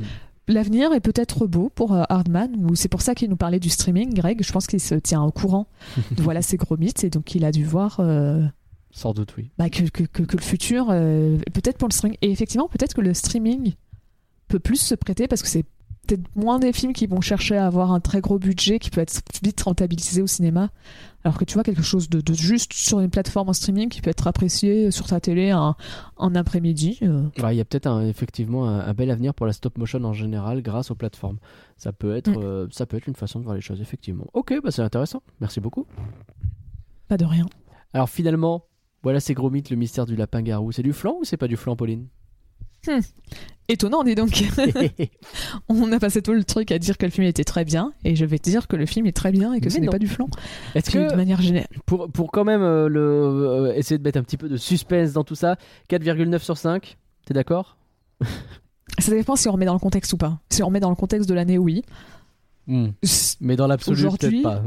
l'avenir 0.48 0.92
est 0.94 1.00
peut-être 1.00 1.46
beau 1.46 1.70
pour 1.74 1.92
euh, 1.92 2.04
Hardman, 2.08 2.50
ou 2.70 2.74
c'est 2.74 2.88
pour 2.88 3.02
ça 3.02 3.14
qu'il 3.14 3.28
nous 3.28 3.36
parlait 3.36 3.60
du 3.60 3.68
streaming, 3.68 4.14
Greg, 4.14 4.42
je 4.42 4.50
pense 4.50 4.66
qu'il 4.66 4.80
se 4.80 4.94
tient 4.94 5.22
au 5.22 5.30
courant 5.30 5.66
de 6.16 6.22
Voilà 6.22 6.40
c'est 6.40 6.56
gros 6.56 6.78
mythes, 6.78 7.04
et 7.04 7.10
donc 7.10 7.34
il 7.34 7.44
a 7.44 7.52
dû 7.52 7.64
voir 7.64 7.98
euh, 8.00 8.42
Sans 8.92 9.12
doute, 9.12 9.34
oui. 9.38 9.50
bah, 9.58 9.70
que, 9.70 9.84
que- 9.88 10.02
que- 10.04 10.22
que 10.24 10.36
le 10.36 10.42
futur, 10.42 10.88
euh, 10.90 11.38
peut-être 11.52 11.78
pour 11.78 11.88
le 11.88 11.92
streaming, 11.94 12.18
et 12.22 12.30
effectivement 12.30 12.68
peut-être 12.68 12.94
que 12.94 13.00
le 13.00 13.14
streaming 13.14 13.74
peut 14.48 14.58
plus 14.58 14.80
se 14.80 14.94
prêter 14.96 15.28
parce 15.28 15.42
que 15.42 15.48
c'est 15.48 15.64
peut-être 16.08 16.24
moins 16.34 16.58
des 16.58 16.72
films 16.72 16.92
qui 16.92 17.06
vont 17.06 17.20
chercher 17.20 17.56
à 17.56 17.66
avoir 17.66 17.92
un 17.92 18.00
très 18.00 18.20
gros 18.20 18.38
budget 18.40 18.80
qui 18.80 18.90
peut 18.90 19.00
être 19.00 19.20
vite 19.44 19.60
rentabilisé 19.60 20.22
au 20.22 20.26
cinéma. 20.26 20.70
Alors 21.22 21.38
que 21.38 21.44
tu 21.44 21.54
vois 21.54 21.62
quelque 21.62 21.82
chose 21.82 22.08
de, 22.08 22.20
de 22.20 22.32
juste 22.32 22.72
sur 22.72 22.98
une 22.98 23.10
plateforme 23.10 23.48
en 23.50 23.52
streaming 23.52 23.88
qui 23.90 24.00
peut 24.00 24.10
être 24.10 24.26
apprécié 24.26 24.90
sur 24.90 25.06
ta 25.06 25.20
télé 25.20 25.50
un, 25.50 25.76
un 26.18 26.34
après-midi. 26.34 26.98
euh, 27.02 27.28
Ouais, 27.40 27.54
Il 27.54 27.58
y 27.58 27.60
a 27.60 27.64
peut-être 27.64 27.86
un- 27.86 28.04
effectivement 28.08 28.66
un, 28.68 28.80
un 28.80 28.94
bel 28.94 29.10
avenir 29.12 29.34
pour 29.34 29.46
la 29.46 29.52
stop 29.52 29.78
motion 29.78 30.02
en 30.02 30.14
général 30.14 30.62
grâce 30.62 30.90
aux 30.90 30.96
plateformes. 30.96 31.36
Ça 31.76 31.92
peut 31.92 32.16
être, 32.16 32.30
Mm. 32.30 32.42
euh, 32.42 32.66
ça 32.72 32.86
peut 32.86 32.96
être 32.96 33.06
une 33.06 33.14
façon 33.14 33.38
de 33.38 33.44
voir 33.44 33.54
les 33.54 33.60
choses, 33.60 33.80
effectivement. 33.80 34.26
Ok, 34.32 34.52
bah 34.64 34.70
c'est 34.72 34.82
intéressant. 34.82 35.22
Merci 35.40 35.60
beaucoup. 35.60 35.86
pas 37.08 37.16
de 37.18 37.24
rien. 37.24 37.46
Alors 37.92 38.08
finalement, 38.08 38.64
voilà 39.02 39.20
c'est 39.20 39.35
Gromit, 39.35 39.64
le 39.70 39.77
mystère 39.77 40.06
du 40.06 40.16
lapin 40.16 40.43
garou. 40.43 40.72
C'est 40.72 40.82
du 40.82 40.93
flan 40.93 41.16
ou 41.20 41.24
c'est 41.24 41.36
pas 41.36 41.48
du 41.48 41.56
flan, 41.56 41.77
Pauline 41.77 42.06
Étonnant, 43.68 44.02
dis 44.02 44.14
donc. 44.14 44.31
On 45.68 45.93
a 45.93 46.01
passé 46.01 46.22
tout 46.22 46.32
le 46.32 46.43
truc 46.43 46.72
à 46.72 46.78
dire 46.78 46.98
que 46.98 47.06
le 47.06 47.12
film 47.12 47.27
était 47.27 47.44
très 47.44 47.64
bien, 47.64 47.93
et 48.05 48.16
je 48.16 48.24
vais 48.24 48.39
te 48.39 48.51
dire 48.51 48.66
que 48.66 48.74
le 48.74 48.86
film 48.86 49.06
est 49.06 49.16
très 49.16 49.31
bien 49.31 49.52
et 49.52 49.60
que 49.60 49.66
Mais 49.66 49.70
ce 49.70 49.78
n'est 49.78 49.86
pas 49.86 49.98
du 49.98 50.09
flan. 50.09 50.28
Est-ce 50.74 50.90
Que 50.90 51.10
de 51.10 51.14
manière 51.14 51.40
générale. 51.40 51.68
pour, 51.86 52.10
pour 52.10 52.32
quand 52.32 52.44
même 52.44 52.62
euh, 52.62 52.89
le, 52.89 53.01
euh, 53.01 53.74
essayer 53.74 53.98
de 53.98 54.02
mettre 54.02 54.18
un 54.18 54.22
petit 54.22 54.36
peu 54.36 54.48
de 54.48 54.56
suspense 54.56 55.12
dans 55.12 55.24
tout 55.24 55.36
ça, 55.36 55.56
4,9 55.89 56.39
sur 56.40 56.59
5, 56.59 56.97
t'es 57.27 57.35
d'accord? 57.35 57.77
Ça 58.98 59.12
dépend 59.12 59.36
si 59.36 59.48
on 59.48 59.52
remet 59.52 59.66
dans 59.66 59.74
le 59.74 59.78
contexte 59.78 60.12
ou 60.12 60.16
pas. 60.16 60.40
Si 60.51 60.62
on 60.62 60.66
remet 60.66 60.81
dans 60.81 60.90
le 60.90 60.97
contexte 60.97 61.28
de 61.28 61.35
l'année, 61.35 61.59
oui. 61.59 61.85
Hmm. 62.66 62.89
Mais 63.40 63.56
dans 63.56 63.68
l'absolu, 63.68 64.09
peut-être 64.18 64.43
pas. 64.43 64.62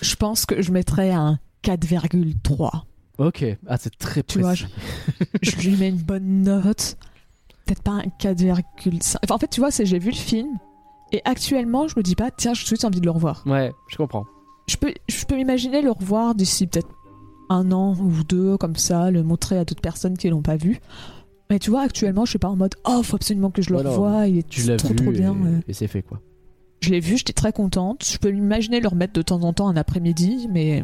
Je 0.00 0.16
pense 0.16 0.46
que 0.46 0.62
je 0.62 0.72
mettrais 0.72 1.10
un 1.10 1.38
4,3. 1.64 2.84
Ok, 3.26 3.44
ah 3.68 3.76
c'est 3.78 3.96
très 3.98 4.22
Tu 4.22 4.40
vois, 4.40 4.50
précis. 4.54 4.66
je 5.42 5.56
lui 5.68 5.76
mets 5.76 5.88
une 5.90 5.96
bonne 5.96 6.42
note. 6.42 6.96
Peut-être 7.66 7.82
pas 7.82 7.92
un 7.92 8.02
4,5. 8.20 9.16
Enfin, 9.22 9.34
en 9.34 9.38
fait, 9.38 9.48
tu 9.48 9.60
vois, 9.60 9.70
j'ai 9.70 9.98
vu 9.98 10.10
le 10.10 10.16
film 10.16 10.58
et 11.12 11.20
actuellement, 11.24 11.86
je 11.88 11.94
me 11.96 12.02
dis 12.02 12.16
pas, 12.16 12.30
tiens, 12.30 12.54
j'ai 12.54 12.60
tout 12.64 12.70
de 12.74 12.78
suite 12.78 12.84
envie 12.84 13.00
de 13.00 13.04
le 13.04 13.10
revoir. 13.12 13.42
Ouais, 13.46 13.70
je 13.88 13.96
comprends. 13.96 14.24
Je 14.66 14.76
peux, 14.76 14.92
je 15.08 15.24
peux 15.24 15.36
m'imaginer 15.36 15.82
le 15.82 15.90
revoir 15.90 16.34
d'ici 16.34 16.66
peut-être 16.66 16.88
un 17.50 17.70
an 17.70 17.94
ou 17.98 18.24
deux, 18.24 18.56
comme 18.56 18.76
ça, 18.76 19.10
le 19.10 19.22
montrer 19.22 19.58
à 19.58 19.64
d'autres 19.64 19.80
personnes 19.82 20.16
qui 20.16 20.28
l'ont 20.28 20.42
pas 20.42 20.56
vu. 20.56 20.80
Mais 21.50 21.58
tu 21.58 21.70
vois, 21.70 21.82
actuellement, 21.82 22.24
je 22.24 22.30
suis 22.30 22.38
pas 22.38 22.48
en 22.48 22.56
mode, 22.56 22.74
oh, 22.86 23.02
faut 23.02 23.16
absolument 23.16 23.50
que 23.50 23.60
je 23.62 23.70
le 23.70 23.76
revoie, 23.76 24.26
il 24.26 24.38
est 24.38 24.48
Tu 24.48 24.64
trop 24.76 24.88
vu 24.88 24.96
trop 24.96 25.10
et, 25.10 25.12
bien. 25.12 25.32
euh. 25.34 25.60
et 25.68 25.72
c'est 25.74 25.86
fait 25.86 26.02
quoi. 26.02 26.20
Je 26.80 26.90
l'ai 26.90 27.00
vu, 27.00 27.16
j'étais 27.18 27.32
très 27.34 27.52
contente. 27.52 28.04
Je 28.04 28.16
peux 28.18 28.30
m'imaginer 28.32 28.80
le 28.80 28.88
remettre 28.88 29.12
de 29.12 29.22
temps 29.22 29.42
en 29.42 29.52
temps 29.52 29.68
un 29.68 29.76
après-midi, 29.76 30.48
mais 30.50 30.82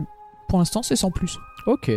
pour 0.48 0.58
l'instant, 0.58 0.82
c'est 0.84 0.94
sans 0.94 1.10
plus. 1.10 1.36
Ok. 1.66 1.90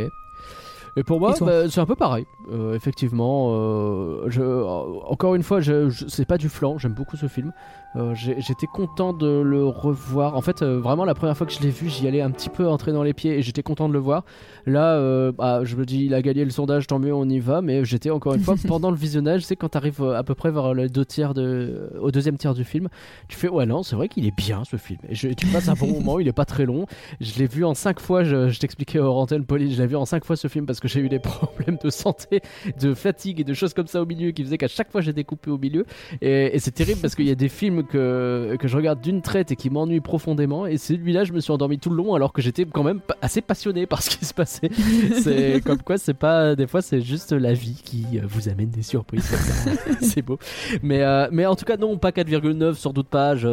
Et 0.96 1.04
pour 1.04 1.20
moi, 1.20 1.34
bah, 1.40 1.70
c'est 1.70 1.80
un 1.80 1.86
peu 1.86 1.96
pareil. 1.96 2.26
Euh, 2.52 2.74
effectivement, 2.76 3.50
euh, 3.54 4.26
je, 4.30 4.42
euh, 4.42 4.64
encore 5.08 5.36
une 5.36 5.44
fois, 5.44 5.60
je, 5.62 5.90
je- 5.90 6.06
c'est 6.08 6.26
pas 6.26 6.38
du 6.38 6.50
flan. 6.50 6.78
J'aime 6.78 6.94
beaucoup 6.94 7.18
ce 7.18 7.28
film. 7.28 7.52
Euh, 7.98 8.14
J'étais 8.16 8.68
content 8.68 9.12
de 9.12 9.42
le 9.42 9.66
revoir. 9.66 10.36
En 10.38 10.42
fait, 10.42 10.64
vraiment, 10.64 11.04
la 11.04 11.14
première 11.14 11.36
fois 11.36 11.46
que 11.46 11.52
je 11.52 11.60
l'ai 11.62 11.70
vu, 11.70 11.90
j'y 11.90 12.08
allais 12.08 12.22
un 12.22 12.32
petit 12.32 12.50
peu 12.50 12.66
entrer 12.68 12.94
dans 12.94 13.04
les 13.04 13.14
pieds 13.14 13.38
et 13.38 13.42
j'étais 13.42 13.64
content 13.64 13.90
de 13.90 13.94
le 13.94 14.00
voir. 14.00 14.24
Là, 14.66 15.32
bah, 15.34 15.62
je 15.66 15.76
me 15.76 15.86
dis, 15.86 16.06
il 16.06 16.14
a 16.14 16.22
gagné 16.22 16.46
le 16.46 16.52
sondage, 16.52 16.88
tant 16.88 17.00
mieux, 17.00 17.14
on 17.14 17.28
y 17.28 17.40
va. 17.40 17.62
Mais 17.62 17.84
j'étais 17.84 18.10
encore 18.10 18.34
une 18.34 18.42
fois 18.42 18.56
pendant 18.68 18.92
le 18.92 18.98
visionnage. 18.98 19.44
C'est 19.44 19.58
quand 19.58 19.70
t'arrives 19.70 20.02
à 20.04 20.24
peu 20.24 20.36
près 20.36 20.52
vers 20.52 20.74
le 20.74 20.88
deux 20.90 21.04
tiers 21.06 21.34
de, 21.34 21.92
au 22.02 22.12
deuxième 22.12 22.38
tiers 22.38 22.54
du 22.54 22.64
film, 22.64 22.88
tu 23.28 23.38
fais 23.38 23.50
ouais 23.50 23.66
non, 23.66 23.84
c'est 23.84 23.96
vrai 23.98 24.08
qu'il 24.08 24.26
est 24.26 24.36
bien 24.36 24.64
ce 24.64 24.78
film. 24.78 25.00
Et 25.10 25.16
je, 25.16 25.28
tu 25.30 25.46
passes 25.48 25.68
un 25.68 25.74
bon 25.74 25.88
moment. 25.88 26.20
Il 26.20 26.28
est 26.30 26.34
pas 26.34 26.46
très 26.46 26.66
long. 26.66 26.86
Je 27.20 27.38
l'ai 27.40 27.48
vu 27.48 27.66
en 27.66 27.74
cinq 27.74 28.00
fois. 28.00 28.24
Je, 28.24 28.48
je 28.50 28.60
t'expliquais 28.60 29.00
hors 29.00 29.18
antenne, 29.18 29.46
Pauline. 29.46 29.70
Je 29.70 29.82
l'ai 29.82 29.88
vu 29.88 29.98
en 29.98 30.06
cinq 30.06 30.24
fois 30.24 30.38
ce 30.38 30.48
film 30.48 30.66
parce 30.66 30.80
que 30.80 30.88
j'ai 30.88 31.02
eu 31.02 31.10
des 31.10 31.20
problèmes 31.20 31.78
de 31.84 31.90
santé, 31.90 32.41
de 32.80 32.94
fatigue 32.94 33.40
et 33.40 33.44
de 33.44 33.54
choses 33.54 33.74
comme 33.74 33.88
ça 33.88 34.02
au 34.02 34.06
milieu 34.06 34.32
qui 34.32 34.44
faisaient 34.44 34.58
qu'à 34.58 34.68
chaque 34.68 34.92
fois 34.92 35.02
j'étais 35.02 35.24
coupé 35.24 35.52
au 35.52 35.58
milieu. 35.58 35.86
Et, 36.22 36.56
et 36.56 36.60
c'est 36.60 36.72
terrible 36.72 37.00
parce 37.02 37.16
qu'il 37.16 37.28
y 37.28 37.32
a 37.32 37.36
des 37.36 37.50
films 37.50 37.84
que, 37.84 38.56
que 38.60 38.68
je 38.68 38.76
regarde 38.76 39.02
d'une 39.02 39.22
traite 39.22 39.52
et 39.52 39.56
qui 39.56 39.70
m'ennuient 39.70 40.02
profondément. 40.02 40.66
Et 40.66 40.78
celui-là, 40.78 41.24
je 41.24 41.34
me 41.34 41.40
suis 41.40 41.52
endormi 41.52 41.80
tout 41.80 41.90
le 41.90 41.98
long 41.98 42.14
alors 42.16 42.34
que 42.34 42.42
j'étais 42.42 42.66
quand 42.66 42.84
même 42.84 43.02
assez 43.22 43.42
passionné 43.42 43.86
par 43.86 44.02
ce 44.02 44.10
qui 44.10 44.26
se 44.26 44.34
passait. 44.34 44.70
C'est 45.22 45.62
comme 45.64 45.82
quoi, 45.82 45.98
c'est 45.98 46.14
pas 46.14 46.56
des 46.56 46.68
fois, 46.68 46.82
c'est 46.82 47.02
juste 47.02 47.32
la 47.32 47.54
vie 47.54 47.82
qui 47.84 48.06
euh, 48.16 48.22
vous 48.24 48.50
amène 48.50 48.70
des 48.70 48.82
surprises. 48.82 49.30
comme 49.30 49.40
ça. 49.40 49.72
c'est 50.02 50.22
beau. 50.22 50.40
Mais 50.82 51.02
euh, 51.04 51.28
mais 51.32 51.46
en 51.46 51.56
tout 51.56 51.66
cas, 51.66 51.78
non, 51.78 51.98
pas 51.98 52.12
4,9 52.12 52.74
sur 52.76 52.94
d'autres 52.94 53.10
pages. 53.10 53.48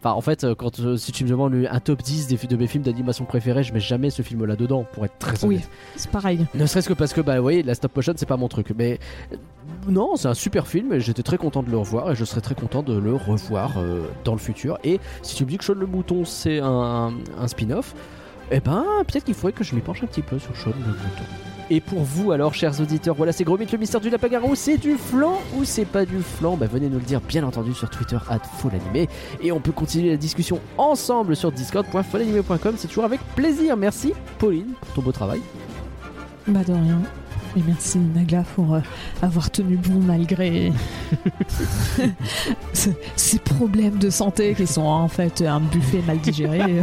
Enfin, 0.00 0.12
en 0.12 0.20
fait, 0.20 0.44
euh, 0.44 0.54
quand 0.54 0.80
euh, 0.80 0.96
si 0.96 1.12
tu 1.12 1.24
me 1.24 1.28
demandes 1.28 1.54
un 1.70 1.80
top 1.80 2.02
10 2.02 2.28
des, 2.28 2.36
de 2.36 2.56
mes 2.56 2.66
films 2.66 2.84
d'animation 2.84 3.24
préférés, 3.24 3.62
je 3.62 3.72
mets 3.72 3.80
jamais 3.80 4.10
ce 4.10 4.22
film-là 4.22 4.56
dedans 4.56 4.84
pour 4.92 5.04
être 5.04 5.18
très 5.18 5.44
honnête. 5.44 5.60
Oui, 5.60 5.60
c'est 5.96 6.10
pareil. 6.10 6.46
Ne 6.54 6.66
serait-ce 6.66 6.88
que 6.88 6.94
parce 6.94 7.12
que, 7.12 7.20
bah, 7.20 7.36
vous 7.36 7.42
voyez, 7.42 7.62
la 7.62 7.74
stop 7.74 7.94
motion, 7.96 8.12
c'est 8.16 8.23
pas 8.26 8.36
mon 8.36 8.48
truc. 8.48 8.72
Mais 8.76 8.98
non, 9.88 10.16
c'est 10.16 10.28
un 10.28 10.34
super 10.34 10.66
film 10.66 10.98
j'étais 10.98 11.22
très 11.22 11.38
content 11.38 11.62
de 11.62 11.70
le 11.70 11.78
revoir 11.78 12.12
et 12.12 12.16
je 12.16 12.24
serais 12.24 12.40
très 12.40 12.54
content 12.54 12.82
de 12.82 12.96
le 12.96 13.14
revoir 13.14 13.72
euh, 13.78 14.06
dans 14.24 14.32
le 14.32 14.38
futur. 14.38 14.78
Et 14.84 15.00
si 15.22 15.36
tu 15.36 15.44
me 15.44 15.50
dis 15.50 15.58
que 15.58 15.64
Shaun 15.64 15.78
le 15.78 15.86
Mouton, 15.86 16.24
c'est 16.24 16.60
un, 16.60 17.12
spin-off, 17.46 17.94
eh 18.50 18.60
ben, 18.60 18.84
peut-être 19.06 19.24
qu'il 19.24 19.34
faudrait 19.34 19.52
que 19.52 19.64
je 19.64 19.74
m'y 19.74 19.80
penche 19.80 20.02
un 20.02 20.06
petit 20.06 20.22
peu 20.22 20.38
sur 20.38 20.54
Shaun 20.54 20.72
le 20.72 20.92
Mouton. 20.92 21.24
Et 21.70 21.80
pour 21.80 22.00
vous, 22.00 22.30
alors, 22.30 22.52
chers 22.52 22.78
auditeurs, 22.80 23.14
voilà, 23.14 23.32
c'est 23.32 23.44
Gros 23.44 23.56
Mythe, 23.56 23.72
le 23.72 23.78
mystère 23.78 24.00
du 24.00 24.10
lapin 24.10 24.28
garou. 24.28 24.54
C'est 24.54 24.76
du 24.76 24.96
flan 24.96 25.40
ou 25.56 25.64
c'est 25.64 25.86
pas 25.86 26.04
du 26.04 26.20
flan? 26.20 26.56
Bah, 26.56 26.66
venez 26.70 26.90
nous 26.90 26.98
le 26.98 27.04
dire, 27.04 27.22
bien 27.22 27.42
entendu, 27.42 27.72
sur 27.72 27.88
Twitter, 27.88 28.18
at 28.28 28.40
Folanimé. 28.58 29.08
Et 29.42 29.50
on 29.50 29.60
peut 29.60 29.72
continuer 29.72 30.10
la 30.10 30.18
discussion 30.18 30.60
ensemble 30.76 31.34
sur 31.34 31.50
discord.folanimé.com. 31.52 32.74
C'est 32.76 32.88
toujours 32.88 33.04
avec 33.04 33.20
plaisir. 33.34 33.78
Merci, 33.78 34.12
Pauline, 34.38 34.72
pour 34.80 34.94
ton 34.94 35.02
beau 35.02 35.12
travail. 35.12 35.40
Bah 36.46 36.62
de 36.64 36.74
rien. 36.74 37.00
Et 37.56 37.60
merci 37.66 37.98
Naga 37.98 38.42
pour 38.54 38.74
euh, 38.74 38.80
avoir 39.22 39.48
tenu 39.50 39.76
bon 39.76 40.00
malgré 40.00 40.72
ce- 42.72 42.90
ces 43.14 43.38
problèmes 43.38 43.98
de 43.98 44.10
santé 44.10 44.54
qui 44.54 44.66
sont 44.66 44.82
en 44.82 45.06
fait 45.08 45.40
un 45.42 45.60
buffet 45.60 46.02
mal 46.06 46.18
digéré. 46.18 46.60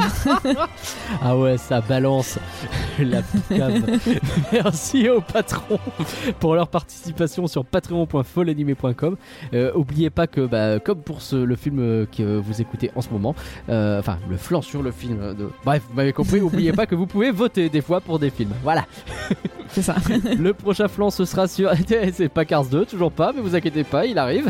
Ah 1.23 1.38
ouais, 1.38 1.57
ça 1.57 1.81
balance 1.81 2.39
la 2.99 3.22
cave. 3.49 3.84
Merci 4.52 5.07
aux 5.10 5.22
patrons 5.22 5.80
pour 6.39 6.56
leur 6.56 6.68
participation 6.68 7.48
sur 7.48 7.64
patreon.folanimé.com. 7.65 9.18
Euh, 9.53 9.72
oubliez 9.76 10.10
pas 10.10 10.26
que, 10.27 10.45
bah, 10.48 10.80
comme 10.80 10.99
pour 11.02 11.22
ce- 11.22 11.35
le 11.35 11.56
film 11.56 11.80
euh, 11.80 12.06
que 12.06 12.38
vous 12.39 12.61
écoutez 12.61 12.91
en 12.95 13.02
ce 13.02 13.10
moment, 13.10 13.35
euh, 13.69 13.99
enfin 13.99 14.18
le 14.30 14.38
flanc 14.38 14.61
sur 14.61 14.81
le 14.81 14.91
film, 14.91 15.18
de... 15.35 15.49
bref, 15.65 15.84
vous 15.89 15.95
m'avez 15.95 16.14
compris, 16.14 16.39
oubliez 16.39 16.72
pas 16.72 16.85
que 16.85 16.95
vous 16.95 17.07
pouvez 17.07 17.31
voter 17.31 17.69
des 17.69 17.81
fois 17.81 18.02
pour 18.02 18.18
des 18.18 18.30
films. 18.30 18.53
Voilà. 18.64 18.85
C'est 19.69 19.81
ça. 19.84 19.95
Le 20.38 20.53
prochain 20.61 20.88
flanc 20.88 21.09
ce 21.09 21.25
sera 21.25 21.47
sur. 21.47 21.71
C'est 22.13 22.29
pas 22.29 22.45
Cars 22.45 22.65
2, 22.65 22.85
toujours 22.85 23.11
pas, 23.11 23.33
mais 23.35 23.41
vous 23.41 23.55
inquiétez 23.55 23.83
pas, 23.83 24.05
il 24.05 24.17
arrive. 24.17 24.49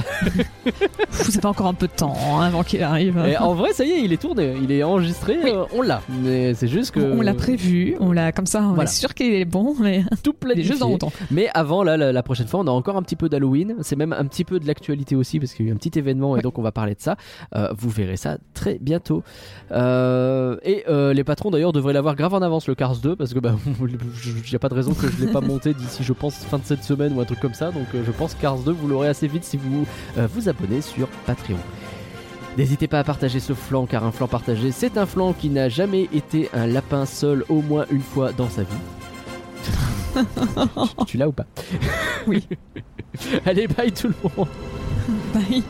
Vous 1.11 1.38
avez 1.38 1.45
encore 1.45 1.67
un 1.67 1.73
peu 1.73 1.88
de 1.88 1.91
temps 1.93 2.13
hein, 2.38 2.41
avant 2.41 2.63
qu'il 2.63 2.81
arrive. 2.83 3.17
Et 3.27 3.38
en 3.38 3.53
vrai, 3.53 3.73
ça 3.73 3.83
y 3.85 3.91
est, 3.91 4.01
il 4.03 4.13
est 4.13 4.21
tourné, 4.21 4.53
il 4.61 4.71
est 4.71 4.83
enregistré, 4.83 5.38
Oui. 5.43 5.51
euh, 5.53 5.63
on 5.73 5.81
l'a. 5.81 6.01
Mais 6.23 6.53
c'est 6.53 6.67
juste 6.67 6.91
que. 6.91 6.99
On 6.99 7.21
l'a 7.21 7.33
prévu, 7.33 7.95
on 7.99 8.11
l'a 8.11 8.31
comme 8.31 8.45
ça, 8.45 8.61
on 8.63 8.73
Voilà. 8.73 8.83
est 8.83 8.93
sûr 8.93 9.13
qu'il 9.13 9.33
est 9.33 9.45
bon, 9.45 9.75
mais 9.79 10.03
tout 10.23 10.33
planifié. 10.33 10.63
juste 10.69 10.79
dans 10.81 10.89
longtemps. 10.89 11.11
Mais 11.31 11.49
avant, 11.53 11.83
là, 11.83 11.97
la, 11.97 12.11
la 12.11 12.23
prochaine 12.23 12.47
fois, 12.47 12.59
on 12.61 12.67
a 12.67 12.71
encore 12.71 12.97
un 12.97 13.03
petit 13.03 13.15
peu 13.15 13.29
d'Halloween. 13.29 13.75
C'est 13.81 13.95
même 13.95 14.13
un 14.13 14.25
petit 14.25 14.43
peu 14.43 14.59
de 14.59 14.67
l'actualité 14.67 15.15
aussi, 15.15 15.39
parce 15.39 15.53
qu'il 15.53 15.65
y 15.65 15.69
a 15.69 15.71
eu 15.71 15.75
un 15.75 15.77
petit 15.77 15.97
événement 15.97 16.38
et 16.38 16.41
donc 16.41 16.57
on 16.57 16.61
va 16.61 16.71
parler 16.71 16.95
de 16.95 17.01
ça. 17.01 17.15
Euh, 17.55 17.69
vous 17.77 17.89
verrez 17.89 18.17
ça 18.17 18.38
très 18.53 18.77
bientôt. 18.79 19.23
Euh, 19.71 20.57
et 20.63 20.83
les 21.13 21.23
patrons 21.23 21.51
d'ailleurs 21.51 21.71
devraient 21.73 21.93
l'avoir 21.93 22.15
grave 22.15 22.33
en 22.33 22.41
avance 22.41 22.67
le 22.67 22.75
Cars 22.75 22.97
2, 22.97 23.15
parce 23.15 23.33
que 23.33 23.39
bah, 23.39 23.55
il 23.81 23.85
n'y 24.49 24.55
a 24.55 24.59
pas 24.59 24.69
de 24.69 24.73
raison 24.75 24.93
que 24.93 25.07
je 25.07 25.25
l'ai 25.25 25.31
pas 25.31 25.41
monté 25.41 25.73
d'ici, 25.73 26.01
je 26.02 26.14
pense, 26.14 26.36
fin 26.36 26.57
de 26.57 26.65
cette 26.65 26.84
semaine 26.84 27.14
ou 27.14 27.22
un 27.22 27.26
truc 27.26 27.40
comme 27.40 27.53
ça. 27.53 27.72
Donc 27.72 27.88
euh, 27.94 28.03
je 28.06 28.11
pense 28.11 28.36
Cars 28.36 28.57
2, 28.57 28.72
vous 28.72 28.88
l'aurez 28.88 29.07
assez 29.07 29.28
vite 29.28 29.44
si 29.44 29.57
vous 29.57 29.86
euh, 30.18 30.28
vous 30.32 30.49
abonnez 30.49 30.82
sur 30.82 31.07
Patreon. 31.26 31.57
N'hésitez 32.57 32.88
pas 32.88 32.99
à 32.99 33.03
partager 33.03 33.40
ce 33.40 33.53
flanc 33.53 33.86
car 33.86 34.03
un 34.03 34.11
flanc 34.11 34.28
partagé 34.28 34.72
c'est 34.72 34.98
un 34.98 35.06
flanc 35.06 35.32
qui 35.34 35.49
n'a 35.49 35.69
jamais 35.69 36.10
été 36.14 36.49
un 36.53 36.68
lapin 36.68 37.06
seul 37.06 37.45
au 37.48 37.61
moins 37.61 37.86
une 37.91 38.02
fois 38.02 38.34
dans 38.34 38.49
sa 38.49 38.64
vie. 38.64 38.69
tu 41.07 41.18
l'as 41.18 41.30
ou 41.30 41.32
pas 41.32 41.45
Oui. 42.28 42.45
Allez 43.45 43.68
bye 43.68 43.91
tout 43.91 44.10
le 44.10 44.15
monde 44.23 44.48
Bye. 45.34 45.64